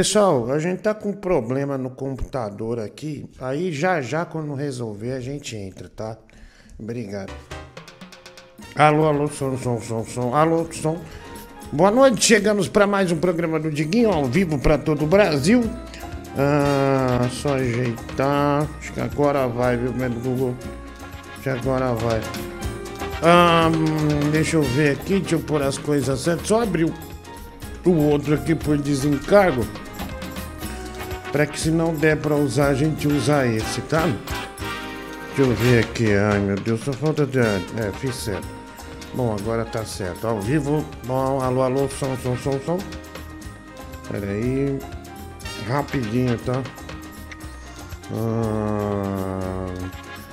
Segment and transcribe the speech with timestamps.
[0.00, 3.28] Pessoal, a gente tá com problema no computador aqui.
[3.38, 6.16] Aí já já quando resolver a gente entra, tá?
[6.78, 7.30] Obrigado.
[8.74, 10.34] Alô, alô, som, som, som, som.
[10.34, 10.96] Alô, som.
[11.70, 15.70] Boa noite, chegamos para mais um programa do Diguinho ao vivo para todo o Brasil.
[16.34, 18.66] Ah, só ajeitar.
[18.78, 20.56] Acho que agora vai, viu, meu Google?
[21.34, 22.22] Acho que agora vai.
[23.22, 23.68] Ah,
[24.32, 26.48] deixa eu ver aqui, deixa eu pôr as coisas certas.
[26.48, 26.90] Só abrir
[27.84, 29.62] o outro aqui por desencargo.
[31.32, 34.08] Para que se não der para usar, a gente usa esse, tá?
[35.36, 36.12] Deixa eu ver aqui.
[36.12, 37.38] Ai meu Deus, só falta de.
[37.38, 38.46] É, fiz certo.
[39.14, 40.26] Bom, agora tá certo.
[40.26, 40.84] Ao vivo.
[41.06, 42.78] Bom, alô, alô, som, som, som, som.
[44.10, 44.78] Pera aí.
[45.68, 46.62] Rapidinho, tá?
[48.12, 49.66] Ah,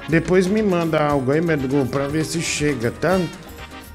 [0.09, 3.19] Depois me manda algo aí, Medgu, pra ver se chega, tá?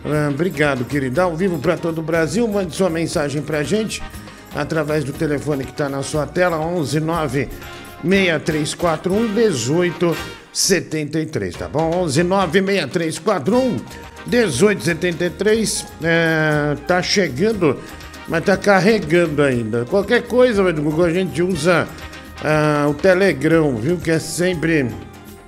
[0.04, 1.22] Ah, obrigado, querida.
[1.22, 4.02] Ao vivo para todo o Brasil, mande sua mensagem pra gente
[4.54, 7.48] através do telefone que tá na sua tela, 11 9
[8.04, 11.90] 6341 1873, tá bom?
[12.02, 13.78] 11 9 6341
[14.26, 15.86] 1873.
[16.02, 17.78] É, tá chegando,
[18.28, 19.84] mas tá carregando ainda.
[19.84, 21.88] Qualquer coisa, Medgu, a gente usa
[22.44, 23.96] ah, o Telegram, viu?
[23.96, 24.88] Que é sempre.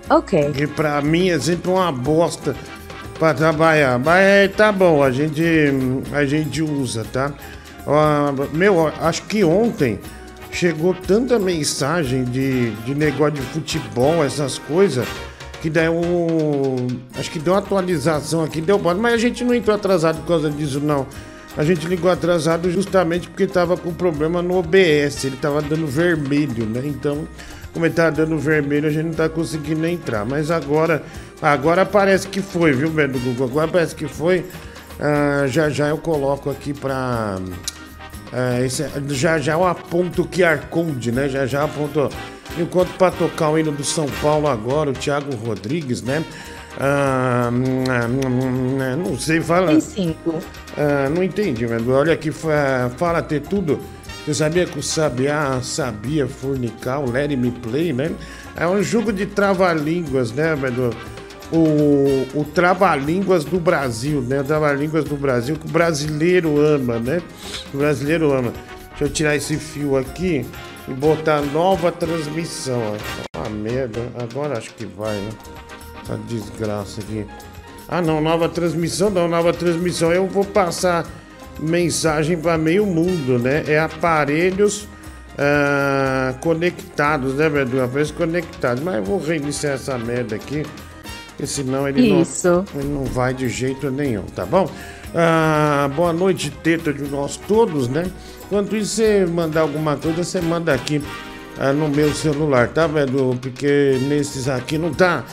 [0.09, 0.53] Ok.
[0.53, 2.55] Que pra mim é sempre uma bosta
[3.19, 3.99] pra trabalhar.
[3.99, 5.43] Mas tá bom, a gente,
[6.13, 7.33] a gente usa, tá?
[8.53, 9.99] Meu, acho que ontem
[10.50, 15.06] chegou tanta mensagem de, de negócio de futebol, essas coisas,
[15.61, 16.87] que um.
[17.19, 18.94] Acho que deu uma atualização aqui, deu bom.
[18.94, 21.06] Mas a gente não entrou atrasado por causa disso, não.
[21.56, 26.67] A gente ligou atrasado justamente porque tava com problema no OBS, ele tava dando vermelho,
[26.67, 26.83] né?
[26.84, 27.28] Então,
[27.73, 30.25] como ele tava dando vermelho, a gente não tá conseguindo entrar.
[30.25, 31.03] Mas agora,
[31.41, 33.47] agora parece que foi, viu, velho do Google?
[33.47, 34.44] Agora parece que foi.
[34.99, 37.39] Ah, já já eu coloco aqui pra.
[38.34, 41.28] Ah, esse- já já eu aponto o QR Code, né?
[41.28, 42.09] Já já aponto.
[42.59, 46.22] Enquanto para tocar o hino do São Paulo agora, o Thiago Rodrigues, né?
[46.78, 47.50] Ah,
[48.97, 49.69] não sei, fala.
[49.69, 50.39] Tem cinco.
[50.77, 53.78] Ah, não entendi, mas olha aqui, fa- fala ter tudo.
[54.25, 58.11] Você sabia que o Sabiá sabia fornicar o Let Me Play, né?
[58.56, 60.91] É um jogo de trava-línguas, né, velho?
[61.55, 64.41] O, o trava-línguas do Brasil, né?
[64.41, 67.23] O trava-línguas do Brasil que o brasileiro ama, né?
[67.73, 68.53] O brasileiro ama.
[68.91, 70.45] Deixa eu tirar esse fio aqui
[70.89, 72.81] e botar nova transmissão.
[72.81, 73.39] ó.
[73.39, 74.01] Uma merda.
[74.21, 75.31] Agora acho que vai, né?
[76.03, 77.27] Essa desgraça aqui.
[77.89, 80.12] Ah, não, nova transmissão, não, nova transmissão.
[80.12, 81.07] Eu vou passar
[81.61, 83.65] mensagem para meio mundo, né?
[83.67, 84.89] É aparelhos
[85.39, 87.83] ah, conectados, né, velho?
[87.83, 88.83] Aparelhos conectados.
[88.83, 90.65] Mas eu vou reiniciar essa merda aqui,
[91.37, 92.09] porque senão ele.
[92.09, 92.25] Não,
[92.81, 94.71] ele não vai de jeito nenhum, tá bom?
[95.15, 98.11] Ah, boa noite, teta de nós todos, né?
[98.47, 101.03] Enquanto isso, você mandar alguma coisa, você manda aqui
[101.59, 103.37] ah, no meu celular, tá, velho?
[103.41, 105.25] Porque nesses aqui não tá,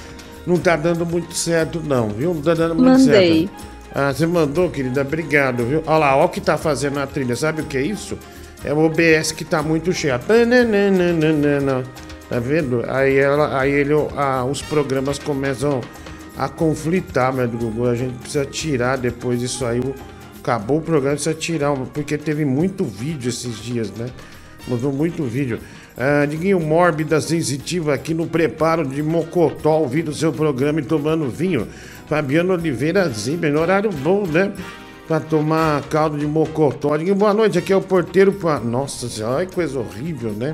[0.45, 2.33] não tá dando muito certo, não, viu?
[2.33, 3.48] Não tá dando muito Mandei.
[3.48, 3.71] certo.
[3.94, 5.01] Ah, você mandou, querida?
[5.01, 5.83] Obrigado, viu?
[5.86, 7.36] Olha lá, olha o que tá fazendo a trilha.
[7.36, 8.18] Sabe o que é isso?
[8.63, 10.18] É o OBS que tá muito cheio.
[10.19, 11.83] Tananana.
[12.31, 12.81] Tá vendo?
[12.87, 15.81] Aí, ela, aí ele, ah, os programas começam
[16.37, 17.89] a conflitar, meu Google.
[17.89, 19.81] A gente precisa tirar depois isso aí.
[20.39, 24.05] Acabou o programa, precisa tirar, porque teve muito vídeo esses dias, né?
[24.65, 25.59] Mudou muito vídeo.
[25.97, 31.67] Ah, Diguinho mórbida, sensitiva aqui no preparo de Mocotó, ouvindo seu programa e tomando vinho.
[32.07, 34.53] Fabiano Oliveira Zimmer, horário bom, né?
[35.05, 36.95] Pra tomar caldo de Mocotó.
[36.95, 38.31] Diguinho, boa noite, aqui é o porteiro.
[38.31, 40.53] pa- Nossa senhora, que coisa horrível, né?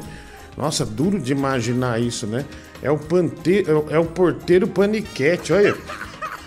[0.57, 2.43] Nossa, duro de imaginar isso, né?
[2.81, 5.75] É o, é o- é o porteiro paniquete, olha.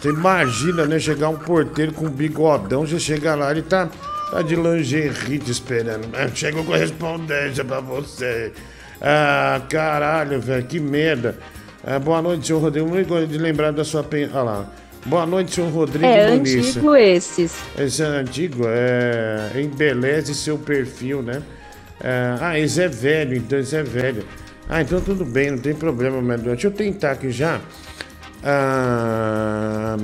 [0.00, 0.98] Você imagina, né?
[0.98, 3.88] Chegar um porteiro com um bigodão, você chega lá, ele tá,
[4.30, 6.08] tá de lingerie te esperando.
[6.14, 8.52] Ah, Chegou correspondência pra você.
[9.00, 11.36] Ah, caralho, velho, que merda.
[11.84, 12.88] Ah, boa noite, senhor Rodrigo.
[12.88, 14.28] Muito gosto de lembrar da sua pen...
[14.32, 14.66] Olha lá.
[15.06, 16.68] Boa noite, senhor Rodrigo É Muniz.
[16.76, 17.54] antigo esses.
[17.78, 19.50] Esse é antigo, é.
[19.54, 21.40] Embeleze seu perfil, né?
[22.00, 24.25] É, Ah, esse é velho, então esse é velho.
[24.69, 27.61] Ah, então tudo bem, não tem problema, mas deixa eu tentar aqui já.
[28.43, 29.97] Ah,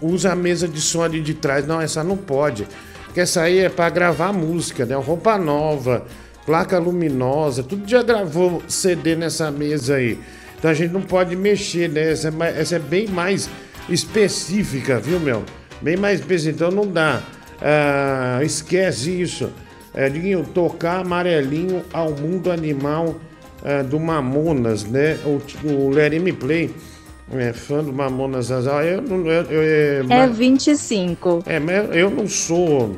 [0.00, 1.66] usa a mesa de som ali de trás.
[1.66, 2.66] Não, essa não pode.
[3.06, 4.94] Porque essa aí é para gravar música, né?
[4.94, 6.06] Roupa nova,
[6.46, 10.18] placa luminosa, tudo já gravou CD nessa mesa aí.
[10.58, 12.12] Então a gente não pode mexer, né?
[12.12, 13.50] Essa é, essa é bem mais
[13.88, 15.44] específica, viu, meu?
[15.82, 17.20] Bem mais específica, então não dá.
[17.60, 19.52] Ah, esquece isso.
[19.94, 23.14] É, Diguinho, tocar amarelinho ao mundo animal
[23.62, 25.18] é, do Mamonas, né?
[25.24, 26.70] O, o Let Me Play
[27.30, 28.82] é fã do Mamonas Azal.
[28.82, 29.62] Eu, eu, eu,
[30.04, 31.44] eu, é 25.
[31.46, 32.96] É, mas eu não sou.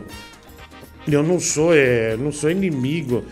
[1.06, 3.24] Eu não sou, é, não sou inimigo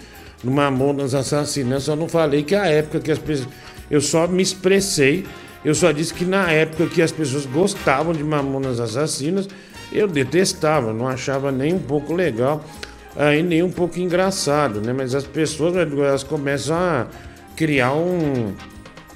[0.43, 1.73] do Mamonas Assassinas.
[1.73, 3.49] Eu só não falei que a época que as pessoas.
[3.91, 5.25] Eu só me expressei.
[5.65, 9.49] Eu só disse que na época que as pessoas gostavam de Mamonas Assassinas,
[9.93, 12.65] eu detestava, não achava nem um pouco legal
[13.17, 14.93] aí nem um pouco engraçado, né?
[14.93, 17.06] Mas as pessoas elas começam a
[17.56, 18.55] criar um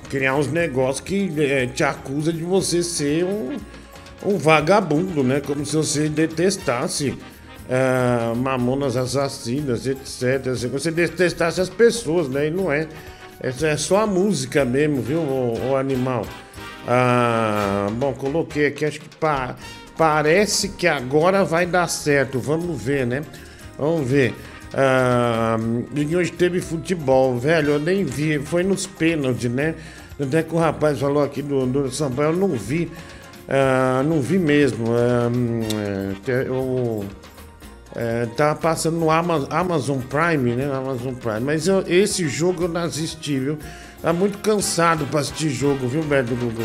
[0.09, 3.57] criar uns negócios que é, te acusa de você ser um,
[4.25, 5.41] um vagabundo, né?
[5.41, 7.17] Como se você detestasse
[7.69, 10.55] é, mamonas assassinas, etc.
[10.57, 12.47] Se você detestasse as pessoas, né?
[12.47, 12.87] E não é.
[13.41, 16.25] É, só a música mesmo, viu, o, o animal?
[16.89, 19.57] Ah, bom, coloquei aqui, acho que pa
[19.97, 22.39] parece que agora vai dar certo.
[22.39, 23.23] Vamos ver, né?
[23.79, 24.35] Vamos ver.
[24.75, 25.57] Ah,
[25.95, 27.73] e hoje teve futebol, velho.
[27.73, 28.39] Eu nem vi.
[28.39, 29.75] Foi nos pênaltis, né?
[30.21, 32.91] Até que o rapaz falou aqui do, do São Paulo, eu não vi.
[33.49, 34.87] Ah, não vi mesmo.
[34.93, 35.31] Ah,
[36.29, 37.05] é, eu,
[37.95, 40.71] é, tá passando no Amazon Prime, né?
[40.73, 41.41] Amazon Prime.
[41.41, 43.59] Mas eu, esse jogo eu não assisti, viu?
[44.03, 46.63] Tá muito cansado pra assistir jogo, viu, Beto Gugu?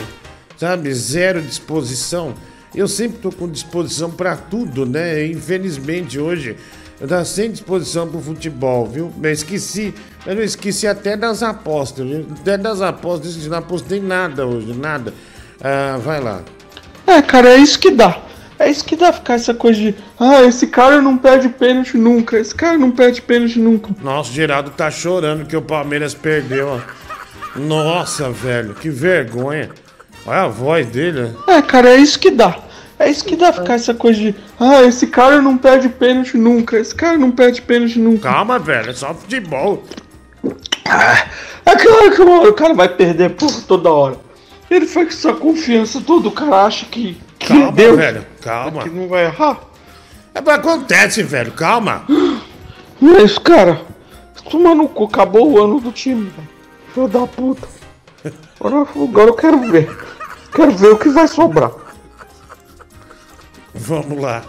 [0.58, 0.94] Sabe?
[0.94, 2.34] Zero disposição.
[2.75, 5.25] Eu sempre tô com disposição para tudo, né?
[5.25, 6.56] Infelizmente hoje
[7.01, 9.12] eu tava sem disposição pro futebol, viu?
[9.21, 9.92] Eu esqueci,
[10.24, 12.27] eu não esqueci até das apostas, viu?
[12.39, 15.12] Até das apostas, eu não apostei nada hoje, nada.
[15.59, 16.42] Ah, vai lá.
[17.07, 18.19] É, cara, é isso que dá.
[18.59, 19.95] É isso que dá ficar essa coisa de.
[20.19, 22.38] Ah, esse cara não perde pênalti nunca.
[22.38, 23.89] Esse cara não perde pênalti nunca.
[24.03, 27.59] Nossa, o Geraldo tá chorando que o Palmeiras perdeu, ó.
[27.59, 29.71] Nossa, velho, que vergonha.
[30.27, 31.36] Olha a voz dele.
[31.48, 32.56] É, cara, é isso que dá.
[33.01, 34.36] É isso que dá ficar essa coisa de.
[34.59, 36.77] Ah, esse cara não perde pênalti nunca.
[36.77, 38.30] Esse cara não perde pênalti nunca.
[38.30, 39.83] Calma, velho, é só futebol.
[40.88, 41.25] Ah,
[41.65, 44.17] é claro que o cara vai perder por toda hora.
[44.70, 47.17] Ele foi com essa confiança toda, o cara acha que.
[47.39, 48.84] que calma, Deus, velho, calma.
[48.84, 49.60] Que não vai errar.
[50.36, 52.05] É pra acontece, velho, calma.
[53.01, 53.81] Mas, cara,
[54.48, 56.50] toma no cu, acabou o ano do time, velho.
[56.93, 57.67] Filho da puta.
[58.60, 59.89] Agora, agora eu quero ver.
[60.53, 61.72] Quero ver o que vai sobrar.
[63.74, 64.44] Vamos lá.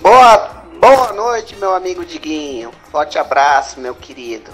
[0.00, 2.70] Boa, boa noite, meu amigo Diguinho.
[2.90, 4.50] Forte abraço, meu querido.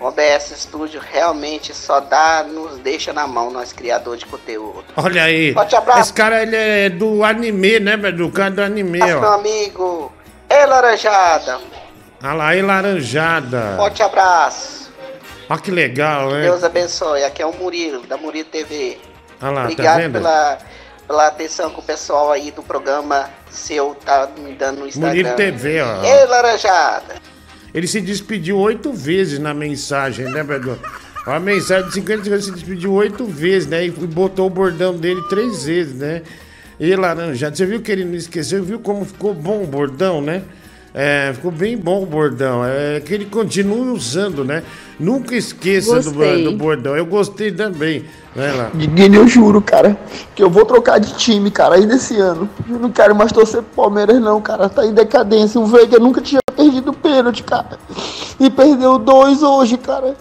[0.00, 4.84] O OBS Studio realmente só dá, nos deixa na mão, nós criadores de conteúdo.
[4.96, 5.52] Olha aí.
[5.54, 6.00] Forte abraço.
[6.00, 8.16] Esse cara ele é do anime, né, velho?
[8.16, 9.34] Do cara do anime, Abraço, meu ó.
[9.34, 10.12] amigo.
[10.50, 11.60] Ei, Laranjada.
[12.22, 13.74] Olha lá aí, laranjada.
[13.76, 14.90] Forte abraço.
[15.48, 16.42] Olha que legal, né?
[16.42, 17.22] Deus abençoe.
[17.22, 18.98] Aqui é o Murilo, da Murilo TV.
[19.42, 20.12] Olha lá, tá Obrigado vendo?
[20.14, 20.58] pela,
[21.06, 25.08] pela atenção que o pessoal aí do programa seu tá me dando no Instagram.
[25.08, 26.02] Murilo TV, ó.
[26.02, 27.14] Ei, Laranjada.
[27.72, 30.78] Ele se despediu oito vezes na mensagem, né, velho?
[31.26, 33.84] A mensagem de 50 segundos se despediu oito vezes, né?
[33.84, 36.22] E botou o bordão dele três vezes, né?
[36.78, 37.56] E laranjado.
[37.56, 38.62] Você viu que ele não esqueceu?
[38.62, 40.42] Viu como ficou bom o bordão, né?
[40.96, 42.64] É, ficou bem bom o bordão.
[42.64, 44.62] É que ele continue usando, né?
[44.98, 46.96] Nunca esqueça do, do bordão.
[46.96, 48.04] Eu gostei também.
[48.34, 48.70] Vai lá.
[48.72, 49.98] Diguinho, eu juro, cara,
[50.36, 52.48] que eu vou trocar de time, cara, ainda esse ano.
[52.70, 54.68] Eu não quero mais torcer pro Palmeiras, não, cara.
[54.68, 55.60] Tá em decadência.
[55.60, 57.76] O Veiga nunca tinha perdido pênalti, cara.
[58.38, 60.14] E perdeu dois hoje, cara.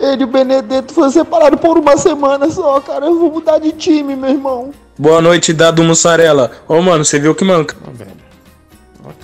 [0.00, 3.04] Ele e o Benedetto foram separados por uma semana só, cara.
[3.04, 4.70] Eu vou mudar de time, meu irmão.
[4.98, 6.52] Boa noite, Dado Mussarela.
[6.66, 7.76] Ô, mano, você viu que manca.
[7.86, 8.23] Ó, velho.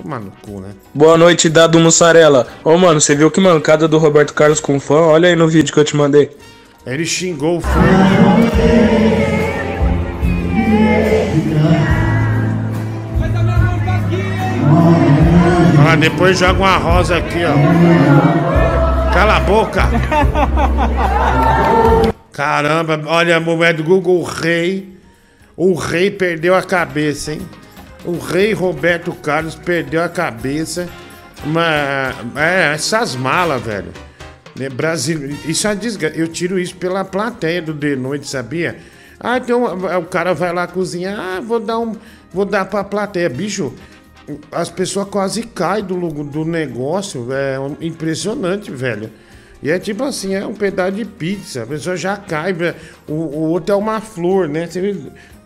[0.02, 0.70] Tomar no cu, né?
[0.94, 2.46] Boa noite, Dado Mussarela.
[2.64, 4.94] Ô, mano, você viu que mancada do Roberto Carlos com fã?
[4.94, 6.30] Olha aí no vídeo que eu te mandei.
[6.86, 7.68] Ele xingou o fã.
[15.86, 17.52] Ah, depois joga uma rosa aqui, ó.
[19.12, 19.82] Cala a boca!
[22.32, 24.88] Caramba, olha a mulher do Google, o rei.
[25.56, 27.42] O rei perdeu a cabeça, hein?
[28.04, 30.88] O rei Roberto Carlos perdeu a cabeça.
[31.44, 33.92] Mas, é, essas malas, velho.
[34.56, 36.16] Né, Brasil, isso é desgraça.
[36.16, 38.76] Eu tiro isso pela plateia do de noite, sabia?
[39.18, 41.94] Ah, então o cara vai lá cozinhar, ah, vou dar um,
[42.32, 43.72] vou dar pra plateia, bicho.
[44.50, 49.10] As pessoas quase caem do, do negócio, é impressionante, velho.
[49.62, 52.54] E é tipo assim, é um pedaço de pizza, a pessoa já cai.
[53.06, 54.66] O, o outro é uma flor, né?
[54.66, 54.94] Você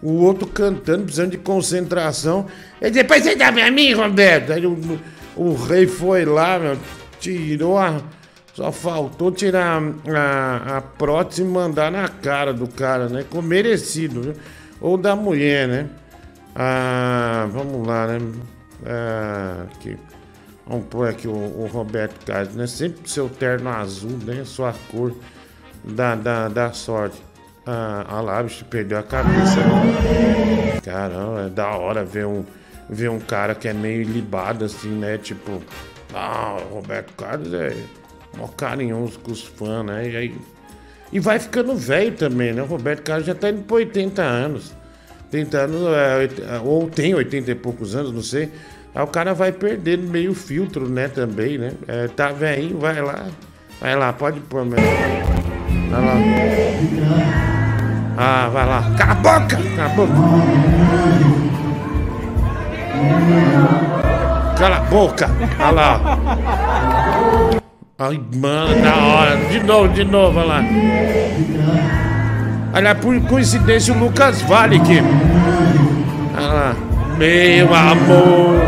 [0.05, 2.47] o outro cantando, precisando de concentração.
[2.81, 4.53] E depois você dá pra mim, Roberto.
[4.53, 5.01] Aí o,
[5.35, 6.77] o rei foi lá, meu,
[7.19, 8.03] tirou a.
[8.53, 9.83] Só faltou tirar
[10.15, 13.25] a, a prótese e mandar na cara do cara, né?
[13.29, 14.35] Com merecido, viu?
[14.81, 15.89] Ou da mulher, né?
[16.55, 18.19] Ah, vamos lá, né?
[18.87, 19.97] Ah, aqui.
[20.67, 22.67] Vamos pôr aqui o, o Roberto Carlos, né?
[22.67, 24.45] Sempre seu terno azul, né?
[24.45, 25.13] Sua cor
[25.83, 27.21] da, da, da sorte.
[27.67, 29.57] Ah, ah perdeu a cabeça.
[29.57, 30.81] Né?
[30.85, 32.45] Caramba, é da hora ver um,
[32.89, 35.17] ver um cara que é meio libado assim, né?
[35.19, 35.63] Tipo,
[36.15, 37.75] ah, o Roberto Carlos é
[38.37, 40.11] mó carinhoso com os fãs, né?
[40.11, 40.35] E aí.
[41.13, 42.63] E vai ficando velho também, né?
[42.63, 44.75] O Roberto Carlos já tá indo por 80 anos.
[45.27, 48.51] 80 anos, é, oit- ou tem 80 e poucos anos, não sei.
[48.95, 51.73] Aí o cara vai perdendo meio filtro, né, também, né?
[51.89, 53.27] É, tá velhinho, vai lá.
[53.81, 54.87] Vai lá, pode pôr mesmo.
[55.95, 56.15] Vai lá.
[58.17, 58.83] Ah, vai lá.
[58.97, 59.59] Cala a boca!
[59.77, 60.13] Cala a boca!
[64.59, 65.31] Cala a boca!
[65.61, 66.01] Olha lá.
[67.97, 69.37] Ai, mano, da hora.
[69.37, 70.65] De novo, de novo, olha lá.
[72.75, 75.01] Olha, por coincidência, o Lucas Vale aqui.
[76.37, 76.75] Olha lá.
[77.17, 78.61] Meu amor.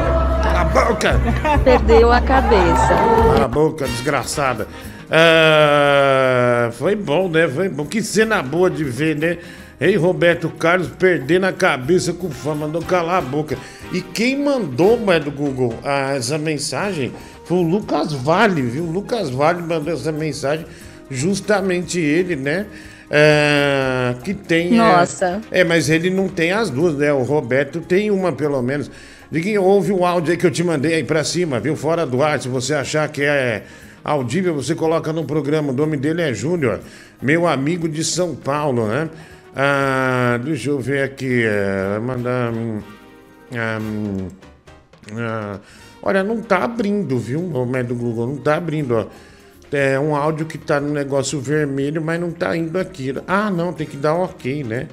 [0.45, 1.21] Cala a boca.
[1.65, 2.95] Perdeu a cabeça.
[3.35, 4.69] Cala a boca, desgraçada.
[5.11, 5.96] Ah,
[6.77, 7.49] foi bom, né?
[7.49, 7.85] Foi bom.
[7.85, 9.39] Que cena boa de ver, né?
[9.81, 13.59] Ei, Roberto Carlos perdendo a cabeça com fã, mandou calar a boca.
[13.93, 17.13] E quem mandou, mas do Google, ah, essa mensagem
[17.45, 18.85] foi o Lucas Vale, viu?
[18.85, 20.65] O Lucas Vale mandou essa mensagem,
[21.11, 22.67] justamente ele, né?
[23.11, 24.75] Ah, que tem.
[24.75, 25.41] é, Nossa.
[25.51, 27.13] é, mas ele não tem as duas, né?
[27.13, 28.91] O Roberto tem uma, pelo menos.
[29.31, 31.77] Diguinho, ouve o áudio aí que eu te mandei aí pra cima, viu?
[31.77, 33.65] Fora do ar, se você achar que é
[34.07, 35.73] audível, você coloca no programa.
[35.73, 36.81] O nome dele é Júnior,
[37.21, 39.11] meu amigo de São Paulo, né?
[39.55, 41.43] Ah, deixa eu ver aqui.
[41.45, 42.53] É, mandar.
[42.53, 42.81] hum,
[43.53, 44.29] ah, hum,
[45.13, 45.59] ah,
[46.03, 47.41] olha, não tá abrindo, viu?
[47.41, 49.07] O médio do Google não tá abrindo, ó.
[49.73, 53.13] É um áudio que tá no negócio vermelho, mas não tá indo aqui.
[53.27, 54.87] Ah, não, tem que dar ok, né?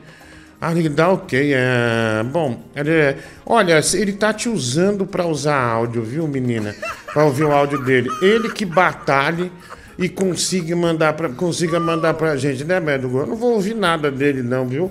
[0.65, 1.51] Ah, que dar ok.
[1.53, 2.23] É...
[2.23, 6.73] Bom, ele- olha, ele tá te usando pra usar áudio, viu, menina?
[7.11, 8.09] Pra ouvir o áudio dele.
[8.21, 9.51] Ele que batalhe
[9.99, 13.09] e consiga mandar pra, consiga mandar pra gente, né, médio?
[13.17, 14.89] Eu não vou ouvir nada dele, não, viu?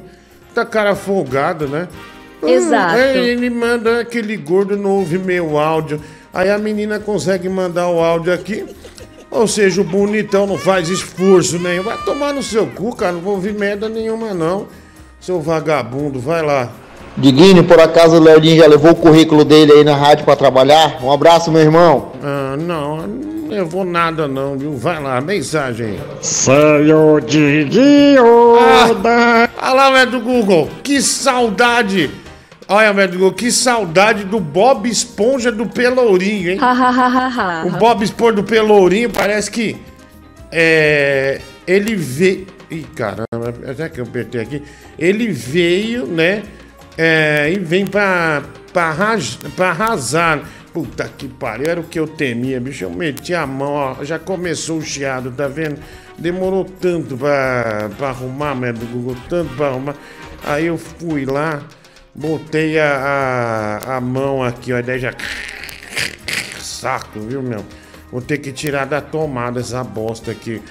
[0.55, 1.89] Tá cara folgado, né?
[2.43, 2.97] Exato.
[2.99, 5.99] É, ele manda aquele gordo não ouve meu áudio.
[6.35, 8.67] Aí a menina consegue mandar o áudio aqui.
[9.31, 11.83] Ou seja, o bonitão não faz esforço nenhum.
[11.83, 13.13] Vai tomar no seu cu, cara.
[13.13, 14.69] Não vou ouvir merda nenhuma, não.
[15.23, 16.69] Seu vagabundo, vai lá.
[17.17, 20.99] Diguinho, por acaso o Leodinho já levou o currículo dele aí na rádio pra trabalhar?
[21.01, 22.11] Um abraço, meu irmão.
[22.21, 24.77] Ah, não, não levou nada, não, viu?
[24.77, 26.01] Vai lá, mensagem aí.
[26.21, 28.57] Senhor Diguinho
[29.01, 29.49] da...
[29.63, 30.69] Olha lá, velho do Google.
[30.83, 32.11] Que saudade.
[32.67, 36.59] Olha, velho do Google, que saudade do Bob Esponja do Pelourinho, hein?
[37.67, 37.71] O.
[37.79, 39.77] Bob Esponja do Pelourinho parece que
[40.51, 42.47] é, ele veio.
[42.73, 44.63] Ih, caramba, até que eu apertei aqui.
[44.99, 46.43] Ele veio, né?
[46.97, 48.95] é, e vem pra, pra,
[49.57, 50.43] pra arrasar.
[50.73, 52.85] Puta que pariu, era o que eu temia, bicho.
[52.85, 55.79] Eu meti a mão, ó, já começou o chiado, tá vendo?
[56.19, 59.95] Demorou tanto pra, pra arrumar, merda do Google, tanto pra arrumar.
[60.45, 61.63] Aí eu fui lá,
[62.15, 65.13] botei a, a, a mão aqui, ó, daí já
[66.59, 67.65] saco, viu, meu?
[68.11, 70.63] Vou ter que tirar da tomada essa bosta aqui.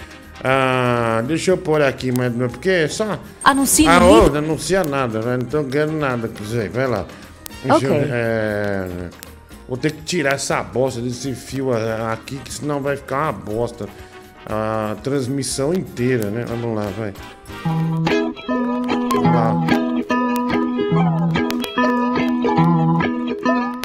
[0.44, 3.20] Ah, deixa eu pôr aqui, mas porque é só.
[3.44, 4.30] Anuncie ah, livro.
[4.32, 5.38] não anuncia nada, né?
[5.38, 6.68] não tô ganhando nada com isso aí.
[6.68, 7.06] Vai lá.
[7.64, 8.08] Deixa eu- Ok.
[8.12, 8.88] é,
[9.68, 11.70] vou ter que tirar essa bosta desse fio
[12.12, 13.88] aqui, que senão vai ficar uma bosta.
[14.46, 16.44] A transmissão inteira, né?
[16.48, 17.14] Vamos lá, vai.
[19.14, 19.56] Vamos lá.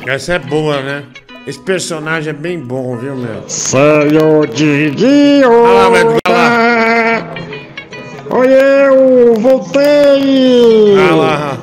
[0.07, 1.05] Essa é boa, né?
[1.47, 3.45] Esse personagem é bem bom, viu, meu?
[3.47, 7.25] Senhor Diguinho Olha lá, vai.
[8.29, 10.97] Oi, eu voltei!
[10.99, 11.59] Olha lá,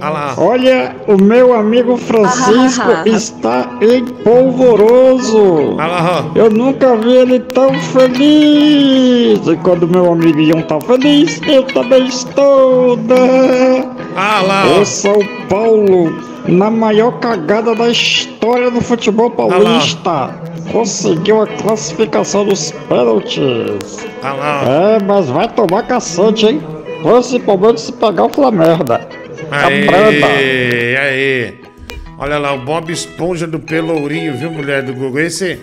[0.00, 0.34] olha lá.
[0.38, 3.08] Olha, o meu amigo Francisco Ah, ah, ah.
[3.08, 5.74] está em polvoroso.
[5.76, 6.30] Olha lá.
[6.36, 9.44] Eu nunca vi ele tão feliz.
[9.48, 12.96] E quando meu amigo Ian tá feliz, eu também estou.
[12.96, 13.84] Né?
[14.14, 14.78] Ah lá.
[14.78, 16.12] O São Paulo,
[16.48, 20.34] na maior cagada da história do futebol paulista,
[20.72, 24.06] conseguiu a classificação dos pênaltis.
[24.66, 26.62] É, mas vai tomar cacete, hein?
[27.02, 28.84] Principalmente se pegar o Flamengo.
[29.50, 30.26] Cabranda.
[30.26, 31.54] Aê, aê.
[32.18, 35.20] Olha lá, o Bob Esponja do Pelourinho, viu, mulher do Google?
[35.20, 35.60] Esse,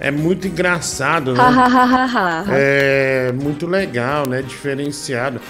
[0.00, 1.42] é muito engraçado, né?
[2.50, 4.40] É muito legal, né?
[4.40, 5.40] Diferenciado.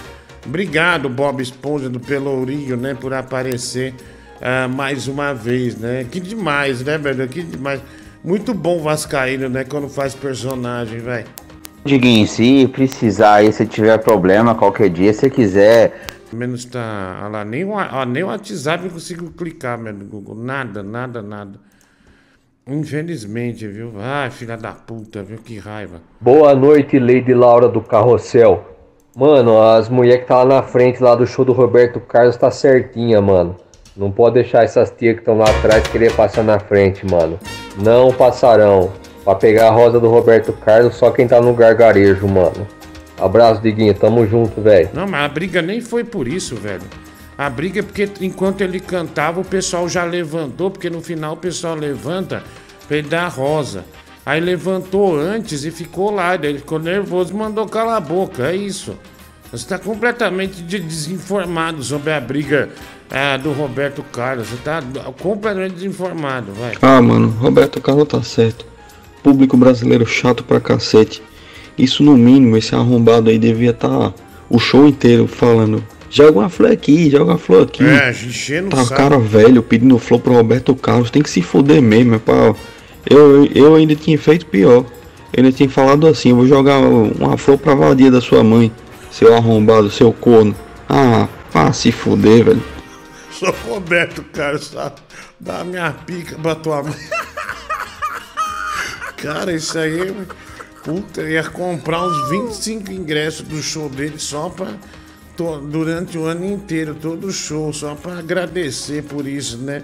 [0.45, 2.97] Obrigado, Bob Esponja do Pelourinho, né?
[2.99, 3.95] Por aparecer
[4.41, 6.07] ah, mais uma vez, né?
[6.11, 7.29] Que demais, né, velho?
[7.29, 7.81] Que demais.
[8.23, 9.65] Muito bom Vascaíno, né?
[9.65, 11.27] Quando faz personagem, velho.
[11.85, 16.07] Diguinho, se precisar aí, se tiver problema qualquer dia, se quiser.
[16.33, 17.21] Menos tá.
[17.23, 20.35] Olha lá, nem o, ó, nem o WhatsApp eu consigo clicar, meu, no Google.
[20.35, 21.59] Nada, nada, nada.
[22.67, 23.93] Infelizmente, viu?
[23.99, 25.39] Ai, filha da puta, viu?
[25.39, 26.03] Que raiva.
[26.21, 28.63] Boa noite, Lady Laura do Carrossel.
[29.17, 32.51] Mano, as mulheres que tá lá na frente lá do show do Roberto Carlos tá
[32.51, 33.57] certinha, mano.
[33.99, 37.37] Não pode deixar essas tias que estão lá atrás querer passar na frente, mano.
[37.77, 38.93] Não passarão.
[39.25, 42.67] Pra pegar a rosa do Roberto Carlos, só quem tá no gargarejo, mano.
[43.21, 43.93] Abraço, Diguinho.
[43.93, 44.89] Tamo junto, velho.
[44.95, 46.85] Não, mas a briga nem foi por isso, velho.
[47.37, 51.37] A briga é porque enquanto ele cantava, o pessoal já levantou, porque no final o
[51.37, 52.43] pessoal levanta
[52.87, 53.85] pra ele dar a rosa.
[54.25, 56.37] Aí levantou antes e ficou lá.
[56.37, 58.49] Daí ele ficou nervoso e mandou calar a boca.
[58.51, 58.97] É isso.
[59.51, 62.69] Você tá completamente de- desinformado sobre a briga
[63.11, 64.49] ah, do Roberto Carlos.
[64.49, 64.83] Você tá
[65.21, 66.75] completamente desinformado, vai.
[66.81, 68.67] Ah, mano, Roberto Carlos tá certo.
[69.23, 71.23] Público brasileiro chato pra cacete.
[71.77, 74.13] Isso no mínimo, esse arrombado aí devia tá
[74.51, 75.83] o show inteiro falando.
[76.11, 77.85] Joga uma flor aqui, joga uma flor aqui.
[77.85, 81.83] É, enchendo Tá o cara velho pedindo flor pro Roberto Carlos, tem que se foder
[81.83, 82.55] mesmo, é pra...
[83.09, 84.85] eu, eu ainda tinha feito pior.
[85.33, 88.73] Eu ainda tinha falado assim, vou jogar uma flor pra vadia da sua mãe,
[89.11, 90.55] seu arrombado, seu corno.
[90.89, 92.63] Ah, pá, se fuder, velho.
[93.39, 94.93] Sou Roberto Carlos, tá?
[95.39, 96.97] Dá minha pica pra tua mãe.
[99.17, 100.15] Cara, isso aí.
[100.85, 104.69] Puta, ia comprar uns 25 ingressos do show dele só pra.
[105.37, 109.83] to- durante o ano inteiro, todo show, só pra agradecer por isso, né?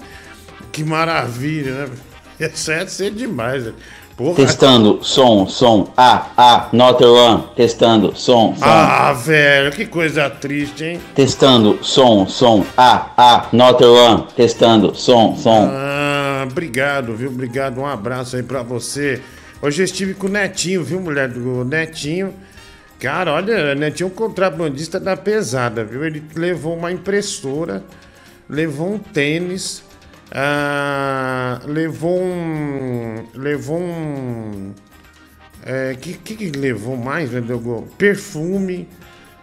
[0.73, 1.91] Que maravilha, né?
[2.41, 3.73] É ser demais, né?
[4.17, 4.37] Porra.
[4.37, 5.89] Testando, som, som.
[5.97, 7.45] Ah, ah, not one.
[7.57, 8.63] Testando, som, som.
[8.63, 11.01] Ah, velho, que coisa triste, hein?
[11.17, 12.65] Testando, som, som.
[12.77, 14.25] Ah, ah, not one.
[14.37, 15.69] Testando, som, som.
[15.69, 17.29] Ah, obrigado, viu?
[17.29, 19.21] Obrigado, um abraço aí pra você.
[19.61, 22.33] Hoje eu estive com o Netinho, viu, mulher do Netinho.
[23.01, 26.05] Cara, olha, Netinho é um contrabandista da pesada, viu?
[26.05, 27.83] Ele levou uma impressora,
[28.49, 29.83] levou um tênis,
[30.33, 33.27] ah, levou um.
[33.35, 34.73] Levou um.
[35.65, 37.89] É, que, que levou mais, né, Diogo?
[37.97, 38.89] Perfume.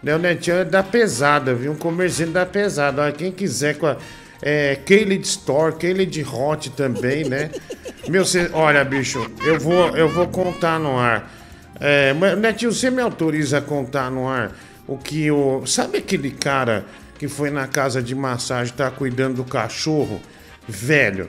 [0.02, 1.72] Né, o Netinho é da pesada, viu?
[1.72, 3.02] Um comerciante da pesada.
[3.02, 3.96] Olha, quem quiser com a.
[4.44, 7.50] É, Keylid Store, Keylid Hot também, né?
[8.08, 11.32] Meu, cê, olha, bicho, eu vou, eu vou contar no ar.
[11.78, 14.52] É, Netinho, você me autoriza a contar no ar
[14.86, 15.64] o que o.
[15.64, 16.84] Sabe aquele cara
[17.18, 20.20] que foi na casa de massagem, tá cuidando do cachorro?
[20.68, 21.28] Velho,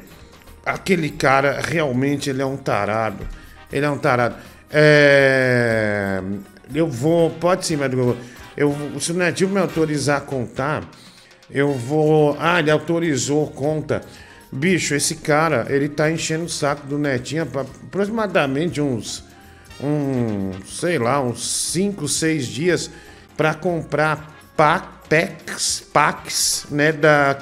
[0.65, 3.27] aquele cara realmente ele é um tarado.
[3.71, 4.35] Ele é um tarado.
[4.71, 6.21] É,
[6.73, 7.29] eu vou.
[7.31, 7.91] Pode sim, mas
[8.55, 10.83] eu, se o Netinho me autorizar a contar,
[11.49, 12.37] eu vou.
[12.39, 14.01] Ah, ele autorizou, conta.
[14.51, 19.23] Bicho, esse cara, ele tá enchendo o saco do Netinho aproximadamente uns.
[19.81, 22.91] Um, sei lá, uns 5, 6 dias
[23.35, 27.33] para comprar pa- packs, packs, né, da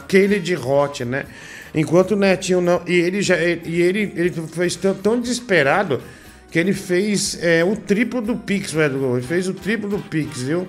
[0.42, 1.26] de Hot, né?
[1.74, 2.82] Enquanto o Netinho não.
[2.86, 3.38] E ele já.
[3.38, 6.02] E ele, ele fez tão, tão desesperado
[6.50, 9.18] que ele fez é, o triplo do Pix, velho.
[9.18, 10.68] Ele fez o triplo do Pix, viu?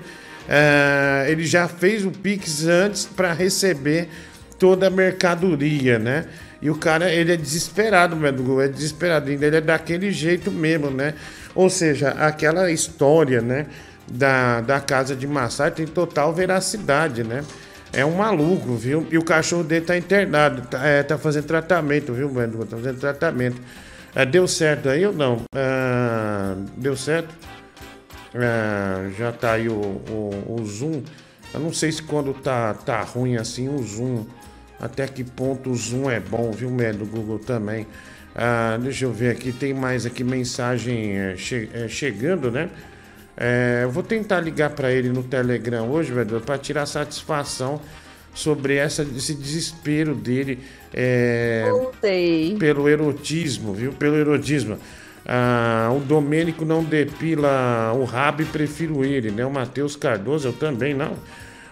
[0.48, 4.08] É, ele já fez o Pix antes para receber
[4.58, 6.26] toda a mercadoria, né?
[6.60, 8.60] E o cara, ele é desesperado, velho.
[8.60, 9.28] É desesperado.
[9.28, 11.14] Ele é daquele jeito mesmo, né?
[11.52, 13.66] Ou seja, aquela história, né?
[14.06, 17.42] Da, da casa de massagem tem total veracidade, né?
[17.92, 19.06] É um maluco, viu?
[19.10, 22.64] E o cachorro dele tá internado, tá, é, tá fazendo tratamento, viu, velho?
[22.64, 23.60] Tá fazendo tratamento.
[24.14, 25.42] É, deu certo aí ou não?
[25.54, 27.34] Ah, deu certo?
[28.34, 31.02] Ah, já tá aí o, o, o zoom.
[31.52, 34.24] Eu não sei se quando tá, tá ruim assim o zoom.
[34.80, 37.86] Até que ponto o zoom é bom, viu, Médio do Google também.
[38.34, 42.70] Ah, deixa eu ver aqui, tem mais aqui mensagem eh, che- eh, chegando, né?
[43.44, 47.80] É, eu vou tentar ligar para ele no Telegram hoje, velho, para tirar satisfação
[48.32, 50.60] sobre essa, esse desespero dele
[50.94, 51.68] é,
[52.56, 53.92] pelo erotismo, viu?
[53.92, 54.78] Pelo erotismo.
[55.26, 59.44] Ah, o Domênico não depila o rabo e prefiro ele, né?
[59.44, 61.16] O Matheus Cardoso, eu também não.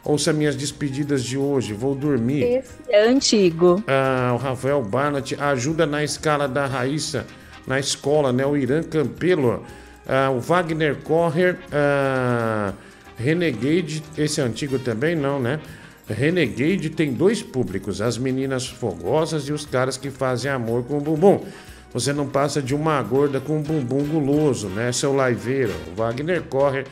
[0.05, 2.43] Ouça minhas despedidas de hoje, vou dormir.
[2.43, 3.81] Esse é antigo.
[3.87, 7.25] Ah, o Rafael Barnett ajuda na escala da Raíssa
[7.65, 8.45] na escola, né?
[8.45, 9.65] O Irã Campelo,
[10.11, 12.73] ah, o Wagner Correr, ah,
[13.17, 15.61] Renegade, esse é antigo também, não, né?
[16.09, 21.01] Renegade tem dois públicos, as meninas fogosas e os caras que fazem amor com o
[21.01, 21.45] bumbum.
[21.93, 25.75] você não passa de uma gorda com um bumbum guloso, né, seu laiveiro?
[25.93, 26.85] O Wagner corre.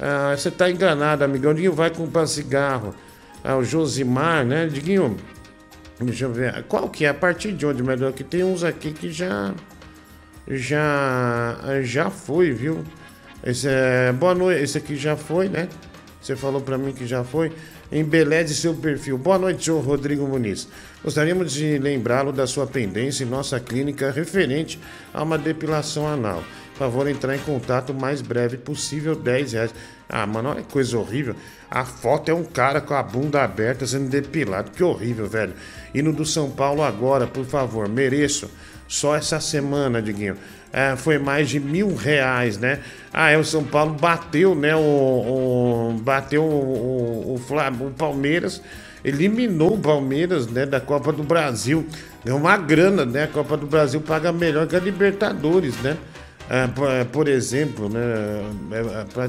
[0.00, 1.54] Ah, você tá enganado, amigão.
[1.54, 2.92] Diguinho vai comprar cigarro.
[3.44, 4.66] Ah, o Josimar, né?
[4.66, 5.16] Diguinho,
[6.00, 6.64] deixa eu ver.
[6.64, 7.08] Qual que é?
[7.10, 8.12] A partir de onde, melhor?
[8.12, 9.54] Que tem uns aqui que já.
[10.48, 11.56] Já.
[11.82, 12.84] Já foi, viu?
[13.44, 14.12] Esse é.
[14.12, 14.62] Boa noite.
[14.62, 15.68] Esse aqui já foi, né?
[16.20, 17.52] Você falou pra mim que já foi.
[17.92, 19.18] Embeleze seu perfil.
[19.18, 20.66] Boa noite, senhor Rodrigo Muniz.
[21.02, 24.80] Gostaríamos de lembrá-lo da sua pendência em nossa clínica referente
[25.12, 26.42] a uma depilação anal.
[26.72, 29.74] Por favor, entrar em contato o mais breve possível, 10 reais.
[30.08, 31.36] Ah, mano, olha que coisa horrível.
[31.70, 34.70] A foto é um cara com a bunda aberta sendo depilado.
[34.70, 35.52] Que horrível, velho.
[35.94, 37.88] Hino do São Paulo agora, por favor.
[37.88, 38.50] Mereço.
[38.86, 40.36] Só essa semana, Diguinho.
[40.72, 42.80] É, foi mais de mil reais, né?
[43.12, 44.74] Ah, é, o São Paulo bateu, né?
[44.74, 48.60] O, o- bateu o, o, o, o Palmeiras,
[49.04, 50.66] eliminou o Palmeiras, né?
[50.66, 51.86] Da Copa do Brasil.
[52.24, 53.22] Deu uma grana, né?
[53.24, 55.96] A Copa do Brasil paga melhor que a Libertadores, né?
[56.50, 58.00] É, por, por exemplo, né?
[58.72, 59.28] É,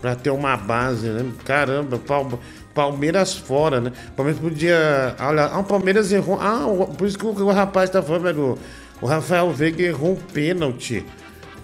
[0.00, 1.24] pra ter uma base, né?
[1.44, 2.38] Caramba, Pal-
[2.74, 3.92] Palmeiras fora, né?
[4.16, 5.16] Palmeiras podia.
[5.18, 6.38] Olha, ah, o Palmeiras errou.
[6.40, 6.64] Ah,
[6.96, 8.58] por isso que o, rapaz tá falando, velho.
[9.00, 11.04] O Rafael Veiga errou um pênalti.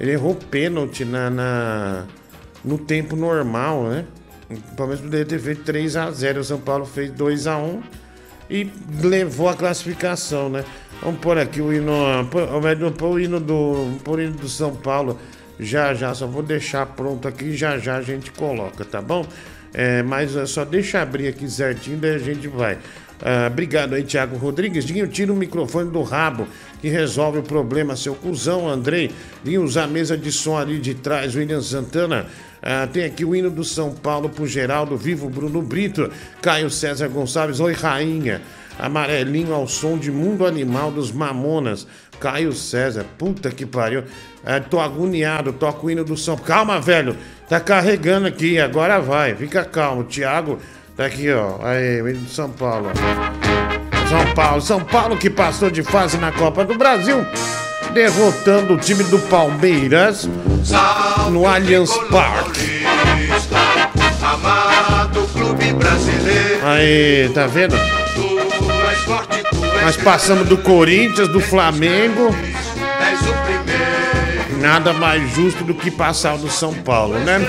[0.01, 2.05] Ele errou pênalti na, na-
[2.65, 4.05] no tempo normal, né?
[4.51, 6.39] O Palmeiras poderia ter feito 3x0.
[6.39, 7.83] O São Paulo fez 2x1
[8.49, 8.71] e
[9.03, 10.65] levou a classificação, né?
[11.03, 11.93] Vamos pôr aqui o hino.
[12.31, 13.99] Pôr o hino do.
[14.03, 15.19] Pôr o hino do São Paulo.
[15.59, 19.25] Já já, só vou deixar pronto aqui já já a gente coloca, tá bom?
[19.79, 22.79] É, mas só deixa abrir aqui certinho, daí a gente vai.
[23.23, 24.87] Ah, obrigado aí, Thiago Rodrigues.
[24.87, 26.49] Dinho, tira o microfone do rabo
[26.81, 29.11] que resolve o problema, seu cuzão, Andrei.
[29.45, 32.27] Dinho, usa a mesa de som ali de trás, William Santana.
[32.63, 36.11] Ah, tem aqui o hino do São Paulo pro Geraldo, vivo Bruno Brito,
[36.41, 38.41] Caio César Gonçalves, oi rainha.
[38.79, 41.87] Amarelinho ao som de Mundo Animal dos Mamonas.
[42.21, 44.05] Caio César, puta que pariu.
[44.47, 47.17] É, tô agoniado, toco o hino do São Calma, velho.
[47.49, 49.35] Tá carregando aqui, agora vai.
[49.35, 50.05] Fica calmo.
[50.05, 50.61] Thiago
[50.97, 51.57] tá aqui, ó.
[51.63, 52.91] Aí, hino do São Paulo.
[54.09, 54.61] São Paulo.
[54.61, 57.27] São Paulo que passou de fase na Copa do Brasil.
[57.93, 60.29] Derrotando o time do Palmeiras
[61.33, 62.85] no Allianz Parque.
[66.63, 67.75] Aí, tá vendo?
[69.83, 72.33] Nós passamos do Corinthians, do Flamengo.
[74.61, 77.41] Nada mais justo do que passar do São Paulo, né?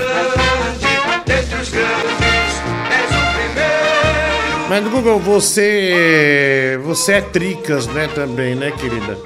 [4.68, 6.78] Mas Google, você.
[6.84, 9.18] Você é Tricas, né, também, né, querida?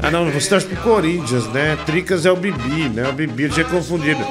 [0.00, 1.76] Ah não, você torce pro Corinthians, né?
[1.84, 3.08] Tricas é o Bibi, né?
[3.08, 4.24] O Bibi, eu tinha confundido.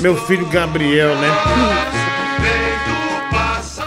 [0.00, 1.28] Meu filho Gabriel, né?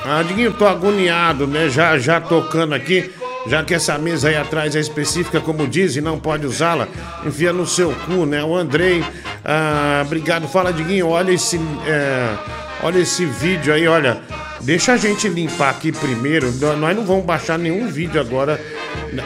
[0.04, 1.70] Ah, Diguinho, tô agoniado, né?
[1.70, 3.14] Já, já tocando aqui.
[3.48, 6.88] Já que essa mesa aí atrás é específica, como diz, e não pode usá-la,
[7.26, 8.44] enfia no seu cu, né?
[8.44, 9.04] O Andrei,
[9.44, 10.48] ah, obrigado.
[10.48, 12.36] Fala, Diguinho, olha esse, é,
[12.84, 14.20] olha esse vídeo aí, olha.
[14.62, 16.52] Deixa a gente limpar aqui primeiro.
[16.60, 18.62] Nó- Nós não vamos baixar nenhum vídeo agora,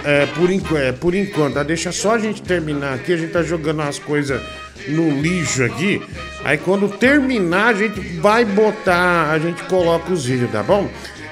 [0.06, 1.56] é, por, enqu- é, por enquanto.
[1.56, 1.63] tá?
[1.63, 3.12] Deixa só a gente terminar aqui.
[3.12, 4.41] A gente tá jogando as coisas
[4.88, 6.01] no lixo aqui.
[6.45, 10.88] Aí quando terminar, a gente vai botar, a gente coloca os vídeos, tá bom?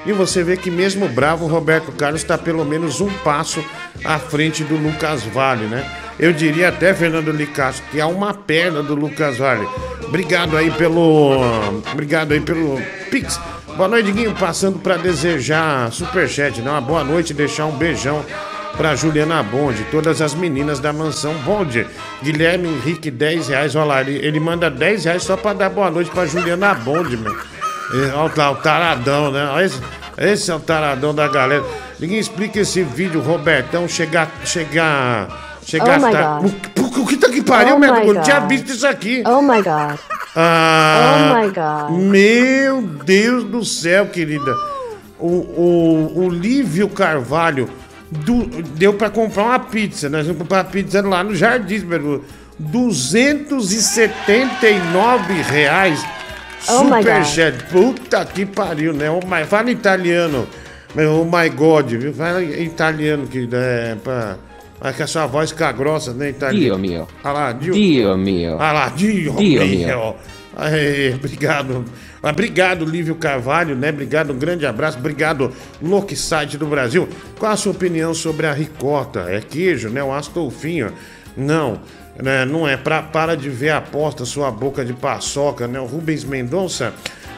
[0.05, 3.63] E você vê que mesmo bravo, Roberto Carlos está pelo menos um passo
[4.03, 5.89] à frente do Lucas Vale, né?
[6.19, 9.67] Eu diria até, Fernando Licasso, que há uma perna do Lucas Vale.
[10.03, 11.39] Obrigado aí pelo.
[11.91, 13.39] Obrigado aí pelo Pix.
[13.75, 14.33] Boa noite, Diguinho.
[14.35, 16.69] Passando para desejar superchat, né?
[16.69, 18.23] Uma boa noite e deixar um beijão
[18.77, 21.87] para Juliana Bonde, todas as meninas da mansão Bonde.
[22.21, 23.75] Guilherme Henrique, 10 reais.
[23.75, 27.17] Olha lá, ele, ele manda 10 reais só para dar boa noite para Juliana Bonde,
[27.17, 27.35] meu.
[28.15, 29.63] Olha lá, o taradão, né?
[29.63, 29.79] Esse,
[30.17, 31.63] esse é o taradão da galera.
[31.99, 34.29] Ninguém explica esse vídeo, Robertão, chegar.
[34.43, 35.57] chegar.
[35.65, 36.55] chegar Oh my tarde.
[36.75, 36.97] God.
[36.99, 37.95] O, que tá que pariu, Oh meu?
[37.95, 39.23] Eu não tinha visto isso aqui.
[39.25, 39.97] Oh my god.
[40.35, 41.91] Ah, Oh my God.
[42.09, 44.51] Meu Deus do céu, querida.
[45.19, 47.69] O, o, o Lívio Carvalho
[48.11, 50.09] do- deu pra comprar uma pizza.
[50.09, 52.23] Nós vamos comprar uma pizza lá no Jardim, meu.
[52.59, 56.03] 279 reais.
[56.69, 57.63] Oh Superchat.
[57.65, 59.09] Puta que pariu, né?
[59.09, 60.47] Oh my, fala em italiano.
[60.95, 62.13] Meu, Oh my God, viu?
[62.13, 63.57] Fala em italiano, querida.
[63.57, 64.37] É, pra,
[64.81, 66.29] é que a sua voz fica grossa, né?
[66.29, 66.63] Italiano.
[66.65, 67.07] Dio mio.
[67.23, 67.73] Olha lá, Dio.
[67.73, 68.57] Dio mio.
[68.59, 69.65] Ah lá, Dio, Dio mio.
[69.65, 70.15] mio.
[70.55, 71.83] Aê, obrigado.
[72.21, 73.89] Ah, Obrigado, Lívio Carvalho, né?
[73.89, 74.97] Obrigado, um grande abraço.
[74.97, 77.09] Obrigado, Loki Site do Brasil.
[77.39, 79.25] Qual a sua opinião sobre a ricota?
[79.29, 80.03] É queijo, né?
[80.03, 80.93] O Astolfinho?
[81.35, 81.79] Não,
[82.21, 82.45] né?
[82.45, 82.77] Não é.
[82.77, 85.79] Pra, para de ver a aposta, sua boca de paçoca, né?
[85.79, 86.93] O Rubens Mendonça.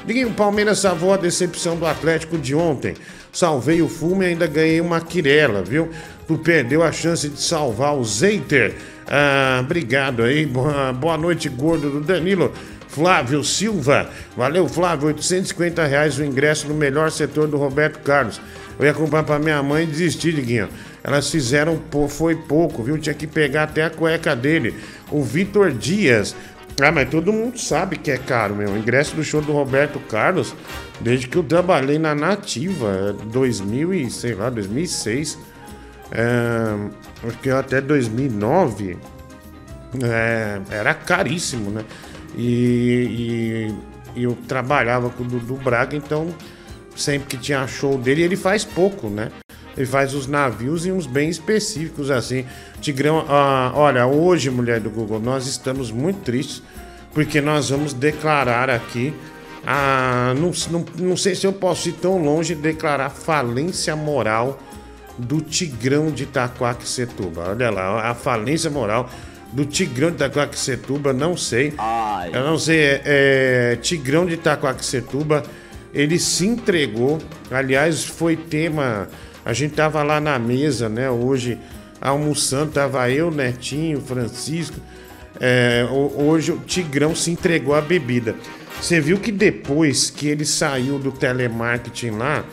[0.05, 2.93] Diguinho, Palmeiras salvou a decepção do Atlético de ontem.
[3.31, 5.89] Salvei o fumo e ainda ganhei uma quirela, viu?
[6.27, 8.75] Tu perdeu a chance de salvar o Zeiter.
[9.07, 10.45] Ah, obrigado aí.
[10.45, 12.53] Boa, noite, gordo do Danilo.
[12.87, 14.09] Flávio Silva.
[14.37, 15.07] Valeu, Flávio.
[15.07, 18.39] 850 reais o ingresso no melhor setor do Roberto Carlos.
[18.79, 20.69] Eu ia comprar pra minha mãe e desistir, Diguinho.
[21.05, 22.97] Elas fizeram, foi pouco, viu?
[22.97, 24.73] Tinha que pegar até a cueca dele.
[25.11, 26.35] O Vitor Dias.
[26.81, 28.71] Ah, mas todo mundo sabe que é caro, meu.
[28.71, 30.55] O ingresso do show do Roberto Carlos,
[30.99, 35.37] desde que eu trabalhei na Nativa, 2000 e, sei lá, 2006.
[36.11, 38.97] É, até 2009
[40.03, 41.85] é, era caríssimo, né?
[42.35, 43.69] E,
[44.15, 46.33] e- e eu trabalhava com o Dudu Braga, então
[46.95, 49.29] sempre que tinha show dele, ele faz pouco, né?
[49.77, 52.45] Ele faz os navios e uns bem específicos assim.
[52.81, 56.63] Tigrão, ah, olha, hoje, mulher do Google, nós estamos muito tristes
[57.13, 59.13] porque nós vamos declarar aqui.
[59.65, 64.59] A, não, não, não sei se eu posso ir tão longe de declarar falência moral
[65.17, 67.49] do Tigrão de Itaquaquecetuba.
[67.49, 69.09] Olha lá, a falência moral
[69.51, 71.73] do Tigrão de Itaquaquecetuba, não sei.
[72.33, 75.43] Eu não sei, é, é, Tigrão de Itaquaquecetuba,
[75.93, 77.19] ele se entregou.
[77.49, 79.07] Aliás, foi tema.
[79.45, 81.09] A gente tava lá na mesa, né?
[81.09, 81.57] Hoje,
[82.01, 84.77] almoçando, tava eu, Netinho, Francisco.
[85.39, 88.35] É, ho- hoje o Tigrão se entregou à bebida.
[88.81, 92.43] Você viu que depois que ele saiu do telemarketing lá,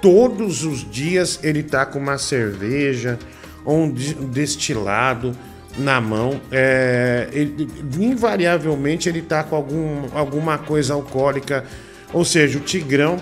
[0.00, 3.18] todos os dias ele tá com uma cerveja
[3.64, 5.36] ou um destilado
[5.78, 6.40] na mão.
[6.50, 11.64] É, ele- invariavelmente ele tá com algum, alguma coisa alcoólica.
[12.12, 13.18] Ou seja, o Tigrão,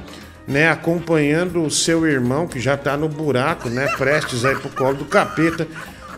[0.48, 4.96] né, acompanhando o seu irmão, que já tá no buraco, né, prestes aí pro colo
[4.96, 5.68] do capeta.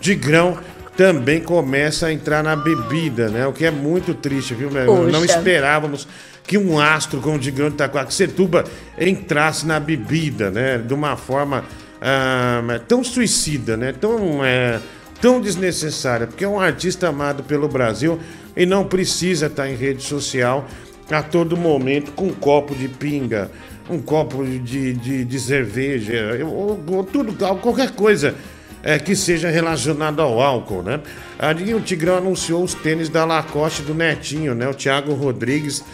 [0.00, 0.56] Tigrão
[0.96, 3.46] também começa a entrar na bebida, né?
[3.46, 4.86] O que é muito triste, viu, meu?
[4.86, 5.10] Poxa.
[5.10, 6.06] Não esperávamos
[6.46, 8.64] que um astro como o Tigrão de Itaquaquecetuba
[8.98, 10.78] entrasse na bebida, né?
[10.78, 11.64] De uma forma
[12.00, 13.94] ah, tão suicida, né?
[13.98, 14.78] Tão, é,
[15.20, 16.26] tão desnecessária.
[16.26, 18.18] Porque é um artista amado pelo Brasil
[18.56, 20.66] e não precisa estar em rede social
[21.10, 23.50] a todo momento com um copo de pinga,
[23.90, 28.34] um copo de, de, de cerveja, ou, ou tudo, qualquer coisa
[28.82, 31.00] é, que seja relacionado ao álcool, né?
[31.38, 34.68] Ali o Tigrão anunciou os tênis da Lacoste do Netinho, né?
[34.68, 35.84] O Thiago Rodrigues.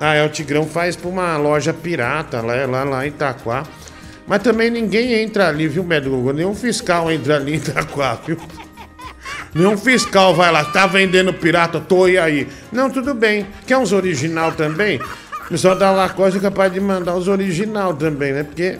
[0.00, 3.64] Ah, é, o Tigrão faz pra uma loja pirata lá, lá, lá em Itaquá.
[4.26, 6.32] Mas também ninguém entra ali, viu, Google?
[6.32, 8.36] Nenhum fiscal entra ali em Itaquá, viu?
[9.54, 12.46] Nenhum fiscal vai lá, tá vendendo pirata, tô e aí.
[12.70, 13.46] Não, tudo bem.
[13.66, 15.00] Quer uns original também?
[15.46, 18.42] O pessoal da Lacoste é capaz de mandar os original também, né?
[18.42, 18.78] Porque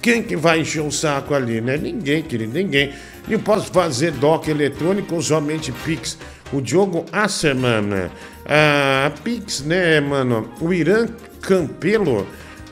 [0.00, 1.76] quem que vai encher o saco ali, né?
[1.76, 2.94] Ninguém, querido, ninguém.
[3.28, 6.16] Eu posso fazer doc eletrônico somente Pix.
[6.50, 8.10] O Diogo Asserman.
[8.46, 10.50] Ah, Pix, né, mano?
[10.58, 11.06] O Irã
[11.42, 12.26] Campelo.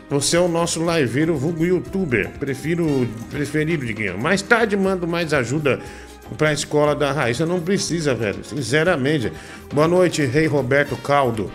[0.09, 2.31] Você é o nosso liveiro vulgo youtuber.
[2.41, 4.17] Prefiro, preferido, Diguinho.
[4.17, 5.81] Mais tarde mando mais ajuda
[6.39, 7.45] pra escola da Raíssa.
[7.45, 8.43] Não precisa, velho.
[8.43, 9.31] Sinceramente.
[9.71, 11.53] Boa noite, Rei Roberto Caldo.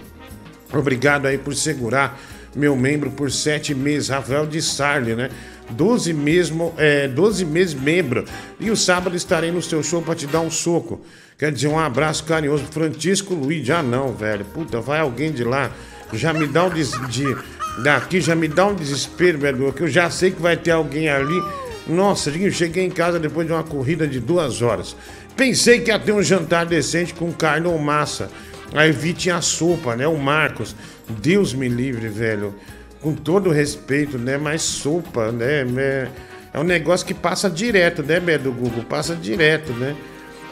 [0.80, 2.20] Obrigado aí por segurar
[2.56, 5.30] meu membro por sete meses, Rafael de Sarli, né?
[5.72, 8.26] 12 mesmo, é, 12 meses membro.
[8.60, 11.02] E o sábado estarei no seu show pra te dar um soco.
[11.38, 12.66] Quer dizer, um abraço carinhoso.
[12.66, 14.46] Francisco Luiz, já não, velho.
[14.46, 15.72] Puta, vai alguém de lá.
[16.12, 16.92] Já me dá um des...
[17.10, 17.36] de...
[17.82, 19.74] Daqui já me dá um desespero, velho.
[19.74, 21.42] Que eu já sei que vai ter alguém ali.
[21.88, 24.96] Nossa, eu cheguei em casa depois de uma corrida de duas horas.
[25.36, 28.30] Pensei que ia ter um jantar decente com carne ou massa.
[28.94, 30.08] Vi tinha sopa, né?
[30.08, 30.76] O Marcos.
[31.08, 32.56] Deus me livre, velho.
[33.02, 34.38] Com todo respeito, né?
[34.38, 35.66] Mas sopa, né?
[35.78, 36.08] É-
[36.56, 38.84] É um negócio que passa direto, né, Bé, do Google?
[38.84, 39.96] Passa direto, né?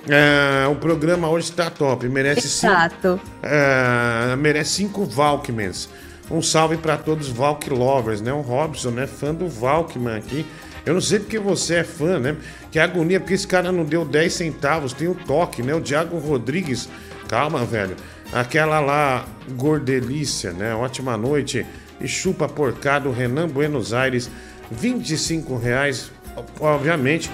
[0.10, 2.10] Ah, o programa hoje está top.
[2.10, 3.22] Merece cinco, Exato.
[3.44, 5.88] ah, merece cinco Valkmans.
[6.32, 8.34] Um salve para todos os Valk Lovers, né?
[8.34, 9.06] O Robson, né?
[9.06, 10.44] Fã do Valkman aqui.
[10.86, 12.36] Eu não sei porque você é fã, né?
[12.72, 14.94] Que agonia, porque esse cara não deu 10 centavos.
[14.94, 15.76] Tem o toque, né?
[15.76, 16.90] O Diago Rodrigues.
[17.28, 17.96] Calma, velho.
[18.34, 20.74] Aquela lá, Gordelícia, né?
[20.76, 21.66] Ótima noite.
[22.00, 24.30] E chupa porcado, Renan Buenos Aires.
[24.72, 26.12] 25 reais,
[26.60, 27.30] obviamente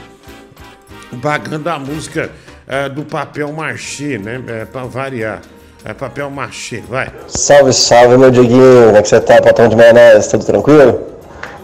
[1.22, 2.30] pagando a música
[2.68, 4.42] eh, do papel machê, né?
[4.48, 5.42] É, pra variar.
[5.86, 7.10] É papel machê, vai.
[7.28, 8.86] Salve, salve, meu Dieguinho.
[8.88, 10.30] Como é que você tá, patrão de maionese?
[10.32, 11.02] Tudo tranquilo?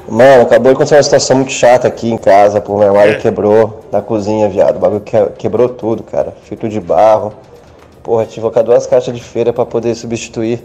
[0.07, 2.77] Mano, acabou de acontecer uma situação muito chata aqui em casa, pô.
[2.77, 3.17] Meu armário É.
[3.17, 4.77] quebrou na cozinha, viado.
[4.77, 6.33] O bagulho que- quebrou tudo, cara.
[6.43, 7.33] Filtro de barro.
[8.03, 10.61] Porra, tive que colocar duas caixas de feira pra poder substituir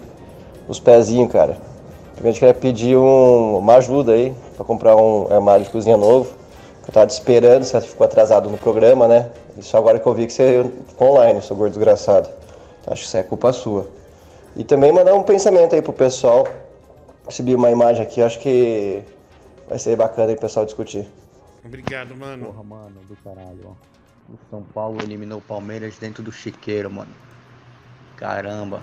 [0.69, 1.57] os pezinhos, cara.
[2.21, 6.37] A gente queria pedir um- uma ajuda aí pra comprar um armário de cozinha novo.
[6.83, 9.31] que Eu tava te esperando, você ficou atrasado no programa, né?
[9.59, 12.29] E só agora que eu vi que você ficou online, seu gordo desgraçado.
[12.81, 13.87] Então, acho que isso é culpa sua.
[14.57, 16.49] E também mandar um pensamento aí pro pessoal.
[17.29, 19.03] Subir uma imagem aqui, acho que
[19.69, 21.07] vai ser bacana aí o pessoal discutir.
[21.63, 22.47] Obrigado, mano.
[22.47, 24.33] Porra, mano, do caralho, ó.
[24.33, 27.28] O São Paulo eliminou o Palmeiras dentro do chiqueiro, mano.
[28.19, 28.83] Caramba.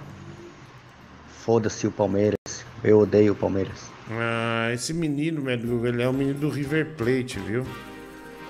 [1.43, 2.39] Foda-se o Palmeiras.
[2.81, 3.91] Eu odeio o Palmeiras.
[4.09, 7.65] Ah, esse menino, velho, ele é o menino do River Plate, viu?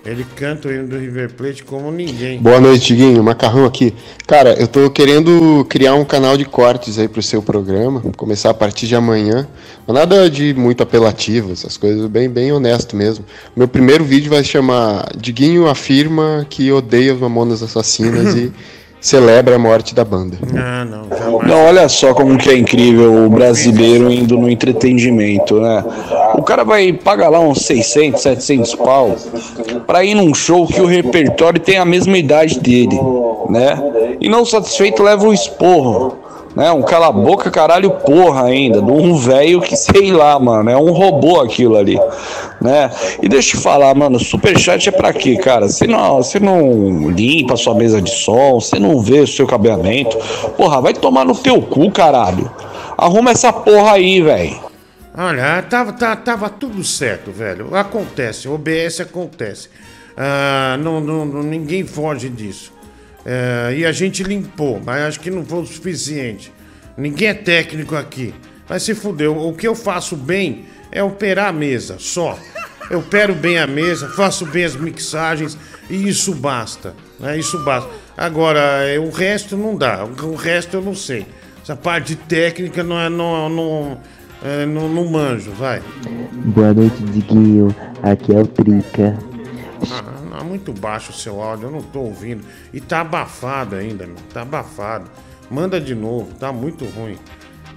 [0.06, 2.40] Ele canta o hino do River Plate como ninguém.
[2.40, 3.24] Boa noite, Guinho.
[3.24, 3.92] Macarrão aqui.
[4.28, 8.02] Cara, eu tô querendo criar um canal de cortes aí pro seu programa.
[8.16, 9.48] Começar a partir de amanhã.
[9.88, 13.26] Nada de muito apelativo, essas coisas bem, bem honesto mesmo.
[13.56, 18.54] Meu primeiro vídeo vai se chamar Diguinho afirma que odeia os mamonas assassinas e
[19.06, 20.36] celebra a morte da banda.
[20.58, 21.48] Ah, não, jamais.
[21.48, 25.84] Não, olha só como que é incrível o brasileiro indo no entretenimento, né?
[26.34, 29.16] O cara vai pagar lá uns 600, 700 pau
[29.86, 33.00] pra ir num show que o repertório tem a mesma idade dele,
[33.48, 33.80] né?
[34.20, 36.18] E não satisfeito leva o esporro,
[36.56, 36.72] né?
[36.72, 40.92] Um cala boca, caralho, porra ainda, de um velho que sei lá, mano, é um
[40.92, 42.00] robô aquilo ali,
[42.62, 42.90] né?
[43.22, 45.68] E deixa eu te falar, mano, superchat é pra quê, cara?
[45.68, 50.18] Você não, você não limpa sua mesa de som, você não vê o seu cabeamento,
[50.58, 52.50] porra, vai tomar no teu cu, caralho.
[52.98, 54.58] Arruma essa porra aí, velho.
[55.18, 57.74] Olha, tava, tava, tava tudo certo, velho.
[57.76, 59.70] Acontece, OBS acontece.
[60.18, 62.72] Ah, não, não- ninguém foge disso.
[63.26, 66.54] É, e a gente limpou, mas acho que não foi o suficiente.
[66.98, 68.34] Ninguém é técnico aqui.
[68.70, 69.38] Mas se fudeu.
[69.38, 72.38] O que eu faço bem é operar a mesa, só.
[72.90, 75.58] Eu opero bem a mesa, faço bem as mixagens
[75.90, 76.94] e isso basta.
[77.20, 77.38] Né?
[77.38, 77.90] Isso basta.
[78.16, 80.06] Agora, é, o resto não dá.
[80.06, 81.26] O o resto eu não sei.
[81.64, 83.10] Essa parte técnica não é.
[83.10, 83.98] Não, não,
[84.44, 85.82] é, não, não manjo, vai.
[86.32, 87.76] Boa noite, Diguinho.
[88.04, 89.18] Aqui é o Trica.
[89.92, 92.44] Ah, é muito baixo o seu áudio, eu não tô ouvindo.
[92.74, 94.18] E tá abafado ainda, meu.
[94.34, 95.10] Tá abafado.
[95.50, 97.18] Manda de novo, tá muito ruim.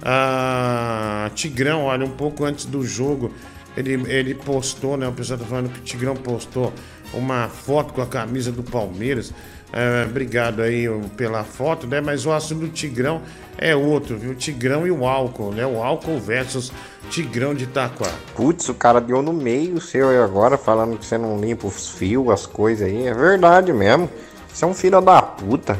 [0.01, 3.31] Ah, Tigrão, olha, um pouco antes do jogo,
[3.75, 5.07] ele, ele postou, né?
[5.07, 6.73] O pessoal tá falando que o Tigrão postou
[7.13, 9.33] uma foto com a camisa do Palmeiras.
[9.71, 12.01] É, obrigado aí pela foto, né?
[12.01, 13.21] Mas o assunto do Tigrão
[13.57, 14.33] é outro, viu?
[14.33, 15.65] Tigrão e o álcool, né?
[15.65, 16.71] O álcool versus
[17.09, 18.09] Tigrão de Itaquá.
[18.35, 21.89] Putz, o cara deu no meio seu aí agora, falando que você não limpa os
[21.89, 23.05] fios, as coisas aí.
[23.07, 24.09] É verdade mesmo.
[24.51, 25.77] Você é um filho da puta.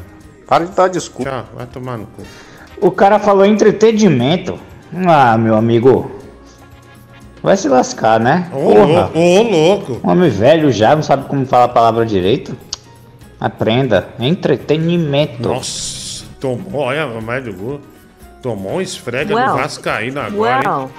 [0.48, 1.30] Para de dar desculpa.
[1.32, 2.22] Tchau, vai tomar no cu.
[2.82, 4.60] O cara falou entretenimento.
[5.08, 6.12] Ah, meu amigo.
[7.42, 8.50] Vai se lascar, né?
[8.54, 10.00] Ô, lou- ô, louco.
[10.04, 12.56] Homem velho já, não sabe como falar a palavra direito?
[13.40, 14.10] Aprenda.
[14.20, 15.48] Entretenimento.
[15.48, 17.82] Nossa, tomou, olha, mais do gol.
[18.42, 20.68] Tomou um esfrega Well, do Vascaíno agora, hein?
[20.68, 20.92] well.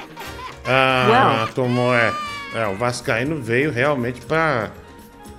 [0.66, 2.12] Ah, tomou, é.
[2.54, 4.70] É, o Vascaíno veio realmente pra,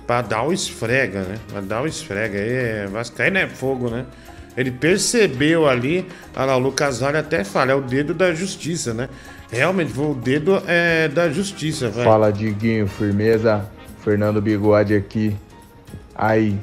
[0.06, 1.38] pra dar o esfrega, né?
[1.48, 2.38] Pra dar o esfrega.
[2.38, 4.06] Aí, é, Vascaíno é fogo, né?
[4.56, 8.92] Ele percebeu ali, olha lá, o Lucas Vale até fala, é o dedo da justiça,
[8.92, 9.08] né?
[9.50, 12.04] Realmente, foi o dedo é, da justiça, velho.
[12.04, 13.66] Fala Diguinho, firmeza.
[14.02, 15.36] Fernando Bigode aqui.
[16.14, 16.58] Aí,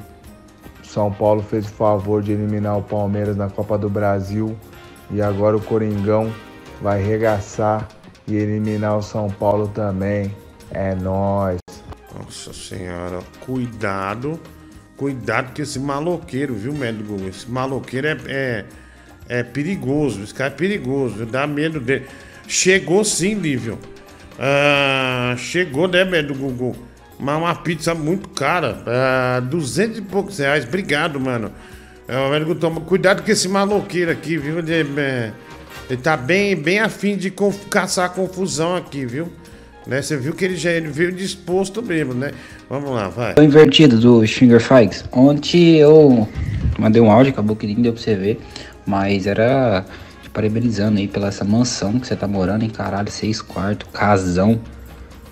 [0.92, 4.56] São Paulo fez o favor de eliminar o Palmeiras na Copa do Brasil.
[5.12, 6.32] E agora o Coringão
[6.82, 7.86] vai regaçar
[8.26, 10.34] e eliminar o São Paulo também.
[10.72, 11.60] É nóis.
[12.12, 14.38] Nossa senhora, cuidado,
[14.96, 17.14] cuidado com esse maloqueiro, viu, médico?
[17.24, 18.64] Esse maloqueiro é, é,
[19.28, 22.06] é perigoso, esse cara é perigoso, dá medo dele.
[22.48, 23.78] Chegou sim, Lívio.
[24.36, 26.89] Ah, chegou, né, médico Gugu?
[27.20, 30.64] Mas uma pizza muito cara, ah, 200 e poucos reais.
[30.64, 31.52] Obrigado, mano.
[32.08, 34.58] É, o médico toma cuidado com esse maloqueiro aqui, viu?
[34.58, 35.32] Ele, é,
[35.88, 39.28] ele tá bem, bem afim de conf- caçar confusão aqui, viu?
[39.86, 40.02] Né?
[40.02, 42.32] Você viu que ele já ele veio disposto mesmo, né?
[42.68, 43.34] Vamos lá, vai.
[43.38, 45.04] O invertido do Stringer Fikes.
[45.12, 46.26] Ontem eu
[46.78, 48.40] mandei um áudio, acabou que nem deu pra você ver.
[48.86, 49.84] Mas era
[50.22, 54.60] te parabenizando aí pela essa mansão que você tá morando em caralho, seis quartos, casão.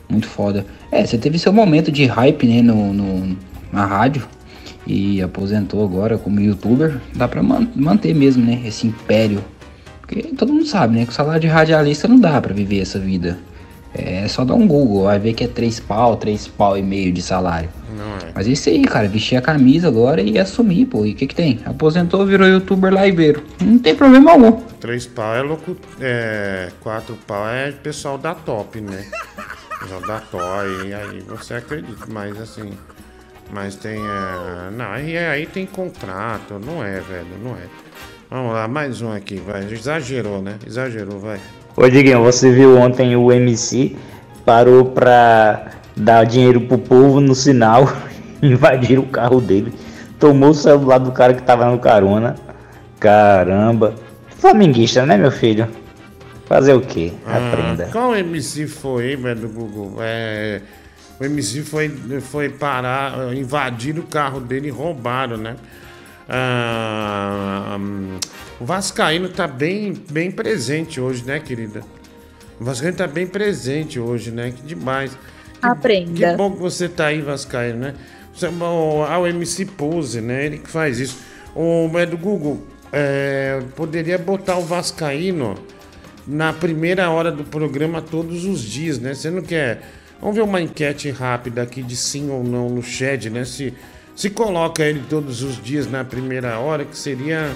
[0.09, 0.65] Muito foda.
[0.91, 3.37] É, você teve seu momento de hype, né, no, no-
[3.73, 4.27] na rádio.
[4.87, 6.99] E aposentou agora como youtuber.
[7.15, 9.45] Dá pra man- manter mesmo, né, esse império.
[10.01, 12.99] Porque todo mundo sabe, né, que o salário de radialista não dá pra viver essa
[12.99, 13.39] vida.
[13.95, 17.13] É só dar um Google, vai ver que é 3 pau, 3 pau e meio
[17.13, 17.69] de salário.
[17.97, 18.33] Não é.
[18.35, 21.05] Mas é isso aí, cara, vestir a camisa agora e assumir, pô.
[21.05, 21.59] E o que que tem?
[21.65, 23.43] Aposentou, virou youtuber liveiro.
[23.61, 24.53] Não tem problema algum.
[24.81, 25.77] Três pau é louco.
[26.01, 29.05] É, quatro pau é pessoal da top, né?
[30.31, 32.73] Top, e aí você acredita, mas assim.
[33.51, 33.97] Mas tem.
[33.97, 37.67] é, não, aí, aí tem contrato, não é, velho, não é.
[38.29, 39.65] Vamos lá, mais um aqui, vai.
[39.73, 40.57] Exagerou, né?
[40.67, 41.41] Exagerou, vai.
[41.77, 43.97] Ô Diguinho, você viu ontem o MC
[44.45, 47.93] parou pra dar dinheiro pro povo no sinal,
[48.43, 49.73] invadiram o carro dele,
[50.19, 52.35] tomou o celular do cara que tava no carona.
[52.99, 53.95] Caramba,
[54.39, 55.69] Flamenguista, né, meu filho?
[56.49, 57.13] Fazer o quê?
[57.27, 57.89] Ah, Aprenda.
[57.93, 59.99] Qual MC foi, hein, velho, do Google?
[60.01, 60.63] É,
[61.21, 61.91] o MC foi,
[62.23, 65.57] foi parar, invadir o carro dele e roubaram, né?
[66.27, 68.19] Ah, hum,
[68.59, 71.83] o Vascaíno tá bem, bem presente hoje, né, querida?
[72.59, 74.51] O Vascaíno tá bem presente hoje, né?
[74.51, 75.13] Que demais.
[75.61, 76.35] Que Aprenda.
[76.35, 77.95] bom que você tá aí, Vascaíno, né?
[78.35, 80.47] Você, o, ah, o MC Pose, né?
[80.47, 81.19] Ele que faz isso.
[81.55, 85.55] O é do Google, é, poderia botar o Vascaíno
[86.29, 89.15] na primeira hora do programa todos os dias, né?
[89.15, 89.81] Você não quer.
[90.21, 93.45] Vamos ver uma enquete rápida aqui de sim ou não no chat, né?
[93.47, 93.73] Se,
[94.15, 97.51] se coloca ele todos os dias na primeira hora, que seria.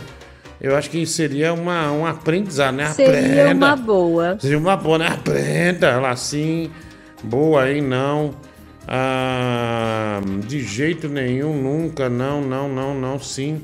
[0.59, 2.89] Eu acho que seria uma, um aprendizado, né?
[2.93, 3.67] Seria Aprenda.
[3.67, 4.39] uma boa.
[4.41, 5.09] Seria uma boa, né?
[5.09, 6.71] Aprenda lá sim.
[7.23, 8.35] Boa aí, não.
[8.89, 12.09] Ah, de jeito nenhum, nunca.
[12.09, 13.61] Não, não, não, não, sim.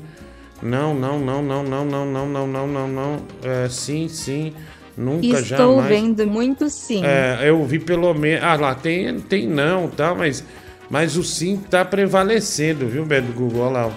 [0.61, 3.21] Não, não, não, não, não, não, não, não, não, não, não.
[3.43, 4.53] É, sim, sim.
[4.99, 5.87] Nunca, Estou jamais.
[5.87, 7.05] vendo muito sim.
[7.05, 8.43] É, eu vi pelo menos.
[8.43, 10.13] Ah, lá tem, tem não, tá?
[10.13, 10.43] Mas,
[10.89, 13.61] mas o sim tá prevalecendo, viu, Beto Google?
[13.61, 13.87] Olha lá.
[13.87, 13.93] O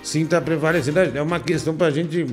[0.00, 1.00] sim tá prevalecendo.
[1.00, 2.24] É uma questão pra gente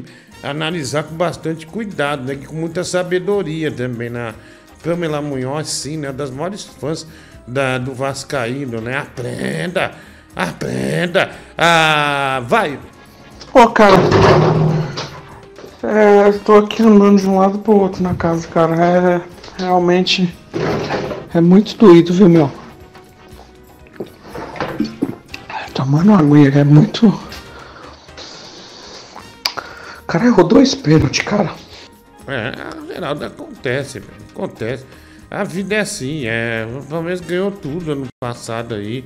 [0.44, 2.36] analisar com bastante cuidado, né?
[2.36, 4.12] Que Com muita sabedoria também.
[4.12, 4.36] Na
[4.84, 6.12] Pamela Munhoz, sim, né?
[6.12, 7.08] Das maiores fãs
[7.48, 9.00] da, do Vascaíno, né?
[9.00, 9.94] Aprenda!
[10.36, 11.32] Aprenda!
[11.58, 12.78] Ah, vai!
[13.52, 13.98] Ô, cara.
[15.84, 18.76] É, tô aqui andando de um lado pro outro na casa, cara.
[18.76, 19.22] É
[19.58, 20.34] realmente.
[21.34, 22.52] É muito doído, viu, meu?
[25.74, 27.20] Tomando aguinha, é muito.
[30.06, 31.56] Cara errou dois pênaltis, cara.
[32.28, 34.14] É, Geraldo, acontece, velho.
[34.32, 34.86] Acontece.
[35.30, 36.68] A vida é assim, é.
[36.78, 39.06] O Palmeiras ganhou tudo ano passado aí.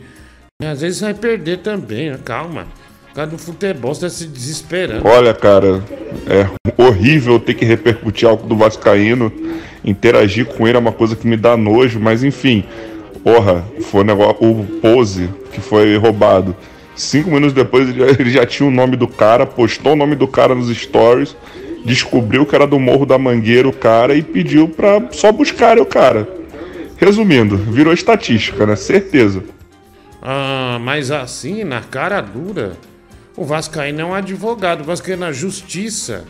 [0.61, 2.19] Às vezes vai perder também, né?
[2.25, 2.67] calma.
[3.15, 5.07] O cara do futebol está se desesperando.
[5.07, 5.81] Olha, cara,
[6.27, 9.31] é horrível ter que repercutir algo do Vascaíno.
[9.85, 12.65] Interagir com ele é uma coisa que me dá nojo, mas enfim.
[13.23, 14.35] Porra, foi o negócio.
[14.41, 16.53] O pose que foi roubado.
[16.93, 20.17] Cinco minutos depois ele já, ele já tinha o nome do cara, postou o nome
[20.17, 21.37] do cara nos stories,
[21.85, 25.85] descobriu que era do Morro da Mangueira o cara e pediu pra só buscar o
[25.85, 26.27] cara.
[26.97, 28.75] Resumindo, virou estatística, né?
[28.75, 29.41] Certeza.
[30.21, 32.73] Ah, mas assim, na cara dura,
[33.35, 34.81] o Vascaíno é um advogado.
[34.81, 36.25] O Vascaíno na justiça.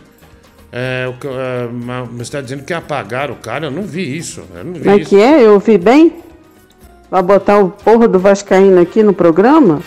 [0.72, 1.68] É, que- é,
[2.12, 3.66] você está dizendo que apagaram o cara?
[3.66, 4.42] Eu não vi isso.
[4.54, 5.08] Eu não vi Como é isso.
[5.10, 5.42] que é?
[5.42, 6.16] Eu ouvi bem?
[7.10, 9.80] Vai botar o porra do Vascaíno aqui no programa?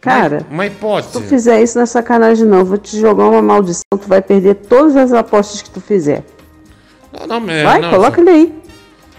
[0.00, 1.26] Cara, Uma se tu hipótese.
[1.26, 2.58] fizer isso não é sacanagem não.
[2.58, 6.22] Eu Vou te jogar uma maldição, tu vai perder todas as apostas que tu fizer.
[7.12, 8.54] Não, não, é, vai, não, coloca ele aí.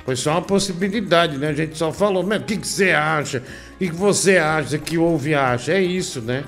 [0.05, 1.49] Foi só uma possibilidade, né?
[1.49, 3.39] A gente só falou, mas o que, que você acha?
[3.75, 5.73] O que, que você acha que houve acha?
[5.73, 6.45] É isso, né?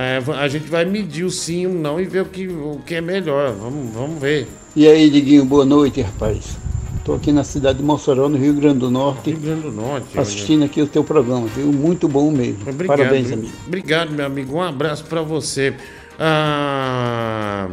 [0.00, 2.80] É, a gente vai medir o sim e o não e ver o que, o
[2.86, 3.52] que é melhor.
[3.54, 4.46] Vamos, vamos ver.
[4.76, 6.56] E aí, Diguinho, boa noite, rapaz.
[7.04, 9.30] Tô aqui na cidade de Mossoró, no Rio Grande do Norte.
[9.30, 10.16] Rio Grande do Norte.
[10.16, 11.72] Assistindo aqui o teu programa, viu?
[11.72, 12.60] Muito bom mesmo.
[12.68, 13.52] Obrigado, Parabéns, amigo.
[13.66, 14.56] Obrigado, meu amigo.
[14.58, 15.74] Um abraço pra você.
[16.16, 17.68] Ah,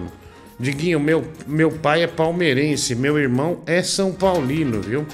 [0.59, 5.05] Diguinho, meu, meu pai é palmeirense, meu irmão é São Paulino, viu?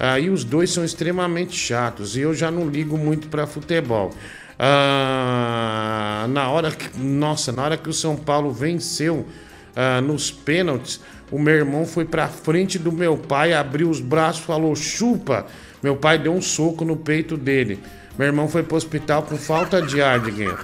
[0.00, 4.12] Ah, e os dois são extremamente chatos e eu já não ligo muito pra futebol.
[4.58, 9.26] Ah, na hora que, nossa, na hora que o São Paulo venceu
[9.74, 11.00] ah, nos pênaltis,
[11.30, 15.46] o meu irmão foi pra frente do meu pai, abriu os braços, falou chupa.
[15.82, 17.80] Meu pai deu um soco no peito dele.
[18.16, 20.56] Meu irmão foi pro hospital com falta de ar, Diguinho.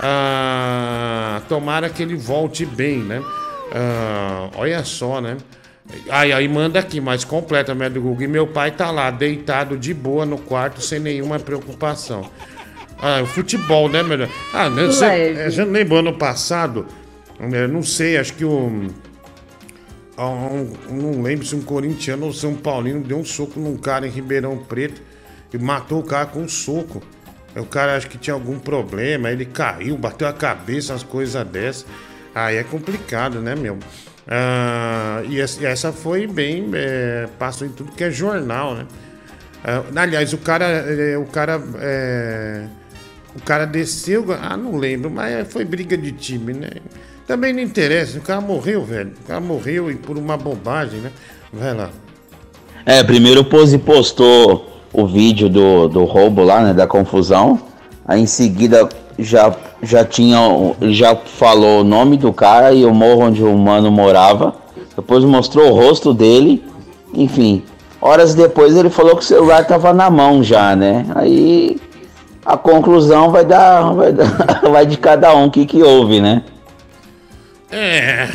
[0.00, 3.22] Ah, tomara que ele volte bem, né?
[3.72, 5.36] Ah, olha só, né?
[6.08, 8.22] Aí, aí manda aqui, mais completa, médio Google.
[8.22, 12.30] E meu pai tá lá, deitado de boa no quarto, sem nenhuma preocupação.
[13.06, 14.30] Ah, o futebol, né, melhor?
[14.54, 16.86] Ah, né, você, é, já lembro ano passado,
[17.38, 18.88] né, não sei, acho que o.
[20.16, 23.76] ah, um- não lembro se um corintiano ou se um paulino deu um soco num
[23.76, 25.02] cara em Ribeirão Preto
[25.52, 27.02] e matou o cara com um soco.
[27.54, 31.86] O cara acho que tinha algum problema, ele caiu, bateu a cabeça, umas coisas dessas.
[32.34, 33.78] Aí é complicado, né, meu?
[34.26, 36.70] Ah, e essa e essa foi bem.
[36.74, 38.86] é, passou em tudo que é jornal, né?
[39.62, 40.64] Ah, aliás, o cara.
[40.64, 41.62] é, o cara.
[41.80, 42.66] é,
[43.36, 44.26] o cara desceu.
[44.40, 46.70] Ah, não lembro, mas foi briga de time, né?
[47.26, 49.12] Também não interessa, o cara morreu, velho.
[49.24, 51.10] O cara morreu e por uma bobagem, né?
[51.52, 51.90] Vai lá.
[52.84, 57.58] É, primeiro o Pose postou o vídeo do, do roubo lá, né, da confusão.
[58.06, 60.38] Aí em seguida já, já tinha,
[60.90, 64.54] já falou o nome do cara e o morro onde o mano morava.
[64.94, 66.62] Depois mostrou o rosto dele.
[67.14, 67.62] Enfim,
[68.00, 71.06] horas depois ele falou que o celular tava na mão já, né?
[71.14, 71.80] Aí
[72.44, 76.42] a conclusão vai dar, vai, dar- vai de cada um o que que houve, né?
[77.70, 78.28] É,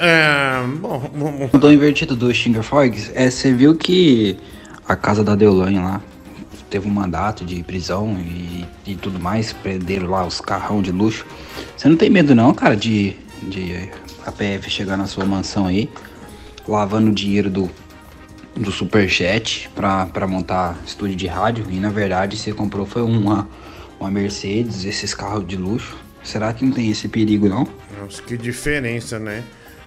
[0.00, 4.36] É, bom, bom, O dom invertido do Stinger Fogs, é, você viu que
[4.86, 6.00] a casa da Deolane lá
[6.70, 11.24] teve um mandato de prisão e, e tudo mais, prenderam lá os carrão de luxo.
[11.76, 13.88] Você não tem medo não, cara, de, de
[14.26, 15.88] a PF chegar na sua mansão aí,
[16.68, 17.70] lavando o dinheiro do,
[18.56, 23.48] do superchat pra montar estúdio de rádio e na verdade você comprou foi uma,
[23.98, 25.96] uma Mercedes, esses carros de luxo.
[26.22, 27.68] Será que não tem esse perigo não?
[28.00, 29.42] Nossa, que diferença, né?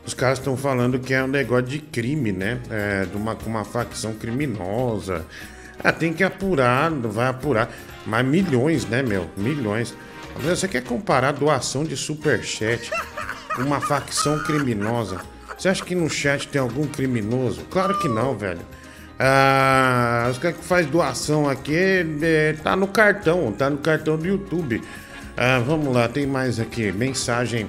[0.06, 2.60] Os caras estão falando que é um negócio de crime, né?
[2.70, 5.26] É, de uma, uma facção criminosa.
[5.84, 7.70] Ah, tem que apurar, vai apurar.
[8.06, 9.30] Mas milhões, né, meu?
[9.36, 9.94] Milhões.
[10.38, 12.92] Você quer comparar doação de superchat
[13.56, 15.20] com uma facção criminosa?
[15.58, 17.62] Você acha que no chat tem algum criminoso?
[17.70, 18.62] Claro que não, velho.
[19.20, 21.76] Ah, os caras que faz doação aqui
[22.22, 24.82] é, tá no cartão, tá no cartão do YouTube.
[25.36, 26.92] Ah, vamos lá, tem mais aqui.
[26.92, 27.66] Mensagem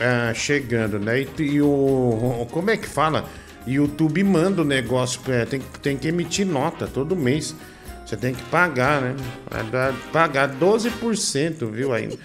[0.00, 1.20] ah, chegando, né?
[1.20, 2.46] E, e o.
[2.50, 3.28] Como é que fala?
[3.66, 7.54] YouTube manda o negócio, é, tem, tem que emitir nota todo mês.
[8.04, 9.16] Você tem que pagar, né?
[9.70, 11.92] Dar- Pagar 12%, viu?
[11.92, 12.18] Aí,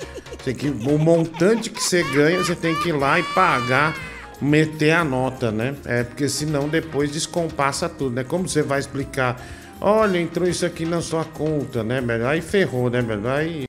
[0.43, 3.95] tem que, o montante que você ganha, você tem que ir lá e pagar,
[4.41, 5.75] meter a nota, né?
[5.85, 8.23] É porque senão depois descompassa tudo, né?
[8.23, 9.41] Como você vai explicar?
[9.79, 12.27] Olha, entrou isso aqui na sua conta, né, velho?
[12.27, 13.27] Aí ferrou, né, velho?
[13.27, 13.63] Aí,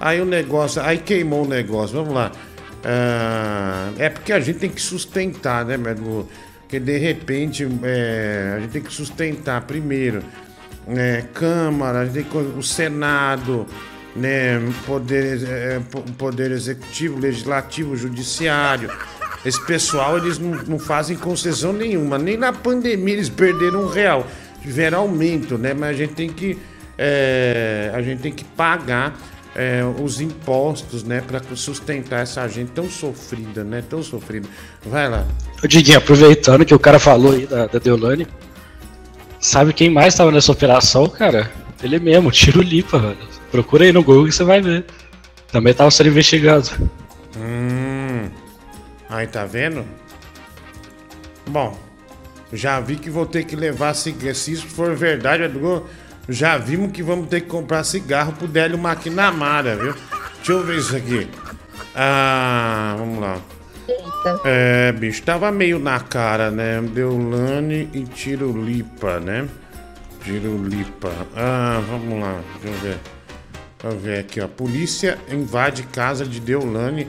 [0.00, 1.96] aí o negócio, aí queimou o negócio.
[1.96, 2.30] Vamos lá.
[2.84, 6.28] Ah, é porque a gente tem que sustentar, né, velho?
[6.60, 10.22] Porque de repente é, a gente tem que sustentar primeiro
[10.88, 13.66] é, Câmara, a gente tem que- o Senado,
[14.16, 18.90] né, poder, é, po- poder Executivo, Legislativo, Judiciário.
[19.44, 22.16] Esse pessoal, eles não, não fazem concessão nenhuma.
[22.16, 24.26] Nem na pandemia eles perderam um real.
[24.60, 25.74] Tiveram aumento, né?
[25.74, 26.56] Mas a gente tem que,
[26.96, 29.18] é, a gente tem que pagar
[29.56, 31.20] é, os impostos, né?
[31.20, 33.82] Para sustentar essa gente tão sofrida, né?
[33.88, 34.48] Tão sofrida.
[34.86, 35.26] Vai lá.
[35.66, 38.28] Diguinho, aproveitando que o cara falou aí da, da Deolane,
[39.40, 41.50] sabe quem mais tava nessa operação, cara?
[41.82, 43.18] Ele mesmo, Tiro Lipa, velho.
[43.50, 44.84] Procura aí no Google que você vai ver.
[45.50, 46.70] Também tava sendo investigado.
[47.36, 47.91] Hum.
[49.12, 49.84] Aí tá vendo?
[51.46, 51.78] Bom,
[52.50, 54.34] já vi que vou ter que levar cigarro.
[54.34, 55.42] Se isso for verdade,
[56.30, 59.94] já vimos que vamos ter que comprar cigarro pro Délio Maquinamara, viu?
[60.36, 61.28] Deixa eu ver isso aqui.
[61.94, 63.38] Ah, vamos lá.
[64.46, 66.80] É, bicho, tava meio na cara, né?
[66.80, 69.46] Deolane e Tirulipa, né?
[70.24, 71.12] Tirulipa.
[71.36, 72.98] Ah, vamos lá, deixa eu ver.
[73.78, 74.48] Deixa eu ver aqui, ó.
[74.48, 77.06] Polícia invade casa de Deolane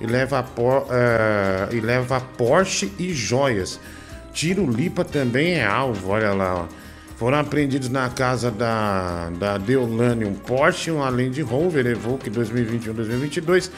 [0.00, 3.80] e leva, por, eh, e leva Porsche e joias.
[4.32, 6.86] Tirulipa também é alvo, olha lá, ó.
[7.16, 13.70] Foram apreendidos na casa da, da Deolane um Porsche, um Land Rover Evoque 2021-2022,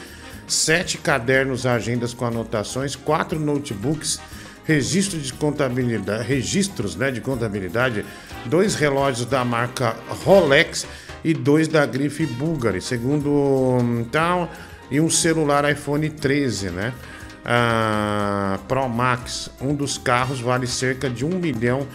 [0.45, 4.19] sete cadernos, agendas com anotações, quatro notebooks,
[4.65, 8.03] registro de contabilidade, registros né, de contabilidade,
[8.45, 9.95] dois relógios da marca
[10.25, 10.85] Rolex
[11.23, 14.51] e dois da grife Bulgari, segundo hum, tal,
[14.91, 16.93] e um celular iPhone 13, né?
[17.45, 21.87] Ah, Pro Max, um dos carros vale cerca de um milhão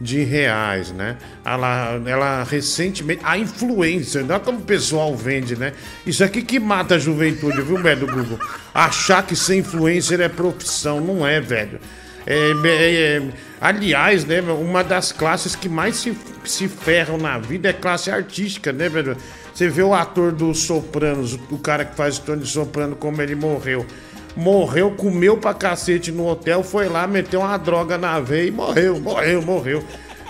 [0.00, 1.16] de reais, né?
[1.44, 5.72] Ela, ela recentemente, a influencer, não é como o pessoal vende, né?
[6.04, 8.38] Isso aqui que mata a juventude, viu, velho, Google?
[8.74, 11.78] Achar que ser influencer é profissão, não é, velho.
[12.26, 13.22] É, é, é,
[13.60, 18.72] aliás, né, uma das classes que mais se, se ferram na vida é classe artística,
[18.72, 19.16] né, velho?
[19.62, 23.36] Você vê o ator dos Sopranos, o cara que faz o Tony Soprano, como ele
[23.36, 23.86] morreu.
[24.34, 28.98] Morreu, comeu pra cacete no hotel, foi lá, meteu uma droga na veia e morreu,
[28.98, 29.84] morreu, morreu.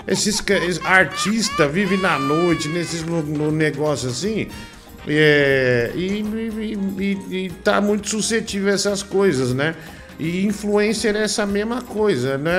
[0.07, 4.49] Esses, ca- esse artista vive na noite, nesses no, no negócio assim,
[5.09, 6.79] é, e, e,
[7.31, 9.75] e- e tá muito suscetível a essas coisas, né?
[10.21, 12.53] E influencer é essa mesma coisa, né?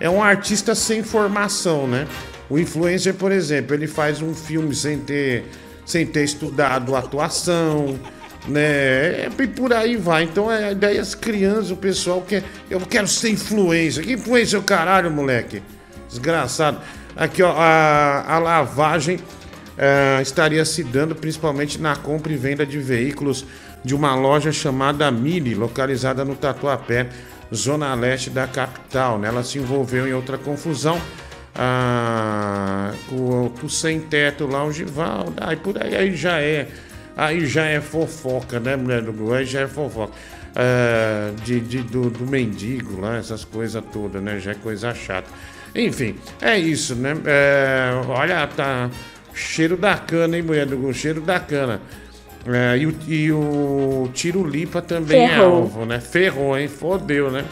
[0.00, 2.08] É, é um artista sem formação, né?
[2.50, 5.44] O influencer, por exemplo, ele faz um filme sem ter,
[5.84, 7.98] sem ter estudado atuação,
[8.46, 9.26] né?
[9.26, 10.24] E por aí vai.
[10.24, 12.42] Então, é, daí as crianças, o pessoal quer.
[12.70, 14.04] Eu quero ser influencer.
[14.04, 15.62] Que influencer é o caralho, moleque?
[16.08, 16.78] Desgraçado.
[17.16, 19.18] Aqui, ó, a, a lavagem
[19.76, 23.44] eh, estaria se dando principalmente na compra e venda de veículos
[23.84, 27.08] de uma loja chamada Mili, localizada no Tatuapé,
[27.52, 29.18] zona leste da capital.
[29.18, 29.28] né?
[29.28, 31.00] Ela se envolveu em outra confusão
[31.54, 35.34] ah, com, com o sem teto lá, o Givaldo.
[35.40, 36.68] Aí por aí, aí já é.
[37.16, 39.34] Aí já é fofoca, né, mulher do Google?
[39.34, 40.12] Aí já é fofoca.
[40.56, 44.38] Ah, de, de- do, do mendigo lá, essas coisas todas, né?
[44.40, 45.28] Já é coisa chata.
[45.74, 47.14] Enfim, é isso, né?
[47.24, 48.90] É, olha, tá.
[49.32, 50.92] Cheiro da cana, hein, mulher do Google?
[50.92, 51.80] Cheiro da cana.
[52.46, 55.46] É, e, o, e o Tiro Lipa também é Ferrou.
[55.62, 55.98] alvo, né?
[55.98, 56.68] Ferrou, hein?
[56.68, 57.44] Fodeu, né?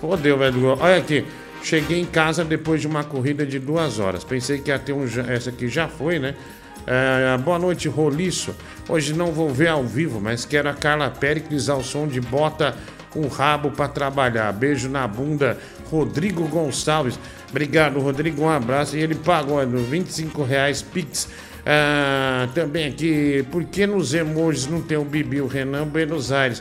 [0.00, 0.52] Fodeu, velho.
[0.52, 0.78] do Google.
[0.80, 1.24] Olha aqui.
[1.62, 4.24] Cheguei em casa depois de uma corrida de duas horas.
[4.24, 5.04] Pensei que ia ter um.
[5.28, 6.34] Essa aqui já foi, né?
[6.86, 8.54] É, boa noite, Roliço.
[8.88, 12.74] Hoje não vou ver ao vivo, mas quero a Carla Péricles ao som de bota
[13.14, 14.52] o rabo pra trabalhar.
[14.52, 15.56] Beijo na bunda,
[15.88, 17.18] Rodrigo Gonçalves.
[17.50, 18.42] Obrigado, Rodrigo.
[18.42, 18.96] Um abraço.
[18.96, 21.28] E ele pagou é, 25 reais Pix.
[21.64, 26.60] Ah, também aqui, por que nos emojis não tem o Bibi, o Renan Buenos Aires?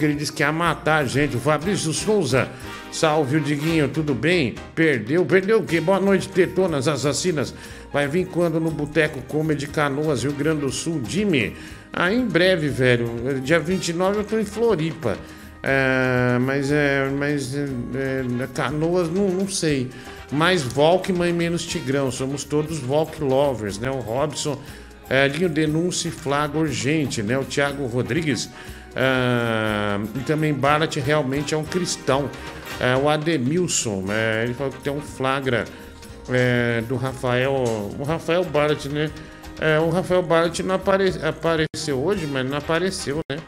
[0.00, 1.36] Porque ele disse que ia matar a gente.
[1.36, 2.48] O Fabrício Souza.
[2.90, 4.54] Salve, o Diguinho, tudo bem?
[4.74, 5.26] Perdeu?
[5.26, 5.78] Perdeu o quê?
[5.78, 7.54] Boa noite, tetonas assassinas.
[7.92, 11.02] Vai vir quando no Boteco Comedy Canoas, Rio Grande do Sul?
[11.06, 11.54] Jimmy,
[11.92, 13.42] ah, em breve, velho.
[13.44, 15.18] Dia 29 eu tô em Floripa.
[15.62, 17.06] É, mas é.
[17.10, 19.90] Mas é, é, Canoas, não, não sei.
[20.32, 22.10] Mais Volkman e menos Tigrão.
[22.10, 23.90] Somos todos Volk lovers, né?
[23.90, 24.58] O Robson,
[25.10, 27.36] é, Linho Denúncia e Flaga Urgente, né?
[27.38, 28.48] O Thiago Rodrigues.
[30.16, 32.28] E também Barat realmente é um cristão.
[32.80, 35.66] É, o Ademilson, é, ele falou que tem um flagra
[36.30, 37.52] é, do Rafael.
[37.98, 39.10] O Rafael Barat, né?
[39.60, 43.38] É, o Rafael Barat não apare, apareceu hoje, mas não apareceu, né?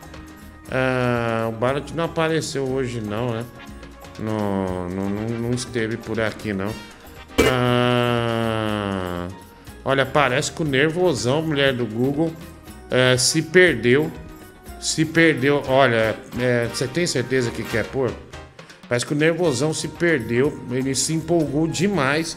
[1.49, 3.45] O Barat não apareceu hoje, não, né?
[4.19, 6.73] Não, não, não, esteve por aqui, não.
[9.85, 12.33] Olha, parece que o nervosão, mulher do Google,
[13.19, 14.11] se perdeu.
[14.83, 15.63] Se perdeu.
[15.69, 18.13] Olha, é, você tem certeza que quer pôr?
[18.89, 20.61] Parece que o nervosão se perdeu.
[20.71, 22.37] Ele se empolgou demais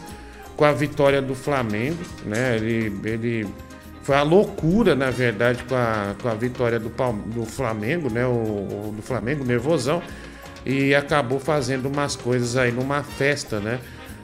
[0.56, 2.56] com a vitória do Flamengo, né?
[2.56, 3.46] Ele, ele
[4.02, 6.88] foi a loucura, na verdade, com a, com a vitória do,
[7.26, 8.24] do Flamengo, né?
[8.24, 10.00] O, o- do Flamengo, nervosão.
[10.64, 13.78] E acabou fazendo umas coisas aí numa festa, né?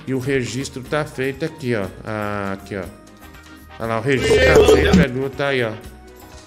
[0.06, 1.86] E o registro tá feito aqui, ó.
[2.04, 2.82] Ah, aqui, ó.
[3.78, 5.72] Olha lá, o registro tá feito, tá aí, ó.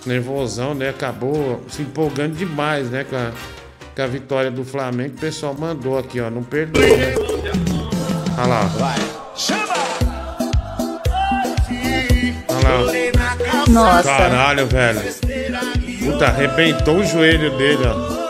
[0.06, 0.90] Nervosão, né?
[0.90, 3.04] Acabou se empolgando demais, né?
[3.04, 3.32] Com a,
[3.96, 5.16] com a vitória do Flamengo.
[5.16, 6.30] O pessoal mandou aqui, ó.
[6.30, 7.14] Não perdoou, né?
[8.38, 8.72] Olha lá.
[12.48, 13.66] Olha lá.
[13.68, 14.04] Nossa.
[14.04, 15.02] Caralho, velho.
[16.00, 18.26] Puta, arrebentou o joelho dele, ó.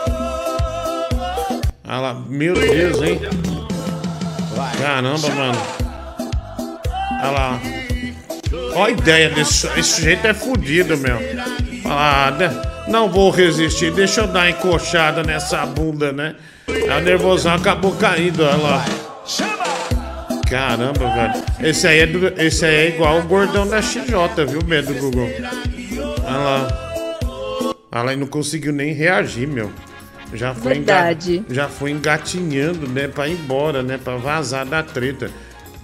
[1.88, 2.14] Olha lá.
[2.28, 3.20] Meu Deus, hein?
[4.80, 5.62] Caramba, mano.
[7.22, 7.60] Olha lá.
[8.74, 11.16] Olha a ideia desse esse sujeito é fudido, meu.
[11.86, 12.62] Né?
[12.88, 16.34] Não vou resistir, deixa eu dar uma encoxada nessa bunda, né?
[16.68, 18.84] O nervosão acabou caindo, olha lá.
[20.48, 21.44] Caramba, velho.
[21.68, 25.00] Esse aí é, do- esse aí é igual o gordão da XJ, viu, medo do
[25.00, 25.28] Google?
[26.24, 26.68] Olha lá.
[27.92, 29.70] Olha lá, e não conseguiu nem reagir, meu.
[30.34, 31.44] Já foi, enga- Verdade.
[31.48, 35.30] já foi engatinhando, né, pra ir embora, né, pra vazar da treta.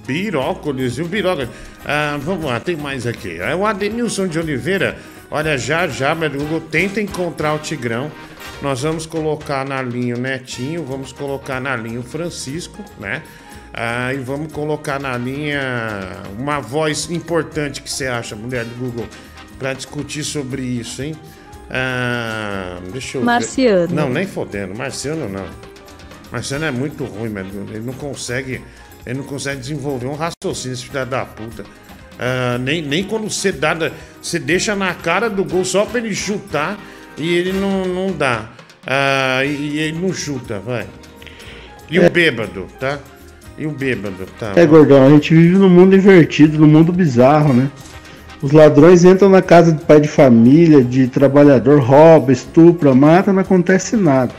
[0.07, 1.49] Birócolis, viu, Birócolis?
[1.85, 3.39] Ah, vamos lá, tem mais aqui.
[3.41, 4.97] É o Adenilson de Oliveira.
[5.35, 8.13] Olha, já já, meu Google, tenta encontrar o Tigrão.
[8.61, 13.23] Nós vamos colocar na linha o Netinho, vamos colocar na linha o Francisco, né?
[13.73, 19.09] Ah, e vamos colocar na linha uma voz importante que você acha, mulher do Google,
[19.59, 21.17] pra discutir sobre isso, hein?
[21.71, 23.25] Ah, deixa eu ver.
[23.25, 23.95] Marciano.
[23.95, 24.77] Não, nem fodendo.
[24.77, 25.47] Marciano não.
[26.31, 27.69] Marciano é muito ruim, mano.
[27.71, 28.63] Ele não consegue.
[29.07, 31.65] Ele não consegue desenvolver um raciocínio, esse filho da puta.
[32.25, 33.77] Ah, nem, nem quando você dá.
[34.23, 36.79] Você deixa na cara do gol só pra ele chutar
[37.19, 38.49] e ele não, não dá.
[38.87, 40.87] Ah, e, e ele não chuta, vai.
[41.91, 43.01] E o bêbado, tá?
[43.59, 44.53] E o bêbado, tá?
[44.55, 47.69] É, gordão, a gente vive num mundo invertido, num mundo bizarro, né?
[48.41, 53.43] Os ladrões entram na casa de pai de família, de trabalhador, rouba, estupra, mata, não
[53.43, 54.33] acontece nada.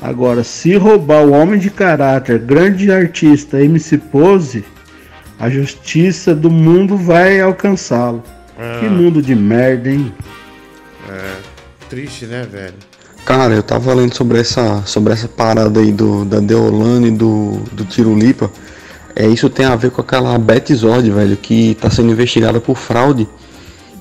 [0.00, 4.64] Agora, se roubar o homem de caráter, grande artista, MC Pose,
[5.44, 8.22] a justiça do mundo vai alcançá-lo.
[8.58, 8.78] Ah.
[8.80, 10.10] Que mundo de merda, hein?
[11.06, 11.34] É,
[11.90, 12.72] triste, né, velho?
[13.26, 17.58] Cara, eu tava lendo sobre essa, sobre essa parada aí do, da Deolane e do,
[17.72, 18.50] do Tirulipa.
[19.14, 22.78] É, isso tem a ver com aquela Beth Zord, velho, que tá sendo investigada por
[22.78, 23.28] fraude.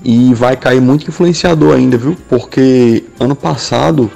[0.01, 2.15] E vai cair muito influenciador ainda, viu?
[2.29, 4.09] Porque ano passado,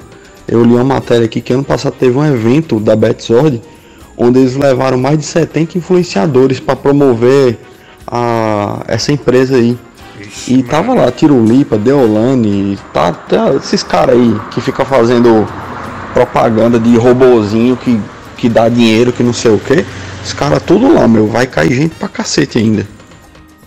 [0.48, 3.62] eu li uma matéria aqui que ano passado teve um evento da Beth Zord,
[4.18, 7.58] onde eles levaram mais de 70 influenciadores para promover
[8.06, 9.78] a, essa empresa aí.
[10.48, 15.48] E tava lá Tirulipa, Deolane, tá, tá- esses caras aí que ficam fazendo
[16.14, 18.00] propaganda de robozinho que,
[18.38, 19.86] que dá dinheiro, que não sei o que.
[20.24, 22.86] Os caras tudo lá, meu, vai cair gente pra cacete ainda.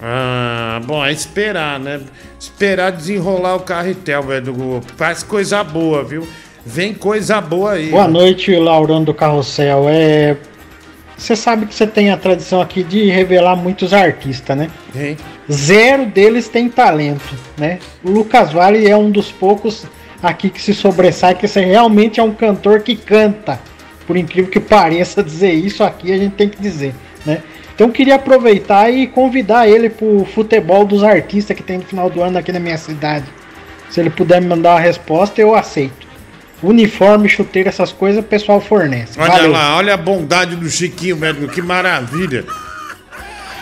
[0.03, 2.01] Ah, bom, é esperar, né?
[2.39, 4.83] Esperar desenrolar o carretel, velho, do Google.
[4.97, 6.27] Faz coisa boa, viu?
[6.65, 7.91] Vem coisa boa aí.
[7.91, 9.87] Boa noite, Laurão do Carrossel.
[9.89, 10.37] É,
[11.17, 14.71] você sabe que você tem a tradição aqui de revelar muitos artistas, né?
[15.51, 17.79] Zero deles tem talento, né?
[18.05, 19.87] O Lucas Vale é um dos poucos
[20.23, 23.59] aqui que se sobressai, que você realmente é um cantor que canta.
[24.07, 26.95] por incrível que pareça dizer isso aqui, a gente tem que dizer,
[27.25, 27.43] né?
[27.75, 32.23] Então queria aproveitar e convidar ele pro futebol dos artistas que tem no final do
[32.23, 33.25] ano aqui na minha cidade.
[33.89, 36.10] Se ele puder me mandar uma resposta, eu aceito.
[36.63, 39.19] Uniforme, chuteira, essas coisas, o pessoal fornece.
[39.19, 39.51] Olha Valeu.
[39.51, 42.45] lá, olha a bondade do Chiquinho, médico, que maravilha.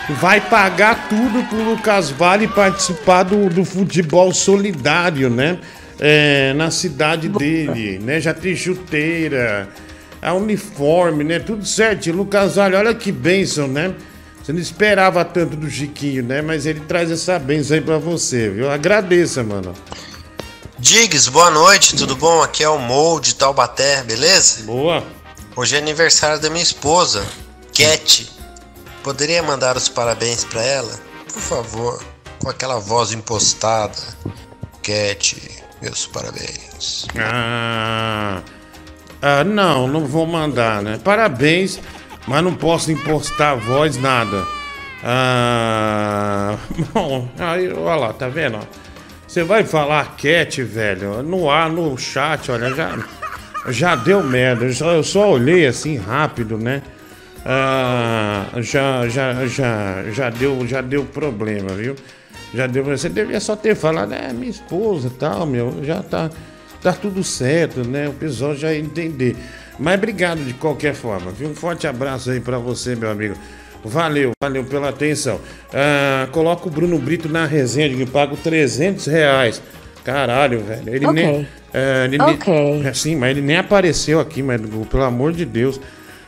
[0.09, 5.59] Vai pagar tudo pro Lucas Vale participar do, do futebol solidário, né?
[5.99, 8.19] É, na cidade dele, né?
[8.19, 9.67] Já tem chuteira,
[10.21, 11.39] a uniforme, né?
[11.39, 12.11] Tudo certo.
[12.11, 13.93] Lucas Vale, olha que bênção, né?
[14.41, 16.41] Você não esperava tanto do Chiquinho, né?
[16.41, 18.71] Mas ele traz essa bênção aí pra você, viu?
[18.71, 19.73] Agradeça, mano.
[20.79, 22.41] Diggs, boa noite, tudo bom?
[22.41, 24.63] Aqui é o Mou de Taubaté, beleza?
[24.63, 25.03] Boa.
[25.53, 27.27] Hoje é aniversário da minha esposa,
[27.73, 28.31] Cat.
[29.03, 30.97] Poderia mandar os parabéns pra ela?
[31.25, 32.03] Por favor,
[32.41, 33.97] com aquela voz impostada.
[34.81, 35.35] Cat,
[35.81, 37.05] meus parabéns.
[37.17, 38.41] Ah,
[39.21, 40.97] ah, não, não vou mandar, né?
[41.03, 41.77] Parabéns,
[42.25, 44.47] mas não posso impostar a voz, nada.
[45.03, 46.57] Ah,
[46.93, 48.65] bom, aí, olha lá, tá vendo?
[49.29, 52.97] Você vai falar cat, velho, no ar, no chat, olha, já,
[53.67, 54.65] já deu merda.
[54.65, 56.81] Eu só, eu só olhei assim rápido, né?
[57.45, 61.95] Ah, já, já, já, já deu, já deu problema, viu?
[62.55, 62.83] Já deu.
[62.83, 66.31] Você devia só ter falado, é minha esposa e tal, meu, já tá,
[66.81, 68.09] tá tudo certo, né?
[68.09, 69.35] O pessoal já ia entender.
[69.77, 71.49] Mas obrigado de qualquer forma, viu?
[71.49, 73.35] Um forte abraço aí pra você, meu amigo.
[73.83, 75.39] Valeu, valeu pela atenção.
[75.73, 79.61] Ah, coloca o Bruno Brito na resenha que pago 300 reais.
[80.03, 80.83] Caralho, velho.
[80.95, 81.13] Ele Ok.
[81.23, 81.47] nem.
[81.73, 84.59] é, ele nem- é, sim, mas ele nem apareceu aqui, mas
[84.89, 85.79] pelo amor de Deus.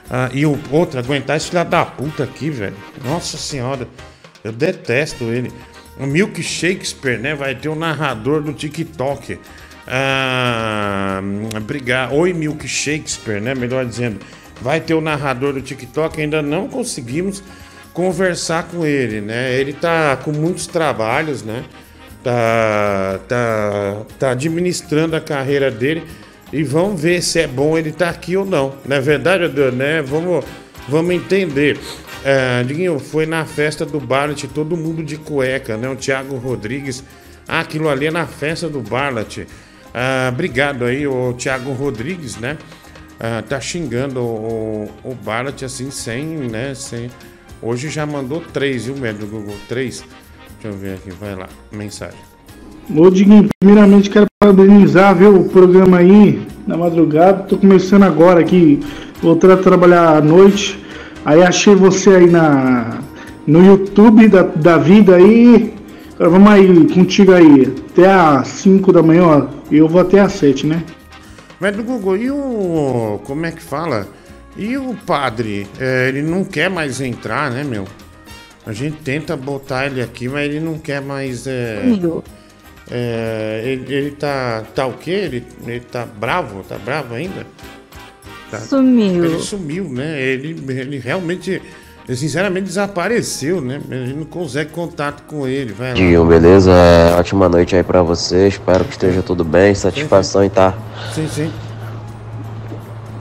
[0.09, 2.75] Ah, e o outro, aguentar esse filho da puta aqui, velho.
[3.05, 3.87] Nossa senhora,
[4.43, 5.51] eu detesto ele.
[5.99, 7.33] O Milk Shakespeare, né?
[7.35, 9.37] Vai ter o narrador do TikTok.
[9.87, 11.21] Ah,
[11.55, 12.13] obrigado.
[12.15, 13.53] Oi, Milk Shakespeare, né?
[13.55, 14.19] Melhor dizendo.
[14.61, 16.21] Vai ter o narrador do TikTok.
[16.21, 17.43] Ainda não conseguimos
[17.93, 19.53] conversar com ele, né?
[19.53, 21.63] Ele tá com muitos trabalhos, né?
[22.23, 26.03] Tá, tá, tá administrando a carreira dele
[26.53, 28.75] e vamos ver se é bom ele estar aqui ou não.
[28.85, 30.01] Não é verdade, né?
[30.01, 30.45] Vamos,
[30.87, 31.79] vamos entender.
[32.23, 35.89] É, Diguinho, foi na festa do Barlet, todo mundo de cueca, né?
[35.89, 37.03] O Thiago Rodrigues.
[37.47, 39.47] Ah, aquilo ali é na festa do Barlet.
[39.93, 42.57] Ah, obrigado aí, o Thiago Rodrigues, né?
[43.23, 46.73] Ah, tá xingando o, o, Barlet assim, sem, né?
[46.73, 47.07] Sem...
[47.61, 49.53] Hoje já mandou três, viu, médio Google?
[49.69, 50.03] Três.
[50.59, 52.17] Deixa eu ver aqui, vai lá, mensagem.
[52.89, 57.43] Ô Diguinho, primeiramente quero parabenizar, viu, o programa aí na madrugada.
[57.43, 58.79] Tô começando agora aqui,
[59.21, 60.83] voltando a trabalhar à noite.
[61.23, 63.01] Aí achei você aí na
[63.45, 65.75] no YouTube da, da vida aí.
[66.15, 67.71] Agora vamos aí contigo aí.
[67.91, 69.47] Até às 5 da manhã, ó.
[69.71, 70.83] Eu vou até às 7, né?
[71.61, 73.21] Mas do Google, e o.
[73.23, 74.07] Como é que fala?
[74.57, 75.67] E o padre?
[75.79, 77.85] É, ele não quer mais entrar, né, meu?
[78.65, 81.45] A gente tenta botar ele aqui, mas ele não quer mais.
[81.45, 81.83] É,
[82.89, 84.63] é, ele, ele tá.
[84.73, 85.11] Tá o quê?
[85.11, 86.63] Ele, ele tá bravo?
[86.63, 87.45] Tá bravo ainda?
[88.49, 89.23] Tá- Sumiu.
[89.23, 90.19] Ele sumiu, né?
[90.19, 91.61] Ele, ele realmente.
[92.07, 93.79] Ele sinceramente desapareceu, né?
[93.89, 95.73] A gente não consegue contato com ele.
[95.77, 95.93] Lá.
[95.93, 96.71] Diguinho, beleza?
[97.17, 98.47] Ótima noite aí pra você.
[98.47, 99.73] Espero que esteja tudo bem.
[99.75, 100.77] Satisfação em estar
[101.13, 101.51] Sim, sim.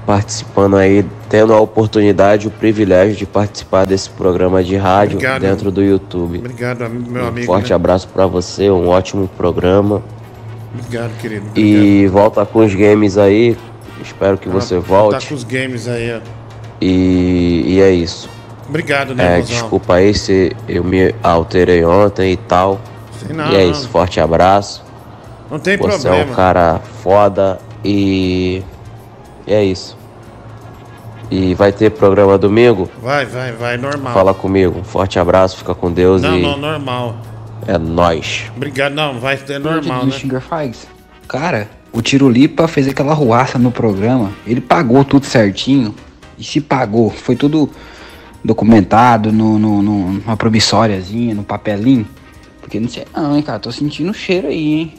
[0.06, 5.42] participando aí, tendo a oportunidade, o privilégio de participar desse programa de rádio Obrigado.
[5.42, 6.38] dentro do YouTube.
[6.38, 7.46] Obrigado, meu Um amigo.
[7.46, 7.76] forte né?
[7.76, 10.02] abraço pra você, um ótimo programa.
[10.74, 11.46] Obrigado, querido.
[11.54, 13.56] E volta com os games aí.
[14.02, 15.28] Espero que você Tá volte.
[15.28, 16.20] com os games aí, ó.
[16.80, 18.28] E, e é isso.
[18.70, 22.80] Obrigado, né, É, desculpa aí se eu me alterei ontem e tal.
[23.18, 23.70] Sei não, e é não.
[23.72, 24.82] isso, forte abraço.
[25.50, 26.32] Não tem Você é problema.
[26.32, 28.62] um cara foda e
[29.46, 29.98] e é isso.
[31.30, 32.88] E vai ter programa domingo?
[33.02, 34.12] Vai, vai, vai, normal.
[34.14, 34.78] Fala comigo.
[34.78, 37.16] Um forte abraço, fica com Deus Não, e não, normal.
[37.66, 38.44] é nóis.
[38.56, 40.12] Obrigado, não, vai ter normal, né?
[40.12, 40.86] Xingar faz.
[41.28, 44.30] Cara, o Tirulipa fez aquela ruaça no programa.
[44.46, 45.94] Ele pagou tudo certinho.
[46.38, 47.68] E se pagou, foi tudo
[48.44, 52.06] documentado no, no, no- numa promissóriazinha, no papelinho.
[52.60, 53.58] Porque não sei não, hein, cara.
[53.58, 54.94] Tô sentindo o cheiro aí, hein.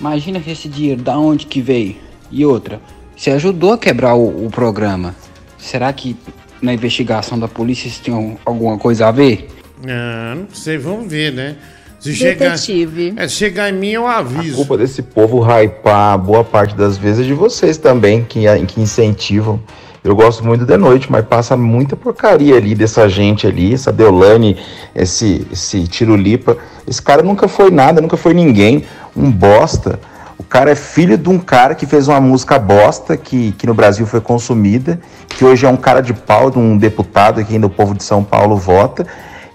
[0.00, 1.96] Imagina que esse dinheiro, da onde que veio?
[2.30, 2.80] E outra,
[3.16, 5.14] você ajudou a quebrar o, o programa.
[5.58, 6.16] Será que
[6.60, 9.48] na investigação da polícia isso tem alguma coisa a ver?
[9.88, 11.56] Ah, não sei, vamos ver, né?
[12.00, 13.14] Se chegar, Detetive.
[13.16, 14.56] é, se chegar em mim, eu A aviso.
[14.56, 19.58] culpa desse povo hypar boa parte das vezes é de vocês também, que, que incentivam.
[20.04, 24.58] Eu gosto muito de noite, mas passa muita porcaria ali dessa gente ali, essa Deolane,
[24.94, 26.58] esse, esse Tirulipa.
[26.86, 28.84] Esse cara nunca foi nada, nunca foi ninguém,
[29.16, 29.98] um bosta.
[30.36, 33.72] O cara é filho de um cara que fez uma música bosta, que, que no
[33.72, 37.66] Brasil foi consumida, que hoje é um cara de pau de um deputado que ainda
[37.66, 39.06] o povo de São Paulo vota,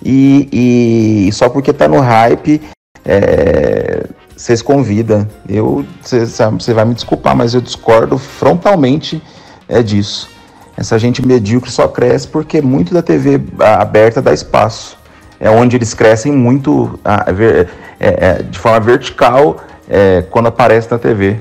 [0.04, 2.60] e, e só porque tá no hype,
[3.06, 4.04] é,
[4.36, 5.28] vocês convidam.
[5.48, 9.22] Eu, você vai me desculpar, mas eu discordo frontalmente
[9.68, 10.39] é disso.
[10.80, 14.98] Essa gente medíocre só cresce porque muito da TV aberta dá espaço.
[15.38, 17.68] É onde eles crescem muito é,
[18.00, 21.36] é, de forma vertical é, quando aparece na TV.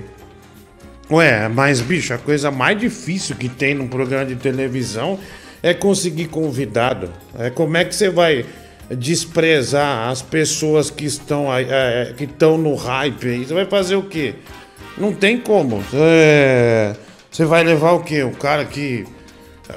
[1.09, 5.21] Ué, mas bicho, a coisa mais difícil que tem num programa de televisão
[5.63, 7.09] é conseguir convidado.
[7.39, 8.45] É como é que você vai
[8.91, 13.47] desprezar as pessoas que estão aí, é, que estão no hype aí?
[13.47, 14.35] Você vai fazer o quê?
[14.97, 15.81] Não tem como.
[15.95, 16.97] É,
[17.31, 18.25] você vai levar o quê?
[18.25, 19.07] O cara que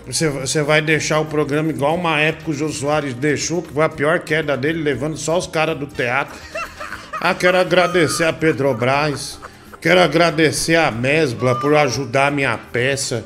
[0.05, 3.83] você, você vai deixar o programa igual uma época o Jô Soares deixou, que foi
[3.83, 6.37] a pior queda dele, levando só os caras do teatro.
[7.19, 9.39] Ah, quero agradecer a Petrobras,
[9.79, 13.23] quero agradecer a Mesbla por ajudar a minha peça.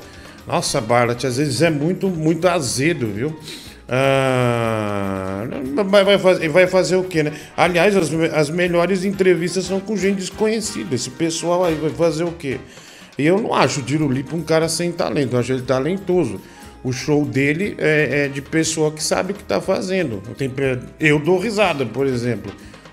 [0.47, 3.39] Nossa, Barlat, às vezes é muito, muito azedo, viu?
[3.87, 5.43] Ah,
[5.85, 7.31] vai, fazer, vai fazer o quê, né?
[7.55, 10.95] Aliás, as, as melhores entrevistas são com gente desconhecida.
[10.95, 12.59] Esse pessoal aí vai fazer o quê?
[13.17, 16.41] E eu não acho o Tiro Lipa um cara sem talento, eu acho ele talentoso.
[16.85, 20.21] O show dele é, é de pessoa que sabe o que está fazendo.
[20.99, 22.51] Eu dou risada, por exemplo.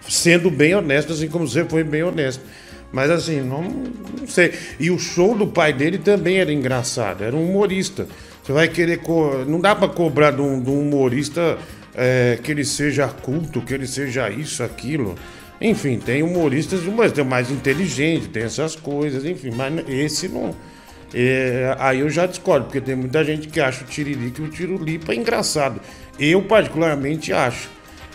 [0.08, 2.42] Sendo bem honesto, assim como você foi bem honesto.
[2.90, 4.54] Mas assim, não, não sei.
[4.80, 8.08] E o show do pai dele também era engraçado, era um humorista.
[8.42, 9.00] Você vai querer.
[9.00, 9.44] Co...
[9.46, 11.58] Não dá para cobrar de um, de um humorista
[11.94, 15.16] é, que ele seja culto, que ele seja isso, aquilo.
[15.60, 20.54] Enfim, tem humoristas, mas tem mais inteligente, tem essas coisas, enfim, mas esse não.
[21.14, 24.48] É, aí eu já discordo, porque tem muita gente que acha o Tiririca e o
[24.48, 25.80] Tirulipa engraçado.
[26.18, 27.68] Eu, particularmente, acho.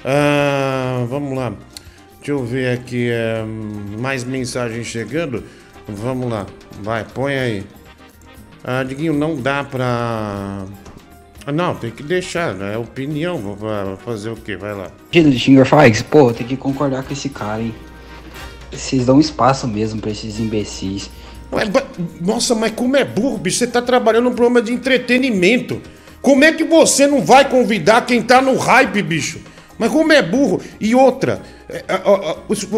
[0.03, 1.53] Ah, vamos lá.
[2.17, 3.09] Deixa eu ver aqui.
[3.11, 3.43] É,
[3.99, 5.43] mais mensagens chegando.
[5.87, 6.45] Vamos lá.
[6.81, 7.63] Vai, põe aí.
[8.63, 10.65] Ah, Diguinho, não dá pra
[11.51, 12.73] não, tem que deixar, né?
[12.73, 13.57] É opinião, vou
[14.03, 14.57] fazer o quê?
[14.57, 14.91] Vai lá.
[15.09, 17.73] de Xingar Fags, pô, tem que concordar com esse cara, hein?
[18.69, 21.09] Vocês dão espaço mesmo pra esses imbecis.
[21.51, 21.69] Mas,
[22.19, 23.59] nossa, mas como é burro, bicho?
[23.59, 25.81] Você tá trabalhando num programa de entretenimento.
[26.21, 29.39] Como é que você não vai convidar quem tá no hype, bicho?
[29.77, 30.59] Mas como é burro?
[30.79, 31.83] E outra, é,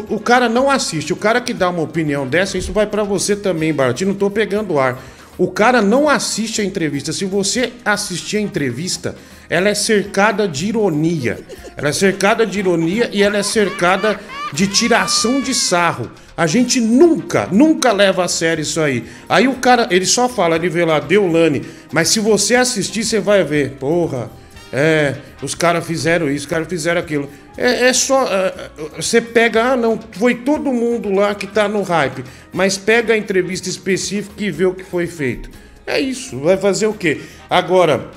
[0.10, 1.14] o, cara não assiste.
[1.14, 4.02] O cara que dá uma opinião dessa, isso vai para você também, Bart.
[4.02, 5.02] Não tô pegando ar.
[5.38, 7.14] O cara não assiste a entrevista.
[7.14, 9.16] Se você assistir a entrevista,
[9.50, 11.40] ela é cercada de ironia.
[11.76, 14.20] Ela é cercada de ironia e ela é cercada
[14.54, 16.12] de tiração de sarro.
[16.38, 19.06] A gente nunca, nunca leva a sério isso aí.
[19.28, 21.66] Aí o cara, ele só fala, ele vê lá, Deulane.
[21.92, 23.72] Mas se você assistir, você vai ver.
[23.72, 24.30] Porra,
[24.72, 27.30] é, os caras fizeram isso, os caras fizeram aquilo.
[27.58, 28.26] É, é só.
[28.26, 32.24] É, você pega, ah, não, foi todo mundo lá que tá no hype,
[32.54, 35.50] mas pega a entrevista específica e vê o que foi feito.
[35.86, 37.20] É isso, vai fazer o quê?
[37.50, 38.12] Agora,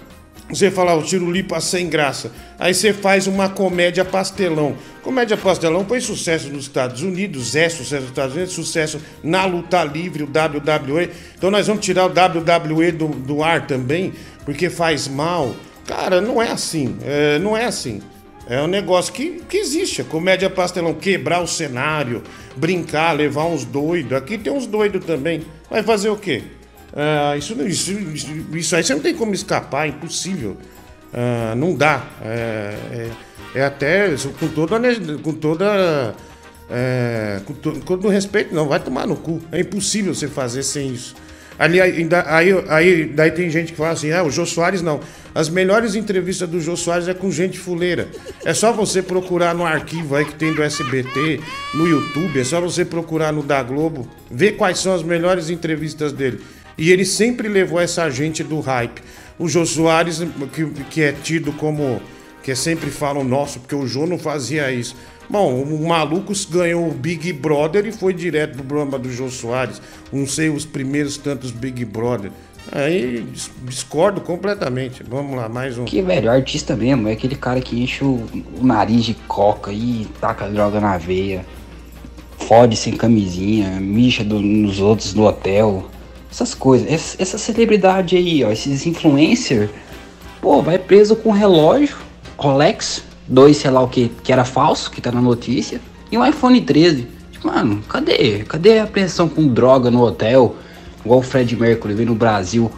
[0.52, 2.30] você fala, o tiro lipa sem graça.
[2.58, 4.76] Aí você faz uma comédia pastelão.
[5.02, 9.82] Comédia pastelão foi sucesso nos Estados Unidos, é sucesso nos Estados Unidos, sucesso na luta
[9.82, 11.10] livre, o WWE.
[11.36, 14.12] Então nós vamos tirar o WWE do, do ar também,
[14.44, 15.56] porque faz mal.
[15.86, 16.98] Cara, não é assim.
[17.02, 18.02] É, não é assim.
[18.46, 20.02] É um negócio que, que existe.
[20.02, 22.22] A comédia pastelão, quebrar o cenário,
[22.54, 24.12] brincar, levar uns doidos.
[24.12, 25.42] Aqui tem uns doidos também.
[25.70, 26.42] Vai fazer o quê?
[26.94, 30.56] Ah, isso, isso, isso, isso, aí você não tem como escapar, é impossível.
[31.12, 32.06] Ah, não dá.
[32.22, 33.10] É, é,
[33.60, 34.78] é, até com toda.
[35.22, 36.14] Com toda
[36.70, 39.42] é, com, to, com todo respeito, não, vai tomar no cu.
[39.52, 41.14] É impossível você fazer sem isso.
[41.58, 45.00] Ali, ainda, aí, aí, daí tem gente que fala assim: ah, o Jô Soares não.
[45.34, 48.08] As melhores entrevistas do Jô Soares é com gente fuleira.
[48.44, 51.40] É só você procurar no arquivo aí que tem do SBT,
[51.74, 56.12] no YouTube, é só você procurar no da Globo, ver quais são as melhores entrevistas
[56.12, 56.40] dele.
[56.76, 59.02] E ele sempre levou essa gente do hype.
[59.38, 62.00] O Jô Soares, que, que é tido como.
[62.42, 64.94] que sempre falam, nosso, porque o Jô não fazia isso.
[65.28, 69.80] Bom, o maluco ganhou o Big Brother e foi direto pro programa do Jô Soares.
[70.12, 72.30] Não sei os primeiros tantos Big Brother.
[72.70, 73.26] Aí
[73.64, 75.02] discordo completamente.
[75.02, 75.84] Vamos lá, mais um.
[75.84, 78.24] Que velho, artista mesmo, é aquele cara que enche o,
[78.60, 81.44] o nariz de coca e taca droga na veia,
[82.38, 85.90] fode sem camisinha, mixa do, nos outros no hotel,
[86.32, 86.90] essas coisas.
[86.90, 89.70] Essa, essa celebridade aí, ó, esses influencers,
[90.40, 91.96] pô, vai preso com relógio,
[92.36, 95.80] Rolex, dois, sei lá o que, que era falso, que tá na notícia,
[96.10, 97.06] e um iPhone 13.
[97.30, 98.40] Tipo, mano, cadê?
[98.44, 100.56] Cadê a apreensão com droga no hotel?
[101.04, 102.70] igual o Fred Mercury veio no Brasil,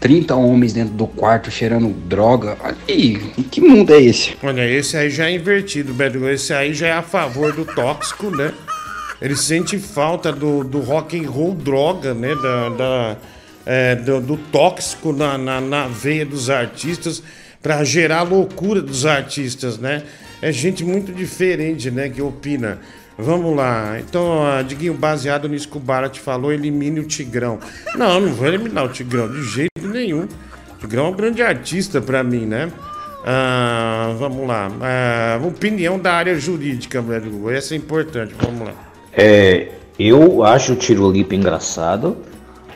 [0.00, 2.56] 30 homens dentro do quarto cheirando droga.
[2.88, 3.16] Aí,
[3.50, 4.36] que mundo é esse?
[4.42, 6.26] Olha, esse aí já é invertido, Beto.
[6.28, 8.52] Esse aí já é a favor do tóxico, né?
[9.22, 12.34] Ele sente falta do, do rock and roll droga, né?
[12.34, 13.16] Da, da,
[13.64, 17.22] é, do, do tóxico na, na, na veia dos artistas
[17.62, 20.02] para gerar loucura dos artistas, né?
[20.42, 22.08] É gente muito diferente, né?
[22.08, 22.80] Que opina.
[23.16, 24.00] Vamos lá.
[24.00, 27.60] Então, Diguinho, baseado nisso que o Barat falou, elimine o Tigrão.
[27.94, 30.24] Não, não vou eliminar o Tigrão de jeito nenhum.
[30.24, 32.72] O Tigrão é um grande artista pra mim, né?
[33.24, 34.68] Ah, vamos lá.
[34.80, 37.48] Ah, opinião da área jurídica, velho.
[37.48, 38.34] Essa é importante.
[38.36, 38.91] Vamos lá.
[39.14, 42.16] É, eu acho o Tiro Lipa engraçado,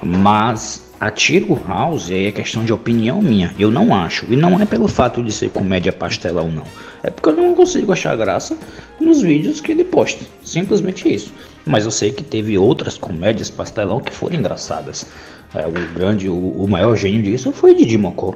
[0.02, 3.54] mas a Tiro House aí é questão de opinião minha.
[3.58, 4.26] Eu não acho.
[4.30, 6.64] E não é pelo fato de ser comédia pastelão, não.
[7.02, 8.56] É porque eu não consigo achar graça
[9.00, 10.24] nos vídeos que ele posta.
[10.42, 11.32] Simplesmente isso.
[11.64, 15.06] Mas eu sei que teve outras comédias pastelão que foram engraçadas.
[15.54, 18.34] É, o grande, o, o maior gênio disso foi Didi Mocó.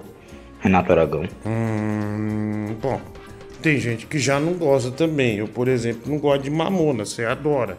[0.61, 1.25] Renato Aragão.
[1.47, 3.01] Hum, bom,
[3.63, 5.39] tem gente que já não gosta também.
[5.39, 7.79] Eu, por exemplo, não gosto de mamona, você adora.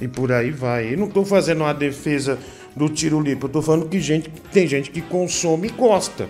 [0.00, 0.92] E por aí vai.
[0.92, 2.38] Eu não tô fazendo uma defesa
[2.76, 6.28] do tiro limpo, eu tô falando que gente, tem gente que consome e gosta.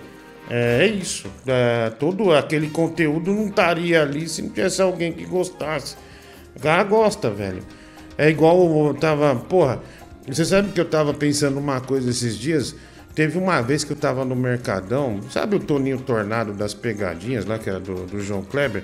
[0.49, 1.27] É, é isso.
[1.45, 5.95] É, todo aquele conteúdo não estaria ali se não tivesse alguém que gostasse.
[6.55, 7.61] O cara gosta, velho.
[8.17, 9.35] É igual eu tava.
[9.35, 9.81] Porra,
[10.27, 12.75] você sabe que eu tava pensando uma coisa esses dias?
[13.13, 17.57] Teve uma vez que eu tava no Mercadão, sabe o Toninho Tornado das pegadinhas lá,
[17.57, 18.83] que era do, do João Kleber?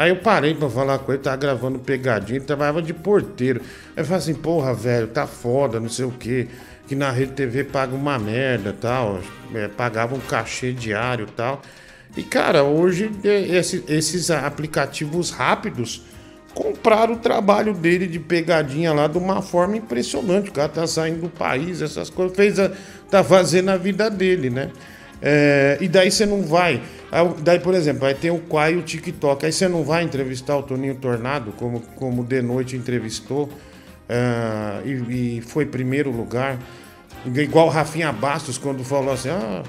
[0.00, 3.60] Aí eu parei pra falar com ele, tava gravando pegadinha, trabalhava de porteiro.
[3.94, 6.48] Aí eu falei assim, porra, velho, tá foda, não sei o quê.
[6.88, 9.20] Que na Rede TV paga uma merda tal.
[9.54, 11.60] É, pagava um cachê diário tal.
[12.16, 16.02] E, cara, hoje é, esse- esses aplicativos rápidos
[16.54, 20.48] compraram o trabalho dele de pegadinha lá de uma forma impressionante.
[20.48, 22.72] O cara tá saindo do país, essas coisas, fez a,
[23.10, 24.70] tá fazendo a vida dele, né?
[25.22, 26.80] É, e daí você não vai.
[27.10, 29.44] aí Daí, por exemplo, vai ter o Quai e o TikTok.
[29.44, 33.50] Aí você não vai entrevistar o Toninho Tornado, como, como de noite entrevistou,
[34.08, 36.58] é, e, e foi primeiro lugar.
[37.26, 39.62] Igual o Rafinha Bastos, quando falou assim: ah,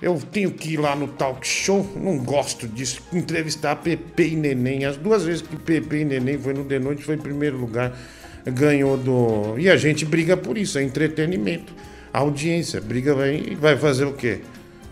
[0.00, 3.02] eu tenho que ir lá no talk show, não gosto disso.
[3.12, 4.84] Entrevistar Pepe e Neném.
[4.84, 7.96] As duas vezes que Pepe e Neném foi no de noite, foi em primeiro lugar.
[8.44, 9.56] Ganhou do.
[9.58, 11.72] E a gente briga por isso, é entretenimento.
[12.12, 14.40] Audiência briga vai, vai fazer o quê?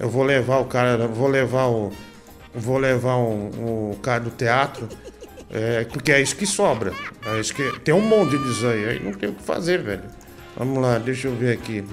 [0.01, 1.93] Eu vou levar o cara, vou levar o.
[2.55, 4.89] Vou levar um, o cara do teatro,
[5.53, 6.93] é, porque é isso que sobra.
[7.25, 10.03] É isso que, tem um monte disso aí, aí não tem o que fazer, velho.
[10.57, 11.85] Vamos lá, deixa eu ver aqui.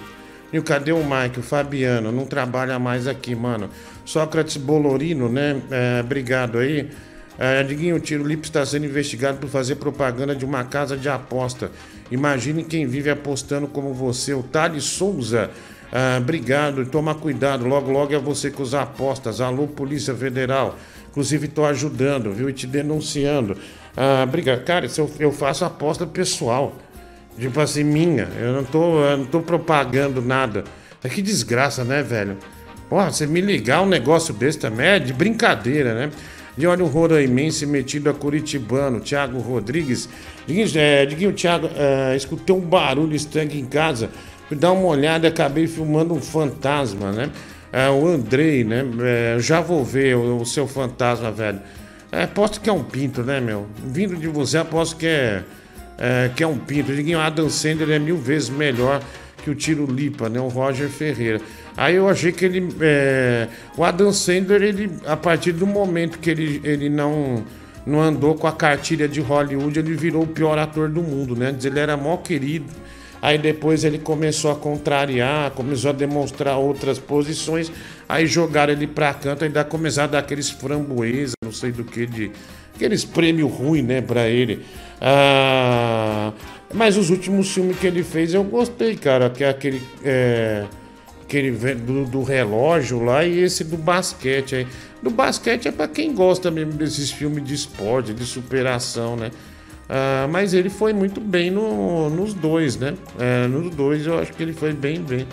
[0.52, 2.12] E cadê o Mike, o Fabiano?
[2.12, 3.70] Não trabalha mais aqui, mano.
[4.06, 5.62] Sócrates Bolorino, né?
[5.70, 6.90] É, obrigado aí.
[7.38, 11.10] É, Diguinho, o Tiro Lipo está sendo investigado por fazer propaganda de uma casa de
[11.10, 11.70] aposta.
[12.10, 15.52] Imagine quem vive apostando como você, o Thales Souza.
[15.92, 17.66] Ah, obrigado, toma cuidado.
[17.66, 19.42] Logo, logo é você que usa apostas.
[19.42, 20.78] Alô, Polícia Federal.
[21.10, 22.50] Inclusive, estou ajudando, viu?
[22.50, 23.58] E te denunciando.
[23.96, 24.64] Ah, obrigado.
[24.64, 26.76] Cara, eu, eu faço aposta pessoal.
[27.40, 28.28] Tipo assim, minha.
[28.40, 30.64] Eu não tô, eu não tô propagando nada.
[31.04, 32.38] É que desgraça, né, velho?
[32.90, 36.12] Porra, você me ligar um negócio desse também é de brincadeira, né?
[36.58, 40.10] E olha o Roraimense metido a Curitibano, Thiago Rodrigues.
[40.48, 44.10] Diguinho, é, Thiago, é, escutei um barulho estranho em casa.
[44.52, 47.30] Dar uma olhada acabei filmando um fantasma, né?
[47.72, 48.84] É, o Andrei, né?
[49.02, 51.60] É, já vou ver o, o seu fantasma, velho.
[52.12, 53.68] É, aposto que é um pinto, né, meu?
[53.86, 55.44] Vindo de você, aposto que é,
[55.98, 56.94] é, que é um pinto.
[56.94, 59.02] Diguinho, Adam Sandler é mil vezes melhor
[59.44, 60.40] que o Tiro Lipa, né?
[60.40, 61.42] O Roger Ferreira.
[61.76, 62.70] Aí eu achei que ele.
[62.80, 67.44] é, o Adam Sandler, ele, a partir do momento que ele, ele não,
[67.86, 71.54] não andou com a cartilha de Hollywood, ele virou o pior ator do mundo, né?
[71.62, 72.72] Ele era mó querido.
[73.22, 77.72] Aí depois ele começou a contrariar, começou a demonstrar outras posições.
[78.08, 82.06] Aí jogaram ele pra canto, ainda começaram a dar aqueles framboesa, não sei do que,
[82.06, 82.32] de.
[82.76, 84.64] Aqueles prêmios ruins, né, pra ele.
[85.02, 86.32] Ah,
[86.74, 89.30] mas os últimos filmes que ele fez eu gostei, cara.
[89.30, 89.82] Que é aquele.
[90.04, 90.66] É,
[91.24, 94.68] aquele do, do relógio lá e esse do basquete aí.
[95.02, 99.32] Do basquete é pra quem gosta mesmo desses filmes de esporte, de superação, né?
[99.90, 102.94] Ah, mas ele foi muito bem no- nos dois, né?
[103.20, 105.26] É, nos dois eu acho que ele foi bem, bem.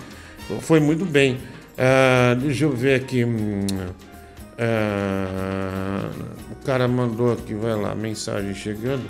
[0.61, 1.39] Foi muito bem.
[1.77, 3.25] Ah, deixa eu ver aqui.
[3.25, 3.67] hum,
[4.59, 6.09] ah,
[6.53, 9.03] o cara mandou aqui, vai lá, mensagem chegando.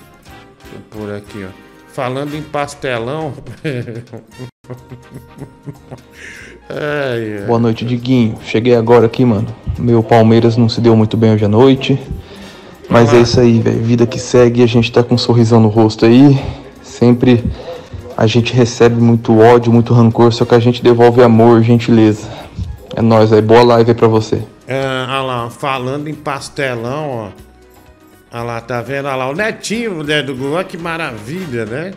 [0.90, 1.48] Pôr aqui, ó.
[1.92, 3.34] Falando em pastelão.
[7.46, 8.38] Boa noite, Diguinho.
[8.42, 9.46] Cheguei agora aqui, mano.
[9.78, 11.98] Meu Palmeiras não se deu muito bem hoje à noite.
[12.88, 13.82] Mas é isso aí, velho.
[13.82, 16.38] Vida que segue, a gente tá com um sorrisão no rosto aí.
[16.82, 17.44] Sempre
[18.16, 22.28] a gente recebe muito ódio, muito rancor, só que a gente devolve amor, gentileza.
[22.94, 23.42] É nóis aí.
[23.42, 24.42] Boa live aí pra você.
[24.68, 27.28] Ah, olha lá, falando em pastelão, ó.
[28.32, 29.06] Olha lá, tá vendo?
[29.06, 31.92] Olha lá, o netinho né, do Google, olha que maravilha, né?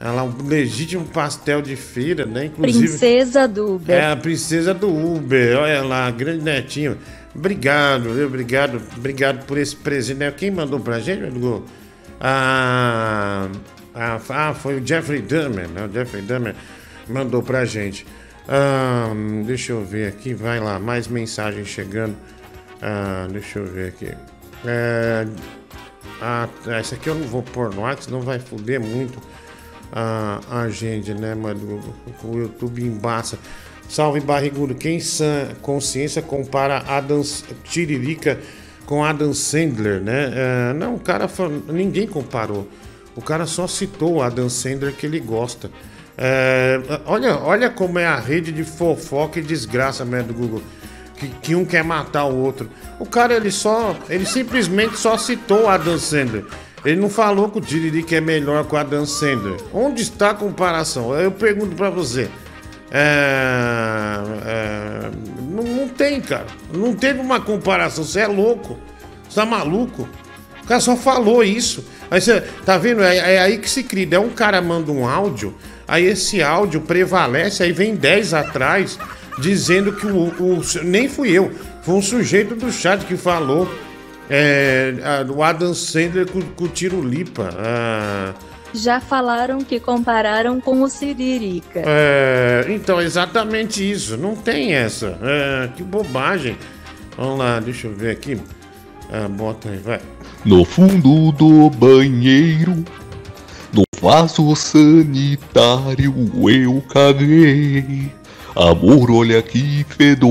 [0.00, 2.46] Ela é um legítimo pastel de feira, né?
[2.46, 2.88] Inclusive.
[2.88, 3.96] Princesa do Uber.
[3.96, 6.98] É, a princesa do Uber, olha lá, grande netinho.
[7.34, 8.26] Obrigado, viu?
[8.26, 10.18] Obrigado, obrigado por esse presente.
[10.18, 10.30] né?
[10.30, 11.60] Quem mandou pra gente, Edgar?
[12.20, 13.48] Ah,
[13.94, 15.86] ah, ah, foi o Jeffrey Dahmer, né?
[15.86, 16.54] O Jeffrey Dahmer
[17.08, 18.06] mandou pra gente.
[18.48, 19.12] Ah,
[19.46, 22.16] deixa eu ver aqui, vai lá, mais mensagem chegando.
[22.80, 24.12] Ah, deixa eu ver aqui.
[24.64, 25.26] É,
[26.20, 29.18] ah, essa aqui eu não vou pôr no ar, senão vai foder muito
[29.92, 31.80] a, a gente, né, mano?
[32.24, 33.38] O YouTube embaça.
[33.88, 34.74] Salve barrigudo.
[34.74, 37.22] Quem sã consciência compara Adam
[37.64, 38.38] Tiririca
[38.86, 40.32] com Adam Sandler, né?
[40.34, 41.28] É, não, o cara
[41.68, 42.68] ninguém comparou.
[43.14, 45.70] O cara só citou o Adam Sandler que ele gosta.
[46.16, 50.62] É, olha, olha como é a rede de fofoca e desgraça né, do Google.
[51.16, 52.68] Que, que um quer matar o outro.
[52.98, 53.96] O cara, ele só.
[54.08, 56.44] Ele simplesmente só citou o Adam Sandler.
[56.84, 59.56] Ele não falou que o Tiririca é melhor que o Adam Sandler.
[59.72, 61.14] Onde está a comparação?
[61.14, 62.28] Eu pergunto pra você.
[62.94, 65.10] É, é,
[65.50, 66.46] não, não tem, cara.
[66.72, 68.04] Não teve uma comparação.
[68.04, 68.78] Você é louco.
[69.28, 70.08] Você tá maluco?
[70.62, 71.84] O cara só falou isso.
[72.10, 73.02] Aí você, tá vendo?
[73.02, 74.06] É, é aí que se cria.
[74.12, 75.54] É um cara manda um áudio,
[75.88, 78.98] aí esse áudio prevalece, aí vem 10 atrás
[79.38, 81.50] dizendo que o, o- Nem fui eu,
[81.82, 83.72] foi um sujeito do chat que falou.
[84.30, 87.48] É, a- o Adam Sandler com, com o Tiro Lipa.
[87.58, 88.32] Ah,
[88.74, 91.82] Já falaram que compararam com o Siririca.
[91.84, 94.16] é, então, exatamente isso.
[94.16, 95.18] Não tem essa.
[95.22, 96.56] É, que bobagem.
[97.16, 98.40] Vamos lá, deixa eu ver aqui.
[99.12, 100.00] Ah, bota aí, vai.
[100.44, 102.82] No fundo do banheiro,
[103.72, 106.14] no vaso sanitário,
[106.48, 108.10] eu caguei.
[108.56, 110.30] Amor, olha que fedor.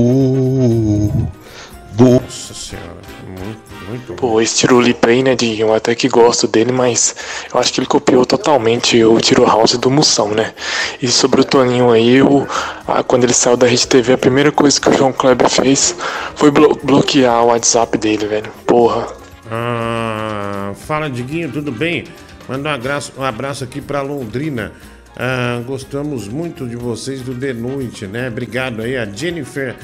[1.94, 2.20] Vou.
[2.20, 5.68] Nossa senhora, muito, muito Pô, esse Tirulipa aí, né, Diguinho?
[5.68, 7.14] Eu até que gosto dele, mas
[7.52, 10.52] eu acho que ele copiou totalmente o Tiro House do Moção, né?
[11.00, 12.46] E sobre o Toninho aí, o,
[12.86, 15.94] a- quando ele saiu da Rede TV, a primeira coisa que o João Kleber fez
[16.34, 18.50] foi blo- bloquear o WhatsApp dele, velho.
[18.66, 19.06] Porra.
[19.50, 22.04] Ah, fala, Diguinho, tudo bem?
[22.48, 24.72] Manda um abraço, um abraço aqui pra Londrina.
[25.16, 28.28] Ah, gostamos muito de vocês do The Noite, né?
[28.28, 29.76] Obrigado aí, a Jennifer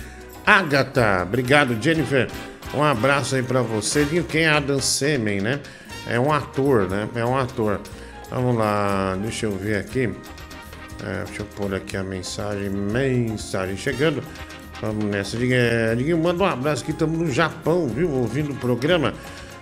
[0.49, 1.25] Agatha.
[1.25, 2.27] Obrigado, Jennifer.
[2.73, 4.05] Um abraço aí pra você.
[4.05, 5.61] Diguinho, quem é Adam Semen, né?
[6.09, 7.07] É um ator, né?
[7.15, 7.79] É um ator.
[8.31, 10.09] Vamos lá, deixa eu ver aqui.
[11.05, 12.71] É, deixa eu pôr aqui a mensagem.
[12.71, 14.23] Mensagem chegando.
[14.81, 15.37] Vamos nessa.
[15.37, 16.93] Diguinho, é, manda um abraço aqui.
[16.93, 18.11] Estamos no Japão, viu?
[18.11, 19.13] Ouvindo o programa.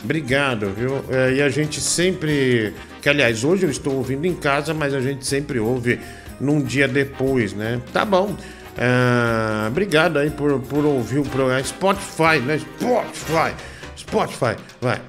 [0.04, 1.04] Obrigado, viu?
[1.10, 2.72] É, e a gente sempre.
[3.02, 5.98] Que aliás, hoje eu estou ouvindo em casa, mas a gente sempre ouve
[6.40, 7.80] num dia depois, né?
[7.92, 8.36] Tá bom.
[8.78, 11.62] É, obrigado aí por, por ouvir o programa.
[11.62, 12.58] Spotify, né?
[12.58, 13.54] Spotify.
[13.96, 14.56] Spotify.
[14.80, 15.00] Vai.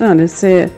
[0.00, 0.68] Olha, esse,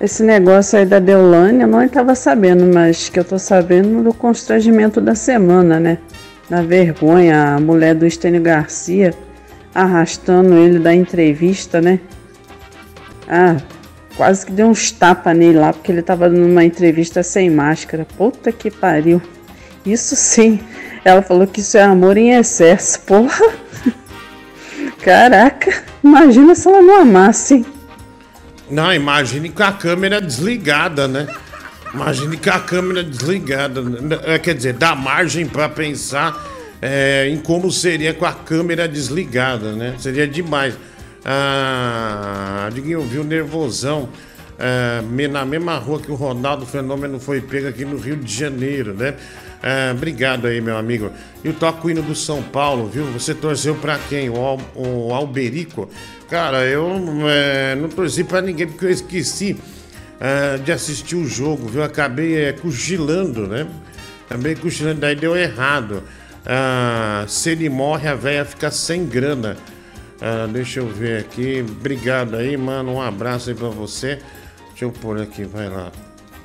[0.00, 4.14] esse negócio aí da Deolane eu não estava sabendo, mas que eu tô sabendo do
[4.14, 5.98] constrangimento da semana, né?
[6.48, 9.12] Da vergonha, a mulher do Estênio Garcia
[9.74, 12.00] arrastando ele da entrevista, né?
[13.28, 13.56] Ah,
[14.16, 18.06] quase que deu uns tapas nele lá, porque ele tava numa entrevista sem máscara.
[18.16, 19.20] Puta que pariu.
[19.84, 20.60] Isso sim.
[21.04, 23.00] Ela falou que isso é amor em excesso.
[23.00, 23.44] Porra.
[25.02, 27.64] Caraca, imagina se ela não amasse?
[28.70, 31.26] Não, imagine com a câmera desligada, né?
[31.94, 33.82] Imagine com a câmera desligada.
[34.24, 36.46] É, Quer dizer, dá margem pra pensar
[36.82, 39.94] é, em como seria com a câmera desligada, né?
[39.98, 40.74] Seria demais.
[41.24, 44.08] Ah, Diguinho, viu nervosão.
[44.58, 48.92] é, na mesma rua que o Ronaldo Fenômeno foi pego aqui no Rio de Janeiro,
[48.92, 49.14] né?
[49.62, 51.10] É, obrigado aí, meu amigo.
[51.42, 53.04] E o toco hino do São Paulo, viu?
[53.06, 54.30] Você torceu pra quem?
[54.30, 55.88] O, Al- o Alberico?
[56.28, 56.88] Cara, eu
[57.28, 59.56] é, não torci pra ninguém porque eu esqueci
[60.20, 61.82] é, de assistir o jogo, viu?
[61.82, 63.66] Acabei é, cochilando, né?
[64.26, 66.02] Acabei cochilando, daí deu errado.
[66.46, 69.56] Ah, se ele morre, a véia fica sem grana.
[70.20, 71.64] Ah, deixa eu ver aqui.
[71.68, 72.92] Obrigado aí, mano.
[72.94, 74.18] Um abraço aí pra você.
[74.70, 75.90] Deixa eu pôr aqui, vai lá.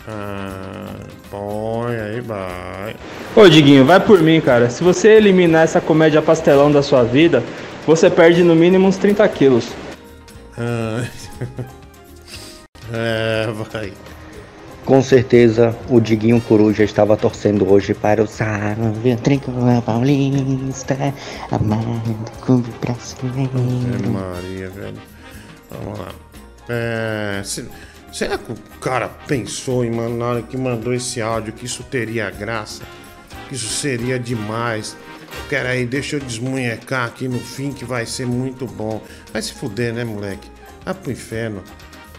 [0.07, 0.95] Ah,
[1.31, 2.95] põe aí, vai.
[3.35, 4.69] Ô Diguinho, vai por mim, cara.
[4.69, 7.41] Se você eliminar essa comédia pastelão da sua vida,
[7.87, 9.69] você perde no mínimo uns 30 quilos.
[10.57, 11.03] Ah,
[12.91, 13.93] é, vai.
[14.85, 21.13] Com certeza o Diguinho Coruja estava torcendo hoje para o Salve Tricolor Paulista,
[21.49, 22.01] amado
[22.41, 24.09] clube brasileiro.
[24.11, 24.97] Maria, velho.
[25.71, 26.09] Vamos lá.
[26.67, 27.69] É, se-
[28.13, 32.29] será que o cara pensou em na hora que mandou esse áudio que isso teria
[32.29, 32.83] graça?
[33.49, 34.95] Que isso seria demais?
[35.49, 39.01] Pera aí, deixa eu desmunhecar aqui no fim que vai ser muito bom.
[39.31, 40.47] Vai se fuder, né, moleque?
[40.85, 41.63] Vai pro inferno.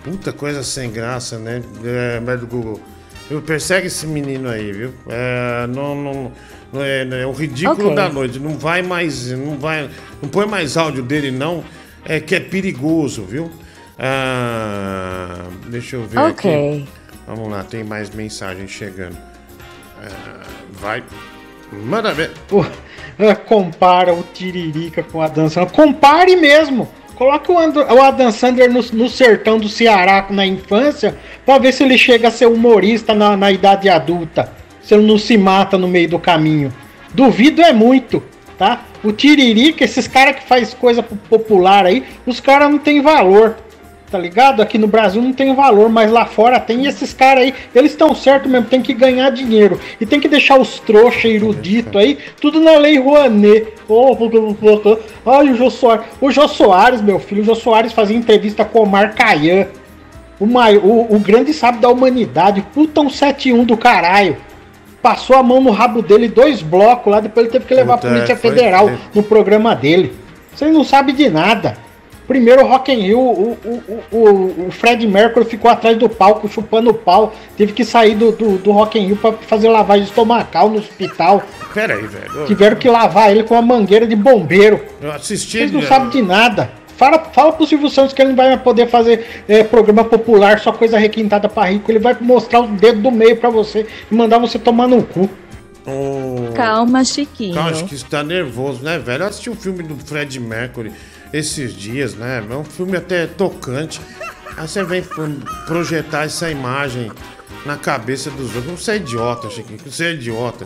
[0.03, 1.63] Puta coisa sem graça, né?
[1.85, 2.81] É, do Google.
[3.29, 3.41] Viu?
[3.41, 4.93] Persegue esse menino aí, viu?
[5.09, 6.33] É, não, não,
[6.73, 7.95] não é, é o ridículo Ok.
[7.95, 8.39] da noite.
[8.39, 9.31] Não vai mais.
[9.31, 9.89] Não vai.
[10.21, 11.65] Não põe mais áudio dele, não.
[12.05, 13.51] É que é perigoso, viu?
[13.99, 16.51] Ah, deixa eu ver Ok.
[16.51, 16.89] aqui.
[17.27, 19.17] Vamos lá, tem mais mensagem chegando.
[20.03, 20.43] Ah,
[20.73, 21.03] vai.
[21.73, 22.31] Manda ver.
[22.49, 22.65] Pô,
[23.19, 25.73] é, compara o Tiririca com o Adam Sandler.
[25.73, 26.89] Compare mesmo.
[27.15, 31.17] Coloque o, And- o Adam Sandler no, no sertão do Ceará na infância
[31.47, 34.53] pra ver se ele chega a ser humorista na, na idade adulta.
[34.83, 36.73] Se ele não se mata no meio do caminho.
[37.15, 38.23] Duvido é muito,
[38.59, 38.83] tá?
[39.03, 43.57] O Tiririca, esses caras que faz coisa po- popular aí, os caras não tem valor.
[44.11, 44.63] Tá ligado?
[44.63, 46.85] Aqui no Brasil não tem valor, mas lá fora tem.
[46.85, 49.81] E esses caras aí, eles estão certo mesmo, tem que ganhar dinheiro.
[50.01, 53.73] E tem que deixar os trouxa erudito aí, tudo na lei Rouanet.
[53.89, 54.17] Oh,
[55.27, 56.05] Ai, o Jô Soares.
[56.21, 59.67] O Jô Soares, meu filho, o Jô Soares fazia entrevista com o Omar Caian.
[60.39, 64.37] O, mai- o, o grande sábio da humanidade, puta um 71 do caralho.
[65.03, 68.09] Passou a mão no rabo dele, dois blocos lá, depois ele teve que levar Puta,
[68.09, 68.97] a Polícia é, foi- Federal é.
[69.15, 70.13] no programa dele.
[70.55, 71.77] Vocês não sabem de nada.
[72.27, 73.83] Primeiro o Rock in Rio, o, o,
[74.13, 77.35] o, o- o Fred Mercury ficou atrás do palco, chupando o pau.
[77.57, 81.43] Teve que sair do, do, do Rock in Rio pra fazer lavagem estomacal no hospital.
[81.75, 82.47] Pera aí, velho.
[82.47, 84.81] Tiveram que lavar ele com uma mangueira de bombeiro.
[85.03, 85.59] Eu assisti.
[85.59, 85.87] Vocês não né?
[85.87, 86.71] sabem de nada.
[86.97, 90.71] Fala, fala pro Silvio Santos que ele não vai poder fazer é, programa popular, só
[90.73, 91.91] coisa requintada pra rico.
[91.91, 95.29] Ele vai mostrar o dedo do meio pra você e mandar você tomar no cu.
[96.55, 97.55] Calma, Chiquinho.
[97.55, 99.25] Calma, acho que isso tá nervoso, né, velho?
[99.25, 100.93] Eu assisti um filme do Fred Mercury
[101.37, 102.45] esses dias, né?
[102.49, 104.01] É um filme até tocante.
[104.57, 105.29] Aí você vem pro-
[105.67, 107.11] projetar essa imagem
[107.67, 108.81] na cabeça dos outros.
[108.85, 109.81] Você é idiota, Chiquinho.
[109.85, 110.65] Você é idiota.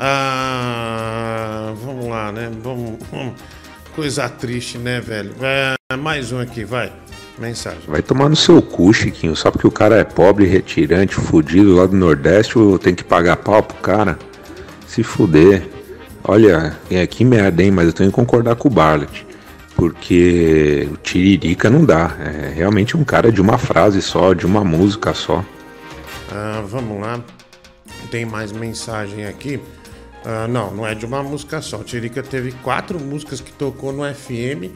[0.00, 2.50] Ah, vamos lá, né?
[2.62, 3.34] Vamos, vamos.
[3.94, 5.34] Coisa triste, né, velho?
[5.42, 6.90] É, mais um aqui, vai.
[7.38, 7.80] Mensagem.
[7.86, 9.36] Vai tomar no seu cu, Chiquinho.
[9.36, 13.62] Só porque o cara é pobre, retirante, fudido lá do Nordeste, tenho que pagar pau
[13.62, 14.18] pro cara.
[14.86, 15.68] Se fuder.
[16.24, 17.70] Olha, é, que merda, hein?
[17.70, 19.26] Mas eu tenho que concordar com o Barlet.
[19.78, 22.16] Porque o Tiririca não dá.
[22.18, 25.44] É realmente um cara de uma frase só, de uma música só.
[26.32, 27.22] Ah, vamos lá.
[28.10, 29.60] Tem mais mensagem aqui.
[30.24, 31.78] Ah, não, não é de uma música só.
[31.84, 34.74] Tiririca teve quatro músicas que tocou no FM.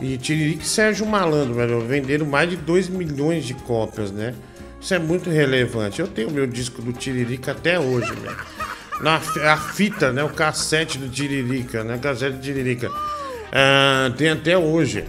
[0.00, 4.32] E Tiririca e Sérgio Malandro, velho, venderam mais de 2 milhões de cópias, né?
[4.80, 5.98] Isso é muito relevante.
[5.98, 8.36] Eu tenho meu disco do Tiririca até hoje, velho.
[9.00, 10.22] Na a fita, né?
[10.22, 11.96] O cassete do Tiririca, né?
[11.96, 12.88] O cassete do Tiririca.
[13.52, 15.04] Ah, tem até hoje.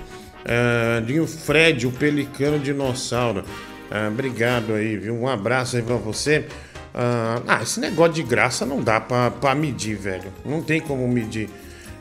[0.45, 3.43] Ah, tem o Fred, o Pelicano Dinossauro.
[3.91, 5.15] Ah, obrigado aí, viu?
[5.15, 6.45] Um abraço aí pra você.
[6.93, 10.31] Ah, ah, esse negócio de graça não dá pra, pra medir, velho.
[10.45, 11.49] Não tem como medir.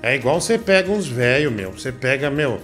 [0.02, 1.72] É igual você pega uns velhos, meu.
[1.72, 2.60] Você pega, meu.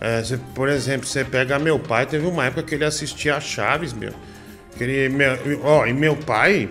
[0.00, 3.40] é, você- por exemplo, você pega meu pai, teve uma época que ele assistia a
[3.40, 4.12] Chaves, meu.
[4.76, 6.68] Que ele, meu ó, e meu pai.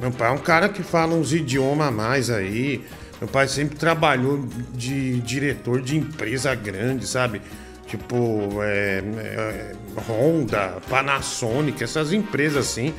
[0.00, 2.84] Meu pai é um cara que fala uns idiomas a mais aí.
[3.22, 4.44] Meu pai sempre trabalhou
[4.74, 7.40] de diretor de empresa grande, sabe?
[7.86, 9.72] Tipo, é, é,
[10.08, 12.92] Honda, Panasonic, essas empresas assim,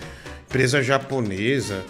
[0.48, 1.82] empresa japonesa.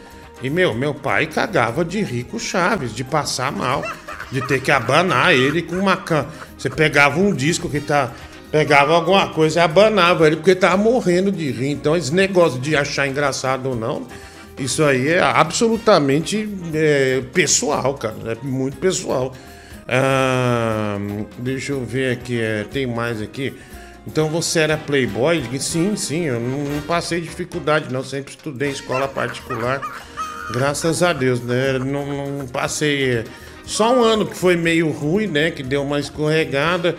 [0.42, 3.84] E, meu, meu pai cagava de rico Chaves, de passar mal,
[4.32, 5.96] de ter que abanar ele com uma.
[5.96, 6.26] ca-
[6.58, 8.12] Você pegava um disco que tá.
[8.52, 11.70] Pegava alguma coisa e abanava ele porque tava morrendo de rir.
[11.70, 14.08] Então, esse negócio de achar engraçado ou não,
[14.58, 18.16] isso aí é absolutamente é, pessoal, cara.
[18.28, 19.34] É muito pessoal.
[19.88, 20.98] Ah,
[21.38, 23.54] deixa eu ver aqui, é, tem mais aqui.
[24.06, 25.42] Então você era playboy?
[25.60, 28.04] Sim, sim, eu não, não passei dificuldade, não.
[28.04, 29.82] Sempre estudei escola particular.
[30.52, 31.80] Graças a Deus, né?
[31.80, 33.12] Não, não passei.
[33.12, 33.24] é,
[33.66, 35.52] Só um ano que foi meio ruim, né?
[35.52, 36.96] Que deu uma escorregada.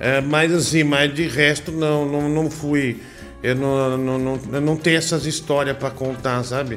[0.00, 3.00] é, mas assim, mas de resto não, não, não fui.
[3.42, 6.76] Eu não, não, não, eu não tenho essas histórias pra contar, sabe?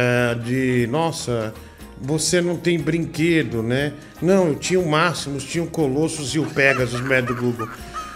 [0.00, 1.52] É, de nossa,
[2.00, 3.92] você não tem brinquedo, né?
[4.22, 7.68] Não, eu tinha o Máximos, tinha o Colossus e o Pegasus, né, do Google.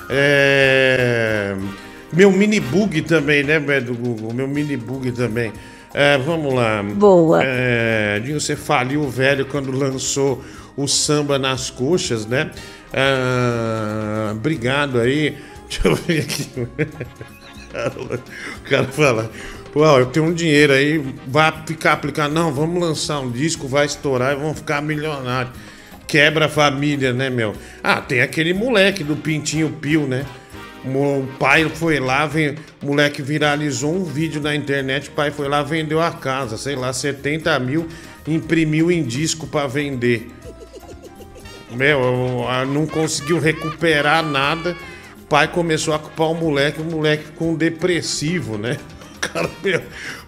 [0.08, 1.56] É,
[2.12, 4.32] meu mini bug também, né, né, do Google?
[4.32, 5.52] Meu mini bug também.
[5.92, 6.84] É, vamos lá.
[6.84, 7.40] Boa.
[7.42, 10.40] É, Dinho, você faliu o velho quando lançou
[10.76, 12.52] o samba nas coxas, né?
[12.94, 15.36] Ah, obrigado aí.
[15.68, 16.46] Deixa eu ver aqui.
[17.72, 19.30] O cara fala,
[19.74, 22.32] ó, eu tenho um dinheiro aí, vai ficar aplicado.
[22.32, 25.54] Não, vamos lançar um disco, vai estourar e vamos ficar milionários.
[26.06, 27.54] Quebra a família, né, meu?
[27.82, 30.26] Ah, tem aquele moleque do Pintinho Pio, né?
[30.84, 35.48] O pai foi lá, vem, o moleque viralizou um vídeo na internet, o pai foi
[35.48, 37.86] lá, vendeu a casa, sei lá, 70 mil,
[38.26, 40.28] imprimiu em disco pra vender.
[41.70, 41.98] Meu,
[42.66, 44.76] não conseguiu recuperar nada.
[45.32, 48.76] Pai começou a culpar o moleque, o moleque um depressivo, né?
[49.18, 49.80] cara, meu,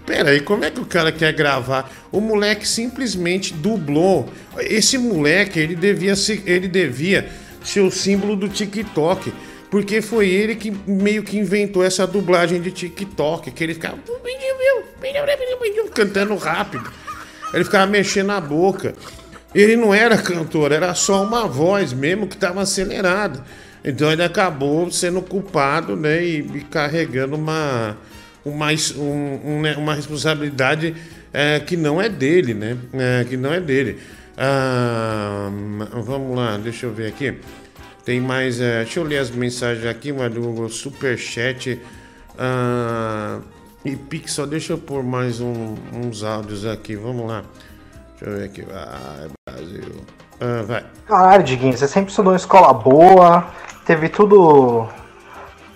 [0.06, 1.92] pera aí, como é que o cara quer gravar?
[2.10, 4.26] O moleque simplesmente dublou.
[4.60, 7.28] Esse moleque, ele devia ser, ele devia
[7.62, 9.30] ser o símbolo do TikTok.
[9.70, 13.98] Porque foi ele que meio que inventou essa dublagem de TikTok, que ele ficava
[15.92, 16.90] cantando rápido.
[17.52, 18.94] Ele ficava mexendo a boca.
[19.54, 23.44] Ele não era cantor, era só uma voz mesmo que estava acelerada.
[23.84, 27.96] Então ele acabou sendo culpado, né, e, e carregando uma
[28.44, 30.94] uma, um, né, uma responsabilidade
[31.32, 32.76] é, que não é dele, né?
[32.92, 33.98] É, que não é dele.
[34.36, 35.48] Ah,
[36.02, 37.38] vamos lá, deixa eu ver aqui.
[38.04, 38.60] Tem mais.
[38.60, 41.80] É, deixa eu ler as mensagens aqui, do Superchat.
[42.38, 43.40] Ah,
[43.84, 47.44] e Pixel, deixa eu pôr mais um- uns áudios aqui, vamos lá.
[48.10, 48.62] Deixa eu ver aqui.
[48.62, 50.04] Vai, Brasil.
[50.40, 50.84] Ah, vai.
[51.06, 53.46] Caralho, Diguinho, você sempre estudou em escola boa,
[53.84, 54.88] teve tudo.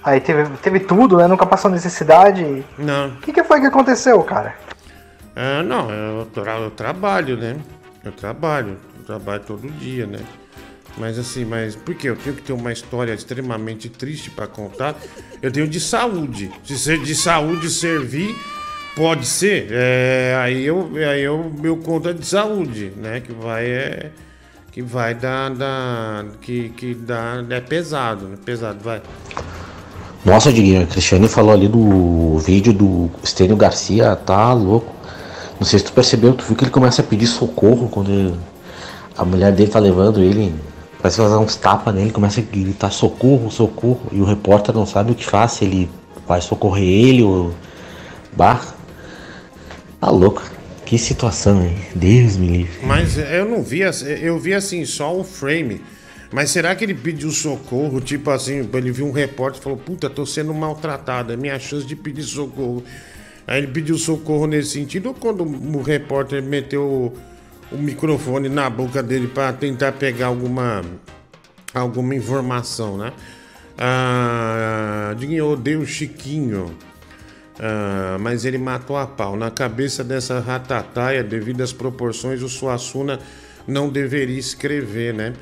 [0.02, 1.26] Aí teve, teve tudo, né?
[1.26, 2.64] Nunca passou necessidade.
[2.78, 3.08] Não.
[3.08, 4.54] O que, que foi que aconteceu, cara?
[5.36, 7.56] Ah, não, eu, tra- eu trabalho, né?
[8.04, 10.20] Eu trabalho, eu trabalho todo dia, né?
[10.96, 12.08] Mas assim, mas por quê?
[12.08, 14.96] Eu tenho que ter uma história extremamente triste pra contar.
[15.40, 16.50] Eu tenho de saúde.
[16.64, 18.34] Se ser de saúde servir,
[18.96, 19.68] pode ser.
[19.70, 23.20] É, aí eu, aí eu, eu conto a de saúde, né?
[23.20, 24.10] Que vai é
[24.78, 28.36] que vai dar, dar que que dá é pesado, né?
[28.44, 29.02] Pesado, vai.
[30.24, 34.94] Nossa, Diguinho, a Cristiane falou ali do vídeo do Estênio Garcia, tá louco.
[35.58, 38.38] Não sei se tu percebeu, tu viu que ele começa a pedir socorro quando ele-
[39.16, 40.54] a mulher dele tá levando ele.
[41.02, 44.02] Parece dar uns tapas nele, começa a gritar socorro, socorro.
[44.12, 45.90] E o repórter não sabe o que faz, se ele
[46.24, 47.52] vai socorrer ele ou.
[48.36, 48.60] Bah.
[50.00, 50.40] Tá louco.
[50.88, 51.76] Que situação, hein?
[51.94, 52.78] Deus me livre.
[52.82, 53.80] Mas eu não vi,
[54.22, 55.82] eu vi assim só o frame.
[56.32, 58.00] Mas será que ele pediu socorro?
[58.00, 61.86] Tipo assim, ele viu um repórter e falou: Puta, tô sendo maltratado, é minha chance
[61.86, 62.82] de pedir socorro.
[63.46, 67.12] Aí ele pediu socorro nesse sentido, ou quando o repórter meteu
[67.70, 70.82] o, microfone na boca dele para tentar pegar alguma,
[71.74, 73.12] alguma informação, né?
[73.76, 76.74] Ah, eu odeio o Chiquinho.
[77.58, 79.36] Ah, mas ele matou a pau.
[79.36, 83.18] Na cabeça dessa ratataia, devido às proporções, o Suassuna
[83.66, 85.32] não deveria escrever, né?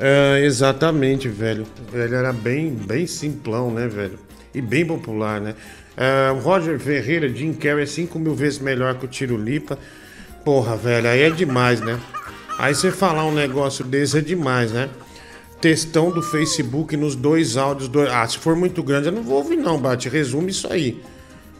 [0.00, 1.66] Ah, exatamente, velho.
[1.92, 4.18] Ele era bem, bem simplão, né, velho?
[4.54, 5.54] E bem popular, né?
[5.96, 9.78] Ah, Roger Ferreira, Jim Carrey é 5 mil vezes melhor que o Tiro Lipa.
[10.44, 11.98] Porra, velho, aí é demais, né?
[12.58, 14.88] Aí você falar um negócio desse é demais, né?
[15.60, 17.88] Textão do Facebook nos dois áudios.
[17.88, 18.00] Do...
[18.02, 20.08] Ah, se for muito grande, eu não vou ouvir, não, Bate.
[20.08, 21.02] Resume isso aí.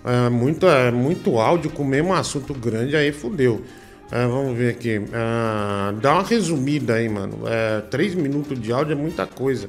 [0.09, 3.63] É muito, é muito áudio com o mesmo assunto grande, aí fudeu.
[4.11, 5.03] É, vamos ver aqui.
[5.13, 7.41] Ah, dá uma resumida aí, mano.
[7.47, 9.69] É, três minutos de áudio é muita coisa.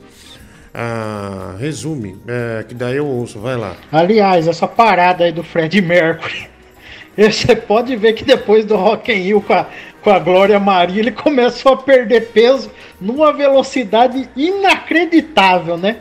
[0.74, 3.76] Ah, resume, é, que daí eu ouço, vai lá.
[3.92, 6.48] Aliás, essa parada aí do Fred Mercury.
[7.18, 9.68] Você pode ver que depois do Rock in Rio com a,
[10.02, 12.72] com a Glória Maria, ele começou a perder peso
[13.02, 15.98] numa velocidade inacreditável, né?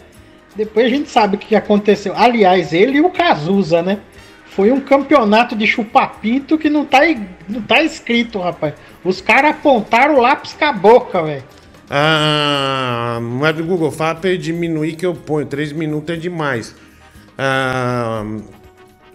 [0.54, 2.12] Depois a gente sabe o que aconteceu.
[2.16, 3.98] Aliás, ele e o Cazuza, né?
[4.58, 7.02] Foi um campeonato de chupapinto que não tá,
[7.48, 8.74] não tá escrito, rapaz.
[9.04, 11.44] Os caras apontaram o lápis com a boca, velho.
[11.88, 15.46] Ah, mas do Google, fala pra ele diminuir que eu ponho.
[15.46, 16.74] Três minutos é demais.
[17.38, 18.24] Ah,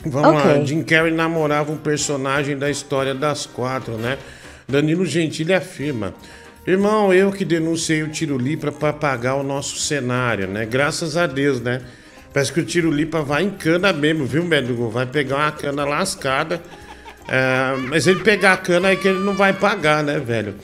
[0.06, 0.60] vamos Ok.
[0.60, 0.64] lá.
[0.64, 4.18] Jim Carrey namorava um personagem da história das quatro, né?
[4.66, 6.14] Danilo Gentili afirma.
[6.66, 10.66] Irmão, eu que denunciei o Tiro Lipa pra apagar o nosso cenário, né?
[10.66, 11.82] Graças a Deus, né?
[12.34, 14.90] Parece que o Tiro Lipa vai em cana mesmo, viu, Médico?
[14.90, 16.62] Vai pegar uma cana lascada.
[17.28, 20.56] Ah, mas ele pegar a cana aí que ele não vai pagar, né, velho?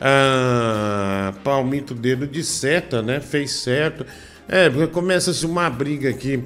[0.00, 3.20] Ah, palmito dedo de seta, né?
[3.20, 4.06] Fez certo.
[4.48, 6.44] É, porque começa-se uma briga aqui.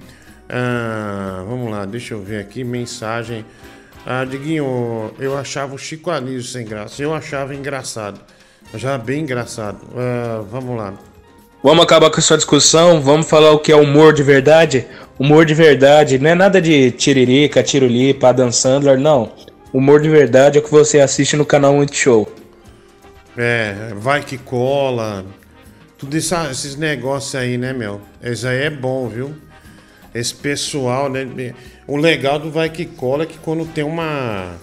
[0.48, 2.65] Ah, vamos lá, deixa eu ver aqui.
[2.65, 3.44] Mensagem.
[4.07, 7.02] Ah, Diguinho, eu achava o Chico Anísio sem graça.
[7.02, 8.19] Eu achava engraçado.
[8.73, 9.78] Achava bem engraçado.
[9.94, 10.94] Ah, vamos lá.
[11.62, 14.87] Vamos acabar com essa discussão, vamos falar o que é humor de verdade.
[15.19, 19.32] Humor de verdade não é nada de tiririca, tirulipa, Adam Sandler, não.
[19.70, 22.27] Humor de verdade é o que você assiste no canal Multishow.
[23.37, 25.27] É, vai que cola.
[25.99, 28.01] Tudo isso, esses negócios aí, né, meu?
[28.23, 29.35] Isso aí é bom, viu?
[30.15, 31.55] Esse pessoal, né?
[31.87, 34.55] O legal do vai que cola é que quando tem uma.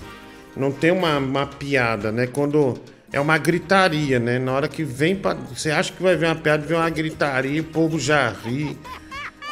[0.55, 2.25] Não tem uma, uma piada, né?
[2.25, 4.37] Quando é uma gritaria, né?
[4.39, 5.33] Na hora que vem pra.
[5.33, 8.77] Você acha que vai ver uma piada, vem uma gritaria, o povo já ri.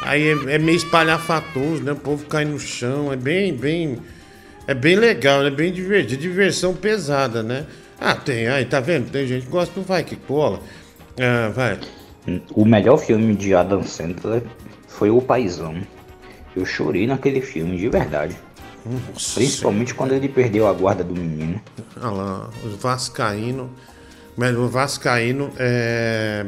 [0.01, 1.93] Aí é, é meio espalhafatoso, né?
[1.93, 3.11] O povo cai no chão.
[3.11, 3.97] É bem, bem.
[4.67, 6.21] É bem legal, é bem divertido.
[6.21, 7.65] Diversão pesada, né?
[7.99, 9.09] Ah, tem, aí, tá vendo?
[9.09, 10.59] Tem gente que gosta do vai que cola.
[11.19, 11.79] Ah, vai.
[12.53, 14.43] O melhor filme de Adam Sandler
[14.87, 15.75] foi O Paizão.
[16.55, 18.35] Eu chorei naquele filme, de verdade.
[19.33, 21.59] Principalmente quando ele perdeu a guarda do menino.
[21.97, 23.69] Olha lá, o Vascaíno.
[24.37, 26.45] Mas o Vascaíno é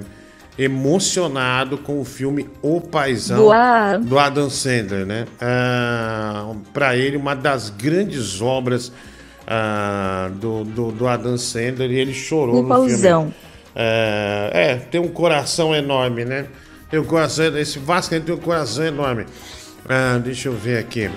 [0.60, 5.26] emocionado com o filme O Paizão Do A- do Adam Sandler, né?
[5.40, 8.92] Ah, para ele, uma das grandes obras
[9.48, 13.22] ah, do, do, do Adam Sandler e ele chorou O no Pauzão.
[13.32, 13.34] filme.
[13.76, 16.48] É, é, tem um coração enorme, né?
[16.90, 19.26] Tem um coração, esse Vascaíno tem um coração enorme.
[19.88, 21.10] Ah, deixa eu ver aqui.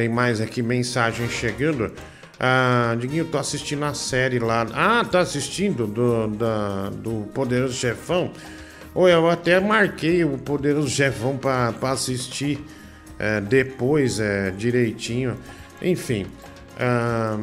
[0.00, 1.92] Tem mais aqui mensagem chegando.
[2.38, 4.66] Ah, Diguinho, tô assistindo a série lá.
[4.72, 8.30] Ah, tá assistindo do, da, do Poderoso Chefão?
[8.94, 12.64] Oi, eu até marquei o Poderoso Chefão pra assistir
[13.18, 15.36] é, depois, é, direitinho.
[15.82, 16.24] Enfim.
[16.78, 17.36] ah,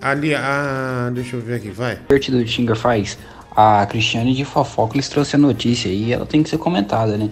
[0.00, 1.96] ali, ah, deixa eu ver aqui, vai.
[1.96, 3.18] Divertido de Xinga faz.
[3.54, 7.28] A Cristiane de Fofóculos trouxe a notícia e ela tem que ser comentada, né?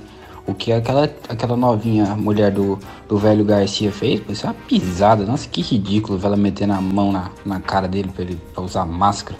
[0.47, 2.79] O que aquela, aquela novinha mulher do,
[3.09, 5.25] do velho Garcia fez, é uma pisada.
[5.25, 8.85] Nossa, que ridículo ela metendo a mão na, na cara dele pra ele pra usar
[8.85, 9.39] máscara.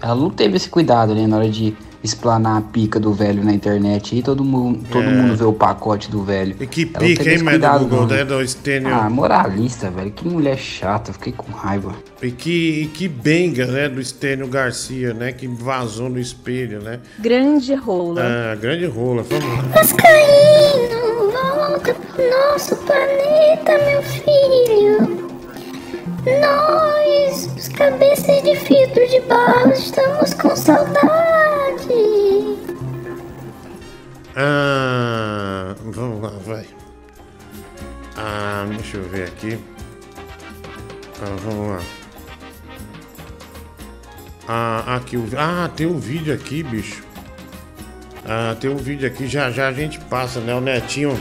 [0.00, 1.26] Ela não teve esse cuidado, né?
[1.26, 1.76] Na hora de
[2.06, 5.08] explanar a pica do velho na internet e todo mundo, todo É.
[5.12, 6.56] mundo vê o pacote do velho.
[6.58, 8.16] E que Ela pica, hein, mas do cuidado, Google, né?
[8.18, 8.24] né?
[8.24, 8.94] Do Stênio.
[8.94, 10.10] Ah, moralista, velho.
[10.10, 11.92] Que mulher chata, fiquei com raiva.
[12.22, 13.88] E que, e que benga, né?
[13.88, 15.32] Do Stênio Garcia, né?
[15.32, 17.00] Que vazou no espelho, né?
[17.18, 18.22] Grande rola.
[18.22, 19.22] Ah, grande rola.
[19.22, 19.62] Vamos lá.
[19.74, 25.26] Vascaíno, volta pro nosso planeta, meu filho.
[26.40, 31.55] Nós, os cabeças de filtro de barro, estamos com saudade.
[34.34, 36.66] Ah, vamos lá, vai.
[38.16, 39.58] Ah, deixa eu ver aqui.
[41.22, 41.82] Ah, vamos lá.
[44.48, 45.26] Ah, aqui o.
[45.36, 47.02] Ah, tem um vídeo aqui, bicho.
[48.24, 50.54] Ah, tem um vídeo aqui, já já a gente passa, né?
[50.54, 51.18] O Netinho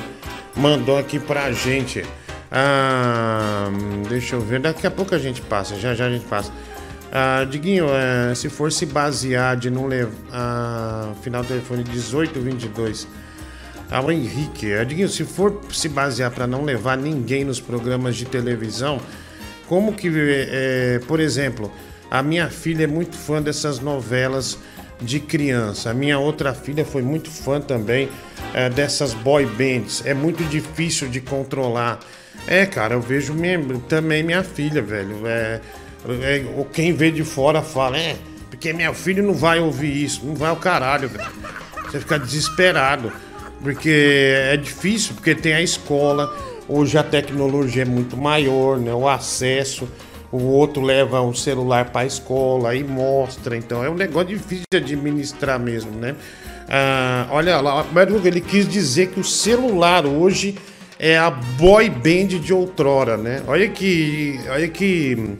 [0.56, 2.04] mandou aqui pra gente.
[2.52, 3.70] Ah,
[4.10, 6.52] deixa eu ver, daqui a pouco a gente passa, já já a gente passa.
[7.18, 10.12] Ah, Diguinho, é, se for se basear de não levar.
[10.34, 13.08] Ah, final do telefone 1822.
[13.90, 18.26] Ao Henrique, é, Diguinho, se for se basear para não levar ninguém nos programas de
[18.26, 19.00] televisão,
[19.68, 21.72] como que, é, por exemplo,
[22.12, 24.58] a minha filha é muito fã dessas novelas
[25.02, 25.92] de criança.
[25.92, 28.10] A minha outra filha foi muito fã também
[28.54, 30.04] é, dessas boy bands.
[30.06, 32.00] É muito difícil de controlar.
[32.46, 35.26] É, cara, eu vejo minha- também minha filha, velho.
[35.26, 35.62] É, é,
[36.56, 38.16] ou quem vê de fora fala, é,
[38.50, 40.26] porque meu filho não vai ouvir isso.
[40.26, 41.30] Não vai ao caralho, velho.
[41.86, 43.12] Você fica desesperado.
[43.62, 46.36] Porque é difícil, porque tem a escola.
[46.68, 48.94] Hoje a tecnologia é muito maior, né?
[48.94, 49.88] O acesso.
[50.32, 53.56] O outro leva um celular para a escola e mostra.
[53.56, 56.16] Então é um negócio difícil de administrar mesmo, né?
[56.68, 57.86] Ah, olha lá,
[58.24, 60.56] ele quis dizer que o celular hoje
[60.98, 63.44] é a boy band de outrora, né?
[63.48, 64.40] Olha que.
[64.50, 65.36] Olha que.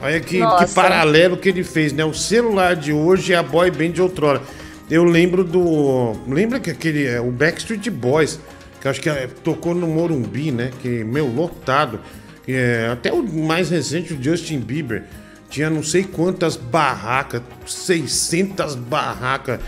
[0.00, 2.04] Olha que, que paralelo que ele fez, né?
[2.04, 4.42] O celular de hoje é a boy band de outrora.
[4.90, 6.12] Eu lembro do.
[6.28, 7.06] Lembra que aquele.
[7.06, 8.38] é, O Backstreet Boys,
[8.80, 10.70] que acho que é, tocou no Morumbi, né?
[10.80, 12.00] Que, meu, lotado.
[12.46, 15.02] É, até o mais recente, o Justin Bieber,
[15.50, 19.60] tinha não sei quantas barracas, 600 barracas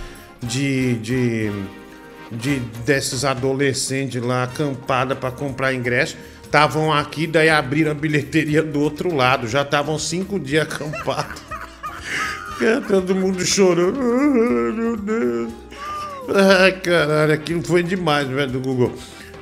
[0.42, 0.94] de.
[0.98, 1.52] de
[2.30, 6.16] de desses adolescentes lá acampada para comprar ingresso.
[6.48, 9.46] Estavam aqui, daí abriram a bilheteria do outro lado.
[9.46, 11.42] Já estavam cinco dias acampados.
[12.88, 14.00] Todo mundo chorando.
[14.00, 15.52] Ai, meu Deus.
[16.34, 18.94] Ai, caralho, aquilo foi demais, velho, do Google.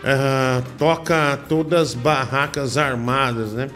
[0.04, 3.68] Ah, toca todas as barracas armadas, né?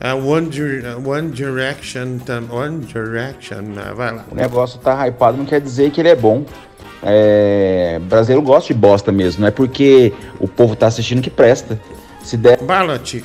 [0.00, 2.18] Ah, One, Dir- One Direction,
[2.50, 4.24] One Direction, ah, vai lá.
[4.28, 6.44] O negócio tá hypado não quer dizer que ele é bom.
[7.04, 11.80] É, brasileiro gosta de bosta mesmo, não é porque o povo tá assistindo que presta.
[12.24, 12.58] Se der.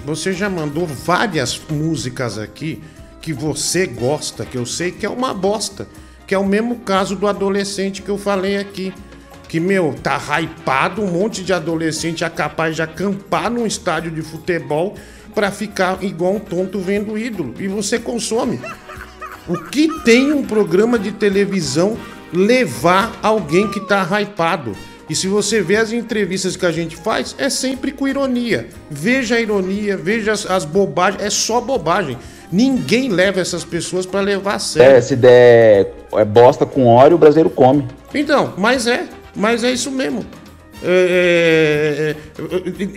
[0.05, 2.81] Você já mandou várias músicas aqui
[3.21, 5.87] que você gosta, que eu sei que é uma bosta.
[6.25, 8.93] Que é o mesmo caso do adolescente que eu falei aqui.
[9.47, 14.21] Que, meu, tá hypado, um monte de adolescente é capaz de acampar num estádio de
[14.21, 14.95] futebol
[15.33, 17.53] pra ficar igual um tonto vendo ídolo.
[17.59, 18.59] E você consome.
[19.47, 21.97] O que tem um programa de televisão
[22.33, 24.75] levar alguém que tá hypado?
[25.09, 28.67] E se você vê as entrevistas que a gente faz, é sempre com ironia.
[28.89, 32.17] Veja a ironia, veja as, as bobagens, é só bobagem.
[32.51, 34.97] Ninguém leva essas pessoas pra levar a sério.
[34.97, 37.87] É, se der é, bosta com óleo, o brasileiro come.
[38.13, 39.05] Então, mas é,
[39.35, 40.25] mas é isso mesmo.
[40.83, 42.43] É, é,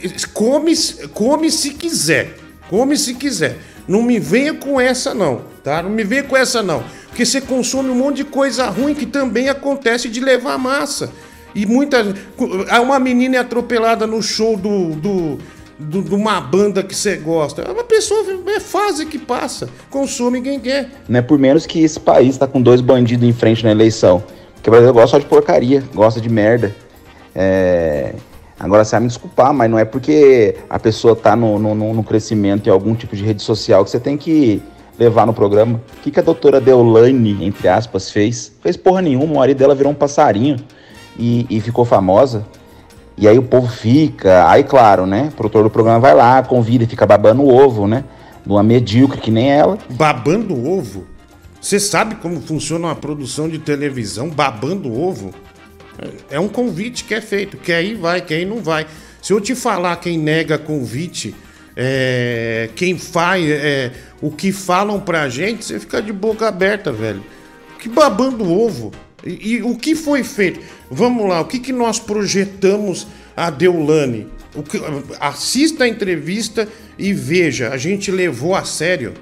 [0.07, 0.75] é, come,
[1.15, 2.37] come se quiser,
[2.69, 3.57] come se quiser.
[3.89, 5.83] Não me venha com essa não, tá?
[5.83, 9.07] Não me venha com essa não, porque você consome um monte de coisa ruim que
[9.07, 11.11] também acontece de levar massa.
[11.55, 12.15] E muita,
[12.71, 15.39] há uma menina é atropelada no show do, do
[15.79, 17.63] de uma banda que você gosta.
[17.63, 18.23] É uma pessoa,
[18.55, 19.69] é fase que passa.
[19.89, 20.91] Consome quem quer.
[21.09, 24.23] Não é por menos que esse país tá com dois bandidos em frente na eleição.
[24.55, 26.75] Porque o Brasil gosta só de porcaria, gosta de merda.
[27.35, 28.15] É,
[28.59, 31.95] Agora você vai me desculpar, mas não é porque a pessoa tá no, no, no-
[31.95, 34.63] no crescimento em algum tipo de rede social que você tem que
[34.99, 35.81] levar no programa.
[35.97, 38.53] O que, que a doutora Deolane, entre aspas, fez?
[38.63, 40.57] Fez porra nenhuma, o marido dela virou um passarinho
[41.21, 42.47] e, e ficou famosa.
[43.17, 45.29] E aí o povo fica, aí claro, né?
[45.31, 48.05] O produtor do programa vai lá, convida e fica babando o ovo, né?
[48.45, 49.79] De uma medíocre que nem ela.
[49.91, 51.05] Babando ovo?
[51.61, 55.31] Você sabe como funciona uma produção de televisão babando ovo?
[56.31, 57.59] É um convite que é feito.
[57.59, 58.23] Quer ir, vai.
[58.23, 58.87] Quer ir, não vai.
[59.21, 61.35] Se eu te falar quem nega convite,
[61.77, 63.93] é, quem faz, é,
[64.23, 67.23] o que falam pra gente, você fica de boca aberta, velho.
[67.79, 68.91] Que babando ovo.
[69.25, 70.61] E, e o que foi feito?
[70.91, 73.07] Vamos lá, o que, que nós projetamos
[73.37, 74.27] a Deulane?
[74.69, 74.81] Que-
[75.21, 76.67] assista a entrevista
[76.99, 79.15] e veja, a gente levou a sério.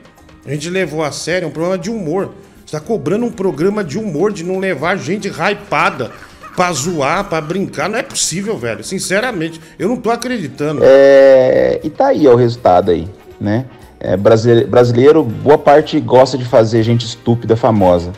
[0.46, 2.32] A gente levou a sério, é um programa de humor.
[2.64, 6.10] Você tá cobrando um programa de humor, de não levar gente hypada
[6.56, 7.88] pra zoar, pra brincar.
[7.88, 8.82] Não é possível, velho.
[8.82, 10.80] Sinceramente, eu não tô acreditando.
[10.84, 13.06] É, e tá aí o resultado aí,
[13.40, 13.66] né?
[14.00, 18.12] É, brasile- brasileiro, boa parte gosta de fazer gente estúpida famosa.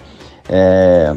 [0.48, 1.14] É,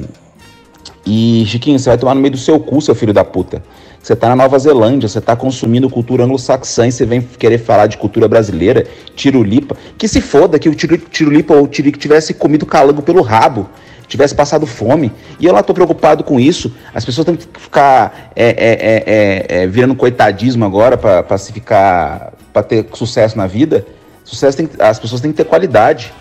[1.05, 3.61] e, Chiquinho, você vai tomar no meio do seu cu, seu filho da puta.
[4.01, 7.87] Você tá na Nova Zelândia, você tá consumindo cultura anglo-saxã e você vem querer falar
[7.87, 8.85] de cultura brasileira,
[9.15, 9.77] tirulipa.
[9.97, 13.69] Que se foda que o tiru- tirulipa ou o tirico tivesse comido calango pelo rabo,
[14.07, 15.09] tivesse passado fome.
[15.39, 16.73] E eu lá tô preocupado com isso.
[16.93, 21.53] As pessoas têm que ficar é, é, é, é, é, virando coitadismo agora pra se
[21.53, 22.33] ficar.
[22.51, 23.85] pra ter sucesso na vida.
[24.25, 26.13] Sucesso tem, as pessoas têm que ter qualidade.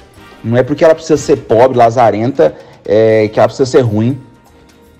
[0.42, 2.54] Não é porque ela precisa ser pobre, lazarenta,
[2.84, 4.18] é, que ela precisa ser ruim.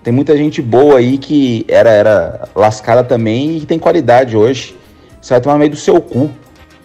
[0.03, 4.77] Tem muita gente boa aí que era, era lascada também e tem qualidade hoje.
[5.21, 6.31] Você vai tomar meio do seu cu.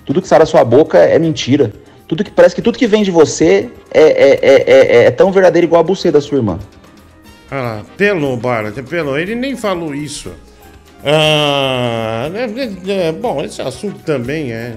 [0.06, 1.74] Tudo que sai da sua boca é mentira.
[2.08, 5.32] Tudo que parece que tudo que vem de você é, é, é, é, é tão
[5.32, 6.60] verdadeiro igual a buceta da sua irmã.
[7.52, 9.18] Ah, pelou, Bala, pelou.
[9.18, 10.32] Ele nem falou isso.
[11.04, 14.76] Ah, é, é, é, bom, esse assunto também é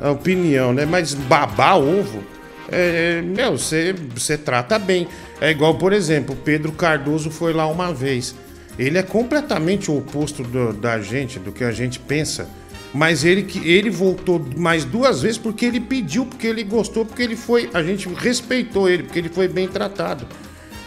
[0.00, 0.84] a opinião, né?
[0.86, 2.22] Mas babar ovo,
[2.70, 5.06] é, é, meu, você você trata bem.
[5.40, 8.34] É igual, por exemplo, Pedro Cardoso foi lá uma vez.
[8.78, 12.48] Ele é completamente o oposto do- da gente, do que a gente pensa.
[12.92, 17.22] Mas ele que ele voltou mais duas vezes porque ele pediu, porque ele gostou, porque
[17.22, 17.68] ele foi.
[17.74, 20.26] A gente respeitou ele, porque ele foi bem tratado.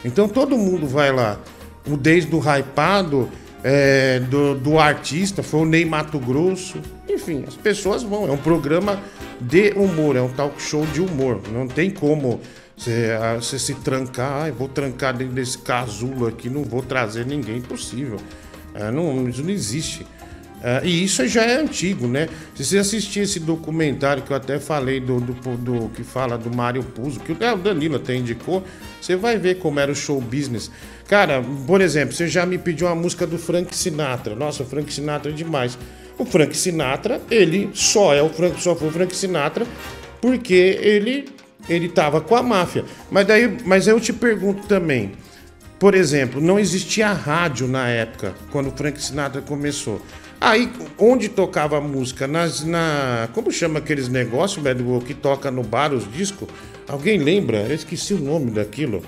[0.04, 1.40] Então todo mundo vai lá.
[1.86, 3.30] Desde o hypado,
[3.64, 6.80] é, do, do artista, foi o Ney Mato Grosso.
[7.10, 8.27] Enfim, as pessoas vão.
[8.27, 8.99] É um programa
[9.41, 11.41] de humor, é um talk show de humor.
[11.52, 12.40] Não tem como
[12.77, 14.48] você, ah, se trancar.
[14.48, 17.57] Ah, vou trancar dentro desse casulo aqui, não vou trazer ninguém.
[17.57, 18.18] Impossível.
[18.73, 20.06] Ah, não, isso não existe.
[20.61, 22.27] Ah, e isso já é antigo, né?
[22.53, 26.53] Se você assistir esse documentário que eu até falei do, do, do- que fala do
[26.53, 28.64] Mário Puzo, que o Danilo até indicou,
[29.02, 30.69] você vai ver como era o show business.
[31.07, 34.36] Cara, por exemplo, você já me pediu uma música do Frank Sinatra.
[34.36, 35.77] Nossa, o Frank Sinatra é demais.
[36.20, 39.66] O Frank Sinatra, ele só é o Frank, só foi o Frank Sinatra
[40.22, 41.28] porque ele
[41.68, 42.84] ele tava com a máfia.
[43.10, 45.14] Mas daí, mas eu te pergunto também,
[45.80, 50.02] por exemplo, não existia rádio na época, quando o Frank Sinatra começou.
[50.41, 52.26] Aí, onde tocava música?
[52.26, 56.48] Nas, na, como chama aqueles negócios, velho, que toca no bar os discos?
[56.88, 57.60] Alguém lembra?
[57.60, 59.04] Eu esqueci o nome daquilo.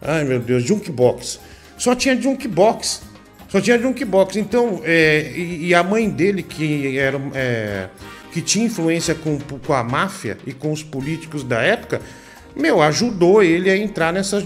[0.00, 1.40] Ai, meu Deus, Junkbox.
[1.76, 3.02] Só tinha Junkbox.
[3.48, 4.36] Só tinha Junkbox.
[4.36, 7.20] Então, é, e, e a mãe dele, que era...
[7.34, 7.88] é,
[8.30, 12.00] que tinha influência com, com a máfia e com os políticos da época,
[12.54, 14.42] meu, ajudou ele a entrar nessas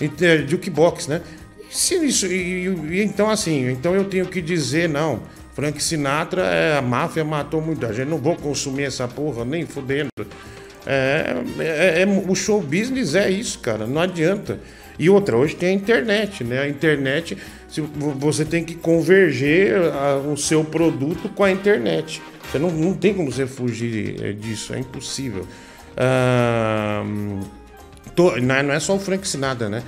[0.00, 1.22] eh, Jukebox, né?
[1.70, 5.22] Se isso, e, e- então, assim, então eu tenho que dizer, não,
[5.54, 10.08] Frank Sinatra, é, a máfia matou muita gente, não vou consumir essa porra, nem fudendo.
[10.84, 14.58] É, é- é- o show business é isso, cara, não adianta.
[14.98, 16.60] E outra, hoje tem a internet, né?
[16.60, 17.36] A internet,
[18.18, 19.74] você tem que converger
[20.32, 22.22] o seu produto com a internet.
[22.50, 25.46] Você não, não tem como você fugir eh, disso, é impossível.
[25.96, 27.02] Ah,
[28.14, 29.82] to- não é- não é só o Frank Sinatra, né?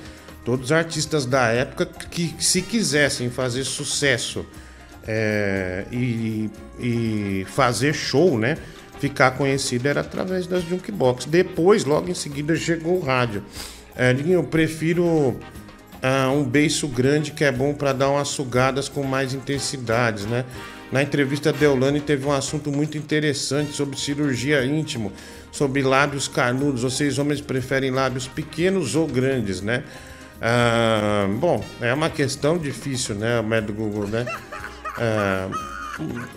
[0.45, 4.45] Todos os artistas da época que, se quisessem fazer sucesso
[5.07, 6.49] é, e,
[6.79, 8.57] e fazer show, né?
[8.99, 11.25] Ficar conhecido era através das jukebox.
[11.25, 13.43] Depois, logo em seguida, chegou o rádio.
[14.01, 15.37] É, eu prefiro
[16.01, 20.45] ah, um beiço grande que é bom para dar umas sugadas com mais intensidades, né?
[20.89, 25.11] Na entrevista, Deolane teve um assunto muito interessante sobre cirurgia íntimo,
[25.51, 26.83] sobre lábios carnudos.
[26.83, 29.83] Vocês homens preferem lábios pequenos ou grandes, né?
[30.41, 33.41] Ah, bom, é uma questão difícil, né?
[33.41, 34.25] Médico Google, né?
[34.97, 35.49] Ah,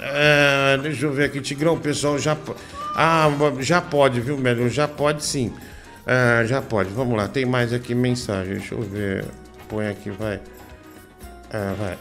[0.00, 2.36] É, deixa eu ver aqui, Tigrão, pessoal já.
[2.96, 3.28] Ah,
[3.60, 4.68] já pode, viu, Melo?
[4.68, 5.52] Já pode sim.
[6.06, 6.90] É, já pode.
[6.90, 8.54] Vamos lá, tem mais aqui mensagem.
[8.56, 9.24] Deixa eu ver.
[9.68, 10.40] Põe aqui, vai.
[11.50, 11.98] É, vai.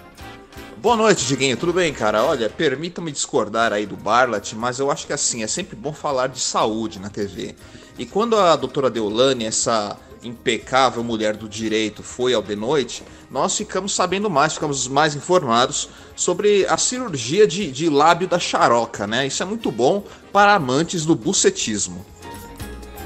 [0.77, 1.55] Boa noite, Diguinho.
[1.55, 2.23] Tudo bem, cara?
[2.23, 6.27] Olha, permita-me discordar aí do Barlat, mas eu acho que assim, é sempre bom falar
[6.27, 7.55] de saúde na TV.
[7.99, 13.55] E quando a doutora Deolane, essa impecável mulher do direito, foi ao de noite, nós
[13.55, 19.27] ficamos sabendo mais, ficamos mais informados sobre a cirurgia de, de lábio da charoca, né?
[19.27, 22.05] Isso é muito bom para amantes do bucetismo.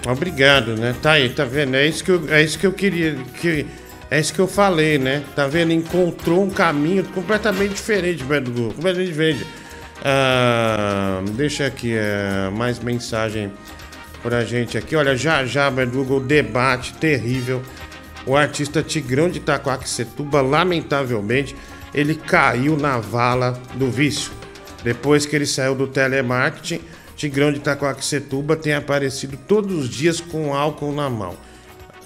[0.06, 0.96] Obrigado, né?
[1.02, 1.76] Tá aí, tá vendo?
[1.76, 3.16] É isso que eu, é isso que eu queria.
[3.42, 3.66] Que,
[4.10, 5.24] é isso que eu falei, né?
[5.36, 5.72] Tá vendo?
[5.72, 8.52] Encontrou um caminho completamente diferente, Beto.
[8.52, 9.46] Completamente diferente.
[10.04, 13.52] Ah, deixa aqui é, mais mensagem
[14.22, 14.96] pra gente aqui.
[14.96, 17.62] Olha, já já, Google, debate terrível.
[18.26, 21.56] O artista Tigrão de Itacoaxetuba, lamentavelmente,
[21.94, 24.32] ele caiu na vala do vício.
[24.84, 26.82] Depois que ele saiu do telemarketing,
[27.16, 31.36] Tigrão de Itacoaxetuba tem aparecido todos os dias com álcool na mão.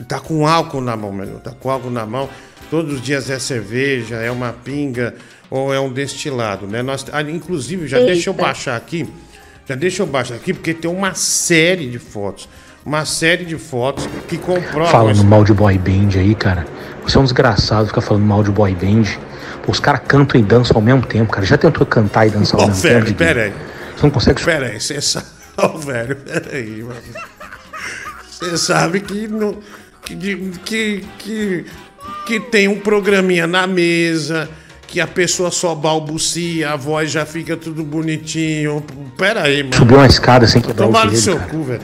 [0.07, 1.40] Tá com álcool na mão, meu.
[1.40, 2.30] Tá com álcool na mão.
[2.69, 5.15] Todos os dias é cerveja, é uma pinga
[5.49, 6.84] ou é um destilado, né?
[6.84, 8.11] Nós, ah, inclusive, já Eita.
[8.11, 9.10] deixa eu baixar aqui.
[9.68, 12.48] Já deixa eu baixar aqui, porque tem uma série de fotos.
[12.86, 14.91] Uma série de fotos que comprovam.
[14.91, 15.26] Falando isso.
[15.26, 16.65] mal de boy band aí, cara.
[17.03, 19.03] Você é um desgraçado, fica falando mal de boy band.
[19.64, 21.45] Pô, os caras cantam e dançam ao mesmo tempo, cara.
[21.45, 23.18] Já tentou cantar e dançar ao Ô, mesmo velho, tempo?
[23.18, 23.53] pera aí.
[23.99, 24.43] Você não consegue.
[24.43, 25.26] Pera aí, você sabe.
[25.57, 27.01] Ô, velho, pera aí, mano.
[28.30, 29.57] Você sabe que, não,
[30.05, 30.15] que,
[30.63, 31.65] que, que,
[32.26, 34.49] que tem um programinha na mesa,
[34.88, 38.81] que a pessoa só balbucia, a voz já fica tudo bonitinho.
[39.17, 39.76] Pera aí, mano.
[39.76, 41.49] Subiu uma escada sem quebrar Tomar o joelho, seu cara.
[41.49, 41.81] cu, velho.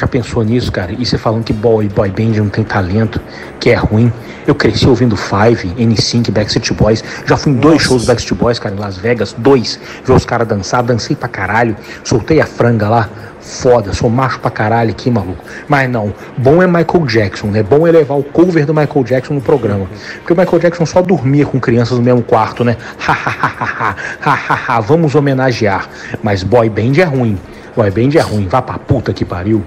[0.00, 0.92] Já pensou nisso, cara?
[0.98, 3.20] E você falando que boy, boy band não tem talento,
[3.60, 4.10] que é ruim.
[4.46, 7.04] Eu cresci ouvindo Five, N5, Backstreet Boys.
[7.26, 9.34] Já fui em dois shows do Backstreet Boys, cara, em Las Vegas.
[9.36, 9.78] Dois.
[10.02, 11.76] Ver os caras dançar, dancei pra caralho.
[12.02, 13.10] Soltei a franga lá.
[13.40, 15.44] Foda, sou macho pra caralho aqui, maluco.
[15.68, 17.62] Mas não, bom é Michael Jackson, né?
[17.62, 19.86] Bom é levar o cover do Michael Jackson no programa.
[20.16, 22.78] Porque o Michael Jackson só dormia com crianças no mesmo quarto, né?
[22.98, 25.90] Hahaha, hahaha, vamos homenagear.
[26.22, 27.38] Mas boy band é ruim.
[27.76, 28.48] Boy band é ruim.
[28.48, 29.62] Vá pra puta que pariu.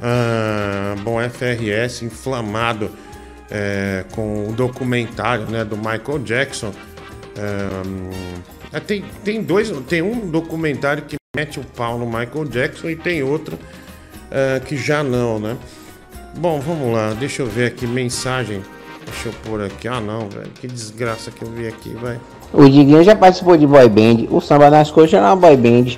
[0.00, 2.90] Ah, bom, FRS inflamado
[3.50, 6.72] é, com o documentário né, do Michael Jackson.
[8.72, 9.70] É, tem, tem dois.
[9.88, 13.58] Tem um documentário que mete o pau no Michael Jackson e tem outro
[14.30, 15.56] é, que já não, né?
[16.36, 18.62] Bom, vamos lá, deixa eu ver aqui, mensagem.
[19.04, 19.88] Deixa eu pôr aqui.
[19.88, 20.50] Ah não, velho.
[20.60, 22.20] Que desgraça que eu vi aqui, vai.
[22.52, 24.26] O Diguinho já participou de boy band.
[24.30, 25.96] O Samba nas Coxas era uma boy band.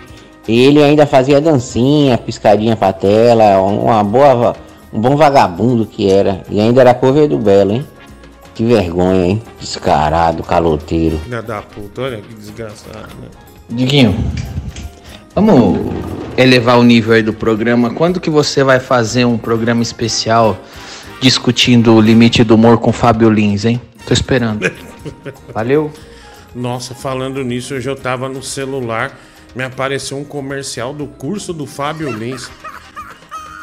[0.59, 4.57] Ele ainda fazia dancinha, piscadinha pra tela, uma boa,
[4.93, 6.43] um bom vagabundo que era.
[6.51, 7.87] E ainda era cover do Belo, hein?
[8.55, 9.43] Que vergonha, hein?
[9.61, 11.19] Descarado, caloteiro.
[11.19, 13.29] Filha da puta, olha que desgraçado, né?
[13.69, 14.15] Diguinho,
[15.35, 15.79] vamos
[16.37, 17.91] elevar o nível aí do programa.
[17.91, 20.59] Quando que você vai fazer um programa especial
[21.21, 23.81] discutindo o limite do humor com Fábio Lins, hein?
[24.07, 24.71] Tô esperando.
[25.55, 25.93] Valeu.
[26.55, 29.17] Nossa, falando nisso, hoje eu tava no celular,
[29.55, 32.51] me apareceu um comercial do curso do Fábio Lins.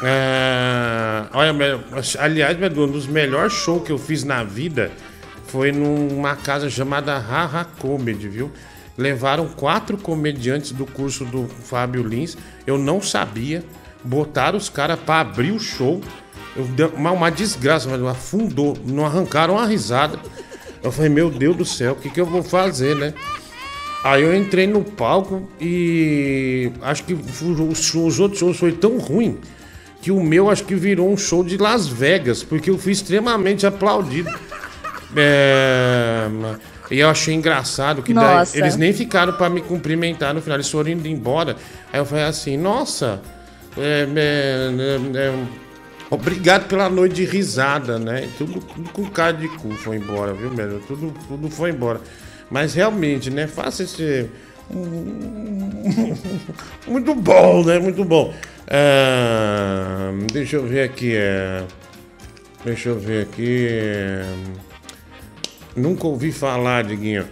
[0.02, 1.80] É, olha,
[2.18, 4.92] aliás, um dos melhores shows que eu fiz na vida
[5.48, 8.52] foi numa casa chamada Haha Comedy, viu?
[8.96, 12.36] Levaram quatro comediantes do curso do Fábio Lins,
[12.66, 13.64] eu não sabia,
[14.04, 16.00] botaram os caras pra abrir o show.
[16.56, 16.66] Eu
[16.96, 20.18] uma, uma desgraça, mas afundou, não arrancaram uma risada.
[20.82, 23.14] Eu falei, meu Deus do céu, o que, que eu vou fazer, né?
[24.04, 29.38] Aí eu entrei no palco e acho que os, os outros shows foi tão ruim
[30.00, 33.66] que o meu acho que virou um show de Las Vegas, porque eu fui extremamente
[33.66, 34.30] aplaudido.
[35.16, 36.28] É,
[36.90, 40.70] e eu achei engraçado que daí eles nem ficaram pra me cumprimentar no final, eles
[40.70, 41.56] foram indo embora.
[41.92, 43.20] Aí eu falei assim, nossa,
[43.76, 45.44] é, é, é, é,
[46.10, 48.28] obrigado pela noite de risada, né?
[48.38, 50.80] Tudo, tudo com cara de cu foi embora, viu, mesmo?
[50.80, 52.00] Tudo, tudo foi embora.
[52.50, 53.46] Mas realmente, né?
[53.46, 54.28] Faça esse.
[56.86, 57.78] Muito bom, né?
[57.78, 58.34] Muito bom.
[58.66, 61.14] Ah, deixa eu ver aqui.
[61.14, 61.64] é,
[62.64, 63.68] Deixa eu ver aqui.
[63.70, 64.24] é,
[65.76, 67.26] Nunca ouvi falar, Diguinho.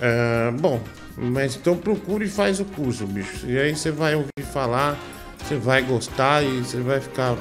[0.00, 0.80] Ah, bom,
[1.16, 3.46] mas então procure e faz o curso, bicho.
[3.46, 4.98] E aí você vai ouvir falar,
[5.38, 7.36] você vai gostar e você vai ficar.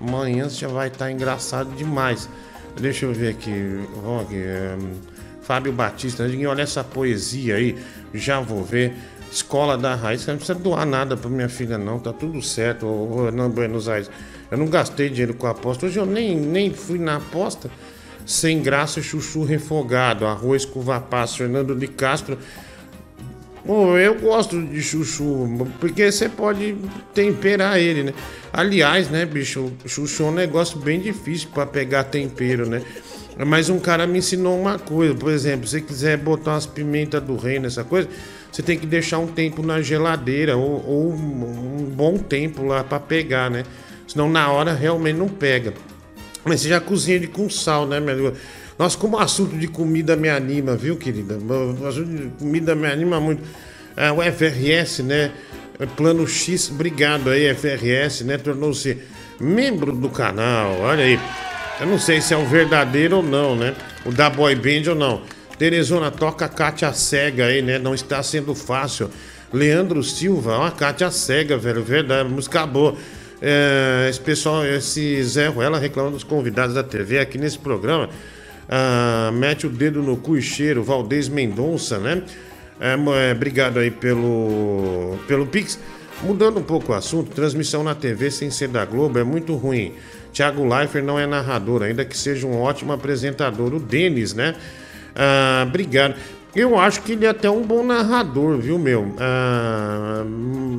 [0.00, 2.28] Amanhã você já vai estar engraçado demais.
[2.78, 3.80] Deixa eu ver aqui.
[4.02, 5.15] Vamos aqui.
[5.46, 6.28] Fábio Batista, né?
[6.28, 7.76] Diguinho, olha essa poesia aí.
[8.12, 8.94] Já vou ver.
[9.30, 10.26] Escola da Raiz.
[10.26, 12.00] Não precisa doar nada pra minha filha, não.
[12.00, 14.10] Tá tudo certo, ô, Hernan Buenos Aires.
[14.50, 15.86] Eu não gastei dinheiro com a aposta.
[15.86, 17.70] Hoje eu nem, nem fui na aposta.
[18.24, 22.36] Sem graça, chuchu refogado, arroz com vapaço, Fernando de Castro.
[24.00, 26.76] Eu gosto de chuchu, porque você pode
[27.14, 28.14] temperar ele, né?
[28.52, 32.82] Aliás, né, bicho, chuchu é um negócio bem difícil pra pegar tempero, né?
[33.44, 37.22] Mas um cara me ensinou uma coisa, por exemplo, se você quiser botar umas pimentas
[37.22, 38.08] do reino, essa coisa,
[38.50, 42.98] você tem que deixar um tempo na geladeira ou, ou um bom tempo lá pra
[42.98, 43.64] pegar, né?
[44.08, 45.74] Senão na hora realmente não pega.
[46.44, 48.34] Mas você já cozinha ele com sal, né, minha amiga?
[48.78, 51.36] Nossa, como o assunto de comida me anima, viu, querida?
[51.36, 53.42] O assunto de comida me anima muito.
[53.96, 55.32] Ah, o FRS, né?
[55.94, 58.38] Plano X, obrigado aí, FRS, né?
[58.38, 58.96] Tornou-se
[59.38, 61.18] membro do canal, olha aí.
[61.78, 63.74] Eu não sei se é o verdadeiro ou não, né?
[64.06, 65.20] O da Boy Band ou não.
[65.58, 67.78] Teresona, toca Kátia Cega aí, né?
[67.78, 69.10] Não está sendo fácil.
[69.52, 72.96] Leandro Silva, ó, a Kátia Cega, velho, verdade, música boa.
[73.42, 78.08] É, esse pessoal, esse Zé Ruela reclamando dos convidados da TV aqui nesse programa.
[78.68, 82.22] Ah, mete o dedo no cu e cheiro, Valdez Mendonça, né?
[82.80, 85.78] É, é, obrigado aí pelo, pelo Pix.
[86.22, 89.92] Mudando um pouco o assunto, transmissão na TV sem ser da Globo é muito ruim.
[90.36, 93.72] Thiago Leifert não é narrador, ainda que seja um ótimo apresentador.
[93.72, 94.54] O Denis, né?
[95.14, 96.14] Ah, obrigado.
[96.54, 99.14] Eu acho que ele é até um bom narrador, viu, meu?
[99.18, 100.22] Ah,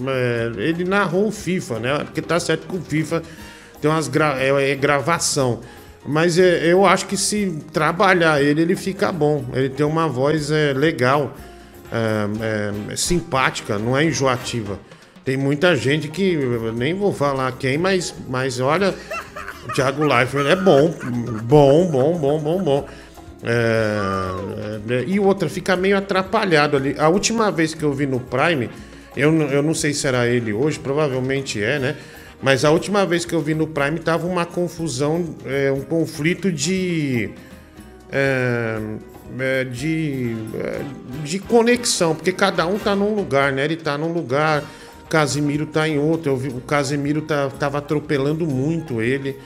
[0.10, 1.98] é, ele narrou o FIFA, né?
[2.04, 3.24] Porque tá certo que o FIFA
[3.82, 5.62] tem umas gra é, é gravação.
[6.06, 9.44] Mas é, eu acho que se trabalhar ele, ele fica bom.
[9.54, 11.36] Ele tem uma voz é, legal,
[11.92, 14.80] é, é, simpática, não é enjoativa.
[15.28, 16.38] Tem muita gente que,
[16.74, 18.96] nem vou falar quem, mas, mas olha,
[19.68, 20.90] o Thiago Leifert é bom,
[21.44, 22.88] bom, bom, bom, bom, bom.
[23.44, 26.96] É, é, e outra, fica meio atrapalhado ali.
[26.98, 28.70] A última vez que eu vi no Prime,
[29.18, 31.98] eu, eu não sei se era ele hoje, provavelmente é, né?
[32.42, 36.50] Mas a última vez que eu vi no Prime tava uma confusão, é, um conflito
[36.50, 37.32] de.
[38.10, 38.80] é,
[39.38, 40.82] é, de, é,
[41.26, 43.66] de conexão, porque cada um tá num lugar, né?
[43.66, 44.64] Ele tá num lugar,
[45.10, 46.32] Casimiro tá em outro.
[46.32, 49.38] Eu vi, o Casimiro tá, tava atropelando muito ele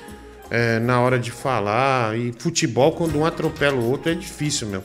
[0.50, 2.18] é, na hora de falar.
[2.18, 4.84] E futebol, quando um atropela o outro, é difícil, meu.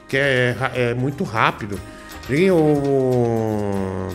[0.00, 1.78] Porque é, ra- é muito rápido.
[2.28, 4.08] E o.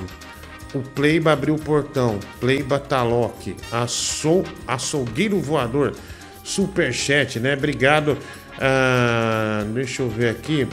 [0.73, 2.19] O Pleiba abriu o portão.
[2.39, 3.55] Pleiba Taloc.
[3.71, 5.93] Açou, açougueiro voador.
[6.43, 7.53] Superchat, né?
[7.53, 8.17] Obrigado.
[8.59, 10.67] Ah, deixa eu ver aqui.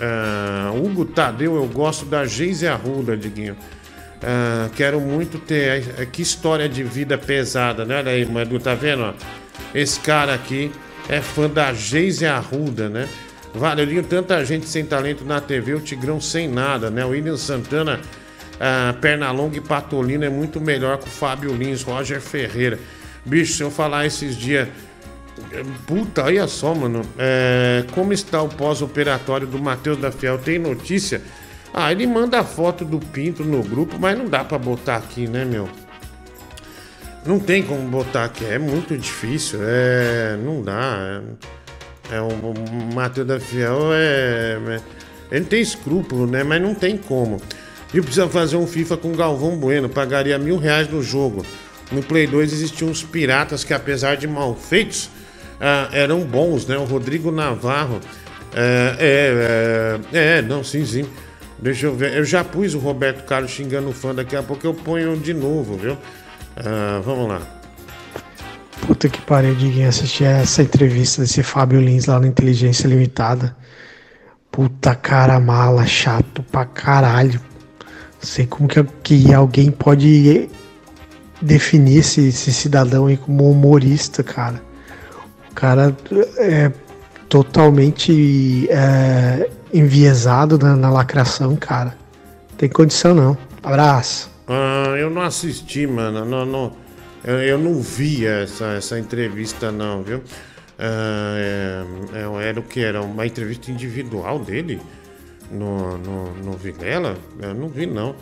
[0.00, 3.56] Ah, Hugo Tadeu, eu gosto da Geise Arruda, Diguinho.
[4.22, 6.06] Ah, quero muito ter.
[6.10, 7.98] Que história de vida pesada, né?
[7.98, 9.02] Olha aí, Madu, tá vendo?
[9.02, 9.12] ó?
[9.74, 10.70] Esse cara aqui
[11.08, 13.08] é fã da Geise Arruda, né?
[13.54, 17.04] Valeurinho, tanta gente sem talento na TV, o Tigrão sem nada, né?
[17.04, 18.00] O William Santana,
[18.60, 22.78] ah, Pernalonga e Patolino é muito melhor que o Fábio Lins, Roger Ferreira.
[23.24, 24.68] Bicho, se eu falar esses dias.
[25.86, 27.02] Puta, olha só, mano.
[27.18, 30.38] É, como está o pós-operatório do Matheus da Fiel?
[30.38, 31.20] Tem notícia?
[31.78, 35.28] Ah, ele manda a foto do Pinto no grupo, mas não dá pra botar aqui,
[35.28, 35.68] né, meu?
[37.26, 40.38] Não tem como botar aqui, é muito difícil, é.
[40.42, 41.22] Não dá.
[42.10, 44.80] É, é o, o Matheus da Fiel é, é-
[45.30, 46.42] Ele tem escrúpulo, né?
[46.42, 47.42] Mas não tem como.
[47.92, 51.44] E precisa fazer um FIFA com Galvão Bueno, pagaria mil reais no jogo.
[51.92, 55.10] No Play 2 existiam uns piratas que, apesar de mal feitos,
[55.60, 56.78] ah, eram bons, né?
[56.78, 58.00] O Rodrigo Navarro.
[58.54, 58.96] É,
[60.12, 61.06] é, é, é, não, sim, sim.
[61.58, 62.14] Deixa eu ver.
[62.14, 65.32] Eu já pus o Roberto Carlos xingando o fã, daqui a pouco eu ponho de
[65.32, 65.96] novo, viu?
[66.56, 67.40] Ah, vamos lá.
[68.86, 73.56] Puta que pariu, Diguinho, assistir essa entrevista desse Fábio Lins lá no Inteligência Limitada.
[74.50, 77.40] Puta cara mala, chato pra caralho.
[77.80, 80.48] Não sei como que, que alguém pode
[81.40, 84.62] definir esse, esse cidadão aí como humorista, cara.
[85.50, 85.96] O cara
[86.38, 86.70] é
[87.28, 91.96] totalmente é, enviesado na, na lacração, cara.
[92.56, 93.36] Tem condição não.
[93.62, 94.30] Abraço.
[94.48, 96.24] Ah, eu não assisti, mano.
[96.24, 96.72] Não, não,
[97.24, 100.22] eu, eu não vi essa, essa entrevista, não, viu?
[100.78, 101.84] Ah, é,
[102.14, 102.80] é, era o que?
[102.80, 104.80] Era uma entrevista individual dele
[105.50, 107.16] no, no, no Vilela?
[107.40, 108.14] Eu não vi, não.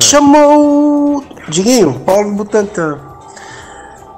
[0.00, 2.98] Chamou Diguinho, Paulo Butantan.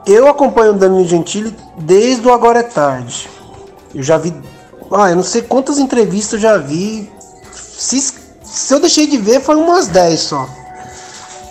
[0.06, 3.28] Eu acompanho o Danilo Gentili desde o Agora é Tarde.
[3.96, 4.34] Eu já vi.
[4.92, 7.10] Ah, eu não sei quantas entrevistas eu já vi.
[7.52, 8.12] Se,
[8.44, 10.48] se eu deixei de ver, foi umas 10 só.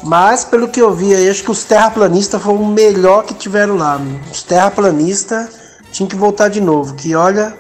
[0.04, 3.76] Mas pelo que eu vi aí, acho que os terraplanistas foram o melhor que tiveram
[3.76, 4.00] lá.
[4.32, 5.50] Os terraplanistas
[5.92, 6.94] tinham que voltar de novo.
[6.94, 7.58] Que olha,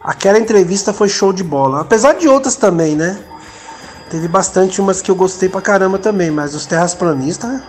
[0.00, 1.80] aquela entrevista foi show de bola.
[1.80, 3.18] Apesar de outras também, né?
[4.08, 7.60] Teve bastante umas que eu gostei pra caramba também, mas os terraplanistas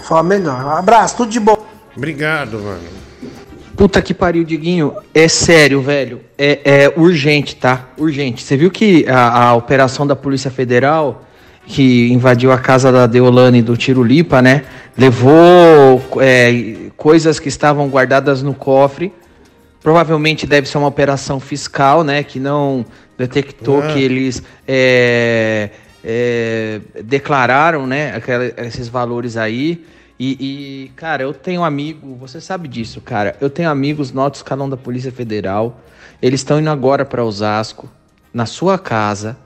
[0.00, 0.64] foi a melhor.
[0.64, 1.58] Um abraço, tudo de bom.
[1.94, 3.00] Obrigado, mano.
[3.80, 4.92] Puta que pariu, Diguinho.
[5.14, 6.20] É sério, velho.
[6.36, 7.88] É, é urgente, tá?
[7.96, 8.42] Urgente.
[8.42, 11.24] Você viu que a, a operação da Polícia Federal,
[11.66, 14.64] que invadiu a casa da Deolane do Tirulipa, né?
[14.98, 19.14] Levou é, coisas que estavam guardadas no cofre.
[19.82, 22.22] Provavelmente deve ser uma operação fiscal, né?
[22.22, 22.84] Que não
[23.16, 23.86] detectou Ah.
[23.86, 25.70] que eles é,
[26.04, 28.14] é, declararam, né?
[28.14, 29.82] aquela- esses valores aí.
[30.22, 33.34] E, e, cara, eu tenho amigo, você sabe disso, cara.
[33.40, 35.80] Eu tenho amigos no alto escalão da Polícia Federal.
[36.20, 37.88] Eles estão indo agora para Osasco,
[38.30, 39.38] na sua casa.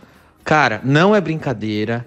[0.43, 2.05] Cara, não é brincadeira.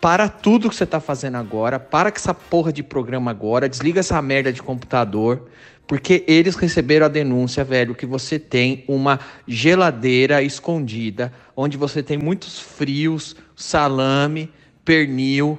[0.00, 4.00] Para tudo que você tá fazendo agora, para com essa porra de programa agora, desliga
[4.00, 5.46] essa merda de computador,
[5.86, 12.16] porque eles receberam a denúncia, velho, que você tem uma geladeira escondida, onde você tem
[12.16, 14.50] muitos frios, salame,
[14.82, 15.58] pernil,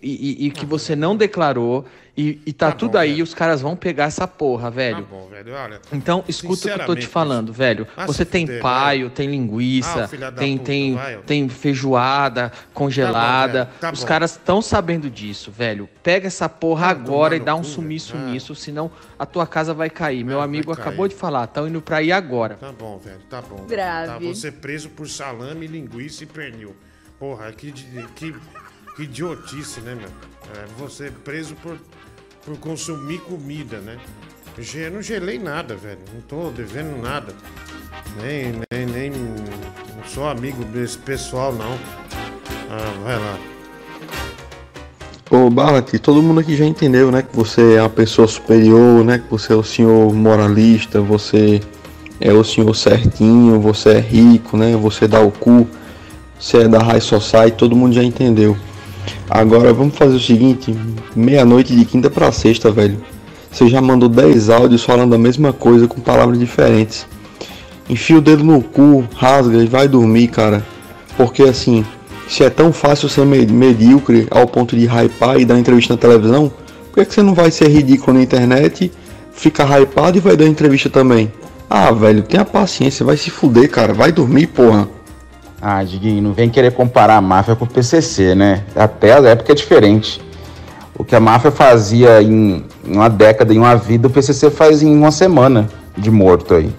[0.00, 1.84] e, e- e que você não declarou,
[2.16, 5.06] e, e tá, tudo aí, os caras vão pegar essa porra, velho.
[5.10, 5.80] Bom, velho, olha.
[5.90, 7.86] Então, escuta o que eu tô te falando, velho.
[7.96, 13.64] Ah, Você tem fuder, paio, tem linguiça, Ah, tem, puta, tem, vai, tem feijoada congelada.
[13.64, 14.06] velho, tá Os bom.
[14.06, 15.88] caras estão sabendo disso, velho.
[16.02, 20.22] Pega essa porra agora e dá um sumiço nisso, senão a tua casa vai cair.
[20.24, 20.82] Meu amigo cair.
[20.86, 22.56] acabou de falar, estão indo pra ir agora.
[22.56, 23.64] Tá bom, velho, tá bom.
[23.66, 24.06] Grave.
[24.08, 26.74] Tá, vou ser preso por salame, linguiça e pernil.
[27.18, 27.72] Porra, que,
[28.16, 28.34] que,
[28.96, 30.08] que idiotice, né, meu?
[30.54, 31.78] É, vou ser preso por,
[32.44, 33.98] por consumir comida, né?
[34.74, 35.98] Eu não gelei nada, velho.
[36.12, 37.34] Não tô devendo nada.
[38.20, 39.10] Nem, nem, nem.
[39.10, 41.78] Não sou amigo desse pessoal, não.
[42.70, 43.38] Ah, vai lá.
[45.30, 47.22] Ô Barlat, todo mundo aqui já entendeu, né?
[47.22, 49.18] Que você é uma pessoa superior, né?
[49.18, 51.62] Que você é o senhor moralista, você
[52.20, 54.76] é o senhor certinho, você é rico, né?
[54.76, 55.66] Você dá o cu,
[56.38, 58.54] você é da High Society, todo mundo já entendeu.
[59.28, 60.74] Agora vamos fazer o seguinte,
[61.16, 62.98] meia-noite de quinta pra sexta, velho.
[63.50, 67.06] Você já mandou 10 áudios falando a mesma coisa com palavras diferentes.
[67.88, 70.64] Enfia o dedo no cu, rasga e vai dormir, cara.
[71.16, 71.84] Porque assim,
[72.28, 75.98] se é tão fácil ser me- medíocre ao ponto de hypar e dar entrevista na
[75.98, 76.50] televisão,
[76.90, 78.90] por que, que você não vai ser ridículo na internet,
[79.32, 81.30] fica hypado e vai dar entrevista também?
[81.68, 83.92] Ah, velho, tenha paciência, vai se fuder, cara.
[83.94, 84.88] Vai dormir, porra.
[85.64, 88.64] Ah, Diguinho, não vem querer comparar a máfia com o PCC, né?
[88.74, 90.20] Até a época é diferente.
[90.98, 94.92] O que a máfia fazia em uma década, em uma vida, o PCC faz em
[94.92, 96.74] uma semana de morto aí.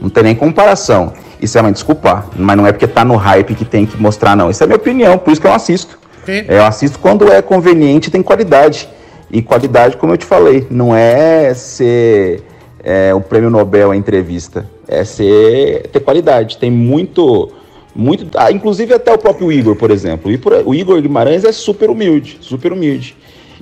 [0.00, 1.12] Não tem nem comparação.
[1.42, 4.36] Isso é uma desculpa, mas não é porque tá no hype que tem que mostrar,
[4.36, 4.50] não.
[4.50, 5.98] Isso é a minha opinião, por isso que eu assisto.
[6.28, 8.88] É, Eu assisto quando é conveniente e tem qualidade.
[9.32, 12.42] E qualidade, como eu te falei, não é ser
[12.84, 14.64] é, o prêmio Nobel a entrevista.
[14.86, 16.56] É ser ter qualidade.
[16.56, 17.50] Tem muito.
[17.98, 20.30] Muito ah, inclusive até o próprio Igor, por exemplo.
[20.64, 23.16] O Igor- Guimarães é super humilde, super humilde.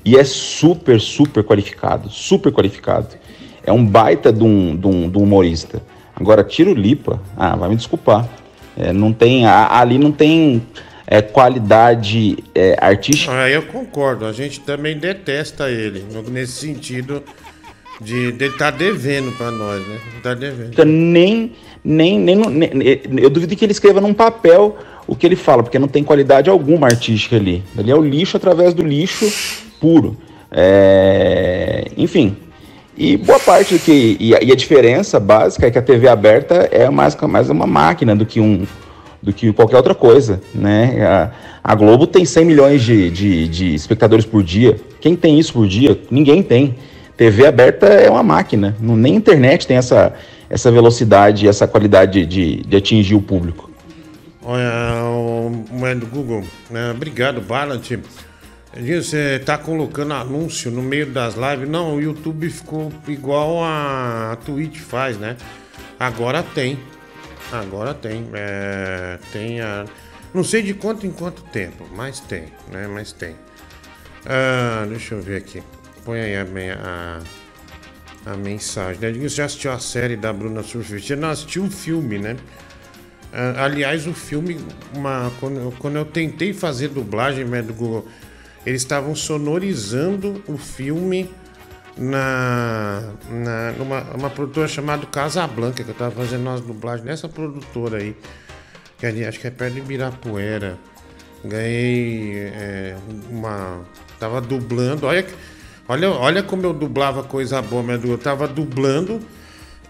[0.04, 3.08] E é super, super qualificado, super qualificado.
[3.64, 5.82] É um baita de um, de um, de um humorista.
[6.14, 8.28] Agora, Tiro Lipa, ah, vai me desculpar.
[8.76, 10.62] É, não tem, ali não tem
[11.06, 13.32] é, qualidade é, artística.
[13.32, 14.26] Ah, eu concordo.
[14.26, 16.04] A gente também detesta ele.
[16.30, 17.22] Nesse sentido
[18.00, 19.98] de dele tá devendo pra nós, né?
[20.22, 20.84] Tá devendo.
[20.84, 21.52] nem,
[21.86, 22.72] nem, nem, nem-
[23.18, 24.76] eu duvido que ele escreva num papel
[25.06, 27.62] o que ele fala, porque não tem qualidade alguma artística ali.
[27.78, 29.32] Ali é o lixo através do lixo
[29.80, 30.16] puro.
[30.50, 32.36] É, enfim.
[32.96, 34.16] E boa parte do que.
[34.18, 37.66] E a, e a diferença básica é que a TV aberta é mais, mais uma
[37.66, 38.66] máquina do que um.
[39.22, 41.04] Do que qualquer outra coisa, né?
[41.04, 41.30] A,
[41.72, 44.76] a Globo tem 100 milhões de, de, de espectadores por dia.
[45.00, 45.98] Quem tem isso por dia?
[46.10, 46.74] Ninguém tem.
[47.16, 48.76] TV aberta é uma máquina.
[48.80, 50.14] Nem internet tem essa,
[50.48, 53.70] essa velocidade, essa qualidade de, de atingir o público.
[54.42, 55.64] Olha, o
[56.00, 56.92] do Google, né?
[56.92, 57.40] Obrigado.
[58.76, 61.68] Edinho, Você tá colocando anúncio no meio das lives?
[61.68, 65.36] Não, o YouTube ficou igual a, a Twitch faz, né?
[65.98, 66.78] Agora tem.
[67.50, 68.28] Agora tem.
[68.34, 69.84] É, tem a.
[70.34, 72.86] Não sei de quanto em quanto tempo, mas tem, né?
[72.86, 73.34] Mas tem.
[74.26, 75.62] Ah, deixa eu ver aqui.
[76.04, 77.20] Põe aí a, me- a,
[78.26, 79.00] a mensagem.
[79.00, 79.12] Né?
[79.12, 81.14] Você já assistiu a série da Bruna Surfista?
[81.14, 82.36] Não, assistiu o filme, né?
[83.32, 84.58] Ah, aliás, o filme,
[84.94, 88.06] uma, quando, eu, quando eu tentei fazer dublagem né, do Google,
[88.64, 91.30] eles estavam sonorizando o filme
[91.96, 97.98] na, na numa uma produtora chamada Casablanca, que eu tava fazendo umas dublagens nessa produtora
[97.98, 98.16] aí,
[98.98, 100.78] que ali, acho que é perto de Ibirapuera.
[101.44, 102.96] Ganhei é,
[103.30, 103.84] uma.
[104.18, 105.34] Tava dublando, olha, que-
[105.88, 109.20] olha, olha como eu dublava coisa boa, mas eu tava dublando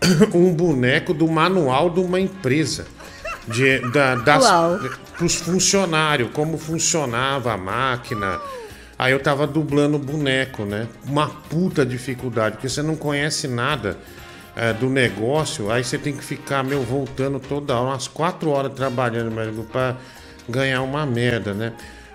[0.35, 2.87] um boneco do manual de uma empresa.
[3.49, 4.45] De, da, das,
[5.17, 8.41] pros funcionários, como funcionava a máquina.
[8.99, 10.89] Aí eu tava dublando o boneco, né?
[11.07, 13.97] Uma puta dificuldade, porque você não conhece nada.
[14.57, 18.73] é, do negócio, aí você tem que ficar, meu, voltando toda hora, umas quatro horas
[18.73, 19.97] trabalhando, médico, pra
[20.49, 21.75] ganhar uma merda, né?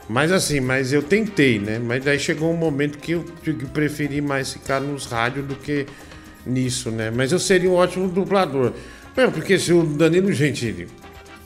[0.09, 1.79] Mas assim, mas eu tentei, né?
[1.79, 3.25] Mas daí chegou um momento que eu
[3.73, 5.85] preferi mais ficar nos rádios do que
[6.45, 7.11] nisso, né?
[7.11, 8.73] Mas eu seria um ótimo dublador.
[9.33, 10.87] Porque se o Danilo Gentili,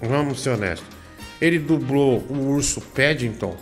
[0.01, 0.87] vamos ser honestos,
[1.41, 3.57] ele dublou o Urso Paddington,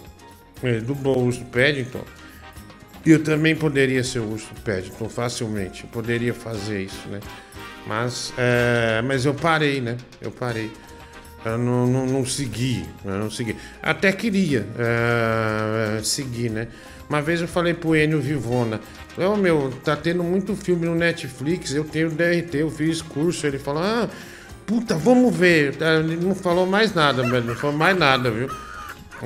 [0.61, 2.03] ele dublou o Urso Paddington,
[3.05, 7.19] eu também poderia ser o Urso Paddington facilmente, eu poderia fazer isso, né?
[7.85, 9.97] Mas, é, mas eu parei, né?
[10.21, 10.71] Eu parei.
[11.45, 13.55] Eu não, não, não segui, não segui.
[13.81, 16.67] Até queria é, seguir, né?
[17.09, 18.79] Uma vez eu falei pro Enio Vivona,
[19.17, 23.45] Ô meu, tá tendo muito filme no Netflix, eu tenho DRT, eu fiz curso.
[23.45, 24.09] Ele falou, ah,
[24.65, 25.75] puta, vamos ver.
[25.79, 28.49] Ele não falou mais nada, velho, não falou mais nada, viu?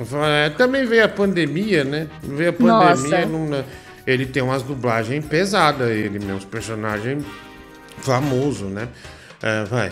[0.04, 2.06] Falei, é, também veio a pandemia, né?
[2.22, 3.64] Veio a pandemia, não-
[4.06, 7.24] ele tem umas dublagens pesadas, ele, meus personagens
[8.02, 8.88] famosos, né?
[9.42, 9.90] É, vai.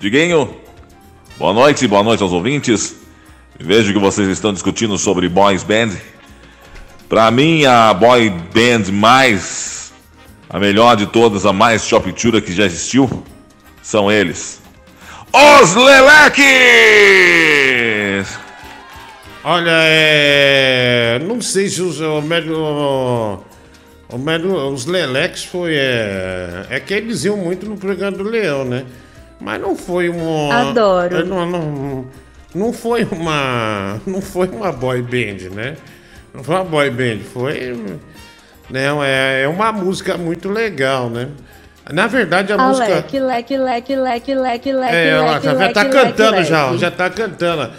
[0.00, 0.56] Diguinho,
[1.38, 2.96] boa noite, boa noite aos ouvintes.
[3.58, 5.90] Vejo que vocês estão discutindo sobre boys band.
[7.06, 9.92] Pra mim, a boy band mais.
[10.48, 13.22] a melhor de todas, a mais choptura que já existiu,
[13.82, 14.62] são eles.
[15.34, 16.48] Os Leleques!
[19.44, 21.20] Olha, é.
[21.28, 22.22] Não sei se os, o.
[24.08, 25.74] O médico, os Lelex foi.
[25.74, 28.86] É, é que eles iam muito no programa do Leão, né?
[29.40, 30.52] Mas não foi um.
[30.52, 31.24] Adoro.
[31.24, 32.04] Não, não,
[32.54, 34.00] não foi uma.
[34.06, 35.76] Não foi uma boy band, né?
[36.34, 37.98] Não foi uma boy band, foi.
[38.68, 41.28] Não, é, é uma música muito legal, né?
[41.90, 42.84] Na verdade, a música.
[42.86, 46.48] Alec, leque, leque, leque, leque, leque, É, ela leque, já leque, tá leque, cantando leque.
[46.48, 47.70] já, já tá cantando.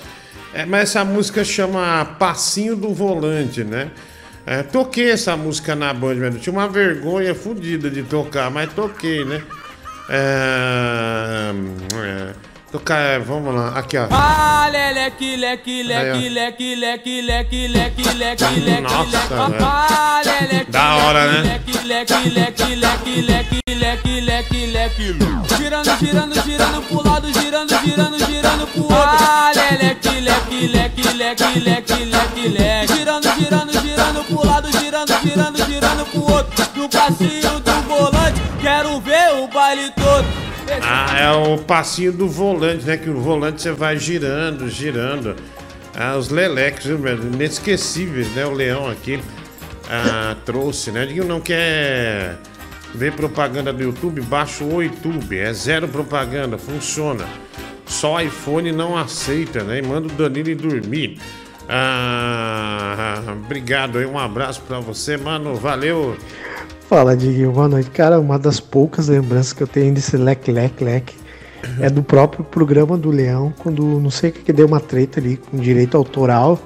[0.53, 3.89] É, mas essa música chama Passinho do Volante, né?
[4.45, 6.39] É, toquei essa música na Band, velho.
[6.39, 9.41] Tinha uma vergonha fodida de tocar, mas toquei, né?
[10.13, 11.53] É,
[11.95, 12.33] é,
[12.69, 14.07] tocar, é, vamos lá, aqui ó.
[14.11, 19.63] Ah, leque, leque, leque, leque, leque, leque, leque, leque, leque, Nossa, leque.
[19.63, 20.21] Ah,
[20.67, 21.41] Da hora, né?
[21.63, 25.15] leque, leque, leque, leque, leque, leque, leque, leque.
[25.57, 28.97] Girando, girando, girando pro lado, girando, girando, girando pro outro.
[28.97, 32.93] Ah, leque, leque, leque, leque, leque, leque, leque.
[32.97, 36.65] Girando, girando, girando pro lado, girando, girando, girando pro outro.
[36.75, 37.70] No passinho do
[38.61, 40.25] quero ver o baile todo.
[40.83, 42.95] Ah, é o passinho do volante, né?
[42.95, 45.35] Que o volante você vai girando, girando.
[45.97, 46.85] Ah, os leleques?
[46.85, 48.45] Inesquecíveis, né?
[48.45, 49.19] O leão aqui
[49.89, 51.05] ah, trouxe, né?
[51.05, 52.37] Digo, não quer
[52.93, 54.21] ver propaganda do YouTube?
[54.21, 55.37] Baixa o YouTube.
[55.37, 57.25] É zero propaganda, funciona.
[57.85, 59.79] Só iPhone não aceita, né?
[59.79, 61.19] E manda o Danilo ir dormir.
[61.67, 65.55] Ah, obrigado aí, um abraço pra você, mano.
[65.55, 66.15] Valeu.
[66.91, 67.89] Fala, Diguinho, boa noite.
[67.89, 71.15] Cara, uma das poucas lembranças que eu tenho desse leque, leque, leque
[71.79, 75.17] é do próprio programa do Leão, quando não sei o que, que deu uma treta
[75.17, 76.59] ali com direito autoral.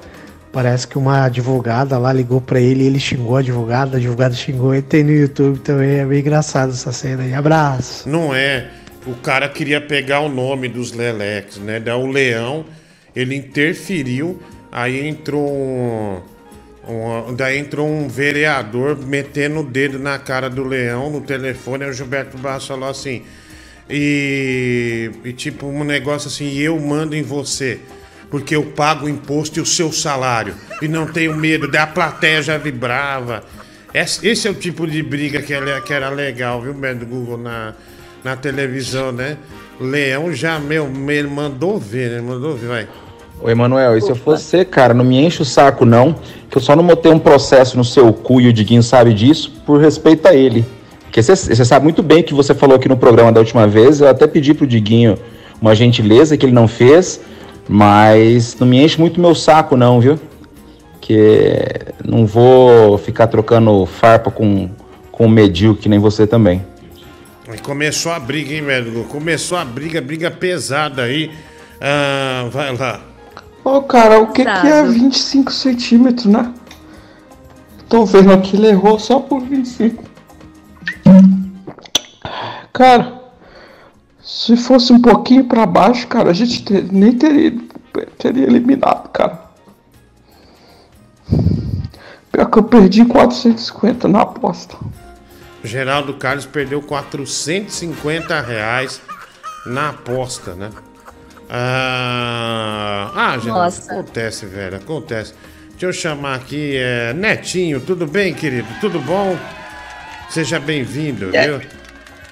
[0.50, 4.34] Parece que uma advogada lá ligou pra ele e ele xingou a advogada, a advogada
[4.34, 4.82] xingou ele.
[4.82, 7.32] Tem no YouTube também, é bem engraçado essa cena aí.
[7.32, 8.08] Abraço.
[8.08, 8.66] Não é.
[9.06, 11.78] O cara queria pegar o nome dos Leleques, né?
[11.78, 12.64] Daí o Leão,
[13.14, 14.42] ele interferiu,
[14.72, 16.18] aí entrou um,
[16.86, 21.92] um- Daí entrou um vereador metendo o dedo na cara do Leão no telefone, o
[21.92, 23.22] Gilberto Barros falou assim.
[23.88, 27.80] E, e tipo, um negócio assim, eu mando em você.
[28.30, 30.54] Porque eu pago o imposto e o seu salário.
[30.82, 31.70] E não tenho medo.
[31.70, 33.44] Daí a plateia já vibrava.
[33.94, 37.74] Esse, esse é o tipo de briga que, que era legal, viu, do Google, na,
[38.24, 39.38] na televisão, né?
[39.80, 42.20] Leão já, meu, me mandou ver, né?
[42.20, 42.88] Mandou ver, vai.
[43.40, 46.14] Ô, Emanuel, e se eu fosse você, cara, não me enche o saco, não,
[46.50, 49.52] que eu só não botei um processo no seu cu e o Diguinho sabe disso,
[49.66, 50.64] por respeito a ele.
[51.02, 54.08] Porque você sabe muito bem que você falou aqui no programa da última vez, eu
[54.08, 55.18] até pedi pro Diguinho
[55.60, 57.20] uma gentileza que ele não fez,
[57.68, 60.18] mas não me enche muito meu saco, não, viu?
[61.00, 61.62] Que
[62.04, 64.68] não vou ficar trocando farpa com,
[65.12, 66.64] com o medíocre, que nem você também.
[67.62, 69.04] Começou a briga, hein, velho?
[69.04, 71.30] Começou a briga, briga pesada aí.
[71.80, 73.15] Ah, vai lá.
[73.66, 76.54] Ô, cara, o que, que é 25 centímetros, né?
[77.88, 80.04] Tô vendo aqui, ele errou só por 25.
[82.72, 83.20] Cara,
[84.22, 87.58] se fosse um pouquinho pra baixo, cara, a gente te- nem teria,
[88.16, 89.46] teria eliminado, cara.
[92.30, 94.76] Pior que eu perdi 450 na aposta.
[95.64, 99.00] Geraldo Carlos perdeu 450 reais
[99.66, 100.70] na aposta, né?
[101.48, 103.92] Ah, ah Geraldo, Nossa.
[103.92, 105.34] acontece, velho, acontece.
[105.70, 108.68] Deixa eu chamar aqui, é, Netinho, tudo bem, querido?
[108.80, 109.38] Tudo bom?
[110.30, 111.46] Seja bem-vindo, É.
[111.46, 111.60] viu?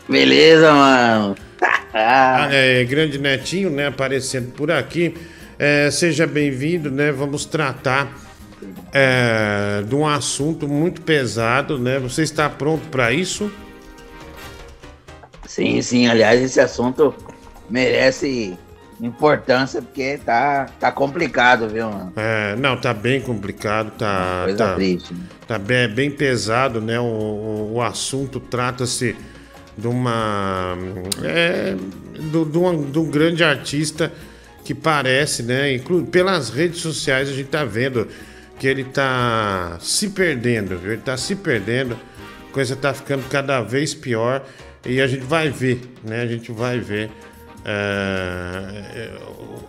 [0.08, 1.36] Beleza, mano.
[1.96, 5.14] Ah, é, grande Netinho, né, aparecendo por aqui.
[5.56, 7.12] É, seja bem-vindo, né?
[7.12, 8.12] Vamos tratar
[8.92, 12.00] é, de um assunto muito pesado, né?
[12.00, 13.48] Você está pronto para isso?
[15.46, 16.08] Sim, sim.
[16.08, 17.14] Aliás, esse assunto
[17.70, 18.58] merece
[19.00, 22.12] importância porque tá, tá complicado, viu, mano?
[22.16, 24.42] É, não, tá bem complicado, tá.
[24.44, 25.20] Coisa tá, triste, né?
[25.46, 26.98] Tá bem, bem pesado, né?
[27.00, 29.16] O, o, o assunto trata-se
[29.76, 30.76] de uma.
[31.22, 31.74] É,
[32.32, 34.12] do- de de um grande artista
[34.64, 35.74] que parece, né?
[35.74, 38.08] Inclu pelas redes sociais a gente tá vendo
[38.58, 40.92] que ele tá se perdendo, viu?
[40.92, 41.98] Ele tá se perdendo,
[42.48, 44.42] a coisa tá ficando cada vez pior
[44.86, 46.22] e a gente vai ver, né?
[46.22, 47.10] A gente vai ver.
[47.64, 49.10] É,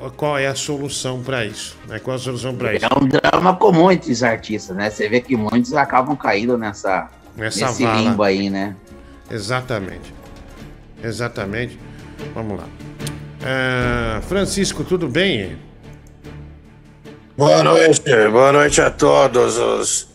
[0.02, 1.78] é, qual é a solução para isso?
[1.88, 2.00] Né?
[2.00, 2.86] Qual a solução para isso?
[2.86, 4.90] É um drama comum entre os artistas, né?
[4.90, 8.02] Você vê que muitos acabam caindo nessa, Nessa nesse vala.
[8.02, 8.76] limbo aí, né?
[9.32, 10.14] Exatamente.
[11.04, 11.80] Exatamente.
[12.34, 12.68] Vamos lá.
[13.44, 15.58] Ah, Francisco, tudo bem?
[17.38, 18.02] Boa noite,
[18.32, 20.08] boa noite a todos os,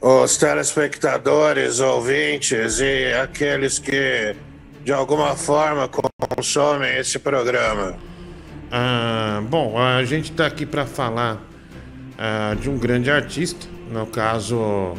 [0.00, 4.36] os telespectadores, ouvintes e aqueles que
[4.84, 7.94] de alguma forma consomem esse programa.
[8.70, 11.40] Ah, bom, a gente está aqui para falar
[12.18, 13.66] ah, de um grande artista.
[13.90, 14.94] No caso,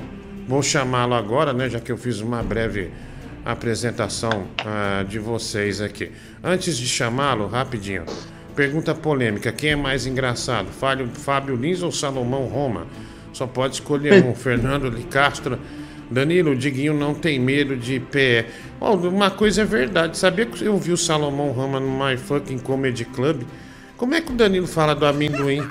[0.48, 1.70] vou chamá-lo agora, né?
[1.70, 2.92] Já que eu fiz uma breve
[3.44, 6.12] apresentação ah, de vocês aqui.
[6.44, 8.06] Antes de chamá-lo, rapidinho.
[8.56, 10.68] Pergunta polêmica: quem é mais engraçado?
[10.68, 12.88] Fábio, Fábio Lins ou Salomão Roma?
[13.34, 14.36] Só pode escolher um.
[14.36, 15.60] Fernando de Castro.
[16.14, 18.46] Danilo, o Diguinho não tem medo de pé.
[18.80, 20.18] Ó, uma coisa é verdade.
[20.18, 23.42] Sabia que eu vi o Salomão Roma no My Fucking Comedy Club?
[23.98, 25.68] Como é que o Danilo fala do amendoim?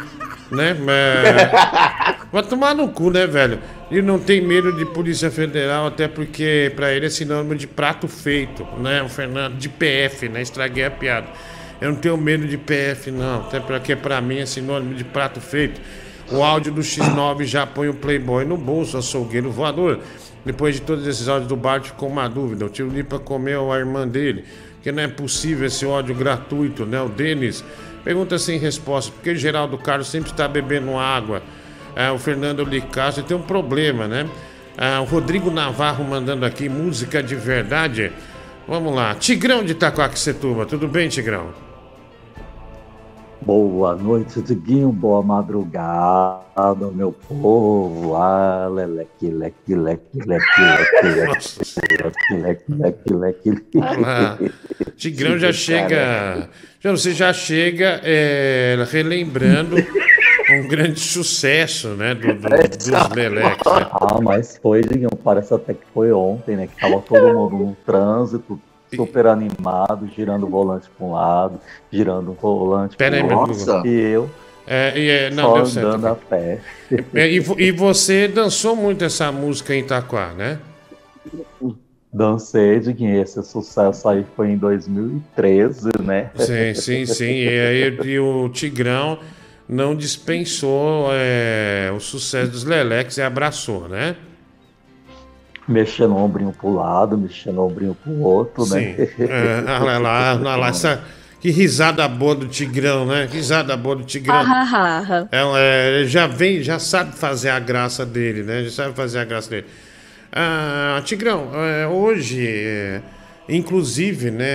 [0.51, 0.77] Né?
[0.89, 2.17] É...
[2.33, 3.59] Vai tomar no cu, né, velho?
[3.91, 8.09] Ele não tem medo de Polícia Federal, até porque pra ele é sinônimo de prato
[8.09, 9.03] feito, né?
[9.03, 10.41] O Fernando, de PF, né?
[10.41, 11.27] Estraguei a piada.
[11.81, 13.41] Eu não tenho medo de PF, não.
[13.43, 15.81] Até porque pra mim é sinônimo de prato feito.
[16.31, 20.01] O áudio do X9 já põe o Playboy no bolso, açougueiro voador.
[20.45, 22.67] Depois de todos esses áudios do Bart ficou uma dúvida.
[22.67, 24.45] O tio Lipa comeu a irmã dele.
[24.83, 27.01] Que não é possível esse ódio gratuito, né?
[27.01, 27.65] O Denis
[28.03, 29.13] pergunta sem resposta.
[29.13, 31.43] Por que Geraldo Carlos sempre está bebendo água?
[31.95, 34.29] Ah, o Fernando Licastro tem um problema, né?
[34.77, 38.11] Ah, o Rodrigo Navarro mandando aqui música de verdade.
[38.67, 39.15] Vamos lá.
[39.15, 40.67] Tigrão de Itacoaquecetuba.
[40.67, 41.72] Tudo bem, Tigrão?
[43.45, 44.93] Boa noite, Diguinho.
[44.93, 48.15] Boa madrugada, meu povo.
[48.15, 54.53] Ah, leleque, leque, leque, leque, leque, leque, leque, leque, leque, leque.
[54.97, 56.49] Tigrão já chega.
[56.79, 62.15] Já, você já chega é, relembrando um grande sucesso, né?
[62.15, 63.57] Do, do, dos né?
[63.91, 65.11] Ah, mas foi, Diguinho.
[65.25, 66.69] Parece até que foi ontem, né?
[66.69, 68.61] Que tava todo mundo no trânsito,
[68.95, 71.61] super animado, girando o volante para um lado,
[71.93, 73.87] girando o volante pro meu outro.
[73.87, 74.31] E eu
[74.67, 75.89] É, e é, não, só deu certo.
[75.89, 76.61] andando a pé.
[77.15, 80.59] É, e, vo- e você dançou muito essa música em Itaquá, né?
[82.13, 83.21] Dancei, Diguinho.
[83.23, 86.31] Esse sucesso aí foi em 2013, né?
[86.37, 87.25] Sim, sim, sim.
[87.25, 89.19] E aí e o Tigrão
[89.69, 94.17] não dispensou é, o sucesso dos Leleques e abraçou, né?
[95.69, 98.75] Mexendo o ombrinho pro lado, mexendo o ombrinho pro outro, Sim.
[98.75, 99.09] né?
[99.19, 101.03] É, olha lá, olha lá, essa,
[101.41, 103.27] que risada boa do Tigrão, né?
[103.27, 104.45] Que risada boa do Tigrão.
[104.45, 105.29] Hahaha.
[105.31, 108.65] É, é, ele já vem, já sabe fazer a graça dele, né?
[108.65, 109.67] Já sabe fazer a graça dele.
[110.33, 113.03] Ah, Tigrão, é, hoje, é,
[113.49, 114.47] inclusive, né?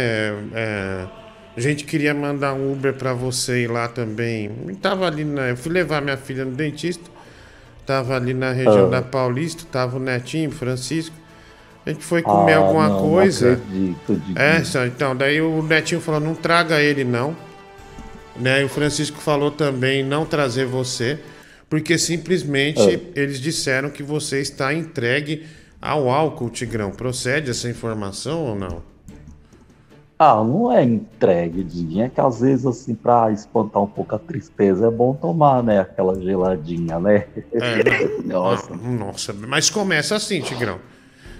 [0.53, 1.05] é,
[1.57, 4.51] a gente queria mandar um Uber pra você ir lá também.
[4.67, 7.09] Eu Tava ali, na, eu fui levar minha filha no dentista.
[7.87, 8.89] Tava ali na região Ah.
[8.89, 11.15] da Paulista, tava o Netinho, Francisco.
[11.85, 13.53] A gente foi comer Ah, alguma não, não coisa.
[13.53, 14.37] acredito, Diguinho.
[14.37, 17.33] É, só- então, daí o Netinho falou, não traga ele não.
[18.35, 18.61] Né?
[18.61, 21.17] E o Francisco falou também não trazer você,
[21.69, 22.99] porque simplesmente Ah.
[23.19, 25.45] eles disseram que você está entregue
[25.81, 26.91] ao álcool, Tigrão.
[26.91, 28.83] Procede essa informação ou não?
[30.19, 32.05] Ah, não é entregue, Diguinho.
[32.05, 35.81] É que às vezes, assim, pra espantar um pouco a tristeza, é bom tomar, né?
[35.81, 37.25] Aquela geladinha, né?
[37.53, 38.75] É, nossa.
[38.75, 40.79] nossa, mas começa assim, Tigrão.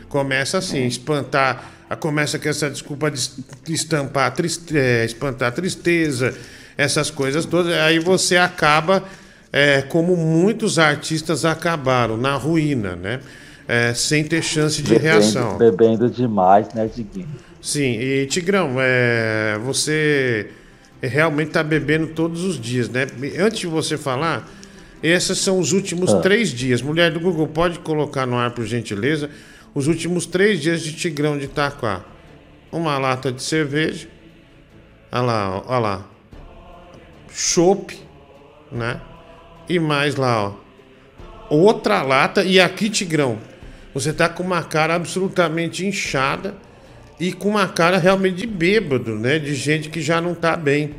[0.09, 1.71] Começa assim, espantar.
[1.99, 6.37] Começa com essa desculpa de es- de estampar, triste, é, espantar a tristeza,
[6.77, 7.73] essas coisas todas.
[7.73, 9.03] Aí você acaba,
[9.51, 13.21] é, como muitos artistas acabaram, na ruína, né?
[13.67, 15.57] É, sem ter chance de Bebendo- reação.
[15.57, 17.27] Bebendo demais, né, Diguinho?
[17.68, 20.52] Sim, e Tigrão, é, você
[21.03, 23.06] realmente está bebendo todos os dias, né?
[23.38, 24.49] Antes de você falar,
[25.03, 26.22] Esses são os últimos Ah.
[26.22, 26.81] três dias.
[26.81, 29.30] Mulher do Google, pode colocar no ar, por gentileza,
[29.76, 32.03] os últimos três dias de Tigrão de Itaquá.
[32.72, 34.07] Uma lata de cerveja.
[35.11, 36.10] Olha lá, olha lá.
[37.31, 37.95] Chopp,
[38.72, 39.02] né?
[39.68, 40.53] E mais lá, ó.
[41.49, 42.44] Outra lata.
[42.44, 43.38] E aqui, Tigrão,
[43.94, 46.56] você tá com uma cara absolutamente inchada
[47.19, 49.39] e com uma cara realmente de bêbado, né?
[49.39, 50.95] De gente que já não tá bem.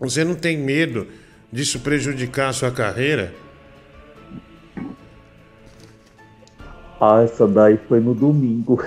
[0.00, 1.06] Você não tem medo
[1.52, 3.32] disso prejudicar a sua carreira?
[7.00, 8.82] Ah, essa daí foi no domingo.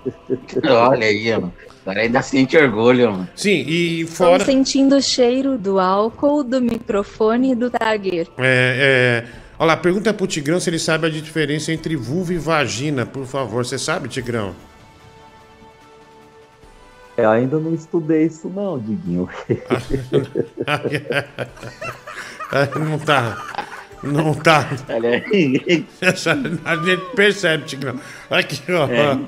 [0.64, 1.52] Olha aí, mano.
[1.82, 3.28] Agora ainda sente orgulho, mano.
[3.34, 8.28] Sim, e Estou sentindo o cheiro do álcool, do microfone e do Tiger.
[8.38, 9.42] É, é...
[9.58, 13.26] Olha lá, pergunta pro Tigrão se ele sabe a diferença entre vulva e vagina, por
[13.26, 13.64] favor.
[13.64, 14.54] Você sabe, Tigrão?
[17.16, 19.28] Eu ainda não estudei isso não, Diguinho.
[22.78, 23.42] não tá.
[24.02, 24.68] Não tá.
[24.88, 25.86] Olha aí.
[26.64, 28.00] A gente percebe, Tigrão.
[28.30, 28.88] Aqui, ó.
[28.88, 29.18] É.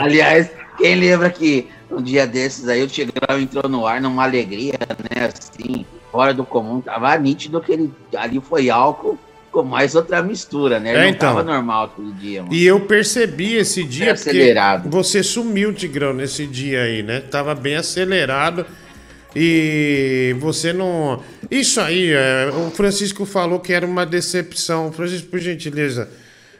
[0.00, 4.78] Aliás, quem lembra que um dia desses aí o Tigrão entrou no ar numa alegria,
[5.10, 5.26] né?
[5.26, 6.80] Assim, fora do comum.
[6.80, 9.18] Tava nítido que ele ali foi álcool
[9.62, 10.90] com mais outra mistura, né?
[10.90, 11.34] Ele É, não então.
[11.34, 12.54] tava normal aquele dia, mano.
[12.54, 14.88] E eu percebi esse dia Bem acelerado.
[14.90, 17.20] você sumiu, Tigrão, nesse dia aí, né?
[17.20, 18.64] Tava bem acelerado
[19.34, 21.22] e você não.
[21.50, 24.90] Isso aí, é, o Francisco falou que era uma decepção.
[24.92, 26.08] Francisco, por gentileza,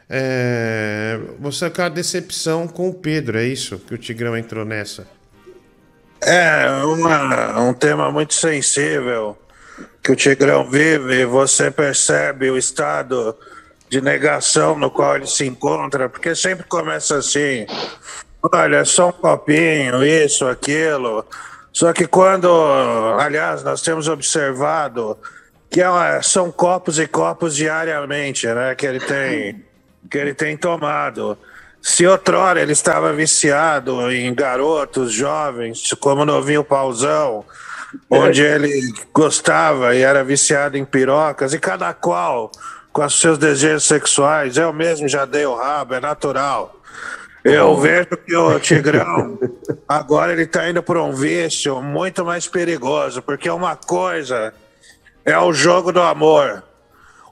[0.08, 4.64] é, você é com a decepção com o Pedro, é isso que o Tigrão entrou
[4.64, 5.06] nessa?
[6.20, 9.36] É uma- um tema muito sensível
[10.08, 11.26] que o Tigrão vive.
[11.26, 13.36] Você percebe o estado
[13.90, 17.66] de negação no qual ele se encontra, porque sempre começa assim:
[18.42, 21.26] olha, só um copinho, isso, aquilo.
[21.70, 22.48] Só que quando,
[23.20, 25.18] aliás, nós temos observado
[25.70, 28.74] que é são copos e copos diariamente, né?
[28.74, 29.62] Que ele tem,
[30.10, 31.36] que ele tem tomado.
[31.82, 37.44] Se outrora ele estava viciado em garotos jovens, como novinho Pauzão,
[38.10, 42.50] onde ele gostava e era viciado em pirocas, e cada qual
[42.92, 46.74] com os seus desejos sexuais, eu mesmo já dei o rabo, é natural.
[47.44, 49.38] Eu vejo que o Tigrão
[49.88, 54.52] agora ele está indo para um vício muito mais perigoso, porque uma coisa
[55.24, 56.62] é o jogo do amor.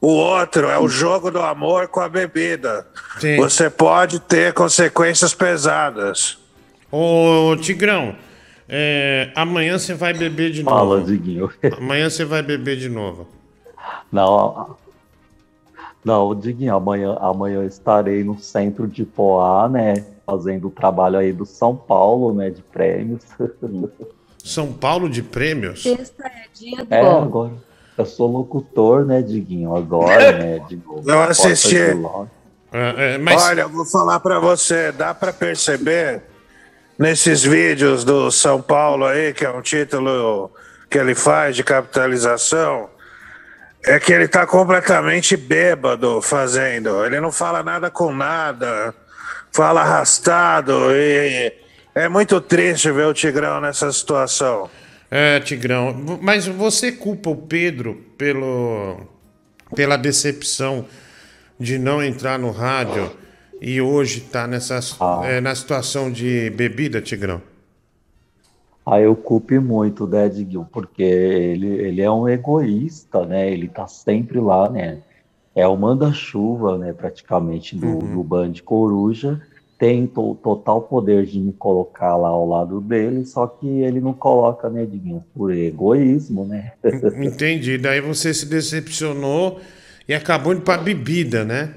[0.01, 2.87] O outro é o jogo do amor com a bebida.
[3.19, 3.37] Sim.
[3.39, 6.39] Você pode ter consequências pesadas.
[6.93, 8.15] Ô, Tigrão,
[8.69, 10.77] é, amanhã você vai beber de novo.
[10.77, 11.51] Fala, Diguinho.
[11.77, 13.27] Amanhã você vai beber de novo.
[14.11, 14.77] Não,
[16.07, 20.05] não, Diguinho, amanhã, amanhã eu estarei no centro de Poá, né?
[20.25, 22.49] Fazendo o trabalho aí do São Paulo, né?
[22.49, 23.23] De prêmios.
[24.39, 25.83] São Paulo de prêmios?
[25.83, 27.55] Sexta é dia do É, agora.
[27.99, 29.75] Eu sou locutor, né, Diguinho?
[29.75, 30.59] Agora, né?
[30.69, 31.03] De novo.
[31.11, 31.93] Eu assisti.
[31.95, 32.27] Ló.
[32.73, 36.23] É, Olha, eu vou falar pra você, dá pra perceber
[36.99, 40.51] nesses vídeos do São Paulo aí, que é um título
[40.89, 42.89] que ele faz de capitalização,
[43.85, 47.05] é que ele tá completamente bêbado fazendo.
[47.05, 48.95] Ele não fala nada com nada,
[49.53, 51.53] fala arrastado e
[51.95, 54.69] é muito triste ver o Tigrão nessa situação.
[55.11, 56.19] É, Tigrão.
[56.21, 59.01] Mas você culpa o Pedro pelo,
[59.75, 60.87] pela decepção
[61.59, 63.11] de não entrar no rádio
[63.61, 64.81] e hoje tá nessa,
[65.19, 67.43] é, na situação de bebida, Tigrão?
[68.85, 70.65] Aí eu culpe muito, né, Diguinho?
[70.73, 73.51] Porque ele, ele é um egoísta, né?
[73.51, 75.03] Ele tá sempre lá, né?
[75.55, 79.41] É o manda-chuva, né, praticamente, do, do Band Coruja.
[79.79, 84.15] Tem to- total poder de me colocar lá ao lado dele, só que ele não
[84.15, 85.25] coloca, né, Diguinho?
[85.35, 86.73] Por egoísmo, né?
[87.23, 87.79] Entendi.
[87.79, 89.61] Daí você se decepcionou
[90.09, 91.75] e acabou indo pra bebida, né?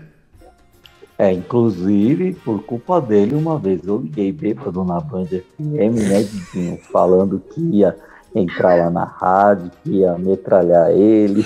[1.20, 6.80] É, inclusive, por culpa dele, uma vez eu liguei bêbado na Band FM, né, Diguinho?
[6.94, 7.94] Falando que ia
[8.34, 11.46] entrar lá na rádio, que ia metralhar ele.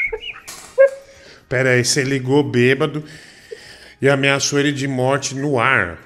[1.48, 3.02] Pera aí, você ligou bêbado
[3.98, 5.96] e ameaçou ele de morte no ar.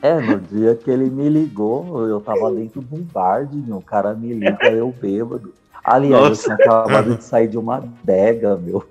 [0.00, 3.82] É, no dia que ele me ligou, eu tava dentro de um bar, Diguinho, o
[3.82, 5.52] cara me liga, eu bêbado.
[5.84, 6.52] Aliás, Nossa.
[6.52, 8.82] eu tinha acabado de sair de uma adega, meu.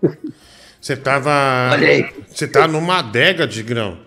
[0.81, 1.69] Você tava.
[1.71, 2.05] Olha aí.
[2.27, 3.97] Você tá numa adega, Tigrão.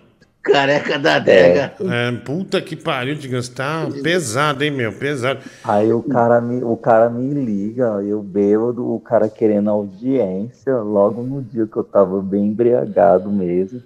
[0.43, 1.75] Careca da adega.
[1.81, 3.43] É, puta que pariu, Tigrão.
[3.43, 4.93] Você tá pesado, hein, meu?
[4.93, 5.41] Pesado.
[5.63, 11.23] Aí o cara, me, o cara me liga, eu bêbado, o cara querendo audiência, logo
[11.23, 13.83] no dia que eu tava bem embriagado mesmo.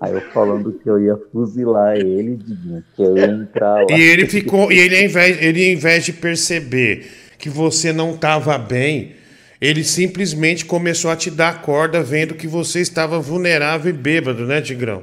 [0.00, 3.86] Aí eu falando que eu ia fuzilar ele, Diguinho, que eu ia entrar lá.
[3.90, 4.70] E ele ficou.
[4.70, 9.14] E ele, ao invés, ele, ao invés de perceber que você não tava bem,
[9.60, 14.60] Ele simplesmente começou a te dar corda vendo que você estava vulnerável e bêbado, né,
[14.60, 15.02] Tigrão?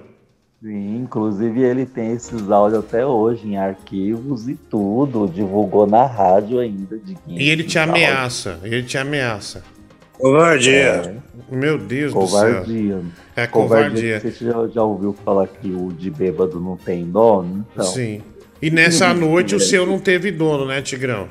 [0.63, 6.59] Sim, inclusive ele tem esses áudios até hoje em arquivos e tudo, divulgou na rádio
[6.59, 6.97] ainda.
[6.97, 9.61] De E ele te ameaça, ele te ameaça.
[10.13, 11.17] Covardia.
[11.51, 12.95] Meu Deus Covardia.
[12.95, 13.11] do céu.
[13.35, 14.19] É covardia.
[14.21, 17.65] Você já, já ouviu falar que o de bêbado não tem dono?
[17.73, 18.21] Então, Sim.
[18.61, 21.27] E nessa noite o seu não teve dono, né, Tigrão?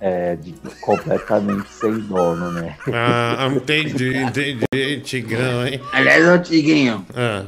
[0.00, 2.76] É, de, completamente sem dono, né?
[2.92, 5.80] Ah, entendi, entendi, Tigrão, hein?
[5.92, 7.44] Aliás, ô Tiguinho, Ah.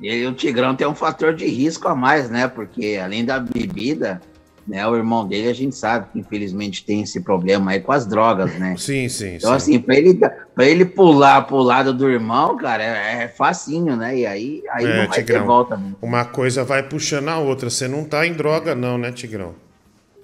[0.00, 2.46] ele, o Tigrão tem um fator de risco a mais, né?
[2.46, 4.20] Porque além da bebida,
[4.68, 4.86] né?
[4.86, 8.54] O irmão dele, a gente sabe que infelizmente tem esse problema aí com as drogas,
[8.58, 8.76] né?
[8.78, 9.56] Sim, sim, Então, sim.
[9.56, 10.14] assim, pra ele,
[10.54, 14.16] pra ele pular pro lado do irmão, cara, é, é facinho, né?
[14.18, 15.46] E aí, aí É, não vai ter Tigrão.
[15.46, 15.92] volta, né?
[16.00, 17.68] Uma coisa vai puxando a outra.
[17.68, 19.54] Você não tá em droga, não, né, Tigrão?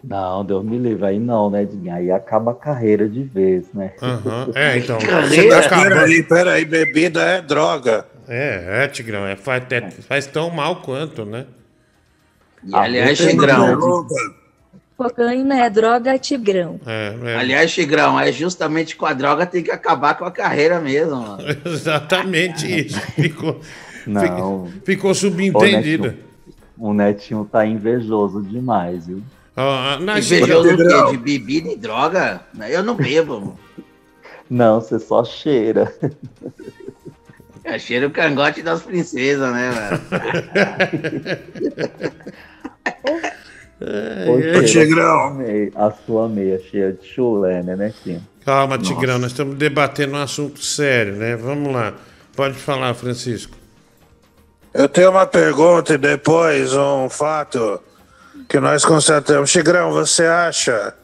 [0.02, 1.64] Não, Deus me livre, aí não, né?
[1.64, 1.94] Diguinho?
[1.94, 3.92] Aí acaba a carreira de vez, né?
[4.02, 4.50] Aham.
[4.54, 4.98] É, então.
[4.98, 8.06] Você tá peraí, peraí, bebida é droga.
[8.28, 9.26] É, é, Tigrão.
[9.26, 11.46] É, faz, é- faz tão mal quanto, né?
[12.64, 14.06] E, aliás, Tigrão.
[14.96, 16.78] Cocaína é droga tigrão.
[16.86, 17.36] É, é.
[17.36, 21.42] Aliás, Tigrão, é justamente com a droga tem que acabar com a carreira mesmo, mano.
[21.66, 23.00] Exatamente isso.
[23.00, 23.60] Ficou,
[24.06, 24.68] Não.
[24.84, 26.04] ficou subentendido.
[26.04, 26.24] Netinho,
[26.78, 29.22] o Netinho tá invejoso demais, viu?
[29.56, 30.62] Ah, Tigrão.
[30.62, 31.12] quê?
[31.12, 32.40] De bebida e droga?
[32.70, 33.58] Eu não bebo.
[34.48, 35.92] Não, você só cheira.
[37.64, 39.70] É cheiro o cangote das princesas, né,
[44.28, 44.68] Ô, velho?
[44.68, 48.22] cheira, A sua meia, a sua meia cheia de chulé, né, Netinho?
[48.44, 51.36] Calma, Tigrão, nós estamos debatendo um assunto sério, né?
[51.36, 51.94] Vamos lá.
[52.34, 53.56] Pode falar, Francisco.
[54.74, 57.80] Eu tenho uma pergunta e depois um fato
[58.48, 59.50] que nós constatamos.
[59.50, 60.94] Tigrão, você acha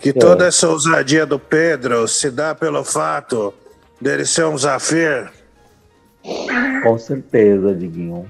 [0.00, 3.54] que toda essa ousadia do Pedro se dá pelo fato
[4.00, 5.30] dele ser um Zafir?
[6.82, 8.26] Com certeza, Diguinho.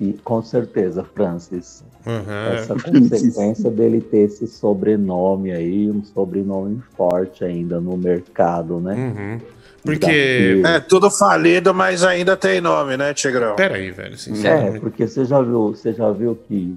[0.00, 1.82] E com certeza, Francis.
[2.04, 2.54] Uhum.
[2.54, 8.94] Essa consequência dele ter esse sobrenome aí, um sobrenome forte ainda no mercado, né?
[8.94, 9.40] Uhum.
[9.82, 10.62] Porque.
[10.64, 13.56] É tudo falido, mas ainda tem nome, né, Tigrão?
[13.56, 14.16] Peraí, velho.
[14.44, 16.76] É, porque você já viu, você já viu que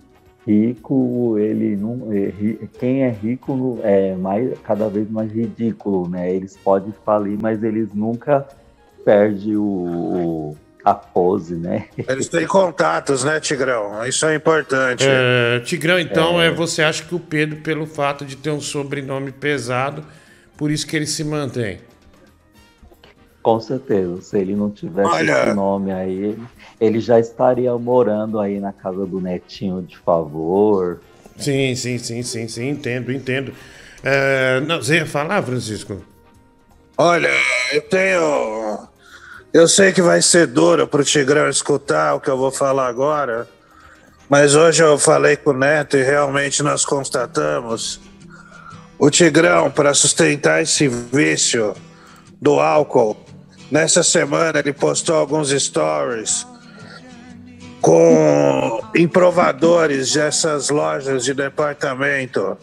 [0.49, 2.07] rico, ele não.
[2.11, 2.31] é,
[2.79, 6.33] Quem é rico é mais, cada vez mais ridículo, né?
[6.33, 8.47] Eles podem falir, mas eles nunca
[9.05, 11.85] perdem o, o- a pose, né?
[12.07, 14.03] Eles têm contatos, né, Tigrão?
[14.07, 15.05] Isso é importante.
[15.07, 16.47] É, Tigrão, então, É.
[16.47, 16.51] é.
[16.51, 20.03] você acha que o Pedro, pelo fato de ter um sobrenome pesado,
[20.57, 21.79] por isso que ele se mantém?
[23.41, 26.43] Com certeza, se ele não tivesse Olha- esse nome aí, ele,
[26.79, 30.99] ele já estaria morando aí na casa do netinho de favor.
[31.37, 33.53] Sim, sim, sim, sim, sim, entendo, entendo.
[34.03, 36.01] É, não, você ia falar, Francisco?
[36.97, 37.29] Olha,
[37.71, 38.87] eu tenho.
[39.53, 43.47] Eu sei que vai ser duro pro Tigrão escutar o que eu vou falar agora,
[44.29, 48.01] mas hoje eu falei com o Neto e realmente nós constatamos.
[48.99, 51.73] O Tigrão, para sustentar esse vício
[52.41, 53.15] do álcool,
[53.71, 56.45] nessa semana ele postou alguns stories
[57.81, 62.57] com improvadores dessas lojas de departamento.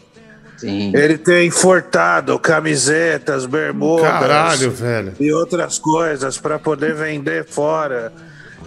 [0.57, 0.93] Sim.
[0.95, 5.13] Ele tem furtado camisetas, bermudas Caralho, velho.
[5.21, 8.13] e outras coisas para poder vender fora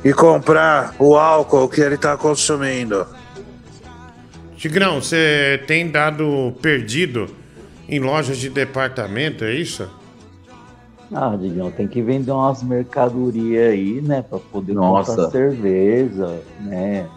[0.04, 3.08] e comprar o álcool que ele está consumindo.
[4.56, 7.28] Tigrão, você tem dado perdido
[7.88, 9.90] em lojas de departamento, é isso?
[11.12, 14.24] Ah, Digão, tem que vender umas mercadorias aí, né?
[14.28, 15.12] Pra poder Nossa.
[15.16, 17.08] comprar cerveja, né?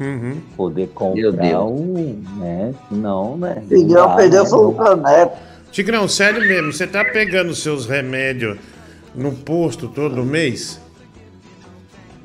[0.00, 0.40] Uhum.
[0.56, 2.74] Poder comprar um, né?
[2.88, 3.62] Senão, né?
[3.70, 4.74] Não dá, perdeu né, o não.
[4.74, 5.36] caneco.
[5.70, 8.58] Tigrão, sério mesmo, você tá pegando seus remédios
[9.14, 10.80] no posto todo mês?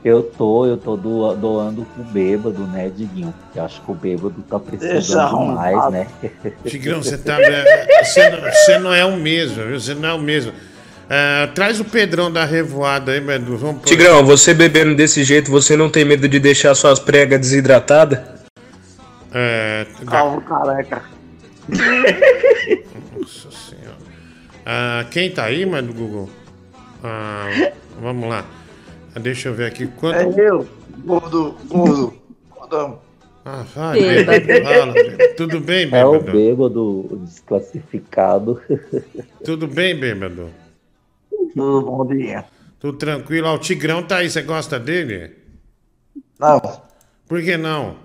[0.03, 3.34] Eu tô, eu tô do- doando pro bêbado, né, Diguinho?
[3.43, 6.07] Porque eu acho que o bêbado tá precisando mais, né?
[6.63, 7.41] Tigrão, você tá.
[7.41, 9.80] é, Você não, você não é o mesmo, viu?
[9.80, 10.53] Você não é o mesmo.
[11.10, 13.57] Ah, traz o Pedrão da revoada aí, Bedu.
[13.57, 17.40] Vamos pro- Tigrão, você bebendo desse jeito, você não tem medo de deixar suas pregas
[17.40, 18.19] desidratadas?
[19.32, 19.86] É.
[20.07, 21.03] Calvo careca.
[23.18, 23.98] Nossa senhora.
[24.65, 26.30] Ah, quem tá aí, mano, Google?
[27.03, 27.72] Ah,
[28.02, 28.45] vamos lá.
[29.22, 29.88] Deixa eu ver aqui.
[29.88, 30.18] Quanto...
[30.40, 30.68] É eu,
[31.06, 32.14] gordo, gordo,
[32.49, 32.99] gordão.
[33.45, 34.45] Ah, vai, Bêbado.
[34.45, 34.73] bêbado.
[34.80, 35.36] Fala, bêbado.
[35.38, 36.32] Tudo bem, É o bêbado?
[36.32, 38.61] bêbado desclassificado.
[39.44, 40.49] Tudo bem, bêbado?
[41.56, 42.45] Tudo bom dia.
[42.80, 43.48] Tudo tranquilo.
[43.48, 45.38] Ó, o Tigrão tá aí, você gosta dele?
[46.40, 46.60] Não,
[47.27, 47.98] Por que não?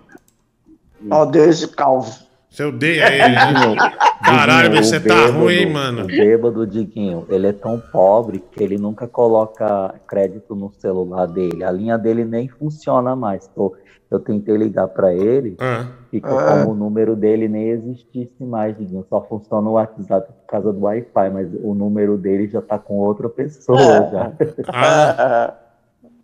[1.11, 2.17] odeio esse calvo.
[2.51, 3.77] Você odeia ele, né?
[4.25, 6.03] Caralho, Diguinho, você o tá bêbado- ruim, hein, mano?
[6.03, 11.63] O bêbado Diguinho, ele é tão pobre que ele nunca coloca crédito no celular dele.
[11.63, 13.47] A linha dele nem funciona mais.
[13.49, 13.77] Pô,
[14.11, 15.87] eu tentei ligar pra ele, Ah.
[16.11, 16.63] fica Ah.
[16.65, 19.07] como o número dele nem existisse mais, Diguinho.
[19.09, 22.95] Só funciona o WhatsApp por causa do Wi-Fi, mas o número dele já tá com
[22.95, 24.11] outra pessoa É.
[24.11, 24.33] já.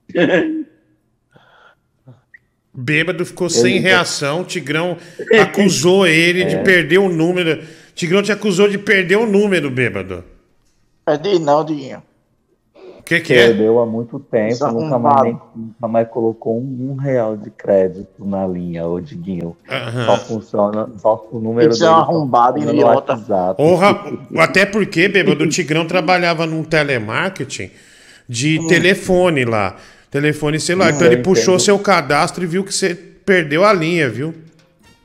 [2.77, 4.45] Bêbado ficou sem Ele- reação.
[4.45, 4.97] Tigrão
[5.41, 6.63] acusou ele de É.
[6.63, 7.63] perder o número.
[7.95, 10.23] Tigrão te acusou de perder o número, bêbado.
[11.05, 12.03] Perdi não, Diguinho.
[12.99, 13.47] O que, que é?
[13.47, 15.41] Perdeu há muito tempo, Isso nunca mais, arrombado.
[15.55, 19.57] nunca mais colocou um, um real de crédito na linha, ô Diguinho.
[20.05, 23.13] Só funciona, só o número Isso é dele só arrombado, funciona no idiota.
[23.13, 23.57] WhatsApp.
[23.57, 24.05] Porra,
[24.43, 27.71] até porque, bêbado, o Tigrão trabalhava num telemarketing
[28.29, 28.67] de Hum.
[28.67, 29.77] telefone lá.
[30.11, 30.91] Telefone celular.
[30.93, 31.61] Então Eu ele puxou entendo.
[31.65, 34.35] seu cadastro e viu que você perdeu a linha, viu?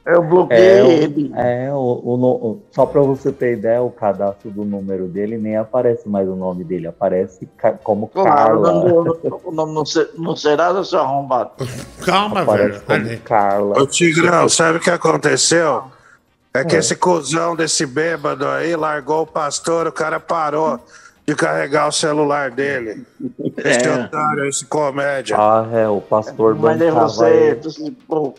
[0.03, 4.65] Eu É, o, é o, o o- só pra você ter ideia, o cadastro do
[4.65, 8.71] número dele nem aparece mais o nome dele, aparece ca- como Claro, o Carla.
[8.73, 8.89] nome,
[9.21, 9.83] do- o nome não,
[10.17, 11.51] não será seu arrombado.
[12.03, 13.79] Calma, Aparece como Carla.
[13.79, 15.83] Ô Tigrão, sabe o que aconteceu?
[16.51, 16.79] É que É.
[16.79, 20.79] esse cuzão desse bêbado aí largou o pastor, o cara parou
[21.27, 23.06] de carregar o celular dele.
[23.64, 24.03] Esse É.
[24.06, 25.35] otário, esse comédia.
[25.38, 27.60] Ah, é, o pastor Mas nem bancava você,
[28.07, 28.34] pô,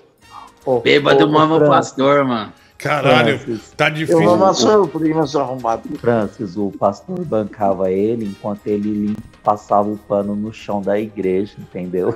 [0.64, 2.52] Pô, Bêbado mama o pastor, mano.
[2.78, 4.22] Caralho, Francis, tá eu difícil.
[4.24, 5.88] vou na sua prima, seu arrombado.
[5.98, 12.12] Francis, o pastor bancava ele enquanto ele passava o pano no chão da igreja, entendeu?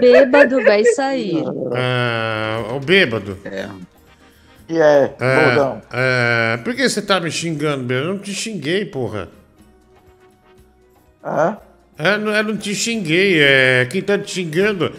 [0.00, 1.44] Bêbado vai sair.
[1.72, 3.36] Ah, o bêbado.
[3.44, 3.68] É.
[4.68, 8.08] E é, É, é, por que você tá me xingando, bêbado?
[8.08, 9.28] Eu não te xinguei, porra.
[11.24, 11.56] Hã?
[11.98, 13.40] É, não, eu não te xinguei.
[13.42, 14.92] É, quem tá te xingando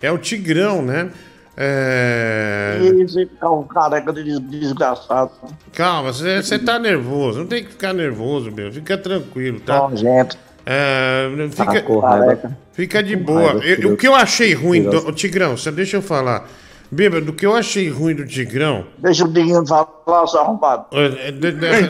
[0.00, 1.10] é o Tigrão, né?
[1.56, 5.30] É, Isso, é um careca de des- desgraçado.
[5.72, 7.40] Calma, você você tá nervoso.
[7.40, 8.72] Não tem que ficar nervoso, meu.
[8.72, 9.88] Fica tranquilo, tá?
[9.88, 10.36] Nojento.
[10.66, 12.56] É, fica, Tá raiva.
[12.72, 13.52] fica de boa.
[13.64, 16.48] Eu- o que eu achei ruim do o Tigrão, só deixa eu falar.
[16.90, 18.86] Bêbado, o que eu achei ruim do Tigrão.
[18.98, 20.86] Deixa o Diguinho falar, seu arrombado.
[20.92, 21.88] É.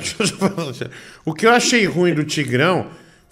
[1.24, 2.86] O que eu achei ruim do Tigrão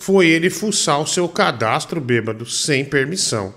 [0.04, 3.54] foi ele fuçar o seu cadastro, bêbado, sem permissão.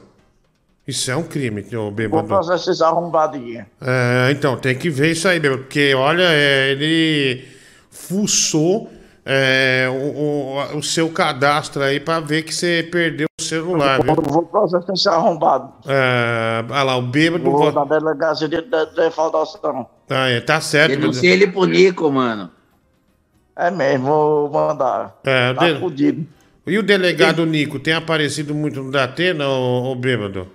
[0.87, 2.27] Isso é um crime, ô Vou bêbado.
[2.27, 3.65] processar esse arrombado, Diguinho.
[3.81, 5.63] É, então, tem que ver isso aí, bêbado.
[5.63, 7.47] Porque, olha, é, ele
[7.89, 8.91] fuçou
[9.25, 14.13] é, o, o- o seu cadastro aí pra ver que você perdeu o celular, viu?
[14.13, 15.73] Vou processar esse arrombado.
[15.87, 17.43] É, olha lá, o bêbado.
[17.43, 19.87] Vou vo- na delegacia de, de, de defraudação.
[20.07, 20.91] Ah, é, tá certo.
[20.91, 22.51] Denuncia ele pro Nico, mano.
[23.57, 25.15] É mesmo, vou mandar.
[25.23, 26.27] É, Tá de- fudido.
[26.67, 30.47] E o delegado Nico tem aparecido muito no Datena, ô, ô bêbado?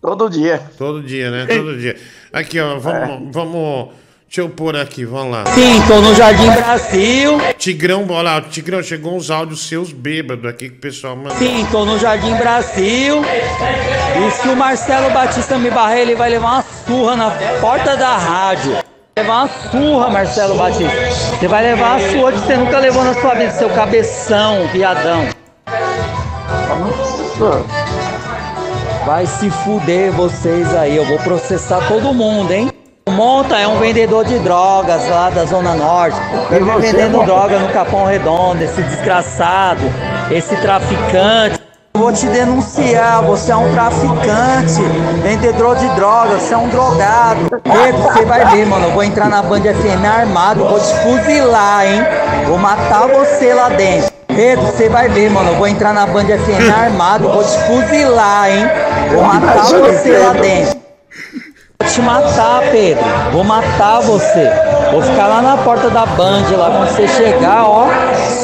[0.00, 0.62] Todo dia.
[0.78, 1.46] Todo dia, né?
[1.46, 1.96] Todo dia.
[2.32, 3.88] Aqui, ó, vamos, vamos.
[4.28, 5.44] Deixa eu pôr aqui, vamos lá.
[5.46, 7.40] Sim, tô no Jardim Brasil.
[7.58, 11.36] Tigrão, olha lá, Tigrão, chegou uns áudios seus bêbados aqui que o pessoal mandou.
[11.36, 13.22] Sim, tô no Jardim Brasil.
[13.24, 17.30] E se o Marcelo Batista me barrer, ele vai levar uma surra na
[17.60, 18.76] porta da rádio.
[19.18, 20.94] Levar uma surra, Marcelo Batista.
[21.38, 25.26] Você vai levar a surra que você nunca levou na sua vida, seu cabeção, viadão.
[29.06, 32.70] Vai se fuder vocês aí, eu vou processar todo mundo, hein?
[33.08, 36.18] O Monta é um vendedor de drogas lá da Zona Norte.
[36.50, 39.80] Ele vendendo droga no Capão Redondo, esse desgraçado,
[40.30, 41.65] esse traficante.
[41.96, 44.82] Eu vou te denunciar, você é um traficante,
[45.22, 47.48] vendedor de drogas, você é um drogado.
[47.62, 48.88] Pedro, você vai ver, mano.
[48.88, 52.02] Eu vou entrar na Band FM armado, vou te fuzilar, hein?
[52.48, 54.12] Vou matar você lá dentro.
[54.26, 55.52] Pedro, você vai ver, mano.
[55.52, 58.66] Eu vou entrar na Band FM armado, vou te fuzilar, hein?
[59.14, 60.75] Vou matar você lá dentro.
[61.80, 63.04] Vou te matar, Pedro.
[63.32, 64.50] Vou matar você.
[64.90, 67.88] Vou ficar lá na porta da Band, lá quando você chegar, ó.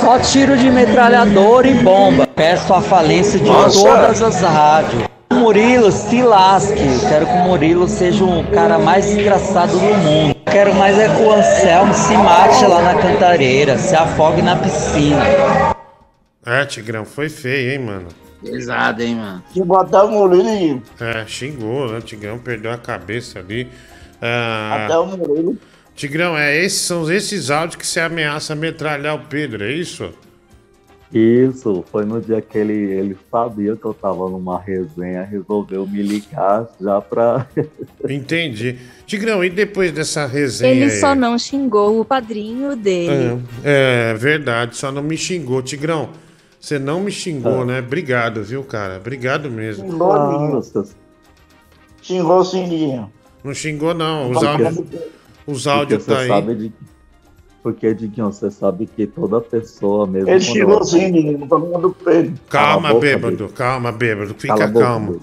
[0.01, 2.27] Só tiro de metralhador e bomba.
[2.27, 3.79] Peço a falência de Nossa.
[3.79, 5.05] todas as rádios.
[5.31, 6.75] O Murilo se lasque.
[7.09, 10.37] Quero que o Murilo seja o cara mais engraçado do mundo.
[10.51, 15.23] Quero mais é que o Anselmo se mate lá na cantareira, se afogue na piscina.
[16.45, 18.09] É, Tigrão, foi feio, hein, mano?
[18.43, 19.43] Pesado, hein, mano.
[19.53, 22.01] Que botar o Murilo É, xingou, né?
[22.01, 23.69] Tigrão perdeu a cabeça ali.
[24.21, 25.57] Ah, até o Murilo.
[25.95, 30.13] Tigrão, é, esses, são esses áudios que você ameaça metralhar o Pedro, é isso?
[31.13, 36.01] Isso, foi no dia que ele, ele sabia que eu tava numa resenha, resolveu me
[36.01, 37.47] ligar já pra.
[38.09, 38.79] Entendi.
[39.07, 40.91] Tigrão, e depois dessa resenha Ele aí?
[41.01, 43.43] só não xingou o padrinho dele.
[43.63, 45.61] É, é verdade, só não me xingou.
[45.61, 46.09] Tigrão,
[46.63, 47.81] você não me xingou, né?
[47.81, 48.97] Obrigado, viu, cara?
[48.99, 49.91] Obrigado mesmo.
[49.91, 50.61] Xingou, Ah.
[52.01, 53.05] Xingou sim.
[53.43, 54.31] Não xingou, não.
[54.31, 54.79] Os áudios,
[55.45, 56.29] Os áudios Porque tá aí.
[56.29, 56.73] sabe de-
[57.65, 60.29] Porque, Diguinho, você sabe que toda pessoa mesmo.
[60.31, 62.33] Ele chegou ela- assim, menino, todo mundo Pedro.
[62.49, 64.35] Calma, Cala a boca, bêbado, calma, bêbado.
[64.35, 65.21] Fica Cala a boca, calmo.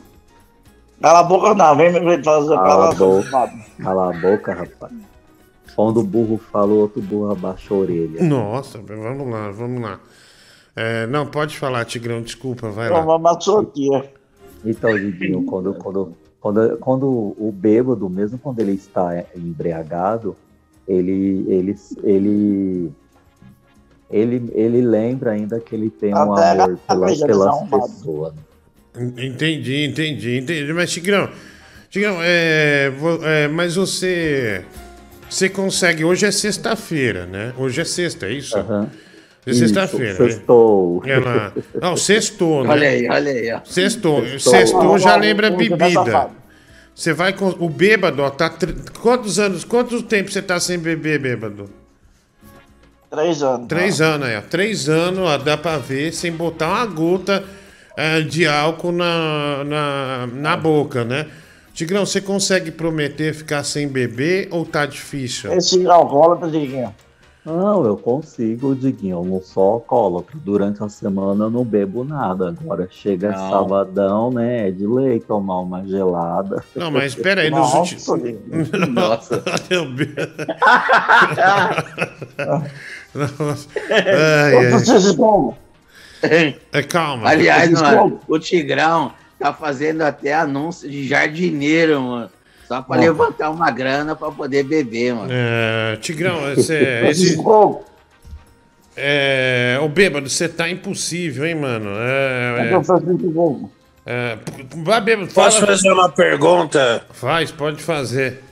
[1.02, 4.94] Cala a boca não, vem me fazer Cala a boca, cala a boca, rapaz.
[5.76, 8.24] Quando o burro fala, o outro burro abaixa a orelha.
[8.24, 10.00] Nossa, vamos lá, vamos lá.
[10.76, 13.00] É, não, pode falar, Tigrão, desculpa, vai lá.
[13.00, 14.12] Toma uma sortia.
[14.64, 17.06] Então, Diguinho, quando, quando, quando, quando
[17.38, 20.36] o bêbado, mesmo quando ele está embriagado,
[20.88, 22.92] ele, ele, ele,
[24.10, 27.20] ele, ele lembra ainda que ele tem um Até amor pelas,
[27.70, 28.34] pessoas.
[28.96, 30.74] Entendi, entendi, entendi.
[30.74, 31.30] Mas, Tigrão,
[31.90, 32.92] Tigrão, é,
[33.24, 34.64] é, mas você.
[35.30, 36.04] Você consegue.
[36.04, 37.54] Hoje é sexta-feira, né?
[37.58, 38.58] Hoje é sexta, é isso?
[38.58, 38.90] Aham.
[39.50, 40.16] É Isso, sexta-feira.
[40.16, 41.04] sextou.
[41.06, 41.80] É.
[41.82, 42.70] Não, sextou, né?
[42.70, 43.60] Olha aí, olha aí, ó.
[43.64, 44.22] Sextou.
[44.24, 44.54] Sextou.
[44.54, 46.30] Sextou já lembra bebida.
[46.94, 47.48] Você vai com.
[47.60, 48.54] O bêbado, ó, tá.
[49.02, 51.70] Quantos anos, quanto tempo você tá sem beber, bêbado?
[53.10, 53.68] Três anos.
[53.68, 54.42] Três anos, aí, ó.
[54.42, 57.44] Três anos, ó, dá pra ver, sem botar uma gota
[57.98, 61.26] eh, de álcool na, na, na boca, né?
[61.74, 65.54] Tigrão, você consegue prometer ficar sem beber ou tá difícil?
[65.54, 66.94] Esse alcoólatra, Diguinho.
[67.50, 69.18] Não, eu consigo, Diguinho.
[69.18, 70.38] Eu não sou alcoólatra.
[70.46, 72.50] Durante a semana eu não bebo nada.
[72.50, 73.50] Agora chega Não.
[73.50, 74.68] sabadão, né?
[74.68, 76.64] É de lei tomar uma gelada.
[76.76, 78.06] Não, mas espera aí, nos últimos.
[78.94, 79.44] Nossa.
[83.40, 83.68] Nossa.
[83.90, 86.56] Ai, ai.
[86.72, 87.28] É, calma.
[87.30, 92.30] Aliás, mano, o Tigrão tá fazendo até anúncio de jardineiro, mano.
[92.70, 93.00] Só pra Ó.
[93.00, 95.30] levantar uma grana pra poder beber, mano.
[95.34, 97.36] É, Tigrão, esse, esse,
[98.96, 101.90] é, o bêbado, você tá impossível, hein, mano?
[101.90, 102.74] É, é,
[104.06, 104.38] é,
[104.84, 105.48] vai, bêbado, fala.
[105.48, 107.04] Posso fazer uma pergunta?
[107.12, 108.44] Faz, pode fazer.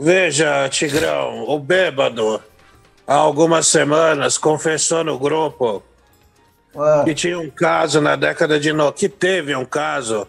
[0.00, 2.42] Veja, Tigrão, o bêbado,
[3.06, 5.82] há algumas semanas, confessou no grupo
[7.04, 8.72] que tinha um caso na década de...
[8.72, 8.90] No...
[8.90, 10.26] que teve um caso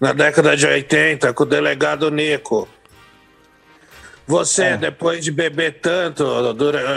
[0.00, 2.68] na década de 80 com o delegado Nico.
[4.26, 6.24] Você, depois de beber tanto,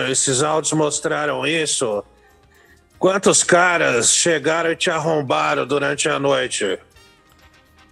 [0.09, 2.03] esses áudios mostraram isso.
[2.97, 6.79] Quantos caras chegaram e te arrombaram durante a noite?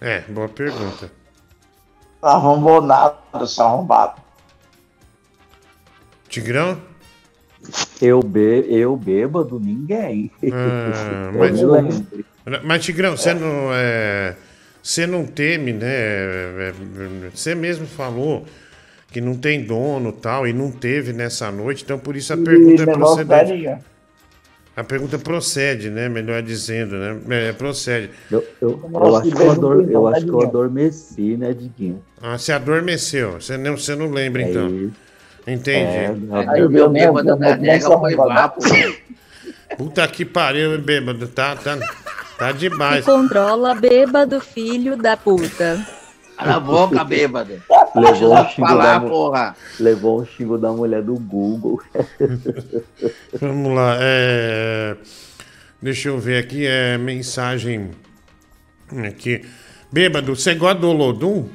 [0.02, 1.12] É, boa pergunta.
[2.22, 4.22] Arrombou nada, seu arrombado.
[6.28, 6.82] Tigrão?
[8.02, 10.32] Eu, be eu bêbado, ninguém.
[10.52, 11.72] Ah, Eu
[12.46, 14.36] mas, mas, Tigrão, você não, é,
[14.88, 15.86] você não teme, né?
[15.86, 18.46] é, é, Você mesmo falou
[19.12, 22.84] que não tem dono tal, e não teve nessa noite, então por isso a pergunta
[22.84, 23.52] é procedente.
[23.52, 23.80] velho,
[24.78, 26.08] A pergunta procede, né?
[26.08, 27.20] Melhor dizendo, né?
[27.50, 28.12] É, procede.
[28.32, 32.02] Eu, eu, eu acho que eu, ador, eu acho que eu adormeci, né, Diguinho?
[32.22, 33.42] Ah, você adormeceu.
[33.42, 34.90] Você não, você não lembra, então.
[35.46, 35.76] Entendi.
[35.76, 36.16] É,
[36.48, 38.62] Aí o meu bêbado da adega foi vapo.
[39.78, 41.28] Puta que pariu, bêbado.
[41.28, 41.78] Tá, tá,
[42.38, 43.06] tá Se demais.
[43.06, 45.86] controla, bêbado, filho da puta.
[46.38, 47.54] Cala a boca, bêbado.
[47.96, 49.56] Levou o xingo falar, da porra.
[49.80, 51.82] Levou o xingo da mulher do Google.
[53.42, 53.98] Vamos lá.
[54.00, 54.96] é,
[55.82, 56.66] Deixa eu ver aqui.
[56.66, 57.92] É mensagem.
[59.08, 59.44] Aqui.
[59.92, 61.50] Bêbado, você gosta do Olodum?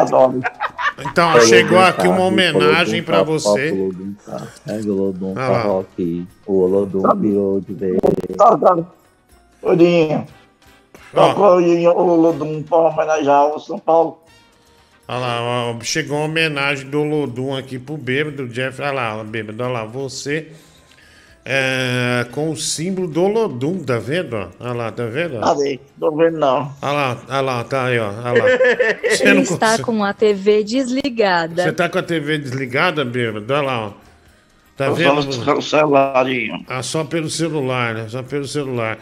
[0.00, 0.40] Adoro.
[0.98, 3.70] Então, Falou chegou do aqui uma carro, homenagem do carro, você.
[3.72, 4.48] do carro.
[4.64, 5.60] Pega o Olodum Ah lá.
[5.60, 6.26] pra rock.
[6.46, 7.98] O Olodum virou de vez.
[8.36, 8.78] Tá, tá.
[9.62, 10.26] Odinho.
[11.12, 14.18] Tocou o Lodum pra homenagear o São Paulo.
[15.08, 15.40] Olha lá,
[15.70, 18.80] ó, chegou uma homenagem do Olodum aqui pro bêbado, Jeff.
[18.82, 20.48] Olha lá, bêbado, olha lá, você
[21.48, 24.34] é, com o símbolo do Olodum, tá vendo?
[24.34, 24.48] ó?
[24.58, 25.38] Olha lá, tá vendo?
[25.40, 25.78] Cadê?
[25.98, 26.72] Tô vendo não.
[26.82, 28.08] Olha lá, olha lá, tá aí, ó.
[28.08, 28.48] Olha lá.
[29.08, 31.62] Você Ele não está consegue- com a TV desligada.
[31.62, 33.46] Você tá com a TV desligada, bêbado?
[33.54, 33.92] Olha lá, ó.
[34.76, 35.32] Tá Tô vendo?
[35.32, 36.64] só no celularinho.
[36.68, 38.06] Ah, só pelo celular, né?
[38.08, 38.98] Só pelo celular.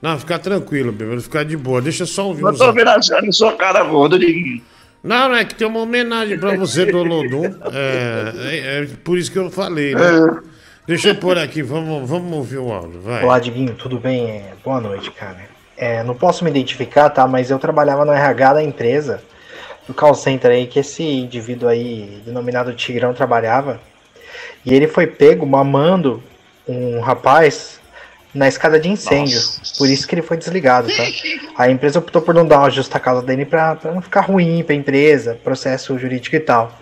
[0.00, 1.82] Não, fica tranquilo, bêbado, ficar de boa.
[1.82, 4.62] Deixa eu só ouvir Eu tô a sua cara gorda, Diguinho.
[5.02, 7.44] Não, não, é que tem uma homenagem pra você do Olodum.
[7.72, 10.00] É, é, é por isso que eu falei, né?
[10.00, 10.57] É.
[10.88, 13.22] Deixa eu pôr aqui, vamos, vamos ouvir o áudio, vai.
[13.22, 14.42] Olá, Diguinho, tudo bem?
[14.64, 15.36] Boa noite, cara.
[15.76, 17.26] É, não posso me identificar, tá?
[17.26, 19.22] Mas eu trabalhava no RH da empresa,
[19.86, 23.78] no call center aí, que esse indivíduo aí, denominado Tigrão, trabalhava.
[24.64, 26.22] E ele foi pego mamando
[26.66, 27.78] um rapaz
[28.34, 29.42] na escada de incêndio.
[29.76, 31.02] Por isso que ele foi desligado, tá?
[31.58, 34.62] A empresa optou por não dar uma justa causa dele pra, pra não ficar ruim
[34.64, 36.72] pra empresa, processo jurídico e tal.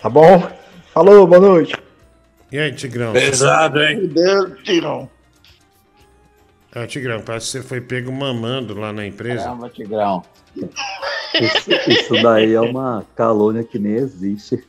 [0.00, 0.48] Tá bom?
[0.94, 1.85] Falou, boa noite.
[2.50, 3.12] E aí, Tigrão?
[3.12, 3.98] Pesado, hein?
[3.98, 5.10] Meu Deus, Tigrão.
[6.74, 9.44] É, Tigrão, parece que você foi pego mamando lá na empresa.
[9.44, 10.22] Caramba, Tigrão.
[10.54, 14.62] Isso, isso daí é uma calúnia que nem existe.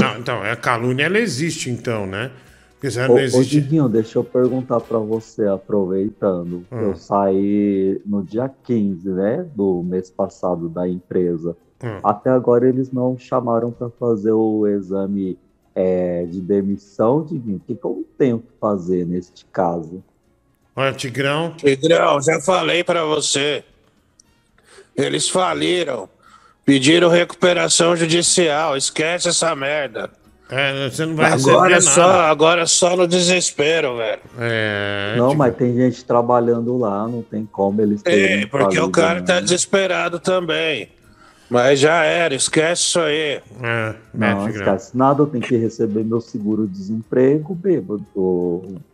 [0.00, 2.30] Não, então, a calúnia ela existe, então, né?
[2.74, 3.60] Porque se ela Ô, existe.
[3.60, 6.64] Diguinho, deixa eu perguntar pra você, aproveitando.
[6.70, 6.80] Hum.
[6.80, 11.56] Eu saí no dia 15, né, do mês passado da empresa.
[11.82, 12.00] Hum.
[12.04, 15.38] Até agora eles não chamaram pra fazer o exame
[15.74, 17.56] é, de demissão, Diguinho.
[17.56, 20.02] O que, que eu tenho que fazer neste caso?
[20.76, 21.52] Olha, Tigrão.
[21.56, 23.64] Tigrão, já falei pra você.
[24.96, 26.08] Eles faliram.
[26.64, 28.76] Pediram recuperação judicial.
[28.76, 30.10] Esquece essa merda.
[30.48, 32.22] É, você não vai Agora receber só, nada.
[32.24, 34.20] agora só no desespero, velho.
[34.38, 35.14] É.
[35.16, 39.20] não, mas tem gente trabalhando lá, não tem como eles terem É, porque o cara
[39.20, 39.26] né?
[39.26, 40.90] tá desesperado também.
[41.50, 43.40] Mas já era, esquece isso aí.
[43.62, 48.04] É, Não, esquece nada, eu tenho que receber meu seguro-desemprego, bêbado,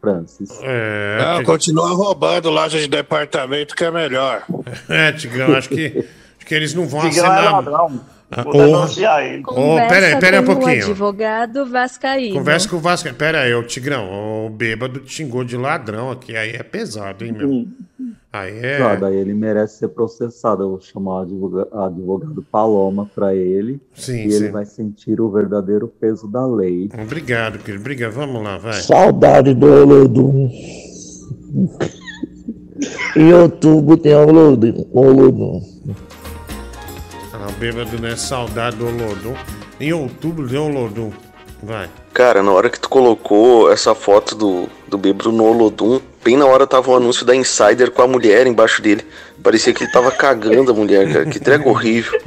[0.01, 0.51] Francis.
[0.63, 4.45] É, Não, continua roubando loja de departamento que é melhor.
[4.89, 5.87] É, Tigrão, acho que,
[6.37, 7.53] acho que eles não vão Tigrão é assinar.
[7.53, 8.01] ladrão.
[8.33, 9.43] Ah, Vou denunciar ele.
[9.43, 10.81] Conversa pera aí, pera aí um com pouquinho.
[10.81, 12.35] o advogado vascaíno.
[12.37, 13.13] Conversa com o Vasco.
[13.15, 16.37] Pera aí, ô Tigrão, o bêbado te xingou de ladrão aqui.
[16.37, 17.67] Aí é pesado, hein, meu?
[18.33, 18.81] Aí é.
[18.81, 20.63] Ah, daí ele merece ser processado.
[20.63, 23.81] Eu vou chamar o advoga- advogado Paloma pra ele.
[23.95, 24.51] Sim, e ele sim.
[24.53, 26.89] vai sentir o verdadeiro peso da lei.
[27.03, 27.81] Obrigado, querido.
[27.83, 28.13] Obrigado.
[28.13, 28.75] Vamos lá, vai.
[28.75, 30.49] Saudade do Olodum.
[33.17, 34.87] em outubro tem Olodum.
[34.93, 35.61] Olodum.
[37.33, 38.15] Ah, o bêbado, né?
[38.17, 39.35] Saudade do Olodum.
[39.81, 41.11] Em outubro deu Olodum.
[41.63, 41.89] Vai.
[42.15, 46.47] Cara, na hora que tu colocou essa foto do, do bêbado no Olodum, bem na
[46.47, 49.07] hora tava o anúncio da Insider com a mulher embaixo dele.
[49.43, 51.27] Parecia que ele tava cagando a mulher, cara.
[51.27, 52.21] Que entrega horrível.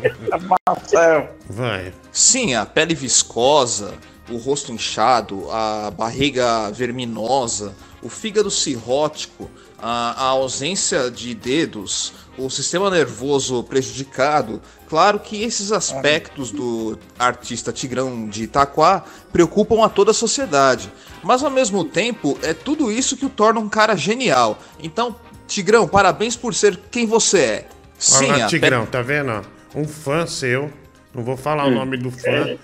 [1.50, 1.94] Vai.
[2.12, 3.94] Sim, a pele viscosa,
[4.30, 9.50] o rosto inchado, a barriga verminosa, o fígado cirrótico,
[9.80, 14.62] a, a ausência de dedos, o sistema nervoso prejudicado.
[14.94, 20.88] Claro que esses aspectos do artista Tigrão de Itaquá preocupam a toda a sociedade.
[21.24, 24.60] Mas ao mesmo tempo, é tudo isso que o torna um cara genial.
[24.80, 25.16] Então,
[25.48, 27.68] Tigrão, parabéns por ser quem você é.
[27.98, 29.42] Sim, Olha lá, a Tigrão, tá vendo?
[29.74, 30.72] Um fã seu.
[31.12, 31.74] Não vou falar o Hum.
[31.74, 32.56] nome do fã.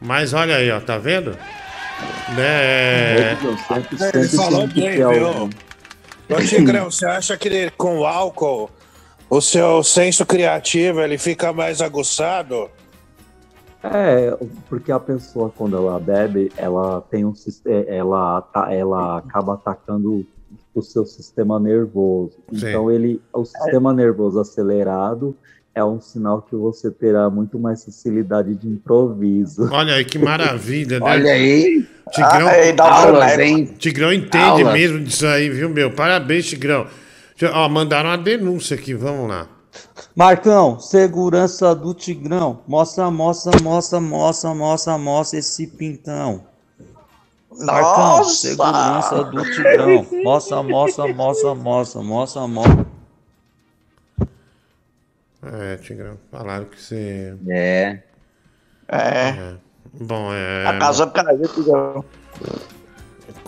[0.00, 1.38] Mas olha aí, ó, tá vendo?
[2.34, 3.36] Né?
[4.14, 5.48] Ele falou bem, viu?
[6.28, 8.68] Ô, Tigrão, você acha que ele, com o álcool
[9.30, 12.68] o seu senso criativo ele fica mais aguçado?
[13.82, 14.36] É,
[14.68, 20.26] porque a pessoa, quando ela bebe, ela tem um sistema, ela, ata- ela acaba atacando
[20.74, 22.32] o seu sistema nervoso.
[22.52, 22.68] Sim.
[22.68, 25.36] Então, ele, o sistema nervoso acelerado
[25.74, 29.68] é um sinal que você terá muito mais facilidade de improviso.
[29.72, 31.06] Olha aí, que maravilha, né?
[31.06, 31.86] Olha aí.
[32.10, 33.40] Tigrão, Ai, dá Aulas, boneco.
[33.42, 33.64] hein?
[33.78, 34.72] Tigrão entende Aulas.
[34.72, 35.92] mesmo disso aí, viu, meu?
[35.92, 36.86] Parabéns, Tigrão.
[37.38, 39.46] Já- Ó, mandaram uma denúncia aqui, vamos lá.
[40.14, 42.60] Marcão, segurança do Tigrão.
[42.66, 46.44] Mostra, mostra, mostra, mostra, mostra, mostra esse pintão.
[47.60, 48.48] Marcão, Nossa!
[48.48, 50.06] segurança do Tigrão.
[50.24, 52.86] Mostra, mostra, mostra, mostra, mostra, mostra.
[55.44, 57.36] É, Tigrão, falaram que você.
[57.48, 58.00] É.
[58.88, 59.54] É.
[60.00, 60.66] Bom, é.
[60.66, 62.04] A casa caiu, Tigrão.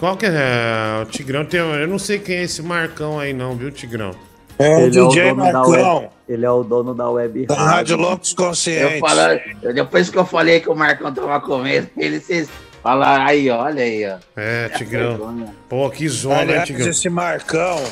[0.00, 1.02] Qual que é?
[1.02, 1.60] O Tigrão tem.
[1.60, 4.12] Eu não sei quem é esse Marcão aí, não, viu, Tigrão?
[4.58, 8.30] ele, é o dono da web, ele é o dono da web Da Rádio Loucos
[8.30, 9.00] Eu Conscientes.
[9.00, 9.20] falo,
[9.62, 12.48] eu- depois que eu falei que o Marcão tava comendo, ele vocês
[12.82, 14.16] falaram, aí, olha aí, ó.
[14.36, 15.54] É, Tigrão.
[15.68, 16.88] Pô, que zona, Aliás, Tigrão?
[16.88, 17.82] esse Marcão,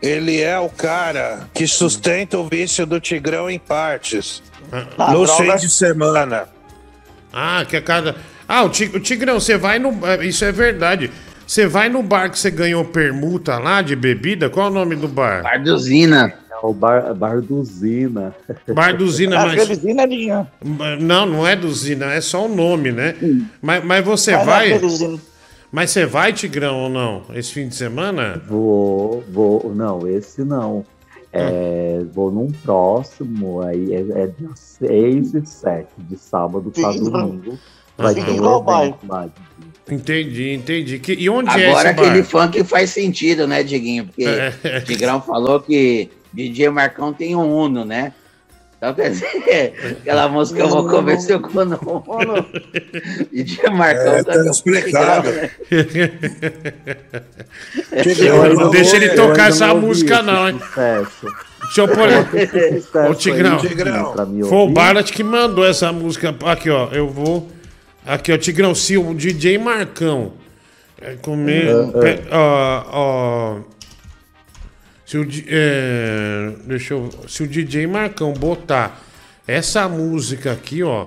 [0.00, 4.42] ele é o cara que sustenta o vício do Tigrão em partes.
[4.98, 5.42] Ah, no droga.
[5.58, 6.48] fim de semana.
[7.32, 8.14] Ah, que a cada.
[8.54, 10.06] Ah, o, Ti- o Tigrão, você vai no.
[10.06, 11.10] é, Isso é verdade.
[11.46, 14.50] Você vai no bar que você ganhou permuta lá de bebida?
[14.50, 15.42] Qual é o nome do bar?
[15.42, 16.34] Barduzina.
[16.50, 18.34] É o bar, Barduzina.
[18.68, 19.78] Barduzina, mas.
[19.78, 20.44] vinham ali, ó.
[21.00, 23.14] Não, não é Duzina, é só o nome, né?
[23.62, 24.72] Mas, mas você Mas vai.
[24.72, 24.80] é.
[25.72, 27.22] Mas você vai, Tigrão, ou não?
[27.34, 28.42] Esse fim de semana?
[28.46, 30.84] Vou, vou, não, esse não.
[31.32, 37.58] É, vou num próximo, aí é, é dia 6 e 7, de sábado Sim, domingo.
[38.02, 39.30] Vai ter um.
[39.90, 40.98] Entendi, entendi.
[40.98, 42.06] Que, e onde é Agora esse bar?
[42.06, 44.06] aquele funk faz sentido, né, Diguinho?
[44.06, 44.78] Porque É.
[44.78, 48.12] o Tigrão falou que DJ Marcão tem um Uno, né?
[48.78, 52.46] Então quer dizer, aquela música eu vou comer seu cu no Uno.
[53.32, 55.28] DJ Marcão É, tá com explicado.
[58.02, 58.54] Tigrão, né?
[58.54, 60.60] Não deixa ele tocar essa música, não, hein?
[61.62, 63.10] Deixa eu pôr.
[63.10, 63.58] Ô, Tigrão.
[63.58, 64.14] Tigrão.
[64.48, 64.68] Foi o.
[64.68, 66.34] Barlat que mandou essa música.
[66.46, 66.88] Aqui, ó.
[66.92, 67.48] Eu vou.
[68.06, 68.38] Aqui, ó.
[68.38, 70.32] Tigrão, se o DJ Marcão
[71.00, 71.68] é, comer.
[71.70, 71.98] Ah.
[72.00, 73.60] pe- ó, ó,
[75.04, 79.02] Se o, é, deixa eu, se o DJ Marcão botar
[79.46, 81.06] essa música aqui, ó,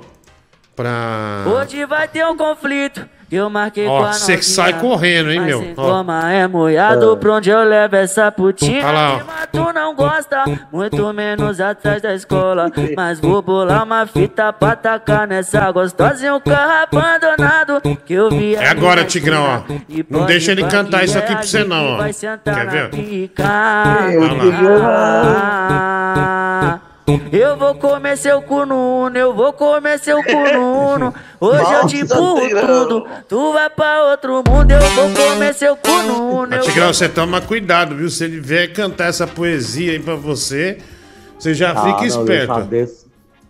[0.75, 1.43] pra.
[1.47, 3.07] Hoje vai ter um conflito.
[3.27, 5.73] que Eu marquei Ó, com a cê novinha, sai correndo, hein, meu?
[5.73, 7.15] Toma é moiado É.
[7.15, 8.85] pra onde eu levo essa putinha.
[8.85, 9.19] Olha lá, ó.
[9.25, 12.71] Mas tu não gosta, muito menos atrás da escola.
[12.95, 18.29] Mas vou bolar uma fita pra tacar nessa gostosa e um carro abandonado que eu
[18.29, 18.53] vi.
[18.55, 19.63] É agora, Tigrão, ó.
[20.07, 21.97] Não deixa ele cantar isso aqui pra você, não, ó.
[21.97, 22.89] Vai sentar Quer ver?
[22.91, 23.43] pica.
[24.07, 24.21] Olha Eu
[27.58, 31.14] vou comer seu cu no uno, eu vou comer seu cu no uno.
[31.40, 33.08] Hoje eu te Nossa, empurro tudo.
[33.27, 36.48] Tu vai pra outro mundo, eu vou comer seu cu no uno.
[36.50, 38.09] Mas, eu Tigrão, você toma cuidado, viu?
[38.09, 40.80] Se ele vier cantar essa poesia aí pra você,
[41.38, 42.61] você já Ah, fica não, Eu já, esperto.
[42.64, 43.06] desço,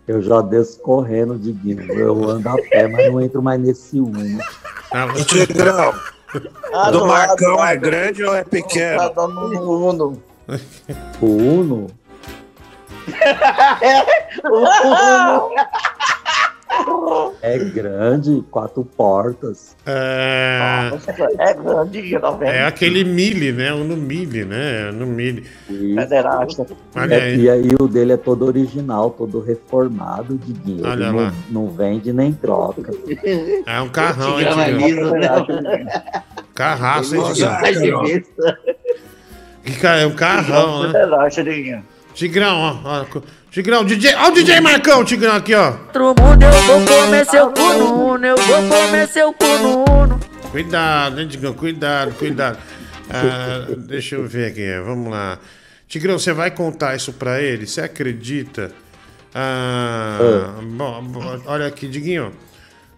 [0.08, 1.90] eu já desço correndo de Guinness.
[1.98, 4.40] Eu ando a pé, mas não entro mais nesse Uno.
[4.92, 5.94] Tá, Tigrão,
[6.74, 9.02] Ah, do Marcão ah, é grande ou é pequeno?
[11.22, 11.88] O Uno?
[17.42, 19.76] É grande, quatro portas.
[19.86, 20.90] É...
[21.38, 22.02] É grande,
[22.32, 22.44] vendo?
[22.44, 23.74] É aquele mili, né?
[23.74, 24.92] O no mili, né?
[24.92, 25.46] No mili.
[25.96, 26.66] Pederasta.
[26.96, 27.42] Olha É, aí.
[27.42, 30.90] e aí o dele é todo original, todo reformado de dinheiro.
[30.90, 31.34] Olha não, lá.
[31.50, 32.92] não vende nem troca.
[33.66, 35.12] É um carrão, hein, é liso,
[36.54, 38.04] Carraço, hein, Tigrão?
[39.84, 40.88] É um carrão, né?
[40.88, 41.84] Pederasta, Diguinho.
[42.16, 43.04] Tigrão, ó.
[43.04, 43.22] ó.
[43.52, 44.16] Tigrão, DJ.
[44.16, 45.72] Ó o DJ Marcão, Tigrão aqui, ó.
[45.72, 49.84] Outro mundo, eu vou comer seu cu no uno, eu vou comer seu cu no
[49.90, 50.20] uno.
[50.50, 51.54] Cuidado, hein, Tigrão?
[51.54, 52.58] Cuidado, cuidado.
[53.10, 55.38] Ah, deixa eu ver aqui, vamos lá.
[55.88, 57.68] Tigrão, você vai contar isso pra ele?
[57.68, 58.72] Você acredita?
[59.34, 60.18] Ah,
[60.64, 62.34] bom, bom, olha aqui, Diguinho.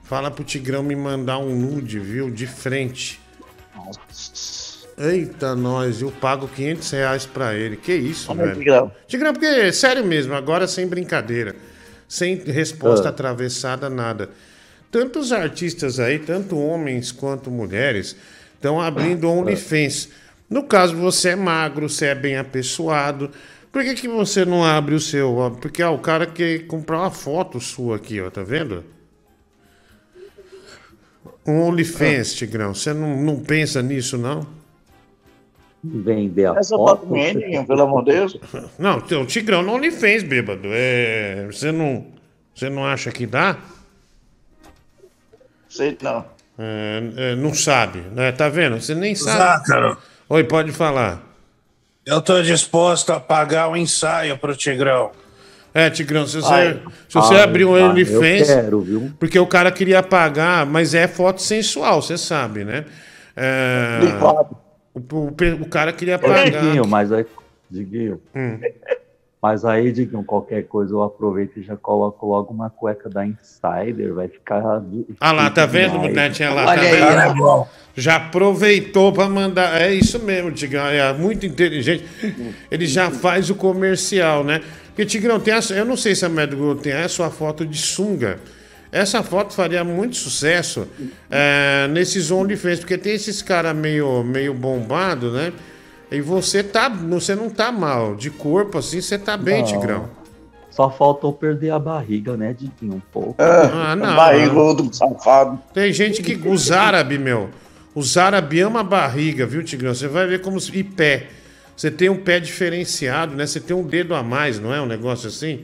[0.03, 2.29] Fala pro Tigrão me mandar um nude, viu?
[2.29, 3.19] De frente.
[4.97, 7.77] Eita, nós, eu pago 500 reais pra ele.
[7.77, 8.57] Que isso, Olha velho?
[8.57, 8.91] Tigrão.
[9.07, 11.55] Tigrão, porque, sério mesmo, agora sem brincadeira.
[12.07, 13.11] Sem resposta Ah.
[13.11, 14.29] atravessada, nada.
[14.91, 18.15] Tantos artistas aí, tanto homens quanto mulheres,
[18.55, 20.09] estão abrindo OnlyFans.
[20.49, 23.29] No caso, você é magro, você é bem apessoado.
[23.71, 25.55] Por que, que você não abre o seu?
[25.61, 28.83] Porque o cara quer comprar uma foto sua aqui, ó, tá vendo?
[31.45, 32.73] Um OnlyFans, Tigrão.
[32.73, 34.47] Você não, não pensa nisso, não?
[35.83, 37.01] Vender a Essa foto.
[37.01, 38.37] foto minha, pelo amor de Deus.
[38.79, 40.67] Não, o Tigrão no OnlyFans, bêbado.
[40.71, 42.07] É, você não,
[42.53, 43.57] você não acha que dá?
[45.69, 46.25] Sei não.
[46.57, 48.31] É, é, não sabe, né?
[48.31, 48.81] Tá vendo?
[48.81, 49.37] Você nem sabe.
[49.37, 49.97] Zácaro.
[50.29, 51.21] Oi, pode falar.
[52.05, 55.11] Eu tô disposto a pagar o ensaio pro Tigrão.
[55.73, 56.81] É, Tigrão, se você, Ai.
[57.07, 58.47] se você Ah, abrir um eu OnlyFans.
[58.47, 59.11] quero, viu?
[59.19, 62.85] Porque o cara queria pagar, mas é foto sensual, você sabe, né?
[63.35, 63.99] É,
[64.97, 66.49] o, o, o cara queria pagar.
[66.49, 67.25] Diguinho, mas aí.
[67.69, 68.21] Diguinho.
[68.35, 68.59] Hum.
[69.41, 74.13] Mas aí, Diguinho, qualquer coisa eu aproveito e já coloco logo uma cueca da Insider,
[74.13, 74.81] vai ficar.
[75.19, 75.99] Ah lá, tá vendo.
[75.99, 76.65] Netinha lá?
[76.65, 77.15] Olha tá aí, vendo?
[77.15, 77.67] né, bom.
[77.95, 79.79] Já aproveitou pra mandar.
[79.79, 80.87] É isso mesmo, Tigrão.
[80.87, 82.03] É muito inteligente.
[82.69, 84.61] Ele já faz o comercial, né?
[84.87, 87.77] Porque, Tigrão, tem a, eu não sei se a Globo tem a sua foto de
[87.77, 88.39] sunga.
[88.97, 90.87] Essa foto faria muito sucesso
[91.29, 95.53] é, nesses OnlyFans, porque tem esses caras meio, meio bombado, né?
[96.11, 96.89] E você tá.
[96.89, 98.15] Você não tá mal.
[98.15, 99.67] De corpo, assim, você tá bem, Não.
[99.67, 100.09] Tigrão.
[100.71, 102.95] Só faltou perder a barriga, né, Diguinho?
[102.97, 103.35] Um pouco.
[103.39, 104.15] Ah, não.
[104.15, 105.59] Barrigudo, safado.
[105.73, 106.35] Tem gente que.
[106.47, 107.49] Os árabes, meu.
[107.95, 109.93] Os árabes amam a barriga, viu, Tigrão?
[109.93, 110.57] Você vai ver como.
[110.73, 111.29] E pé.
[111.77, 113.45] Você tem um pé diferenciado, né?
[113.45, 114.81] Você tem um dedo a mais, não é?
[114.81, 115.61] Um negócio assim?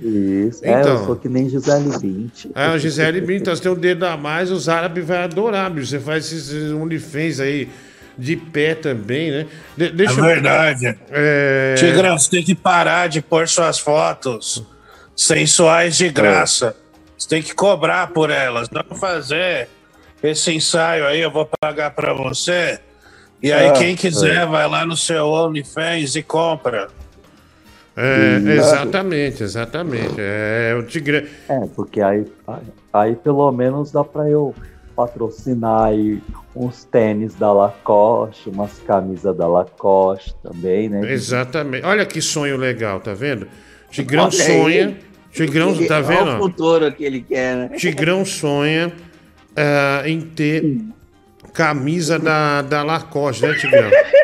[0.48, 0.64] Isso.
[0.64, 2.52] É, eu sou que nem Gisele Bündchen.
[2.54, 5.72] É, o Gisele Bündchen, então, você tem um dedo a mais, os árabes vão adorar,
[5.72, 5.88] bicho.
[5.88, 7.68] Você faz esses OnlyFans aí
[8.16, 9.48] de pé também, né?
[9.76, 10.96] De- deixa é eu- verdade.
[11.10, 11.74] É...
[11.80, 14.64] Tigrão, você tem que parar de pôr suas fotos
[15.16, 16.76] sensuais de graça.
[17.18, 19.68] Você tem que cobrar por elas, não fazer
[20.22, 22.80] esse ensaio aí, eu vou pagar pra você.
[23.44, 24.46] E aí, Ah, quem quiser, é.
[24.46, 26.88] vai lá no seu OnlyFans e compra.
[27.96, 30.16] É, exatamente, exatamente.
[30.18, 31.28] É, o Tigre.
[31.48, 34.56] É, porque aí, aí, aí pelo menos dá pra eu
[34.96, 36.22] patrocinar aí
[36.56, 41.12] uns tênis da Lacoste, umas camisas da Lacoste também, né?
[41.12, 41.86] Exatamente.
[41.86, 43.48] Olha que sonho legal, tá vendo?
[43.92, 44.62] Tigrão Olha aí.
[44.62, 44.98] sonha.
[45.32, 46.30] Tigrão, Ele- tá olha vendo?
[46.30, 46.38] o ó?
[46.38, 47.70] futuro que ele quer, né?
[47.76, 48.92] Tigrão sonha
[49.56, 50.80] ah, em ter
[51.54, 53.90] camisa da, da Lacoste, né, Tigrão?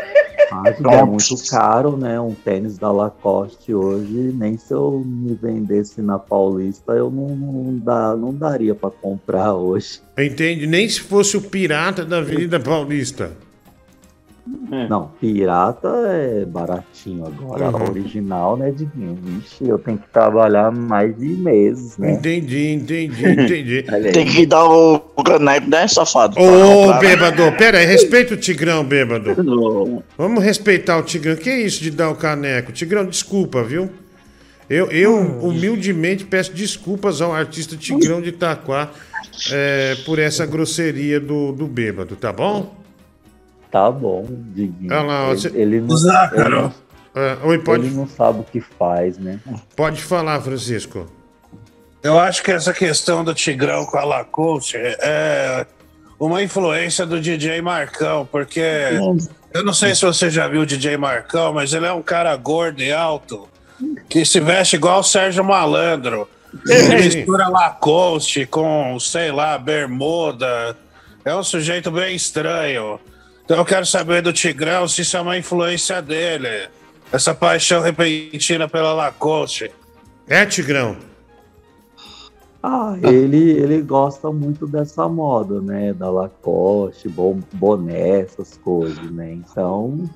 [0.51, 2.19] Ah, Diguinho, é muito caro, né?
[2.19, 7.77] Um tênis da Lacoste hoje, nem se eu me vendesse na Paulista, eu não, não,
[7.77, 10.01] dá, não daria pra comprar hoje.
[10.17, 10.65] Entende?
[10.65, 13.31] Nem se fosse o pirata da Avenida Paulista.
[14.89, 17.69] Não, pirata é baratinho agora.
[17.69, 17.89] Uhum.
[17.89, 19.17] Original, né, Diguinho?
[19.21, 22.13] Vixe, eu tenho que trabalhar mais de meses, né?
[22.13, 23.85] Entendi, entendi, entendi.
[24.13, 26.39] Tem que dar o caneco, né, safado?
[26.39, 29.35] Ô, bêbado, pera aí, respeita o Tigrão, bêbado.
[30.17, 31.35] Vamos respeitar o Tigrão.
[31.35, 32.71] Que isso de dar o caneco?
[32.71, 33.89] Tigrão, desculpa, viu?
[34.69, 38.91] Eu, eu humildemente peço desculpas ao artista Tigrão de Itaquá
[39.51, 42.77] é, por essa grosseria do, do bêbado, tá bom?
[43.71, 44.91] Tá bom, Diguinho.
[44.93, 46.57] Olha lá, ele, você- ele não, Zácaro.
[47.15, 49.39] ele É, oi, pode, ele não sabe o que faz, né?
[49.75, 51.07] pode falar, Francisco.
[52.01, 55.65] Eu acho que essa questão do Tigrão com a Lacoste é
[56.19, 58.61] uma influência do DJ Marcão, porque
[59.53, 62.35] eu não sei se você já viu o DJ Marcão, mas ele é um cara
[62.37, 63.47] gordo e alto
[64.09, 66.27] que se veste igual o Sérgio Malandro.
[66.67, 70.75] Ele mistura Lacoste com, sei lá, bermuda.
[71.25, 72.99] É um sujeito bem estranho.
[73.49, 76.69] Então eu quero saber do Tigrão se isso é uma influência dele.
[77.11, 79.71] Essa paixão repentina pela Lacoste.
[80.27, 80.95] É, Tigrão?
[82.61, 85.93] Ah, ele, ele gosta muito dessa moda, né?
[85.93, 89.33] Da Lacoste, bom- boné, essas coisas, né?
[89.33, 90.07] Então,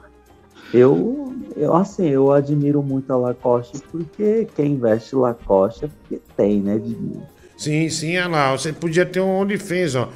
[0.72, 6.62] eu, eu assim, eu admiro muito a Lacoste porque quem veste Lacoste é porque tem,
[6.62, 6.78] né?
[6.78, 7.26] Diguinho?
[7.58, 8.52] Sim, sim, olha lá.
[8.52, 10.10] Você podia ter um OnlyFans, ó.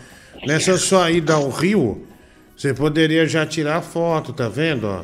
[0.45, 2.05] Nessa sua ida ao Rio,
[2.57, 5.01] você poderia já tirar foto, tá vendo, ó?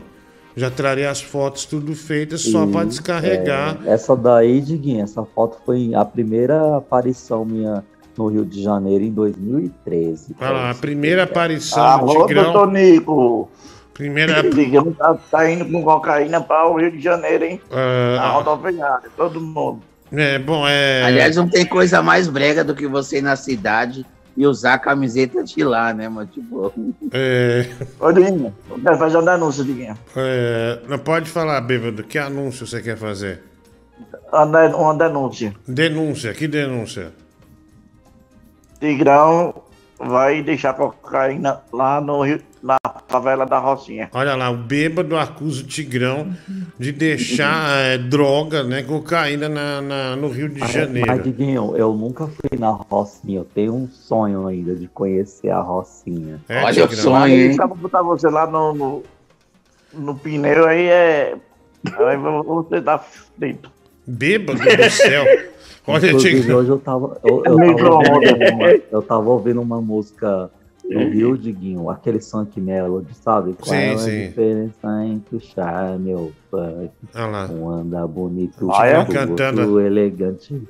[0.55, 3.77] Já traria as fotos tudo feitas só para descarregar.
[3.85, 7.83] é, essa daí, Diguinho, essa foto foi a primeira aparição minha
[8.17, 10.35] no Rio de Janeiro em 2013.
[10.39, 12.43] Olha lá, a primeira aparição do Alô, Tigrão.
[12.43, 13.49] doutor Nico.
[13.93, 14.41] Primeira.
[14.49, 17.61] Digão tá, tá indo com cocaína para o Rio de Janeiro, hein?
[17.71, 19.81] Ah, Na rodoviária, todo mundo.
[20.11, 21.03] É, bom, é.
[21.03, 24.05] Aliás, não tem coisa mais brega do que você ir na cidade
[24.35, 26.27] e usar a camiseta de lá, né, mano?
[26.27, 26.73] Tipo.
[27.11, 27.67] É,
[27.99, 29.97] Ô, Diguinho, eu quero fazer um anúncio, Diguinho.
[30.15, 32.03] é, não pode falar, bêbado.
[32.03, 33.41] Que anúncio você quer fazer?
[34.31, 35.53] Uma de- Uma denúncia.
[35.67, 37.11] Denúncia, que denúncia?
[38.79, 39.53] Tigrão
[39.97, 42.77] vai deixar cocaína lá no Rio, na
[43.09, 44.09] favela da Rocinha.
[44.13, 46.33] Olha lá, o bêbado acusa o Tigrão
[46.79, 51.21] de deixar é, droga, né, cocaína na, na- no Rio de Mas, Janeiro.
[51.21, 53.39] Diguinho, eu nunca fui na Rocinha.
[53.39, 56.39] Eu tenho um sonho ainda de conhecer a Rocinha.
[56.47, 57.03] É, Olha o Tigrão?
[57.03, 57.55] sonho, Aí, hein?
[57.57, 59.03] pra botar você lá no, no,
[59.93, 61.35] no pneu, aí é.
[61.85, 63.69] Aí você tá frito.
[64.07, 65.25] Bêbado do céu.
[65.85, 66.59] Olha, Inclusive, Tigrão.
[66.59, 70.49] hoje eu tava, eu, eu, tava ouvindo uma, eu tava ouvindo uma música
[70.89, 73.53] no Rio, Diguinho, aquele funk melody, sabe?
[73.53, 74.27] Qual Sim, é a sim.
[74.27, 76.91] diferença entre o charme e o funk?
[77.15, 77.47] Lá.
[77.49, 78.99] Um anda bonito, Ah, é?
[78.99, 79.79] outro Cantando.
[79.79, 80.61] elegante.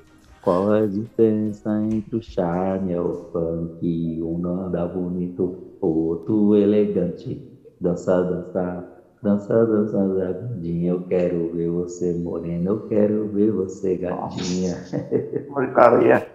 [0.41, 4.21] Qual é a diferença entre o charme e o funk?
[4.21, 7.49] Um anda bonito, outro elegante.
[7.79, 8.87] Dança, dança,
[9.21, 10.91] dança, dança, gatinha.
[10.91, 14.77] Eu quero ver você morena, eu quero ver você gatinha.
[15.47, 16.27] Porcaria.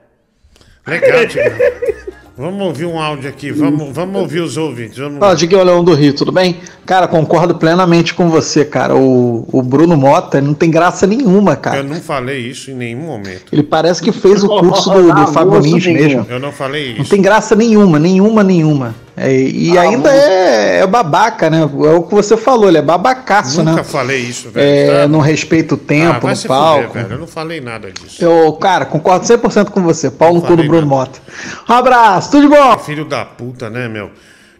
[0.86, 1.20] Legal.
[2.39, 4.97] Vamos ouvir um áudio aqui, vamos, vamos ouvir os ouvintes.
[4.97, 5.18] Vamos...
[5.18, 6.58] Fala, Diguinho Leão do Rio, tudo bem?
[6.86, 8.94] Cara, concordo plenamente com você, cara.
[8.94, 11.78] O, o Bruno Mota não tem graça nenhuma, cara.
[11.78, 13.47] Eu não falei isso em nenhum momento.
[13.52, 16.25] Ele parece que fez o curso do, do Fábio Lins mesmo.
[16.31, 17.10] Eu não falei Não isso.
[17.10, 18.94] tem graça nenhuma, nenhuma, nenhuma.
[19.20, 21.60] É, e ainda é, é babaca, né?
[21.62, 23.84] É o que você falou, ele é babacaço, Nunca né?
[23.84, 24.66] falei isso, velho.
[24.66, 25.08] É, tá?
[25.08, 26.88] não respeita o Ah, tempo vai no palco.
[26.88, 27.14] fuder, velho.
[27.14, 28.22] Eu não falei nada disso.
[28.24, 30.10] Eu, cara, concordo 100% com você.
[30.10, 31.18] Paulo no cu do Bruno Mota.
[31.68, 32.78] Um abraço, tudo de bom?
[32.78, 34.10] Filho da puta, né, meu?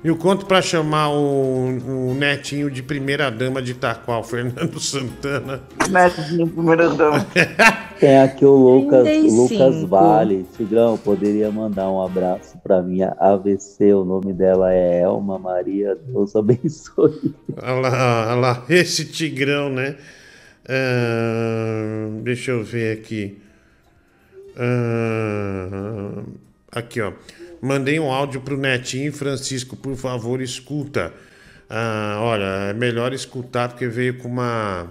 [0.03, 4.79] E o conto pra chamar o, o netinho de primeira dama de Itaquá, o Fernando
[4.79, 5.61] Santana.
[5.91, 7.27] Netinho, primeira dama.
[7.99, 9.43] Tem aqui o Lucas, 35.
[9.43, 10.47] Lucas Vale.
[10.57, 13.93] Tigrão, poderia mandar um abraço pra minha AVC.
[13.93, 15.97] O nome dela é Elma Maria.
[15.97, 17.35] Deus abençoe.
[17.57, 19.97] Olha lá, olha lá, esse tigrão, né?
[20.69, 23.37] Ah, deixa eu ver aqui.
[24.57, 26.23] Ah,
[26.71, 27.13] aqui, ó.
[27.61, 31.13] Mandei um áudio pro Netinho Francisco, por favor, escuta.
[31.69, 34.87] Ah, olha, é melhor escutar porque veio com uma,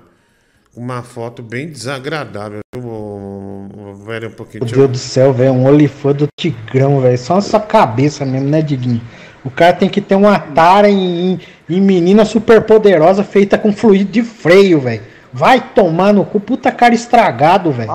[0.76, 2.60] uma foto bem desagradável.
[2.76, 4.64] Eu vou, vou ver um pouquinho.
[4.66, 7.18] Meu Deus eu- do céu, velho, um olifã do Tigrão, velho.
[7.18, 9.02] Só na sua cabeça mesmo, né, Diguinho?
[9.44, 11.40] O cara tem que ter uma tara em, em,
[11.70, 15.02] em menina super poderosa feita com fluido de freio, velho.
[15.32, 17.90] Vai tomar no cu, puta cara estragado, velho.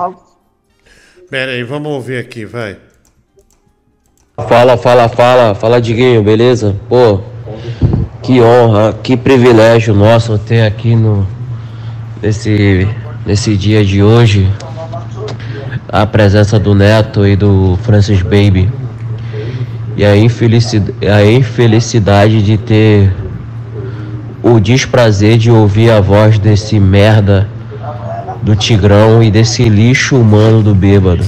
[1.29, 2.77] Pera aí, vamos ouvir aqui, vai.
[4.35, 6.75] Fala, fala, fala, fala Diguinho, beleza?
[6.89, 7.19] Pô,
[8.23, 11.27] que honra, que privilégio nosso ter aqui no
[12.19, 12.87] nesse,
[13.27, 14.51] nesse dia de hoje
[15.87, 18.71] a presença do Neto e do Francis Baby.
[19.95, 23.13] E a a infelicidade de ter
[24.41, 27.47] o desprazer de ouvir a voz desse merda
[28.41, 31.23] do Tigrão e desse lixo humano do bêbado.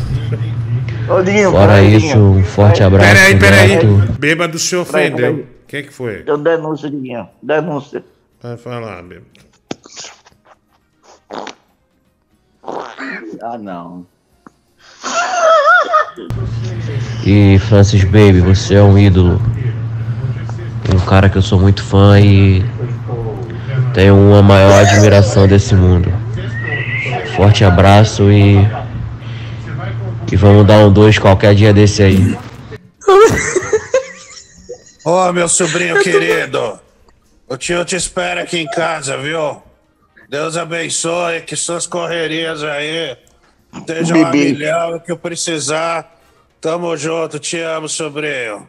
[1.08, 3.08] Ô, Dinho, Fora peraí, isso, um forte abraço.
[3.08, 3.80] Peraí, peraí.
[4.20, 5.36] Bêbado se ofendeu.
[5.36, 6.24] O que que foi?
[6.26, 7.28] Eu denúncio, Dinho.
[7.42, 8.04] Denúncia.
[8.42, 9.28] Vai falar, bêbado.
[13.42, 14.06] Ah, não.
[17.26, 19.42] E Francis Baby, você é um ídolo.
[20.94, 22.64] Um cara que eu sou muito fã e
[23.94, 26.12] tenho uma maior admiração desse mundo.
[27.36, 28.85] Forte abraço e.
[30.32, 32.38] E vamos dar um dois qualquer dia desse aí.
[35.06, 36.80] Ô, meu sobrinho querido,
[37.48, 39.62] o tio te espera aqui em casa, viu?
[40.28, 43.16] Deus abençoe, que suas correrias aí
[43.74, 46.14] estejam a milhão, o que eu precisar.
[46.60, 48.68] Tamo junto, te amo, sobrinho.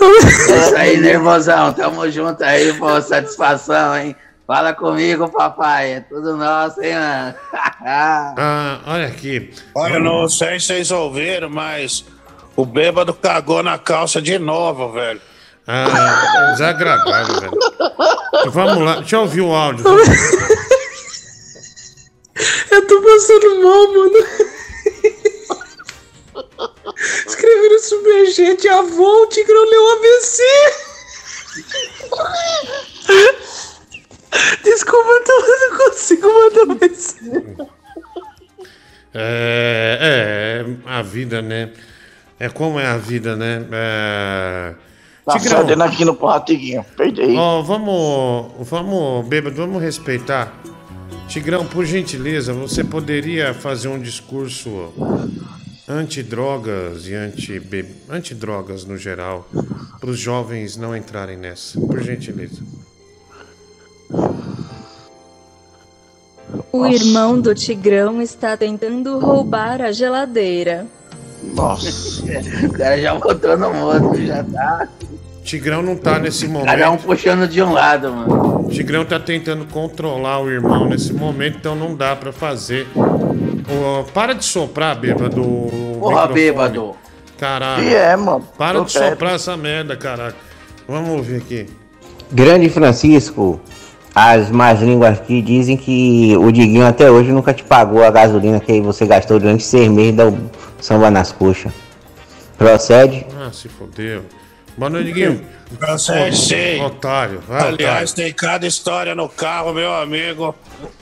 [0.00, 1.72] É isso aí, nervosão.
[1.72, 3.00] Tamo junto aí, pô.
[3.00, 4.16] Satisfação, hein?
[4.46, 5.94] Fala comigo, papai.
[5.94, 7.34] É tudo nosso, hein, mano?
[7.88, 9.52] Ah, olha aqui.
[9.74, 12.04] Olha, não sei se vocês ouviram, mas
[12.56, 15.20] o bêbado cagou na calça de novo, velho.
[15.66, 17.58] Ah, desagradável, velho.
[18.50, 19.84] Vamos lá, deixa eu ouvir o áudio.
[22.70, 24.12] Eu tô passando mal, mano.
[27.26, 30.42] Escreveram superchat, avô, o Tigrão leu AVC.
[34.62, 37.16] Desculpa, eu não consigo mandar mais.
[39.14, 41.70] É, é, a vida, né?
[42.38, 43.66] É como é a vida, né?
[43.72, 44.74] É...
[45.24, 46.84] Tá fedendo aqui no Porratiguinho.
[46.96, 47.34] Peidei.
[47.36, 50.52] Ó, vamos, vamos, bêbado, vamos respeitar.
[51.28, 54.92] Tigrão, por gentileza, você poderia fazer um discurso
[55.88, 57.60] anti-drogas e anti
[58.08, 59.48] anti-drogas no geral,
[59.98, 62.62] para os jovens não entrarem nessa, por gentileza.
[66.72, 70.86] O irmão do Tigrão está tentando roubar a geladeira.
[71.54, 72.22] Nossa.
[72.64, 74.88] o cara já botou no modo, já tá.
[75.42, 76.66] Tigrão não tá nesse momento.
[76.66, 78.68] Cada um puxando de um lado, mano.
[78.68, 82.86] Tigrão tá tentando controlar o irmão nesse momento, então não dá pra fazer.
[82.96, 85.42] Ô, para de soprar, bêbado.
[85.42, 86.34] Porra, microfone.
[86.34, 86.96] bêbado.
[87.38, 87.84] Caralho.
[87.84, 88.44] Que é, mano?
[88.58, 89.10] Para Tô de quieto.
[89.10, 90.34] soprar essa merda, caralho.
[90.88, 91.66] Vamos ouvir aqui.
[92.32, 93.60] Grande Francisco,
[94.18, 98.58] as más línguas aqui dizem que o Diguinho até hoje nunca te pagou a gasolina
[98.58, 100.32] que você gastou durante seis meses da
[100.80, 101.70] samba nas coxas.
[102.56, 103.26] Procede?
[103.38, 104.24] Ah, se fodeu.
[104.74, 105.42] Boa noite, Guinho.
[105.78, 106.80] Procede sim.
[106.80, 107.42] Otário.
[107.46, 110.54] Vai, Aliás, tem cada história no carro, meu amigo.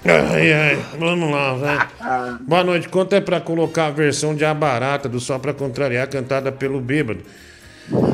[0.04, 2.38] Ai, ai, vamos lá, velho.
[2.40, 2.88] Boa noite.
[2.88, 6.80] Quanto é pra colocar a versão de A Barata do Só Pra Contrariar, cantada pelo
[6.80, 7.20] Bêbado?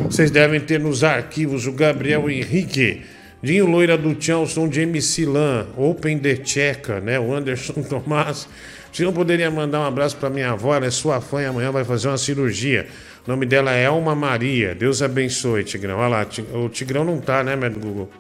[0.05, 3.03] Vocês devem ter nos arquivos o Gabriel Henrique,
[3.43, 7.19] Dinho Loira do Tchão, som de MC Lan, Open the Checa, né?
[7.19, 8.47] O Anderson Tomás.
[8.93, 11.71] Se não poderia mandar um abraço pra minha avó, ela é sua fã e amanhã
[11.71, 12.87] vai fazer uma cirurgia.
[13.27, 14.75] O nome dela é Elma Maria.
[14.75, 15.99] Deus abençoe, Tigrão.
[15.99, 18.11] Olha lá, o Tigrão não tá, né, médico Google?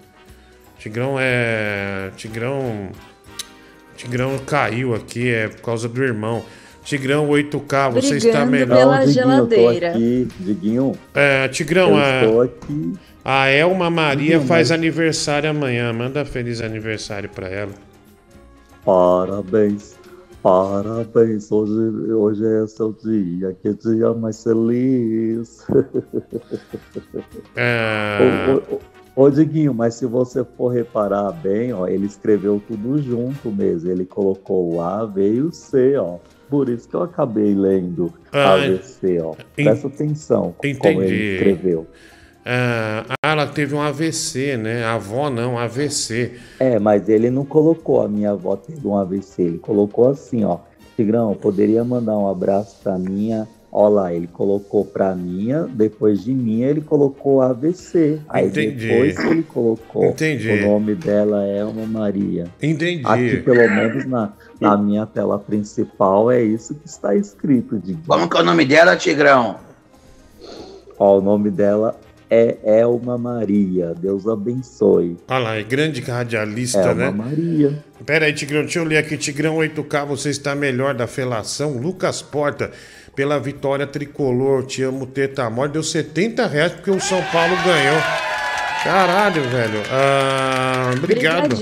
[0.78, 2.10] Tigrão é.
[2.16, 2.90] Tigrão.
[3.96, 6.42] Tigrão caiu aqui, é por causa do irmão.
[6.82, 8.76] Tigrão 8K, você está Brigando melhor.
[8.78, 9.86] pela Diguinho, geladeira.
[9.88, 10.92] Eu tô aqui, Diguinho.
[11.14, 12.92] É, Tigrão, eu a, estou aqui.
[13.24, 15.92] A Elma Maria faz aniversário amanhã.
[15.92, 17.72] Manda feliz aniversário pra ela.
[18.84, 19.96] Parabéns,
[20.42, 21.50] parabéns.
[21.52, 25.66] Hoje, hoje é seu dia, que dia mais feliz.
[27.56, 32.60] É, Ô, ô, ô, ô, Diguinho, mas se você for reparar bem, ó, ele escreveu
[32.66, 33.90] tudo junto mesmo.
[33.90, 36.18] Ele colocou o A, V e o C, ó.
[36.48, 39.34] Por isso que eu acabei lendo Ah, AVC, ó.
[39.54, 41.04] Presta atenção como entendi.
[41.04, 41.86] ele escreveu.
[41.86, 44.84] é, ah, ela teve um AVC, né?
[44.84, 46.32] A avó não, AVC.
[46.58, 49.42] É, mas ele não colocou a minha avó teve um AVC.
[49.42, 50.58] Ele colocou assim, ó.
[50.96, 53.46] Tigrão, poderia mandar um abraço pra minha.
[53.72, 58.18] Ó lá, ele colocou pra minha, depois de mim ele colocou AVC.
[58.28, 58.88] Aí Entendi.
[58.88, 60.50] depois ele colocou Entendi.
[60.50, 62.48] o nome dela é uma Maria.
[62.60, 63.02] Entendi.
[63.04, 68.28] Aqui, pelo menos na, na minha tela principal, é isso que está escrito, de Como
[68.28, 69.56] que é o nome dela, Tigrão?
[70.98, 71.96] Ó, o nome dela
[72.30, 73.92] é Elma Maria.
[74.00, 75.16] Deus abençoe.
[75.28, 77.10] Olha lá, é grande radialista, Elma né?
[77.10, 77.84] Maria.
[78.06, 79.18] Pera aí, Tigrão, deixa eu ler aqui.
[79.18, 81.76] Tigrão 8K, você está melhor da felação.
[81.76, 82.70] Lucas Porta,
[83.16, 85.68] pela vitória tricolor, te amo, Teta Amor.
[85.68, 88.00] Deu 70 reais porque o São Paulo ganhou.
[88.84, 89.82] Caralho, velho.
[89.90, 91.56] Ah, obrigado.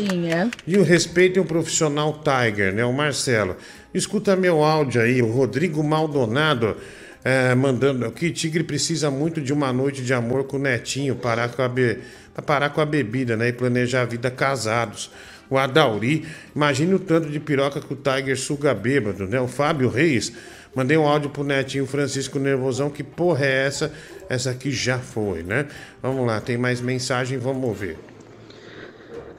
[0.64, 2.84] E o respeito um profissional Tiger, né?
[2.84, 3.56] O Marcelo.
[3.92, 6.76] Escuta meu áudio aí, o Rodrigo Maldonado.
[7.24, 11.48] É, mandando aqui, Tigre precisa muito de uma noite de amor com o Netinho, parar
[11.48, 11.98] com a be...
[12.46, 13.48] parar com a bebida, né?
[13.48, 15.10] E planejar a vida casados.
[15.50, 19.40] O Adauri, imagine o tanto de piroca que o Tiger suga bêbado, né?
[19.40, 20.32] O Fábio Reis,
[20.74, 23.92] mandei um áudio pro Netinho Francisco Nervosão, que porra é essa?
[24.28, 25.66] Essa aqui já foi, né?
[26.02, 27.98] Vamos lá, tem mais mensagem, vamos ver.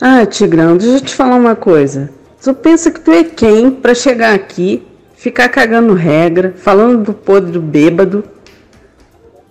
[0.02, 2.10] Ah, Tigrão, deixa eu te falar uma coisa.
[2.42, 4.88] Tu pensa que tu é quem pra chegar aqui,
[5.20, 8.24] ficar cagando regra, falando do podre do bêbado?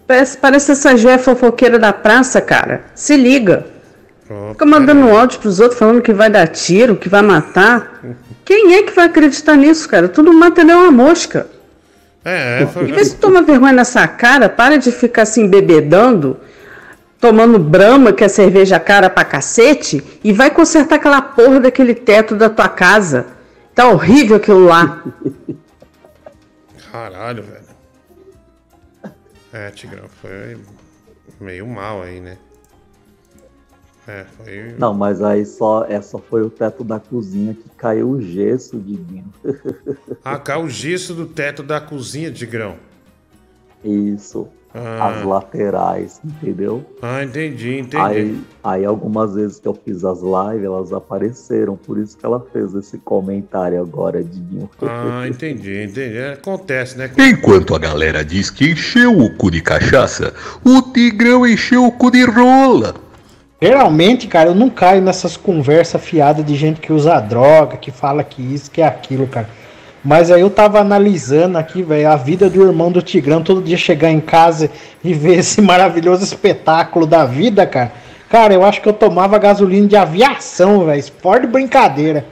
[0.07, 2.87] Parece, parece essa joia fofoqueira da praça, cara.
[2.95, 3.67] Se liga.
[4.53, 8.03] Fica mandando áudio pros outros falando que vai dar tiro, que vai matar.
[8.45, 10.09] Quem é que vai acreditar nisso, cara?
[10.09, 11.47] Tudo mata nem uma mosca.
[12.25, 16.39] É, é, E vê se toma vergonha nessa cara, para de ficar se embebedando,
[17.21, 22.35] tomando brama, que é cerveja cara pra cacete, e vai consertar aquela porra daquele teto
[22.35, 23.38] da tua casa.
[23.79, 25.05] Tá horrível aquilo lá.
[26.91, 27.65] Caralho, velho.
[29.53, 30.59] É, Tigrão, foi
[31.41, 32.39] meio mal aí, né?
[34.09, 34.75] É, foi.
[34.77, 38.81] Não, mas aí só, é, só foi o teto da cozinha que caiu o gesso,
[38.81, 39.33] Diguinho.
[40.25, 42.79] Ah, caiu o gesso do teto da cozinha, Tigrão.
[43.85, 44.49] Isso.
[44.75, 45.09] Ah.
[45.09, 46.85] As laterais, entendeu?
[47.01, 47.97] Ah, entendi, entendi.
[47.97, 52.45] Aí, aí algumas vezes que eu fiz as lives, elas apareceram, por isso que ela
[52.53, 54.69] fez esse comentário agora, Diguinho.
[54.83, 56.19] Ah, entendi, entendi.
[56.19, 57.11] Acontece, né?
[57.19, 62.11] Enquanto a galera diz que encheu o cu de cachaça, o Tigrão encheu o cu
[62.11, 62.95] de rola.
[63.61, 68.23] Geralmente, cara, eu não caio nessas conversas fiadas de gente que usa droga, que fala
[68.23, 69.49] que isso, que é aquilo, cara.
[70.05, 73.77] Mas aí eu tava analisando aqui, velho, a vida do irmão do Tigrão, todo dia
[73.77, 74.71] chegar em casa
[75.03, 77.93] e ver esse maravilhoso espetáculo da vida, cara.
[78.29, 80.99] Cara, eu acho que eu tomava gasolina de aviação, velho.
[80.99, 82.27] Esporte de brincadeira.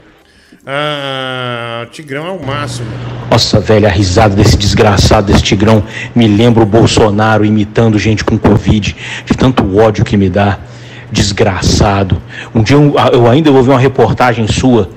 [0.67, 2.89] Ah, o Tigrão é o máximo.
[3.31, 8.39] Nossa, velho, a risada desse desgraçado, desse tigrão, me lembra o Bolsonaro imitando gente com
[8.39, 10.59] Covid, de tanto ódio que me dá.
[11.11, 12.21] Desgraçado.
[12.55, 14.91] Um dia eu, eu ainda vou ver uma reportagem sua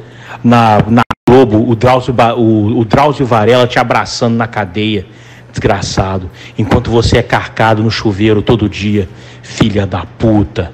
[0.43, 5.05] na, na Globo, o Drauzio, o, o Drauzio Varela te abraçando na cadeia.
[5.51, 6.27] Desgraçado.
[6.57, 9.07] Enquanto você é carcado no chuveiro todo dia.
[9.43, 10.73] Filha da puta.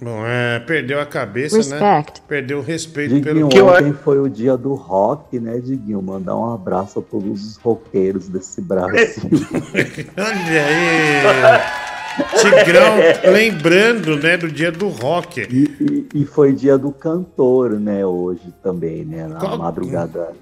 [0.00, 2.20] Bom, é, perdeu a cabeça, Respect.
[2.20, 2.26] né?
[2.26, 6.02] Perdeu o respeito Diguinho, pelo que eu ontem foi o dia do rock, né, Diguinho?
[6.02, 8.98] Mandar um abraço a todos os roqueiros desse Brasil.
[10.18, 12.01] Olha aí!
[12.40, 15.40] Tigrão, lembrando, né, do dia do rock.
[15.50, 20.32] E, e foi dia do cantor, né, hoje também, né, na Qual- madrugada.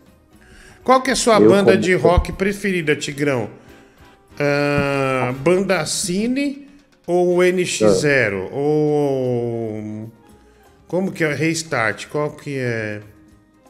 [0.82, 3.48] Qual que é a sua Eu banda como- de rock preferida, Tigrão?
[4.38, 6.66] Ah, banda Cine
[7.06, 8.48] ou NX0?
[8.50, 8.54] Ah.
[8.56, 10.10] Ou.
[10.88, 11.32] Como que é?
[11.34, 12.06] Restart?
[12.08, 13.00] Qual que é?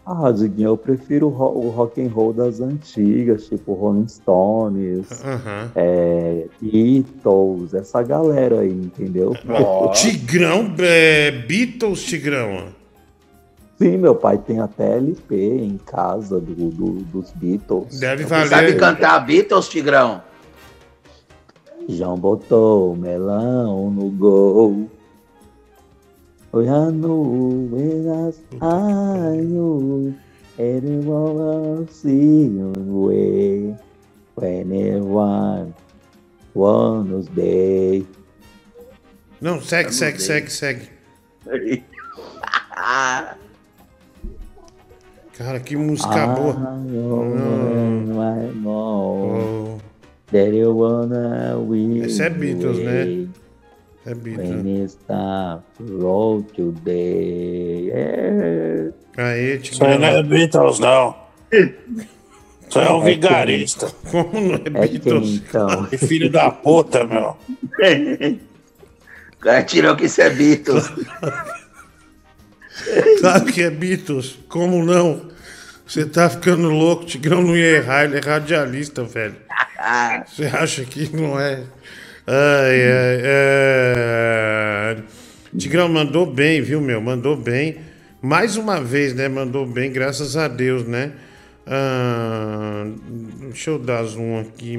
[0.04, 5.06] Ah, Diguinho, eu prefiro o ro- o rock and roll das antigas, tipo Rolling Stones,
[5.24, 5.70] Aham.
[5.76, 9.36] é, Beatles, essa galera aí, entendeu?
[9.94, 12.68] Tigrão, é, Beatles, Tigrão.
[13.78, 17.98] Sim, meu pai tem até LP em casa do, do- dos Beatles.
[18.00, 20.22] Deve Você sabe cantar Beatles, Tigrão?
[21.88, 24.88] João botou melão no gol.
[26.52, 30.12] Olhando elas raio,
[30.58, 33.76] everyone see you way,
[34.34, 35.72] when everyone
[36.54, 38.04] was day.
[39.40, 40.88] Não, segue, segue, segue, segue.
[45.40, 46.56] Cara, que música boa.
[48.66, 49.78] Oh.
[50.32, 53.26] That you wanna win Esse é Beatles, né?
[54.10, 54.50] É Beatles.
[54.50, 57.86] When time to roll today.
[57.86, 58.92] Yeah.
[59.16, 61.16] Aê, Isso aí não é Beatles, não.
[61.52, 63.86] Isso é um É vigarista.
[64.10, 65.86] Como não é É quem então?
[65.86, 67.30] Que filho da puta, meu.
[67.30, 67.36] O
[69.38, 70.90] cara tirou que isso é Beatles.
[73.20, 74.36] Claro que é Beatles.
[74.48, 75.30] Como não?
[75.86, 77.04] Você tá ficando louco.
[77.04, 78.06] Tigrão não ia errar.
[78.06, 79.36] Ele é radialista, velho.
[80.26, 81.62] Você acha que não é?
[82.32, 83.22] Ai, ai,
[84.96, 85.04] ai.
[85.58, 87.00] Tigrão mandou bem, viu, meu?
[87.00, 87.78] Mandou bem.
[88.22, 89.28] Mais uma vez, né?
[89.28, 91.12] Mandou bem, graças a Deus, né?
[91.66, 92.84] Ah,
[93.48, 94.78] deixa eu dar zoom aqui.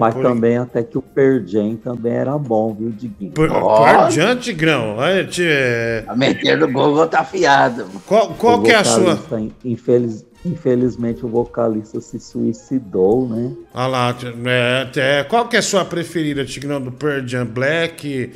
[0.00, 3.32] Mas pôr- também até que o Pergen também era bom, viu, Diguinho?
[3.32, 4.96] Por adiante, Tigrão.
[4.96, 7.86] Olha, tia, é- A meter do Google tá afiado.
[8.06, 9.18] Qual, qual que é a sua.
[9.64, 13.52] Infeliz, infelizmente o vocalista se suicidou, né?
[13.74, 14.16] Olha lá,
[14.46, 14.90] é,
[15.20, 16.80] é, qual que é a sua preferida, Tigrão?
[16.80, 18.32] Do Pearl Jam Black?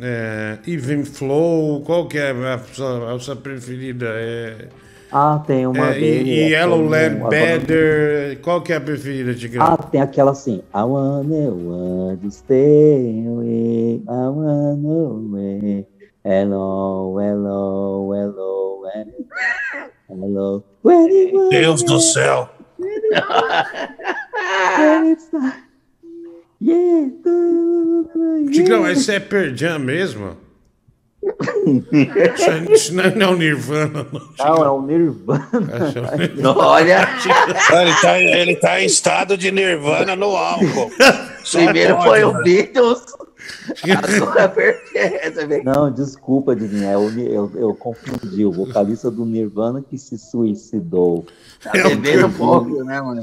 [0.00, 1.80] É, Even Flow?
[1.82, 4.06] Qual que é a sua, a sua preferida?
[4.08, 4.68] É,
[5.12, 6.30] Ah, tem uma É, dele.
[6.30, 8.38] e, e é Yellow agora- Better.
[8.42, 9.64] Qual que é a preferida, Tigrão?
[9.64, 10.62] Ah, tem aquela assim.
[10.74, 14.02] I wanna, want to stay away.
[14.04, 15.86] I wanna away.
[16.24, 18.65] Hello, hello, hello,
[20.08, 20.64] hello.
[21.50, 22.48] Deus do céu.
[28.52, 30.36] Tigrão, esse é Pearl Jam mesmo?
[31.92, 34.20] Isso, é- isso não é não é o Nirvana, não.
[34.38, 35.48] Não, é o Nirvana.
[36.56, 37.08] Olha.
[37.80, 40.90] Ele tá, ele tá em estado de nirvana no álcool.
[41.52, 42.32] Primeiro foi o?
[42.42, 43.04] Beatles.
[43.82, 44.80] Agora.
[45.64, 46.98] Não, desculpa, Diguinho.
[46.98, 48.44] o Ni- Eu, eu confundi.
[48.44, 51.26] O vocalista do Nirvana que se suicidou.
[51.62, 53.22] Tá bebendo pouco, né, mano?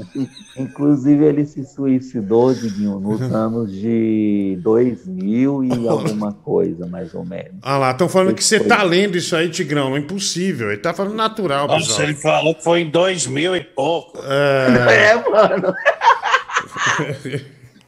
[0.56, 7.54] Inclusive, ele se suicidou, Diguinho, nos anos de 2000 e alguma coisa, mais ou menos.
[7.62, 9.90] Ah lá, estão falando que você tá lendo isso aí, Tigrão.
[9.90, 10.68] Não é impossível.
[10.70, 12.02] Ele tá falando natural, Nossa, pessoal.
[12.08, 14.18] ele falou que foi em 2000 e pouco.
[14.24, 15.74] É, É, mano.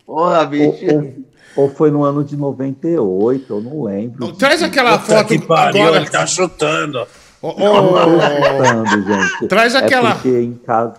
[0.07, 0.87] Porra, bicho.
[0.95, 1.26] ou-
[1.57, 4.33] ou foi no ano de 98, eu não lembro.
[4.35, 5.97] Traz aquela Puta foto que pariu, agora.
[6.03, 7.07] ele tá chutando.
[7.43, 9.49] Ô, ô, Tô chutando, gente.
[9.49, 10.95] Traz É aquela- porque em casa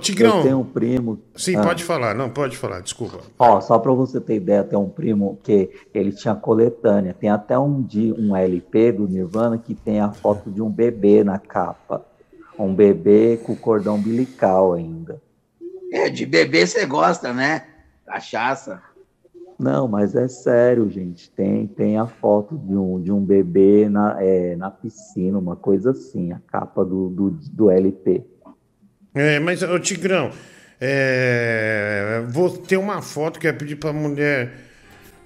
[0.00, 0.36] Tigrão.
[0.38, 1.18] eu tenho um primo.
[1.34, 1.62] Sim, Ah.
[1.62, 2.14] pode falar.
[2.14, 2.80] Não, pode falar.
[2.80, 3.18] Desculpa.
[3.38, 7.12] Ó, só para você ter ideia, tem um primo que ele tinha coletânea.
[7.18, 11.24] Tem até um, de, um LP do Nirvana que tem a foto de um bebê
[11.24, 12.04] na capa.
[12.58, 15.20] Um bebê com cordão umbilical ainda.
[15.92, 17.64] É, de bebê você gosta, né?
[18.06, 18.80] Cachaça.
[19.58, 21.30] Não, mas é sério, gente.
[21.30, 25.92] Tem, tem a foto de um, de um bebê na, é, na piscina, uma coisa
[25.92, 28.22] assim, a capa do, do, do LP.
[29.14, 30.30] É, mas, ô Tigrão,
[30.78, 34.52] é, vou ter uma foto que eu pedir pra mulher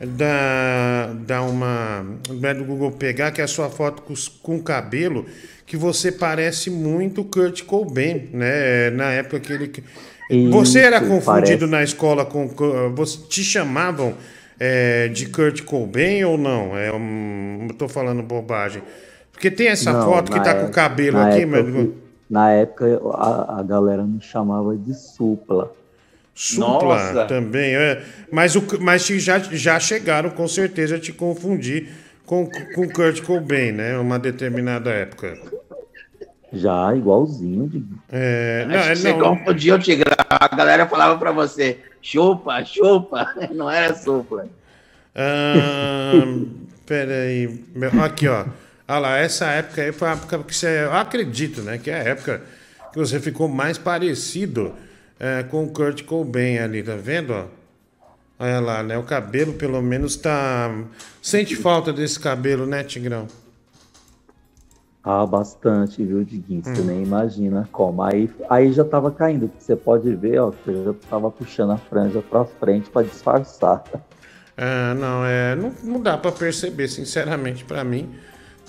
[0.07, 2.05] dar, dar uma.
[2.29, 5.27] do Google pegar, que é a sua foto com, com cabelo,
[5.67, 8.91] que você parece muito Kurt Cobain, né?
[8.91, 9.73] Na época que ele.
[10.51, 11.25] Você era confundido
[11.61, 11.67] parece.
[11.67, 12.49] na escola com.
[12.49, 14.15] com- Você, te chamavam
[14.59, 16.77] é, de Kurt Cobain ou não?
[16.77, 18.83] É, um, eu tô falando bobagem.
[19.33, 21.65] Porque tem essa Não, foto que tá com época- o cabelo na aqui, mas.
[21.65, 21.93] que-
[22.29, 25.73] Na época, a, a galera me chamava de supla.
[26.35, 27.25] Supla Nossa.
[27.27, 28.03] também, é.
[28.31, 31.89] Mas, o, mas já, já chegaram com certeza a te confundir
[32.25, 33.99] com, com Kurt Cobain, né?
[33.99, 35.37] Uma determinada época.
[36.53, 37.69] Já, igualzinho.
[37.69, 37.85] De...
[38.11, 40.15] É, não, Acho é, que você não, confundiu, Tigrão.
[40.29, 43.35] A galera falava pra você, chupa, chupa.
[43.55, 44.47] Não era supla.
[46.87, 47.65] Peraí.
[48.05, 48.47] Aqui, ó.
[48.89, 50.85] Olha lá, essa época aí foi a época que você.
[50.85, 51.79] Eu acredito, né?
[51.79, 52.43] Que é a época
[52.93, 54.75] que você ficou mais parecido
[55.19, 57.33] é, com o Kurt Cobain ali, tá vendo?
[57.33, 57.45] Ó?
[58.41, 58.99] Olha lá, né?
[58.99, 60.75] O cabelo pelo menos tá.
[61.23, 63.29] Sente falta desse cabelo, né, Tigrão?
[65.03, 66.63] Ah, bastante, viu, Diguinho?
[66.63, 66.85] Você Hum.
[66.85, 68.03] nem imagina como.
[68.03, 69.51] Aí, aí já tava caindo.
[69.59, 73.83] Você pode ver, ó, que eu já tava puxando a franja pra frente pra disfarçar.
[74.59, 78.11] Ah, não, é, não, não dá pra perceber, sinceramente, pra mim.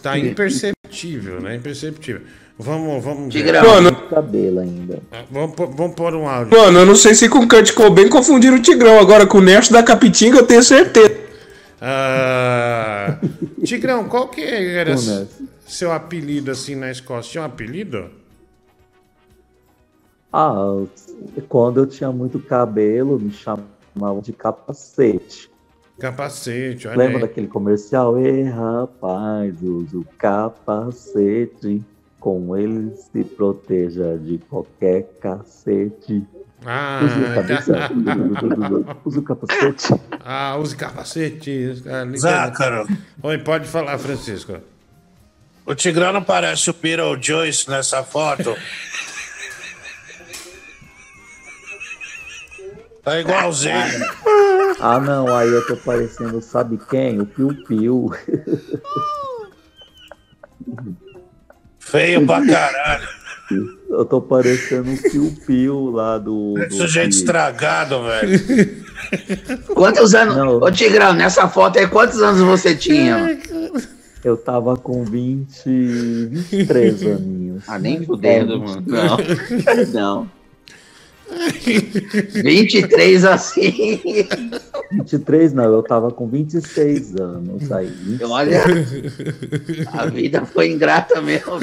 [0.01, 1.55] Tá imperceptível, né?
[1.57, 2.21] Imperceptível.
[2.57, 3.33] Vamos, vamos.
[3.33, 3.41] ver.
[3.41, 3.93] Tigrão.
[4.09, 4.99] Cabelo ainda.
[5.11, 6.57] Ah, Vamos, pôr- vamos pôr um áudio.
[6.57, 8.99] Mano, eu não sei se com o Kurt Cobain confundiram o Tigrão.
[8.99, 11.19] Agora com o Nerso da Capitinga eu tenho certeza.
[11.81, 13.17] Ah,
[13.63, 15.27] Tigrão, qual que era Começa.
[15.71, 17.21] Seu apelido assim na escola?
[17.23, 18.09] Você tinha um apelido?
[20.33, 20.53] Ah,
[21.49, 25.49] quando eu tinha muito cabelo, me chamavam de capacete.
[25.99, 27.21] Capacete, olha Lembra aí.
[27.21, 28.17] daquele comercial?
[28.17, 31.83] Ei, rapaz, use o capacete.
[32.19, 36.23] Com ele se proteja de qualquer cacete.
[36.63, 37.91] Ah, Use a cabeça.
[39.03, 39.93] Use o capacete.
[40.23, 41.81] Ah, use capacete.
[41.87, 42.87] Ah, liga- Zácaro.
[43.23, 44.53] Oi, pode falar, Francisco.
[45.71, 48.57] O Tigrão não parece o Beetlejuice nessa foto?
[53.01, 53.73] Tá igualzinho.
[54.81, 57.21] Ah, não, aí eu tô parecendo, sabe quem?
[57.21, 58.11] O Piu Piu.
[61.79, 63.07] Feio pra caralho.
[63.89, 66.55] Eu tô parecendo o Piu Piu lá do.
[66.55, 67.17] do Sujeito Piu.
[67.17, 68.85] estragado, velho.
[69.73, 70.35] Quantos anos?
[70.61, 73.39] Ô, Tigrão, nessa foto aí, quantos anos você tinha?
[74.23, 77.63] Eu tava com 20, 23 aninhos.
[77.67, 78.83] Ah, nem fudendo, mano.
[78.85, 79.17] Não.
[79.93, 80.31] Não.
[82.43, 83.99] 23 assim.
[84.91, 87.87] 23 não, eu tava com 26 anos aí.
[87.87, 88.29] 26.
[88.29, 88.61] Olha,
[89.93, 91.53] a vida foi ingrata mesmo.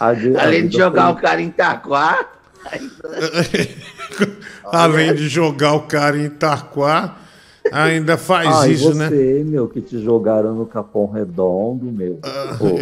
[0.00, 2.26] A vi- a Além de jogar foi- o cara em Taquá.
[4.64, 7.16] Além de jogar o cara em Itaquá,
[7.72, 9.44] Ainda faz Ah, e isso, você, né?
[9.44, 12.18] meu, que te jogaram no Capão Redondo, meu.
[12.58, 12.78] Pô,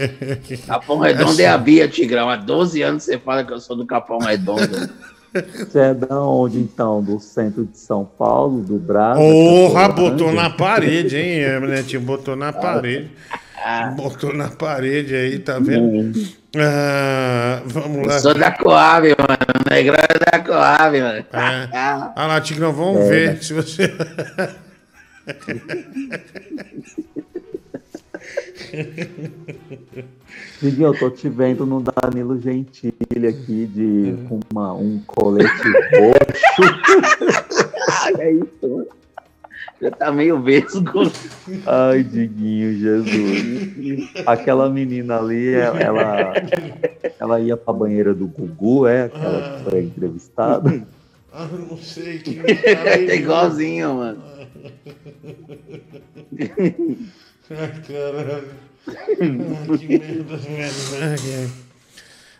[0.66, 2.28] Capão Redondo é a Bia, Tigrão.
[2.28, 4.90] Há 12 anos você fala que eu sou do Capão Redondo.
[5.56, 7.02] você é da onde, então?
[7.02, 9.22] Do centro de São Paulo, do Brasil?
[9.22, 12.02] Porra, botou na parede, hein, é, Netinho?
[12.02, 13.10] Botou na parede.
[13.96, 16.12] Botou na parede aí, tá vendo?
[16.56, 18.14] Ah, vamos lá.
[18.14, 19.64] Eu sou da Coab, mano.
[19.70, 21.18] Negrão é da Coab, mano.
[21.18, 21.68] É.
[21.72, 23.92] Ah lá, Tigrão, vamos É, ver se você.
[30.60, 35.50] Diguinho, eu tô te vendo no Danilo Gentili aqui de com uma, um colete
[35.94, 36.62] roxo.
[38.06, 38.86] Olha isso, mano.
[39.82, 41.10] Já tá meio vesgo.
[41.66, 44.10] Ai, Diguinho, Jesus.
[44.24, 46.34] Aquela menina ali, ela,
[47.18, 49.06] ela, ia pra banheira do Gugu, é?
[49.06, 50.86] Aquela que foi entrevistada.
[51.32, 52.20] Ah, não sei.
[52.20, 54.22] Que É igualzinho, mano.
[57.50, 58.48] Ai, caralho.
[58.86, 61.50] Ah, que merda, velho.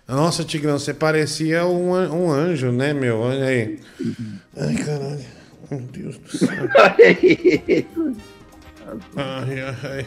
[0.06, 3.18] Nossa, Tigrão, você parecia um, um anjo, né, meu?
[3.18, 3.80] Olha aí.
[4.56, 5.41] Ai, caralho.
[5.72, 6.68] Meu Deus do céu.
[9.16, 10.04] Ai, ai.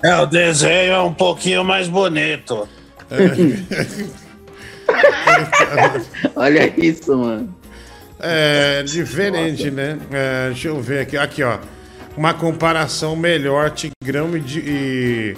[0.00, 2.68] É, o desenho é um pouquinho mais bonito.
[6.36, 7.52] Olha isso, mano.
[8.20, 9.98] É diferente, né?
[10.12, 11.16] É, deixa eu ver aqui.
[11.16, 11.58] Aqui, ó.
[12.16, 15.36] Uma comparação melhor, Tigrão e, e,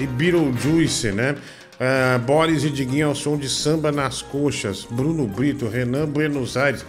[0.00, 1.36] e Beetlejuice, né?
[1.78, 4.84] É, Boris e Diguinho ao som de samba nas coxas.
[4.90, 6.84] Bruno Brito, Renan Buenos Aires.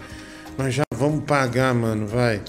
[0.58, 2.40] Nós já vamos pagar, mano, vai.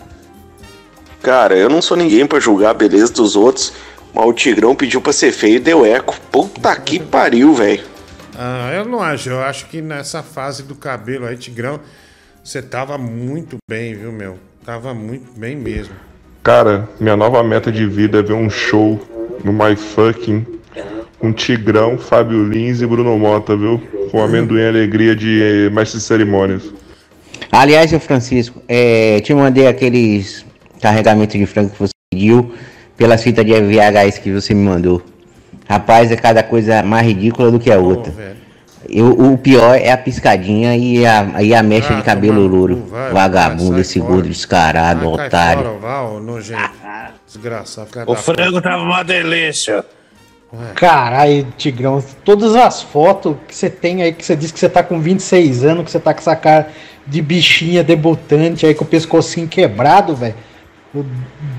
[1.22, 3.72] Cara, eu não sou ninguém pra julgar a beleza dos outros,
[4.12, 6.20] mas o Tigrão pediu pra ser feio e deu eco.
[6.32, 7.84] Puta que pariu, velho.
[8.36, 9.30] Ah, eu não acho.
[9.30, 11.80] Eu acho que nessa fase do cabelo aí, Tigrão,
[12.44, 14.40] você tava muito bem, viu, meu?
[14.66, 15.94] Tava muito bem mesmo.
[16.42, 19.00] Cara, minha nova meta de vida é ver um show
[19.44, 20.46] no My Fucking
[21.20, 23.80] com Tigrão, Fábio Lins e Bruno Mota, viu?
[24.10, 26.64] Com amendoim e alegria de mestre de cerimônias.
[27.52, 30.46] Aliás, seu Francisco, é, te mandei aqueles
[30.82, 32.54] carregamentos de frango que você pediu
[32.96, 35.02] pelas fitas de VHS que você me mandou.
[35.68, 38.14] Rapaz, é cada coisa mais ridícula do que a outra.
[38.88, 42.88] Eu, o pior é a piscadinha e a, e a mecha de cabelo louro.
[42.88, 45.78] vai, Vagabundo, vai, esse gordo descarado, Cai otário.
[45.80, 46.72] fora, nojento.
[47.28, 47.90] Desgraçado.
[48.08, 49.86] O frango tava uma delícia.
[50.74, 54.82] Caralho, Tigrão, todas as fotos que você tem aí, que você diz que você tá
[54.82, 56.70] com 26 anos, que você tá com essa cara
[57.10, 60.36] de bichinha debutante aí com o pescocinho quebrado, velho.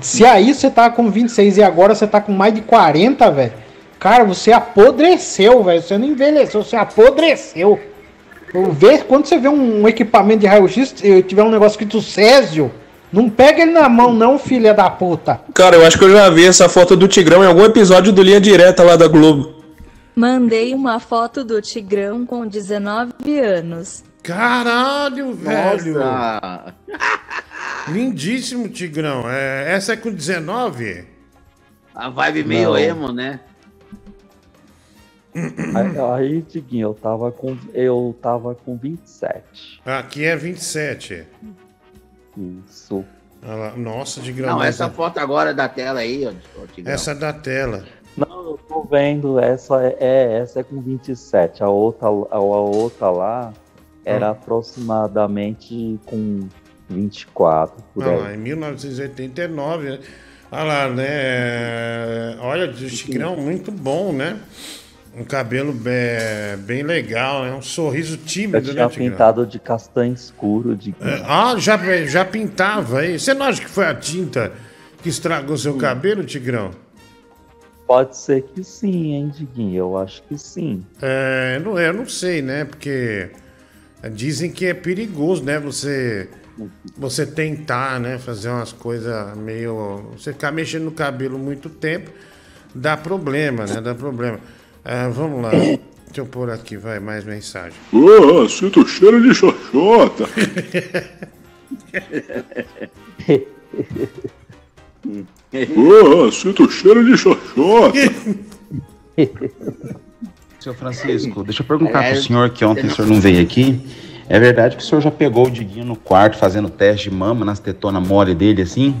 [0.01, 3.53] Se aí você tá com 26 e agora você tá com mais de 40, velho.
[3.99, 5.81] Cara, você apodreceu, velho.
[5.81, 7.79] Você não envelheceu, você apodreceu.
[8.71, 10.95] Vê, quando você vê um, equipamento de raio-x,
[11.27, 12.71] tiver um negócio escrito Césio,
[13.11, 15.39] não pega ele na mão, não, filha da puta.
[15.53, 18.21] Cara, eu acho que eu já vi essa foto do Tigrão em algum episódio do
[18.21, 19.61] Linha Direta lá da Globo.
[20.13, 24.03] Mandei uma foto do Tigrão com 19 anos.
[24.23, 25.93] Caralho, velho.
[25.95, 26.75] Nossa.
[27.87, 29.23] Lindíssimo, Tigrão.
[29.29, 31.05] É, essa é com 19?
[31.93, 32.77] A vibe meio Não.
[32.77, 33.39] emo, né?
[35.33, 35.99] Aí,
[36.33, 39.81] aí, Diguinho, eu tava com, eu tava com 27.
[39.85, 41.25] Aqui é 27.
[42.67, 43.03] Isso.
[43.41, 43.71] Lá.
[43.75, 44.49] Nossa, Tigrão.
[44.49, 46.31] Não, mas essa é- foto agora da tela aí, ó,
[46.85, 47.85] essa é da tela.
[48.15, 51.63] Não, eu tô vendo, essa é, é- essa é com 27.
[51.63, 53.53] A outra, a, a outra lá
[54.05, 54.31] era Hum.
[54.31, 56.47] aproximadamente com
[56.89, 58.35] 24 por Olha aí.
[58.35, 59.89] em 1989.
[59.91, 59.99] né?
[60.51, 62.37] Olha lá, né?
[62.41, 64.37] Olha, o Tigrão muito bom, né?
[65.15, 67.53] Um cabelo be- bem legal, né?
[67.53, 69.09] Um sorriso Eu tímido, tinha né, Tigrão?
[69.11, 70.75] pintado de castanho escuro.
[70.75, 70.91] De...
[71.01, 73.19] É, Ah, já, já pintava aí.
[73.19, 74.51] Você não acha que foi a tinta
[75.03, 76.71] que estragou seu cabelo, Tigrão?
[77.87, 79.77] Pode ser que sim, hein, Diguinho?
[79.77, 80.85] Eu acho que sim.
[81.01, 82.63] É, não, eu não sei, né?
[82.63, 83.29] Porque
[84.09, 85.59] dizem que é perigoso, né?
[85.59, 86.29] Você,
[86.97, 88.17] você tentar, né?
[88.17, 90.03] Fazer umas coisas meio.
[90.17, 92.11] Você ficar mexendo no cabelo muito tempo,
[92.73, 93.81] dá problema, né?
[93.81, 94.39] Dá problema.
[94.83, 95.51] É, vamos lá.
[95.51, 95.79] Deixa
[96.17, 97.77] eu pôr aqui, vai, mais mensagem.
[97.93, 100.27] Ah, sinto cheiro de xoxota.
[105.53, 107.97] Ah, sinto cheiro de xoxota.
[110.61, 113.81] Seu Francisco, deixa eu perguntar É, pro senhor que ontem o senhor não veio aqui.
[114.29, 117.43] É verdade que o senhor já pegou o Diguinho no quarto fazendo teste de mama
[117.43, 118.95] nas tetonas mole dele, assim?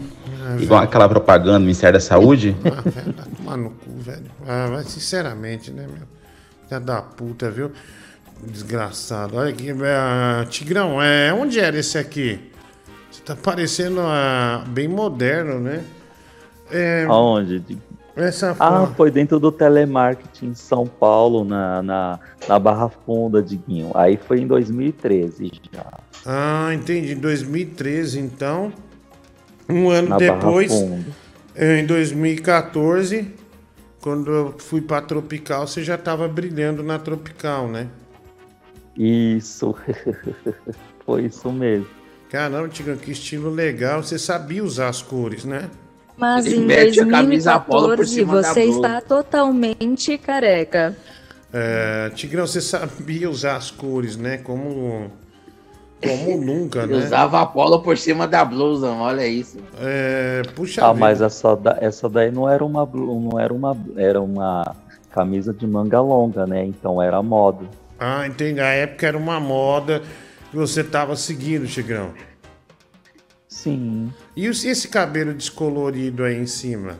[0.59, 2.55] Igual aquela propaganda do Ministério da Saúde?
[2.65, 4.25] Ah, velho, vai tomar no cu, velho.
[4.47, 6.07] Ah, mas sinceramente, né, meu?
[6.67, 7.71] Filha da puta, viu?
[8.43, 9.37] Desgraçado.
[9.37, 12.39] Olha aqui, é, Tigrão, é, onde era esse aqui?
[13.11, 15.83] Você tá parecendo ah, bem moderno, né?
[16.71, 17.63] É, Aonde?
[18.15, 18.95] Essa Ah, foto.
[18.95, 23.91] foi dentro do telemarketing em São Paulo, na, na, na Barra Funda, Diguinho.
[23.95, 25.85] Aí foi em 2013 já.
[26.25, 27.15] Ah, entendi.
[27.15, 28.71] 2013, então.
[29.69, 30.71] Um ano Na depois,
[31.55, 33.33] eh, em 2014,
[34.01, 37.87] quando eu fui pra Tropical, você já tava brilhando na Tropical, né?
[38.97, 39.73] Isso.
[41.05, 41.87] foi isso mesmo.
[42.29, 44.03] Caramba, Tigão, que estilo legal.
[44.03, 45.69] Você sabia usar as cores, né?
[46.21, 50.95] Mas Ele em mete a camisa por 2014 cima você está totalmente careca.
[51.51, 54.37] É, Tigrão, você sabia usar as cores, né?
[54.37, 55.11] Como,
[55.99, 56.95] como nunca, né?
[56.95, 59.57] usava a polo por cima da blusa, olha isso.
[59.79, 60.99] É, puxa Ah, vida.
[60.99, 64.75] mas essa, da- essa daí não era uma blu- não era uma era uma
[65.11, 66.63] camisa de manga longa, né?
[66.63, 67.65] Então era moda.
[67.99, 68.59] Ah, entendi.
[68.61, 70.01] A época era uma moda
[70.51, 72.11] que você tava seguindo, Tigrão.
[73.51, 74.11] Sim.
[74.35, 76.95] E esse cabelo descolorido aí em cima?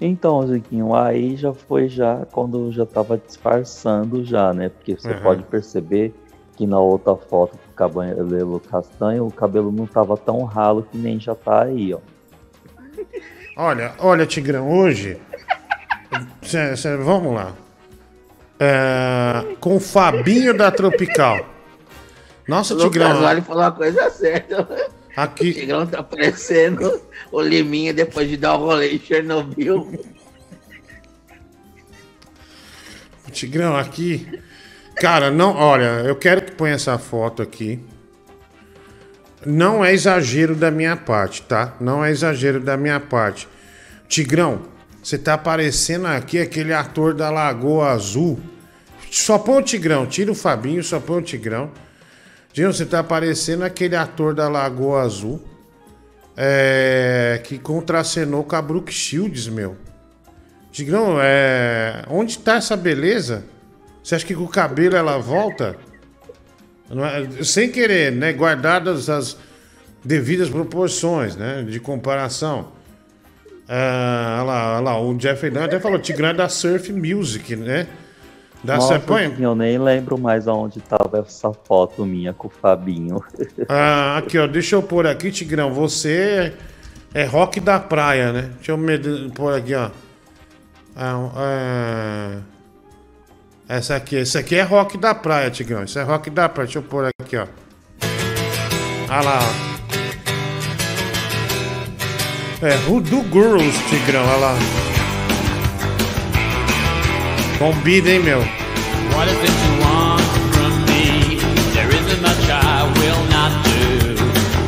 [0.00, 4.70] Então, Ziquinho, aí já foi já quando já tava disfarçando já, né?
[4.70, 5.22] Porque você Aham.
[5.22, 6.14] pode perceber
[6.56, 10.96] que na outra foto com o cabelo castanho, o cabelo não tava tão ralo que
[10.96, 11.98] nem já tá aí, ó.
[13.60, 15.20] Olha, olha, Tigrão, hoje.
[16.42, 17.52] cê- cê- vamos lá.
[18.58, 21.44] É, com o Fabinho da Tropical.
[22.48, 23.20] Nossa, O Tigrão.
[23.20, 24.66] Vale falou a coisa certa.
[25.14, 25.50] Aqui.
[25.50, 29.92] O Tigrão tá parecendo o Liminha depois de dar o rolê em Chernobyl.
[33.30, 34.26] Tigrão, aqui.
[34.96, 37.78] Cara, não, olha, eu quero que ponha essa foto aqui.
[39.44, 41.76] Não é exagero da minha parte, tá?
[41.78, 43.46] Não é exagero da minha parte.
[44.08, 44.62] Tigrão,
[45.02, 48.40] você tá parecendo aqui aquele ator da Lagoa Azul.
[49.10, 51.70] Só põe o Tigrão, tira o Fabinho, só põe o Tigrão.
[52.58, 55.40] Tigrão, você tá parecendo aquele ator da Lagoa Azul.
[56.36, 59.76] É, que contracenou com a Brooke Shields, meu.
[60.72, 62.04] Tigrão, é...
[62.08, 63.44] onde tá essa beleza?
[64.02, 65.76] Você acha que com o cabelo ela volta?
[66.90, 68.32] É- Sem querer, né?
[68.32, 69.36] Guardadas as
[70.04, 71.62] devidas proporções, né?
[71.62, 72.72] De comparação.
[73.68, 77.86] Ah, lá, lá, o Jeff Hernandes até falou, Tigrão é da Surf Music, né?
[78.64, 83.22] Da Nossa, Põe- eu nem lembro mais aonde tava essa foto minha com o Fabinho.
[83.68, 85.72] Ah, aqui, ó, deixa eu pôr aqui, Tigrão.
[85.72, 86.52] Você
[87.14, 88.50] é rock da praia, né?
[88.56, 89.90] Deixa eu me- pôr aqui, ó.
[90.96, 92.36] Ah, ah,
[93.68, 95.84] essa aqui, esse aqui é rock da praia, Tigrão.
[95.84, 96.66] Isso é rock da praia.
[96.66, 97.46] Deixa eu pôr aqui, ó.
[99.08, 99.68] Ah lá, ó.
[102.66, 104.54] É, Voodoo Girls, Tigrão, olha lá.
[107.58, 108.38] Combina, hein, meu?
[108.38, 110.22] What is it you want
[110.54, 111.38] from me?
[111.74, 114.14] There isn't much I will not do.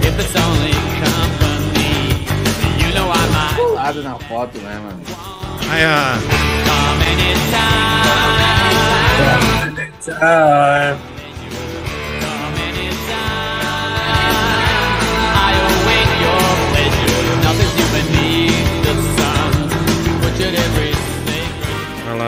[0.02, 2.26] If it's only company,
[2.82, 3.56] you know I might.
[3.56, 5.00] Colado na foto, né, mano?
[5.70, 6.18] Aí, ó.
[6.66, 7.04] Come
[10.18, 11.19] anytime.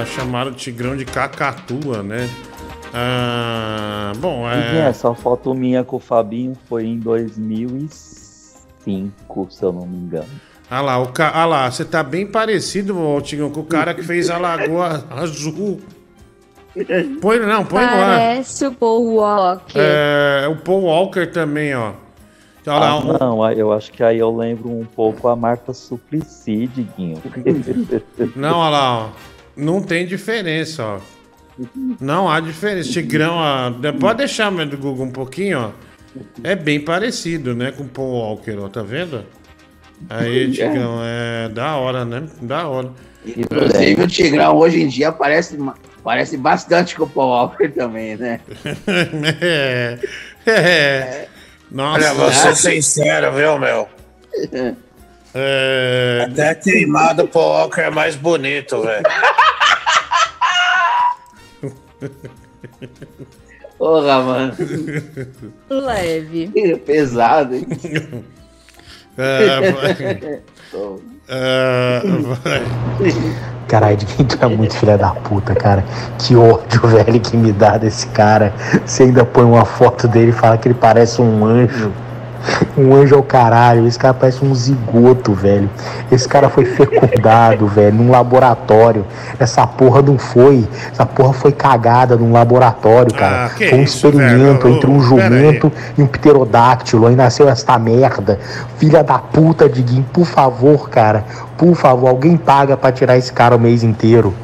[0.04, 2.28] Chamaram o Tigrão de cacatua, né?
[2.94, 4.80] Ah, bom, E é.
[4.88, 10.28] essa foto minha com o Fabinho foi em 2005, se eu não me engano.
[10.70, 11.30] Olha lá, o ca...
[11.34, 15.04] ah lá, você tá bem parecido, ô, Tigrão, com o cara que fez a Lagoa
[15.10, 15.80] Azul.
[17.20, 17.90] Põe, não, põe lá.
[17.90, 19.74] Parece o Paul Walker.
[19.78, 21.92] É, o Paul Walker também, ó.
[22.66, 25.74] Olha lá, Ah, um- não, eu acho que aí eu lembro um pouco a Marta
[25.74, 27.20] Suplicy, Diguinho.
[28.36, 29.08] Não, olha lá, ó.
[29.56, 31.00] Não tem diferença, ó.
[32.00, 32.90] Não há diferença.
[32.90, 33.70] Tigrão, ó.
[33.70, 35.70] de- Pode deixar meu do Google um pouquinho, ó.
[36.44, 37.70] É bem parecido, né?
[37.72, 38.68] Com o Paul Walker, ó.
[38.68, 39.24] Tá vendo?
[40.10, 42.24] Aí, Tigrão, é da hora, né?
[42.40, 42.90] Da hora.
[43.24, 45.56] Inclusive o Tigrão hoje em dia parece,
[46.02, 48.40] parece bastante com o Paul Walker também, né?
[49.40, 49.98] é.
[50.46, 51.28] É.
[51.70, 52.00] Nossa.
[52.04, 53.88] Olha, vou ser sincero, viu, meu?
[55.34, 56.26] É...
[56.30, 59.02] Até queimado, o Paul Walker é mais bonito, velho.
[63.78, 64.54] Porra, mano.
[65.70, 66.76] Leve.
[66.84, 67.66] Pesado, hein?
[69.18, 70.42] É, vai.
[71.28, 72.62] É, vai.
[73.68, 75.84] Caralho, de quem tu é muito filha da puta, cara.
[76.18, 78.52] Que ódio, velho, que me dá desse cara.
[78.84, 81.92] Você ainda põe uma foto dele e fala que ele parece um anjo.
[82.76, 83.86] Um anjo ao caralho.
[83.86, 85.68] Esse cara parece um zigoto, velho.
[86.10, 89.04] Esse cara foi fecundado, velho, num laboratório.
[89.38, 90.66] Essa porra não foi.
[90.90, 93.46] Essa porra foi cagada num laboratório, cara.
[93.46, 94.76] Ah, foi um isso, experimento velho?
[94.76, 97.06] entre um jumento e um pterodáctilo.
[97.06, 98.38] Aí nasceu esta merda.
[98.78, 100.06] Filha da puta, Diguinho.
[100.12, 101.24] Por favor, cara.
[101.56, 104.34] Por favor, alguém paga pra tirar esse cara o mês inteiro.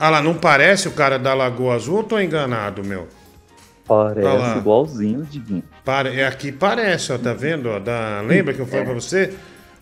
[0.00, 3.06] Ah lá, não parece o cara da Lagoa Azul ou tô enganado, meu?
[4.14, 5.62] Parece igualzinho, Diguinho.
[5.84, 6.18] Pare...
[6.20, 7.68] é Aqui parece, ó, tá vendo?
[7.68, 8.20] ó, da...
[8.22, 9.34] Lembra que eu falei pra você?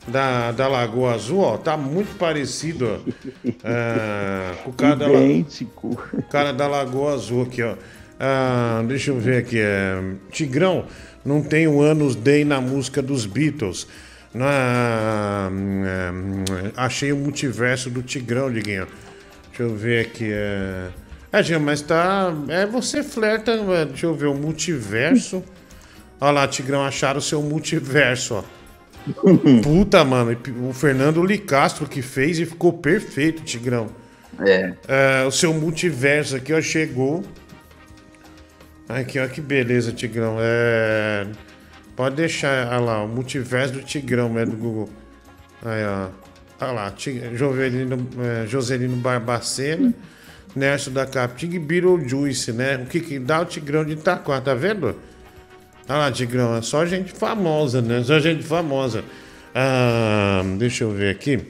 [0.09, 3.11] Da, da Lagoa Azul, ó, tá muito parecido, ó.
[3.63, 5.99] Ah, com o cara da, La- Idêntico.
[6.13, 7.75] o cara da Lagoa Azul aqui, ó.
[8.19, 9.59] Ah, deixa eu ver aqui.
[9.61, 9.99] É...
[10.31, 10.85] Tigrão
[11.25, 13.87] não tem o Anos Day na música dos Beatles.
[14.33, 15.51] Na...
[15.87, 16.11] é,
[16.77, 18.87] Achei o multiverso do Tigrão, Diguinho.
[19.49, 20.29] Deixa eu ver aqui.
[20.33, 20.89] É...
[21.33, 22.33] É, Jean, mas tá.
[22.49, 23.53] É, você flerta.
[23.53, 25.43] é, Deixa eu ver, o multiverso.
[26.21, 28.45] Olha lá, Tigrão, acharam o seu multiverso, ó.
[29.63, 30.37] Puta, mano,
[30.69, 33.89] o Fernando Licastro que fez e ficou perfeito, Tigrão.
[34.39, 35.25] É.
[35.27, 37.25] o seu multiverso aqui, ó, chegou.
[38.89, 40.37] Aqui, ó, que beleza, Tigrão.
[40.41, 41.27] É.
[41.97, 44.91] Pode deixar, olha lá, o multiverso do Tigrão, né, do Google.
[45.65, 46.09] Aí, ó.
[46.63, 49.95] Olha lá, Ti- Jovelino, é, Joselino Barbacena,
[50.55, 52.77] Nércio da Capitinga e Beetlejuice, né?
[52.77, 54.97] O que que dá o Tigrão de Itaquá, tá vendo?
[55.89, 58.03] Olha lá, Tigrão, é só gente famosa, né?
[58.03, 59.05] Só gente famosa.
[59.55, 61.41] Ah, deixa eu ver aqui.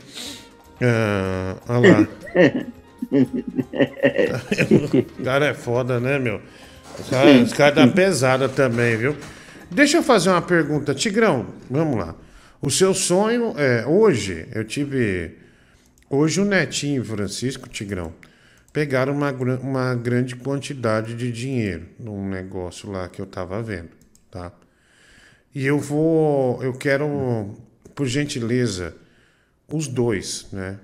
[0.80, 2.08] Ah, olha lá.
[3.10, 6.40] O cara é foda, né, meu?
[6.98, 9.16] Os caras cara tá pesada também, viu?
[9.70, 10.94] Deixa eu fazer uma pergunta.
[10.94, 12.14] Tigrão, vamos lá.
[12.60, 13.86] O seu sonho é.
[13.86, 15.36] Hoje, eu tive.
[16.08, 18.12] Hoje o Netinho Francisco, Tigrão,
[18.72, 23.90] pegaram uma, uma grande quantidade de dinheiro num negócio lá que eu tava vendo,
[24.30, 24.52] tá?
[25.54, 26.62] E eu vou.
[26.62, 27.54] Eu quero,
[27.94, 28.94] por gentileza,
[29.68, 30.78] os dois, né?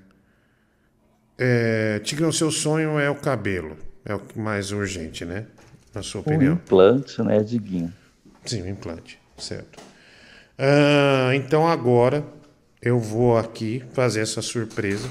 [1.38, 3.76] É, Tigrão, seu sonho é o cabelo.
[4.04, 5.46] É o mais urgente, né?
[5.94, 6.54] Na sua Um opinião.
[6.54, 7.92] implante, né, Diguinho?
[8.44, 9.82] Sim, um implante, certo.
[10.58, 12.24] Ah, então agora
[12.80, 15.08] eu vou aqui fazer essa surpresa.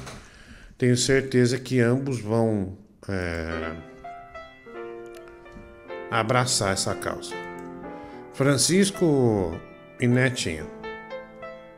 [0.78, 3.76] Tenho certeza que ambos vão é,
[6.12, 7.34] abraçar essa causa.
[8.34, 9.58] Francisco
[10.00, 10.70] e Netinho.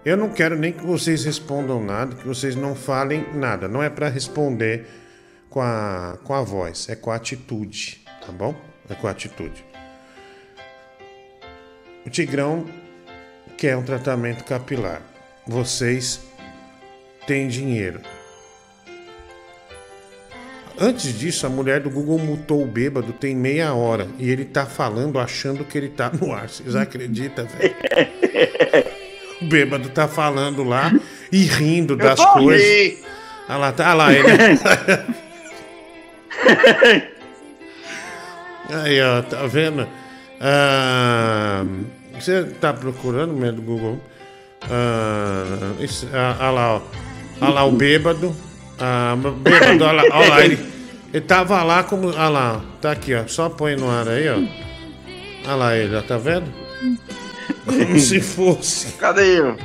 [0.04, 3.68] Eu não quero nem que vocês respondam nada, que vocês não falem nada.
[3.68, 4.88] Não é para responder
[5.50, 8.56] com a, com a voz, é com a atitude, tá bom?
[8.90, 9.64] É com a atitude.
[12.04, 12.66] O Tigrão
[13.58, 15.02] quer um tratamento capilar.
[15.46, 16.22] Vocês
[17.28, 18.02] têm dinheiro.
[20.80, 24.64] Antes disso, a mulher do Google mutou o bêbado tem meia hora e ele tá
[24.66, 26.48] falando achando que ele tá no ar.
[26.48, 27.76] Vocês acreditam, velho?
[29.40, 30.92] O bêbado tá falando lá
[31.32, 32.98] e rindo Eu das coisas.
[33.48, 34.28] Olha lá, tá olha lá ele.
[38.70, 39.88] Aí, ó, tá vendo?
[40.42, 41.64] Ah,
[42.14, 44.02] você tá procurando mesmo do Google?
[44.64, 46.82] Ah, isso, ah, olha lá, ó.
[47.42, 48.36] Olha lá o bêbado.
[48.80, 50.60] Ah, bêbado, olha lá, olha lá, ele,
[51.14, 52.10] ele tava lá como.
[52.10, 53.24] Olha lá, tá aqui, ó.
[53.28, 54.38] Só põe no ar aí, ó.
[55.46, 56.52] Olha lá ele, ó, tá vendo?
[57.66, 58.94] Como se fosse.
[58.94, 59.58] Cadê eu?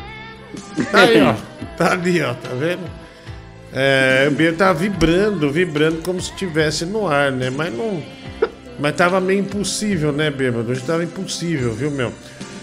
[0.91, 1.35] Tá aí, ó.
[1.77, 2.83] Tá ali, ó, tá vendo?
[3.75, 7.49] É, o bêbado tava vibrando, vibrando como se estivesse no ar, né?
[7.51, 8.03] Mas não.
[8.79, 10.71] Mas tava meio impossível, né, bêbado?
[10.71, 12.13] Hoje tava impossível, viu, meu?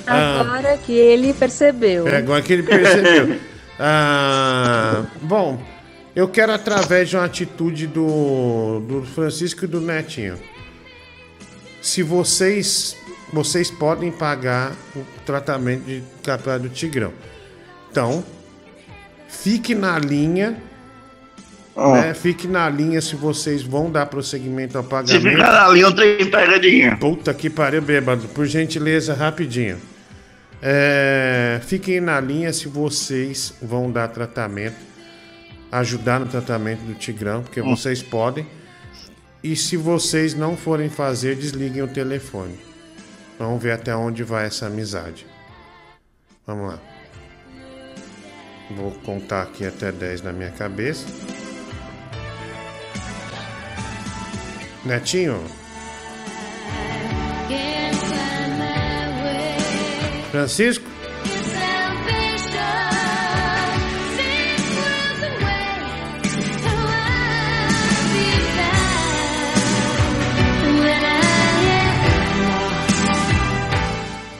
[0.05, 2.07] Ah, Agora que ele percebeu.
[2.07, 3.37] é agora que ele percebeu.
[3.81, 5.57] Ah, bom,
[6.19, 10.37] eu quero através de uma atitude do, do Francisco e do Netinho.
[11.81, 12.95] Se vocês
[13.31, 17.13] vocês podem pagar o tratamento de capilar do Tigrão.
[17.91, 18.23] Então,
[19.27, 20.57] fique na linha.
[21.77, 22.13] Né?
[22.13, 25.29] Fique na linha se vocês vão dar prosseguimento ao Se pagamento.
[25.29, 26.97] ficar na linha, eu tenho pegadinha.
[26.97, 28.27] Puta que pariu, bêbado.
[28.29, 29.77] Por gentileza, rapidinho.
[30.61, 34.75] É, fiquem na linha se vocês vão dar tratamento,
[35.71, 37.75] ajudar no tratamento do Tigrão, porque Hum.
[37.75, 38.45] vocês podem.
[39.43, 42.59] E se vocês não forem fazer, desliguem o telefone.
[43.37, 45.25] Vamos ver até onde vai essa amizade.
[46.45, 46.79] Vamos lá.
[48.75, 51.05] Vou contar aqui até 10 na minha cabeça.
[54.85, 55.43] Netinho,
[60.31, 60.88] Francisco?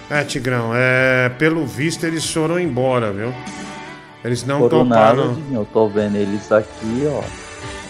[0.10, 3.32] É, Tigrão, é, pelo visto eles foram embora, viu?
[4.24, 5.34] Eles não nada, toparam.
[5.36, 7.24] Diguinho, eu tô vendo eles aqui, ó.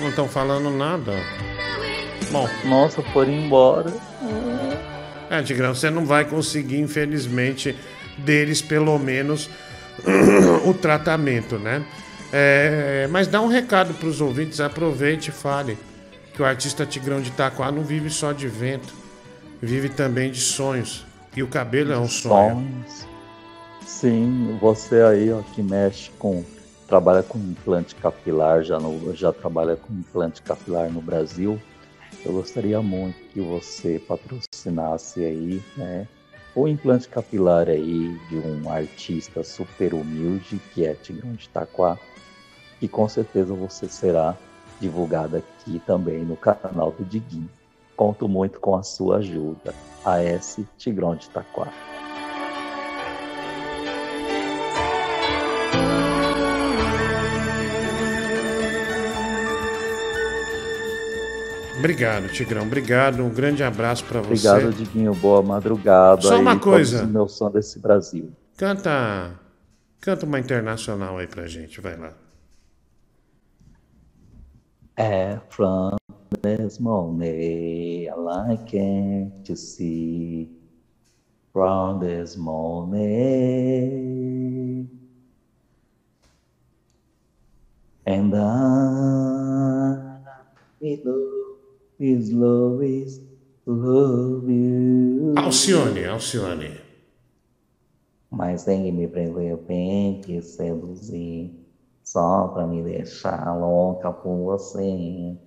[0.02, 1.14] Não estão falando nada.
[2.30, 2.48] Bom.
[2.66, 3.92] Nossa, foram embora.
[5.30, 7.76] É, Tigrão, você não vai conseguir, infelizmente,
[8.18, 9.50] deles pelo menos
[10.66, 11.86] o tratamento, né?
[12.32, 15.78] É, mas dá um recado pros ouvintes, aproveite e fale
[16.34, 18.94] que o artista Tigrão de Itaquá não vive só de vento,
[19.62, 21.06] vive também de sonhos.
[21.36, 22.56] E o cabelo é um sonho.
[22.56, 23.08] Sonhos.
[23.86, 26.44] Sim, você aí, ó, que mexe com.
[26.88, 31.62] Trabalha com implante capilar, já, no, já trabalha com implante capilar no Brasil.
[32.26, 36.08] Eu gostaria muito que você patrocinasse aí, né?
[36.56, 41.98] O implante capilar aí de um artista super humilde, que é Tigrão de Itaquá,
[42.82, 44.36] e com certeza você será
[44.82, 47.50] divulgado aqui também no canal do Diguinho.
[48.00, 49.76] Conto muito com a sua ajuda.
[50.06, 51.68] AS Tigrão de Itaquá.
[61.78, 62.62] Obrigado, Tigrão.
[62.62, 63.22] Obrigado.
[63.22, 64.48] Um grande abraço pra você.
[64.50, 65.14] Obrigado, Diguinho.
[65.16, 66.22] Boa madrugada.
[66.22, 67.04] Só aí, uma todos coisa.
[67.04, 68.32] os meus sons desse Brasil.
[68.56, 69.38] Canta.
[70.00, 72.14] Canta uma internacional aí pra gente, vai lá.
[74.96, 76.00] É from
[76.42, 80.50] this moment I can't see.
[81.52, 83.00] From this moment.
[88.06, 88.40] And I
[90.82, 91.20] love
[92.00, 93.20] is is
[93.66, 95.34] love you.
[95.38, 96.90] Alcione, Alcione.
[98.32, 101.52] mas tem que me prender bem que seduzir.
[102.04, 105.38] Só pra me deixar louca por você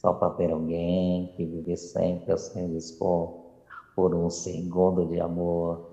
[0.00, 3.34] só pra ter alguém que vive sempre a se dispor
[3.94, 5.90] por um segundo de amor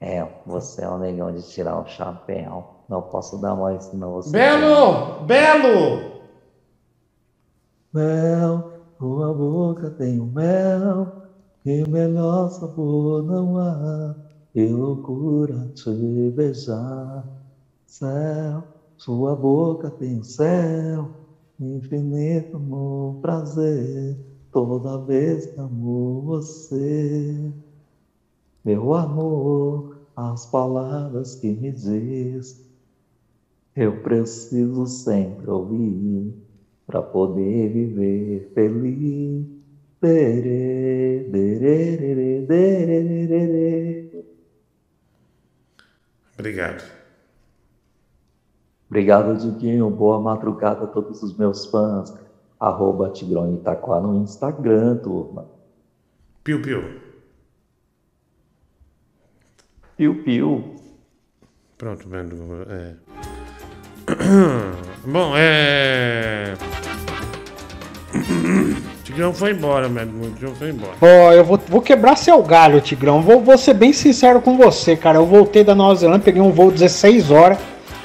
[0.00, 4.30] é, você é o negão de tirar o chapéu não posso dar mais senão você
[4.30, 5.24] Belo!
[5.26, 6.14] Belo!
[7.94, 11.12] Mel, tua boca tem um mel,
[11.62, 14.16] que melhor sabor não há.
[14.52, 15.92] Que loucura te
[16.34, 17.24] beijar.
[17.86, 18.64] Céu,
[18.96, 21.08] sua boca tem um céu,
[21.60, 24.16] infinito amor, prazer.
[24.52, 27.52] Toda vez que amo você,
[28.64, 29.84] meu amor,
[30.16, 32.56] as palavras que me diz,
[33.74, 36.32] eu preciso sempre ouvir
[36.86, 39.46] para poder viver feliz.
[46.38, 47.03] Obrigado.
[48.94, 49.90] Obrigado, Diguinho.
[49.90, 52.14] Boa madrugada a todos os meus fãs.
[52.60, 55.46] Arroba Tigrão Itaquá no Instagram, turma.
[56.44, 56.80] Piu, piu.
[59.96, 60.76] Piu, piu.
[61.76, 62.36] Pronto, vendo.
[62.70, 62.94] É.
[65.04, 66.54] Bom, é.
[69.02, 70.24] Tigrão foi embora, mano.
[70.24, 70.94] O Tigrão foi embora.
[71.02, 73.20] Ó, eu vou, vou quebrar seu galho, Tigrão.
[73.20, 75.18] Vou, vou ser bem sincero com você, cara.
[75.18, 77.58] Eu voltei da Nova Zelândia, peguei um voo 16 horas,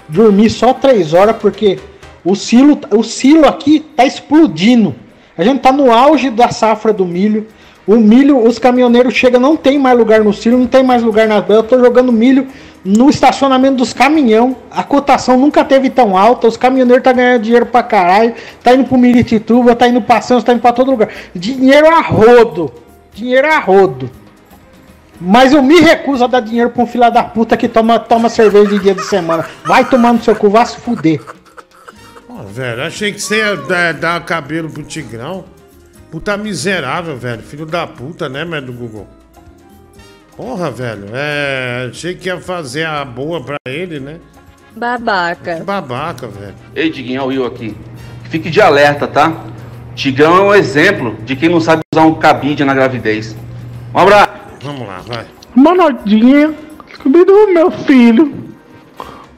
[0.09, 1.79] dormi só 3 horas, porque
[2.23, 4.95] o silo, o silo aqui tá explodindo.
[5.37, 7.47] A gente tá no auge da safra do milho.
[7.87, 11.27] O milho, os caminhoneiros chegam, não tem mais lugar no silo, não tem mais lugar
[11.27, 11.63] nas belas.
[11.63, 12.47] Eu tô jogando milho
[12.83, 14.55] no estacionamento dos caminhão.
[14.69, 16.47] A cotação nunca teve tão alta.
[16.47, 18.33] Os caminhoneiros tá ganhando dinheiro pra caralho.
[18.63, 21.09] Tá indo pro Miritituba, tá indo pra Santos, tá indo pra todo lugar.
[21.33, 22.71] Dinheiro a rodo.
[23.13, 24.09] Dinheiro a rodo.
[25.19, 28.29] Mas eu me recuso a dar dinheiro pra um filho da puta que toma, toma
[28.29, 29.45] cerveja de dia de semana.
[29.65, 31.21] Vai tomar no seu cu, vai se fuder.
[32.25, 35.43] Pô, velho, achei que você ia dar, dar cabelo pro Tigrão.
[36.09, 37.41] Puta miserável, velho.
[37.41, 39.07] Filho da puta, né, velho, do Google?
[40.35, 41.07] Porra, velho.
[41.13, 41.89] É.
[41.89, 44.19] Achei que ia fazer a boa pra ele, né?
[44.75, 45.57] Babaca.
[45.57, 46.55] Que babaca, velho.
[46.73, 47.75] Ei, Diguinho, é o Will aqui.
[48.29, 49.33] Fique de alerta, tá?
[49.95, 53.35] Tigrão é um exemplo de quem não sabe usar um cabide na gravidez.
[53.93, 54.39] Um abraço.
[54.61, 55.25] Vamos lá, vai.
[55.55, 56.53] Manodinha,
[56.95, 58.49] Scooby-Doo, meu filho.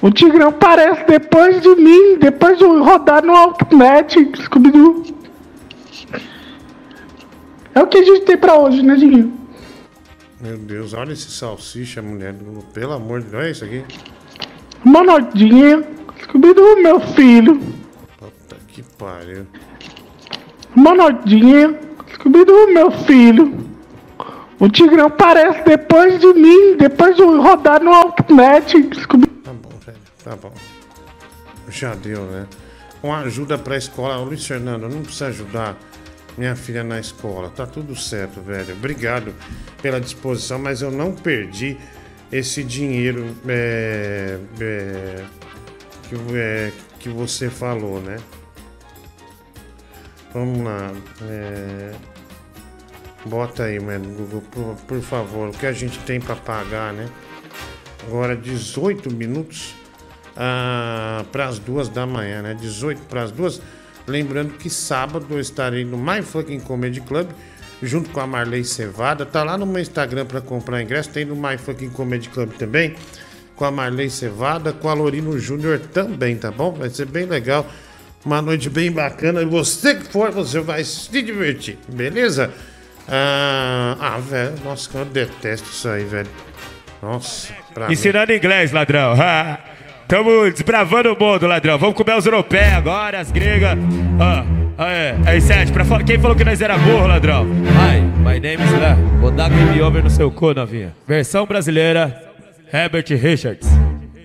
[0.01, 5.03] O Tigrão parece depois de mim, depois de eu rodar no Outnet, Scooby-Doo.
[7.73, 9.31] É o que a gente tem pra hoje, né, Diguinho?
[10.41, 12.33] Meu Deus, olha esse salsicha, mulher.
[12.33, 12.63] do.
[12.73, 13.85] Pelo amor de Deus, é isso aqui?
[14.83, 15.83] Manodinha,
[16.23, 17.61] Scooby-Doo, meu filho.
[18.17, 19.45] Puta que pariu.
[20.75, 21.79] Manodinha,
[22.15, 23.60] Scooby-Doo, meu filho.
[24.61, 29.71] O Tigrão parece depois de mim, depois de eu rodar no Outnet, Scooby Tá bom,
[29.83, 29.97] velho.
[30.23, 30.53] Tá bom.
[31.67, 32.45] Já deu, né?
[33.01, 34.19] Uma ajuda pra escola.
[34.19, 35.75] Ô, Luiz Fernando, não precisa ajudar
[36.37, 37.49] minha filha na escola.
[37.49, 38.75] Tá tudo certo, velho.
[38.75, 39.33] Obrigado
[39.81, 41.75] pela disposição, mas eu não perdi
[42.31, 45.25] esse dinheiro é, é,
[46.07, 48.17] que, é, que você falou, né?
[50.31, 50.91] Vamos lá.
[51.23, 52.10] é,
[53.25, 57.07] bota aí, mano, Google, por, por favor, o que a gente tem pra pagar, né?
[58.07, 59.75] Agora 18 minutos
[61.31, 62.53] para as duas da manhã, né?
[62.53, 63.61] 18 para as duas.
[64.07, 67.29] Lembrando que sábado eu estarei no My Fucking Comedy Club
[67.81, 69.25] junto com a Marley Cevada.
[69.25, 71.09] Tá lá no meu Instagram para comprar ingresso.
[71.09, 72.95] Tem no My Fucking Comedy Club também.
[73.55, 76.71] Com a Marley Cevada, com a Lorino Júnior também, tá bom?
[76.71, 77.67] Vai ser bem legal.
[78.25, 79.41] Uma noite bem bacana.
[79.41, 82.51] E você que for, você vai se divertir, beleza?
[83.09, 86.29] Ah, ah, velho, nossa, eu detesto isso aí, velho.
[87.01, 87.93] Nossa, pra mim.
[87.93, 89.13] Ensinando inglês, ladrão.
[89.19, 89.59] Ha.
[90.07, 91.77] Tamo desbravando o mundo, ladrão.
[91.77, 93.77] Vamos comer os europeus agora, as gregas.
[94.19, 94.43] Ah,
[94.77, 97.43] ah, é, aí, Sete, pra quem falou que nós era burro, ladrão?
[97.45, 98.97] Hi, my name is Léo.
[99.19, 100.93] Vou dar game over no seu cu, novinha.
[101.07, 102.21] Versão brasileira,
[102.73, 103.69] Herbert Richards.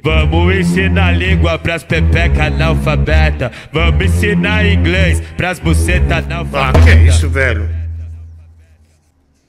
[0.02, 3.50] Vamos ensinar língua pras pepeca analfabeta.
[3.72, 6.78] Vamos ensinar inglês pras buceta analfabeta.
[6.78, 7.68] Ah, que é isso, velho?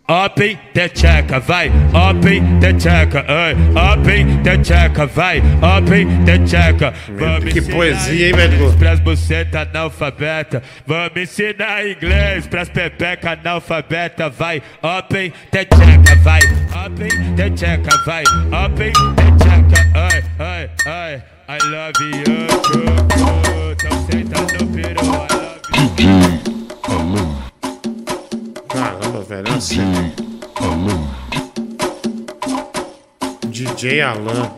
[0.09, 6.93] Open the checa, vai, open the checa, ai, open the checa, vai, open the checa.
[7.09, 8.71] Vamos que ensinar poesia, hein, inglês Medgo?
[8.77, 16.39] Pras buceta analfabeta, vamos ensinar inglês pras pepeca analfabeta, vai, open the checa, vai,
[16.85, 18.23] open the checa, vai,
[18.63, 25.27] open the checa, ai, ai, ai, I love you, too, tão sentado no peru, I
[25.33, 26.36] love you.
[29.17, 30.13] Caramba, velho, é assim.
[33.45, 34.51] DJ Alan.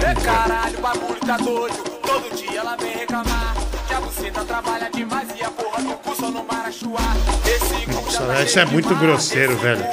[0.00, 1.76] É caralho, o bagulho tá doido.
[2.02, 3.54] Todo dia ela vem reclamar.
[3.86, 7.00] Que a buceta trabalha demais e a porra do cu só no Marachuá.
[7.46, 9.84] Esse cu Nossa, velho, isso é muito grosseiro, velho.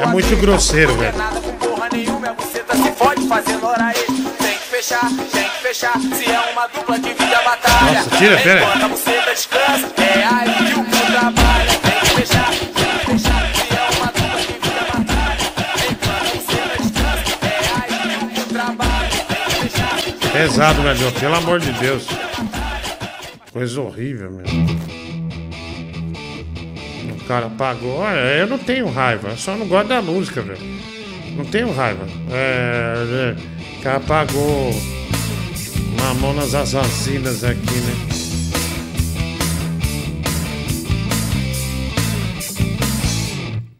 [0.00, 1.16] É muito grosseiro, velho.
[1.16, 4.39] nada com porra nenhuma, a buceta se fode fazendo hora aí.
[4.80, 6.00] Fechar, tem que fechar.
[6.00, 8.02] Se é uma dupla, divide a batalha.
[8.02, 8.62] Nossa, tira, pera.
[8.62, 11.70] Enquanto a buceta descansa, é aí que o cu trabalha.
[11.82, 13.42] Tem que fechar, tem que fechar.
[13.54, 15.44] Se é uma dupla, divide a batalha.
[15.90, 19.18] Enquanto a buceta descansa, é aí que o cu trabalha.
[19.28, 20.32] Tem que fechar.
[20.32, 22.06] Pesado, velho, pelo amor de Deus.
[23.52, 24.46] Coisa horrível, meu.
[27.16, 27.98] O cara pagou.
[27.98, 30.80] Olha, eu não tenho raiva, eu só não gosto da música, velho.
[31.36, 32.08] Não tenho raiva.
[32.30, 34.70] É, é, cara pagou
[35.98, 37.94] Mamonas Assassinas aqui, né?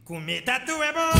[0.05, 1.20] Comer tatu é bom,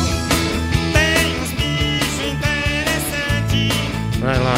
[0.93, 3.73] têm uns bichos interessantes.
[4.21, 4.55] Vai lá.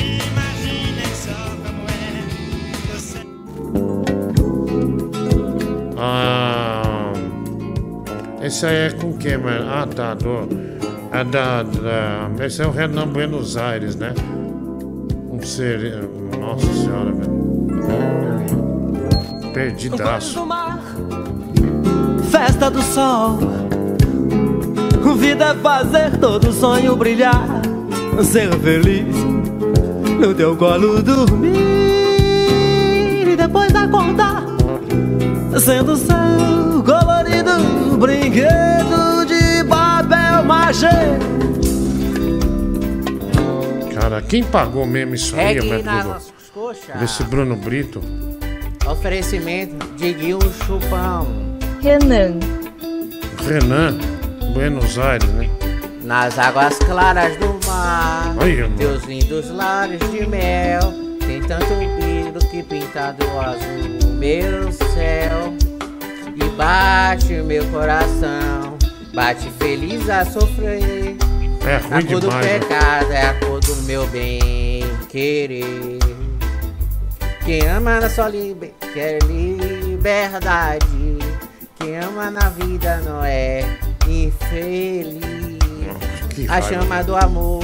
[0.00, 1.32] Imaginem só
[1.62, 1.92] como é.
[2.92, 3.20] Você...
[5.96, 7.12] Ah,
[8.42, 9.70] esse aí é com o que, mano?
[9.70, 10.48] Ah, tá, do.
[11.12, 12.30] É da, da.
[12.44, 14.12] Esse é o Renan Buenos Aires, né?
[15.30, 16.08] Um ser.
[16.38, 17.44] Nossa senhora, velho.
[19.52, 20.43] Perdidaço.
[22.44, 23.38] Festa do sol.
[25.16, 27.46] Vida é fazer todo sonho brilhar,
[28.22, 29.16] ser feliz
[30.20, 31.54] no teu colo dormir
[33.32, 34.44] e depois acordar,
[35.58, 40.88] sendo seu colorido brinquedo de papel machê.
[43.94, 47.00] Cara, quem pagou mesmo isso aí, Pegue nossas coxas.
[47.00, 48.02] Desse Bruno Brito.
[48.86, 51.43] Oferecimento de Guil Chupão.
[51.84, 52.40] Renan.
[53.46, 53.98] Renan,
[54.54, 55.50] Buenos Aires, né?
[56.02, 58.76] Nas águas claras do mar, mano.
[58.78, 60.80] teus lindos lares de mel.
[61.26, 65.52] Tem tanto brilho que pintado azul meu céu.
[66.34, 68.78] E bate o meu coração,
[69.12, 71.16] bate feliz a sofrer.
[71.66, 72.46] É A ruim cor do demais.
[72.46, 72.58] né?
[72.60, 75.98] pecado é a cor do meu bem querer.
[77.44, 78.72] Quem ama na sua liber...
[78.94, 80.86] quer liberdade.
[81.84, 83.60] Quem ama na vida não é
[84.08, 85.20] infeliz.
[86.30, 87.62] que a chama do amor.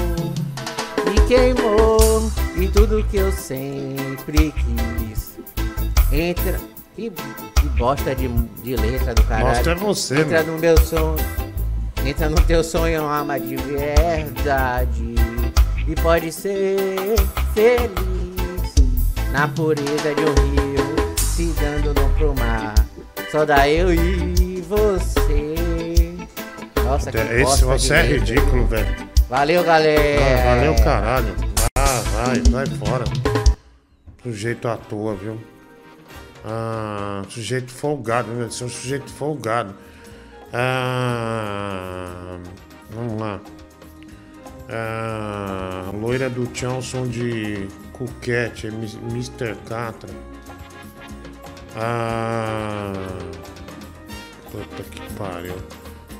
[1.10, 5.39] E queimou e tudo que eu sempre quis.
[6.12, 6.60] Entra.
[6.94, 9.55] Que, que bosta de, de letra do caralho.
[9.55, 10.52] Bosta é você, Entra meu.
[10.52, 11.16] no meu sonho.
[12.05, 15.15] Entra no teu sonho, ama de verdade.
[15.89, 17.16] E pode ser
[17.55, 18.74] feliz
[19.32, 22.89] na pureza de um rio, se dando no pro mar.
[23.31, 25.55] Só dá eu e você.
[26.84, 29.09] Nossa, que Esse, bosta você é ridículo, velho.
[29.28, 30.20] Valeu, galera.
[30.20, 31.36] Ah, valeu, caralho.
[31.78, 33.05] Ah, vai, vai fora.
[34.20, 35.41] Sujeito à toa, viu?
[36.44, 38.47] Ah, sujeito folgado, né?
[38.50, 39.76] Você é um sujeito folgado.
[40.52, 42.36] Ah,
[42.91, 43.41] vamos lá.
[44.68, 49.55] Ah, loira do Johnson de Cuquete, é Mr.
[49.68, 50.10] Catra.
[51.76, 52.92] Ah,
[54.50, 55.55] puta que pariu.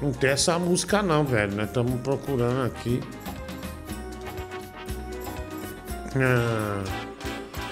[0.01, 1.55] Não tem essa música não, velho.
[1.57, 3.01] Nós estamos procurando aqui.
[6.17, 6.83] Ah,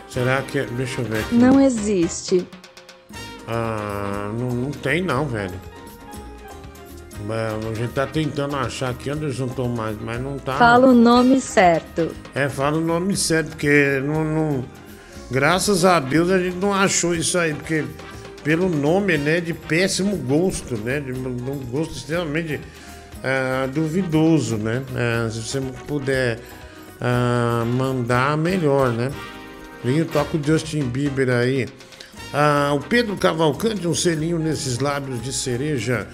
[0.09, 0.63] será que.
[0.63, 1.35] Deixa eu ver aqui.
[1.35, 2.47] Não existe.
[3.47, 5.55] Ah, não, não tem não, velho.
[7.31, 10.55] A gente tá tentando achar aqui, Anderson Tomás, mas não tá.
[10.55, 12.15] Fala o nome certo.
[12.35, 14.65] É, fala o nome certo, porque não, não-
[15.31, 17.85] Graças a Deus a gente não achou isso aí, porque
[18.43, 21.01] pelo nome, né, de péssimo gosto, né?
[21.01, 22.61] De um gosto extremamente
[23.23, 24.83] ah, duvidoso, né?
[24.95, 26.39] Ah, se você puder
[27.01, 29.11] ah, mandar, melhor, né?
[29.85, 31.69] Vinho toca o Justin Bieber aí.
[32.75, 36.07] O Pedro Cavalcante, um selinho nesses lábios de cereja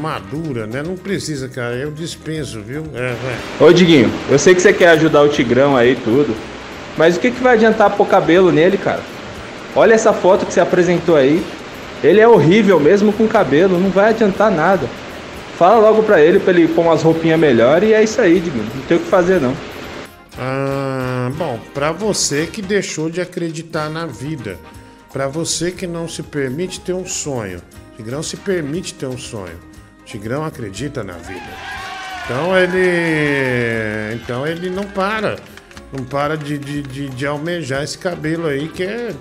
[0.00, 0.82] madura, né?
[0.82, 2.84] Não precisa, cara, eu dispenso, viu?
[2.94, 3.14] É,
[3.58, 3.68] vai.
[3.68, 6.34] Ô Diguinho, eu sei que você quer ajudar o Tigrão aí tudo,
[6.96, 9.00] mas o que, que vai adiantar pôr cabelo nele, cara?
[9.74, 11.44] Olha essa foto que você apresentou aí.
[12.02, 14.88] Ele é horrível mesmo com cabelo, não vai adiantar nada.
[15.58, 18.66] Fala logo pra ele pra ele pôr umas roupinhas melhores e é isso aí, Diguinho.
[18.74, 19.54] Não tem o que fazer não.
[20.38, 24.58] Ah, bom, pra você que deixou de acreditar na vida,
[25.10, 27.62] pra você que não se permite ter um sonho,
[27.96, 29.58] Tigrão se permite ter um sonho.
[30.04, 31.48] Tigrão acredita na vida.
[32.24, 35.36] Então ele, então ele não para,
[35.96, 39.14] não para de, de, de, de almejar esse cabelo aí que é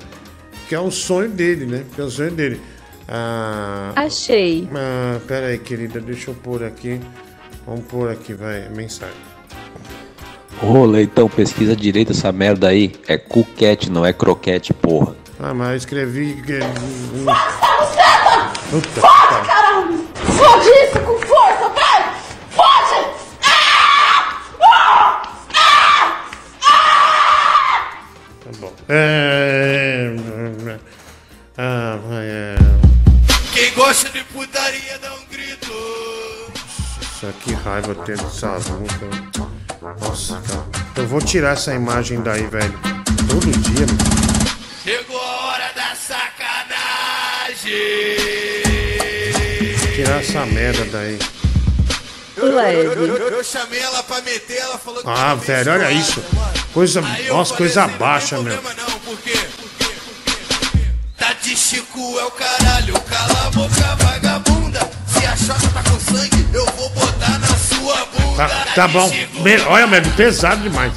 [0.68, 1.86] que é o sonho dele, né?
[1.94, 2.60] Que é o sonho dele.
[3.08, 4.68] Ah, Achei.
[4.74, 7.00] ah, pera aí, querida, deixa eu pôr aqui.
[7.66, 9.16] Vamos pôr aqui, vai, mensagem.
[10.64, 12.95] Ô, Leitão, pesquisa direito essa merda aí.
[13.08, 15.16] É cuquete, não é croquete, porra.
[15.40, 16.42] Ah, mas eu escrevi.
[18.72, 20.08] Puta Foda, caralho!
[20.16, 22.16] Fode isso com força, vai!
[22.50, 23.26] Fode!
[28.44, 28.68] Tá bom.
[28.68, 28.70] É.
[28.70, 28.75] Ah, vai, é.
[33.54, 35.74] Quem gosta de putaria dá um grito!
[37.02, 39.10] Nossa, que raiva ter essa música.
[40.00, 40.66] Nossa, cara.
[40.98, 42.80] Eu vou tirar essa imagem daí, velho.
[43.28, 43.98] Todo dia, mano.
[44.84, 47.66] Chegou a hora da sacanagem!
[49.96, 51.18] Tirar essa merda daí.
[52.38, 55.92] Eu, eu, eu, eu- eu chamei ela pra meter, ela falou que Ah, velho, olha
[55.92, 56.22] isso.
[56.74, 57.02] Coisa.
[57.30, 58.58] Nossa, coisa baixa, meu.
[61.18, 64.80] tá de Chico é o caralho, cala a boca, vagabunda.
[65.08, 68.48] Se a chota tá com sangue, eu vou botar na sua bunda.
[68.50, 69.10] Tá, tá bom.
[69.42, 70.92] Me- Olha, velho, pesado demais.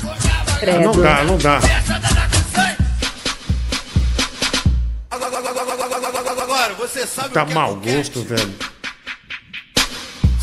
[0.59, 0.81] Credo.
[0.81, 1.61] Não dá, não dá.
[6.43, 8.55] Agora, você sabe Tá o que mau é gosto, velho.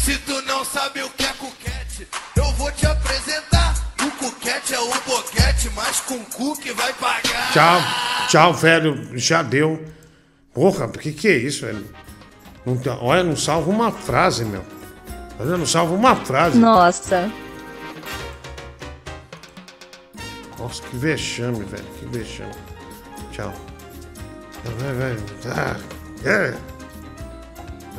[0.06, 3.74] Se tu não sabe o que é cuquete, eu vou te apresentar.
[4.06, 7.52] O cuquete é o boquete, mas com cu que vai pagar.
[7.52, 7.82] Tchau,
[8.30, 9.18] tchau, velho.
[9.18, 9.84] Já deu.
[10.54, 11.84] Porra, por que que é isso, velho?
[12.66, 14.64] Não tem- olha, não salva uma frase, meu.
[15.40, 16.58] Olha, não salva uma frase.
[16.58, 17.32] Nossa.
[20.60, 21.84] Nossa, que vexame, velho.
[22.00, 22.54] Que vexame.
[23.32, 23.52] Tchau.
[24.64, 25.18] Vai, vai.
[25.52, 25.80] Ah,
[26.28, 26.54] é.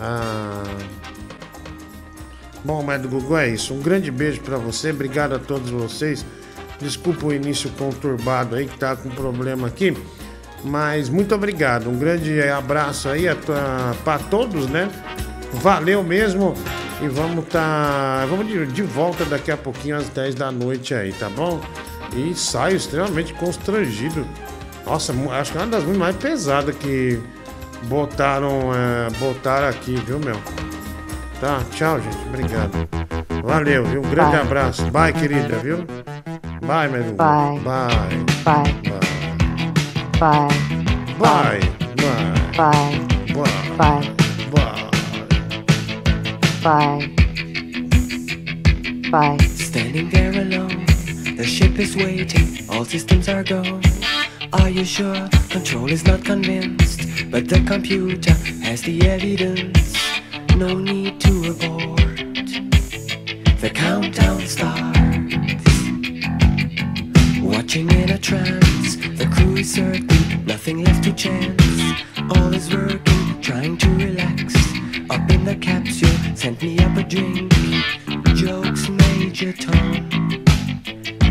[0.00, 0.62] Ah.
[2.66, 3.72] Bom, mas do Gugu é isso.
[3.72, 4.90] Um grande beijo pra você.
[4.90, 6.26] Obrigado a todos vocês.
[6.80, 9.96] Desculpa o início conturbado aí que tá com problema aqui.
[10.64, 11.88] Mas muito obrigado.
[11.88, 13.26] Um grande abraço aí
[14.04, 14.90] para todos, né?
[15.52, 16.54] Valeu mesmo.
[17.00, 18.26] E vamos tá.
[18.28, 21.60] Vamos de, de volta daqui a pouquinho às 10 da noite aí, tá bom?
[22.16, 24.26] E saio extremamente constrangido.
[24.84, 27.20] Nossa, acho que é uma das mais pesadas que
[27.84, 30.36] botaram, é, botaram aqui, viu, meu?
[31.40, 31.62] Tá?
[31.70, 32.16] Tchau, gente.
[32.28, 32.88] Obrigado.
[33.44, 34.00] Valeu, viu?
[34.00, 34.40] Um grande Bye.
[34.40, 34.90] abraço.
[34.90, 35.84] Bye, querida, viu?
[36.66, 37.12] Bye, Meru.
[37.14, 37.60] Bye.
[37.60, 38.24] Bye.
[38.44, 38.72] Bye.
[40.18, 40.48] Bye.
[41.18, 41.60] Bye.
[42.56, 42.56] Bye.
[42.56, 43.00] Bye.
[43.76, 44.14] Bye.
[44.50, 44.76] Bye.
[46.62, 47.14] Bye.
[49.10, 49.36] Bye.
[49.46, 50.84] Standing there alone,
[51.36, 53.82] the ship is waiting, all systems are gone.
[54.52, 55.28] Are you sure?
[55.50, 58.32] Control is not convinced, but the computer
[58.64, 59.95] has the evidence
[60.56, 62.16] no need to abort.
[63.60, 65.74] The countdown starts.
[67.42, 71.62] Watching in a trance, the crew is certain, nothing left to chance.
[72.34, 74.54] All is working, trying to relax.
[75.10, 77.52] Up in the capsule, sent me up a drink.
[78.34, 80.08] Jokes, Major Tom.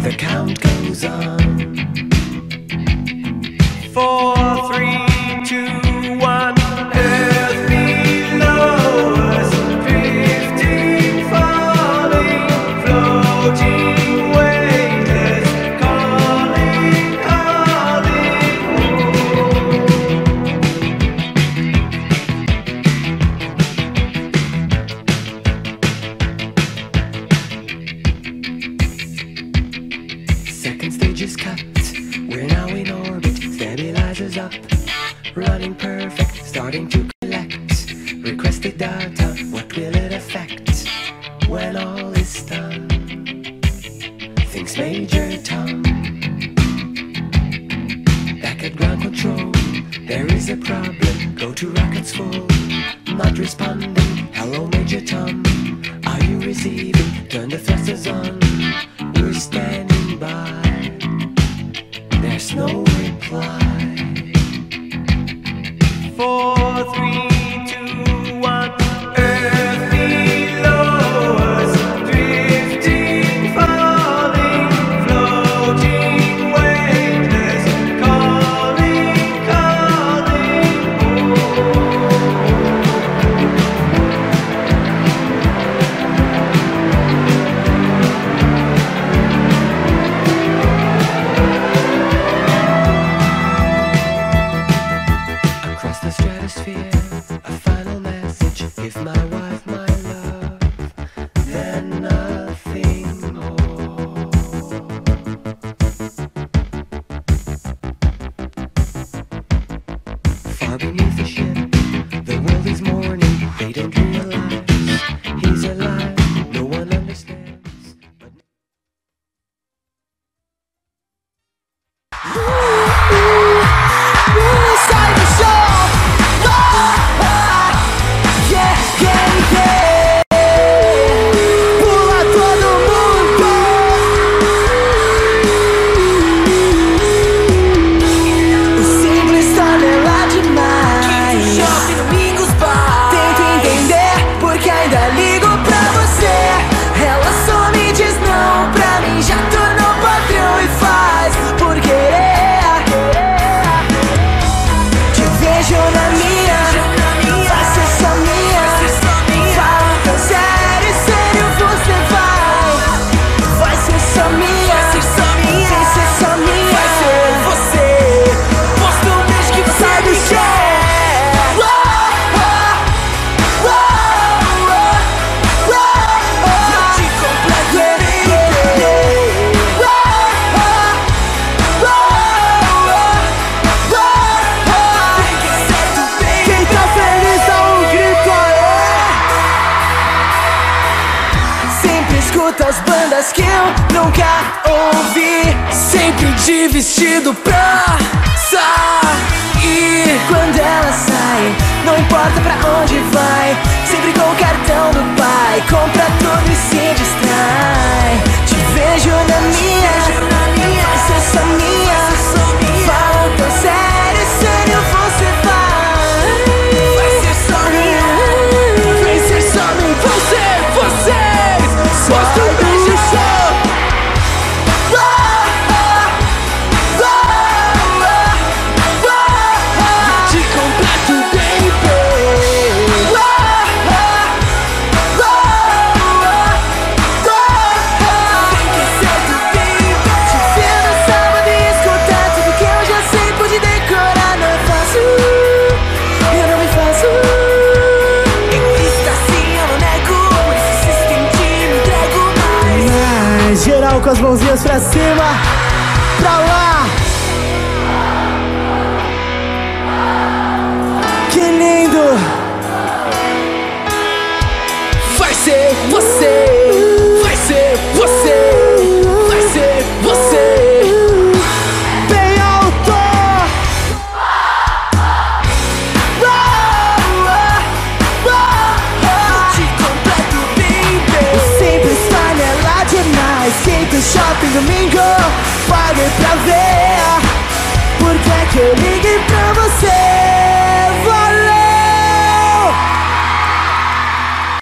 [0.03, 1.39] The count goes on.
[3.91, 4.35] Four,
[4.67, 5.84] three, two.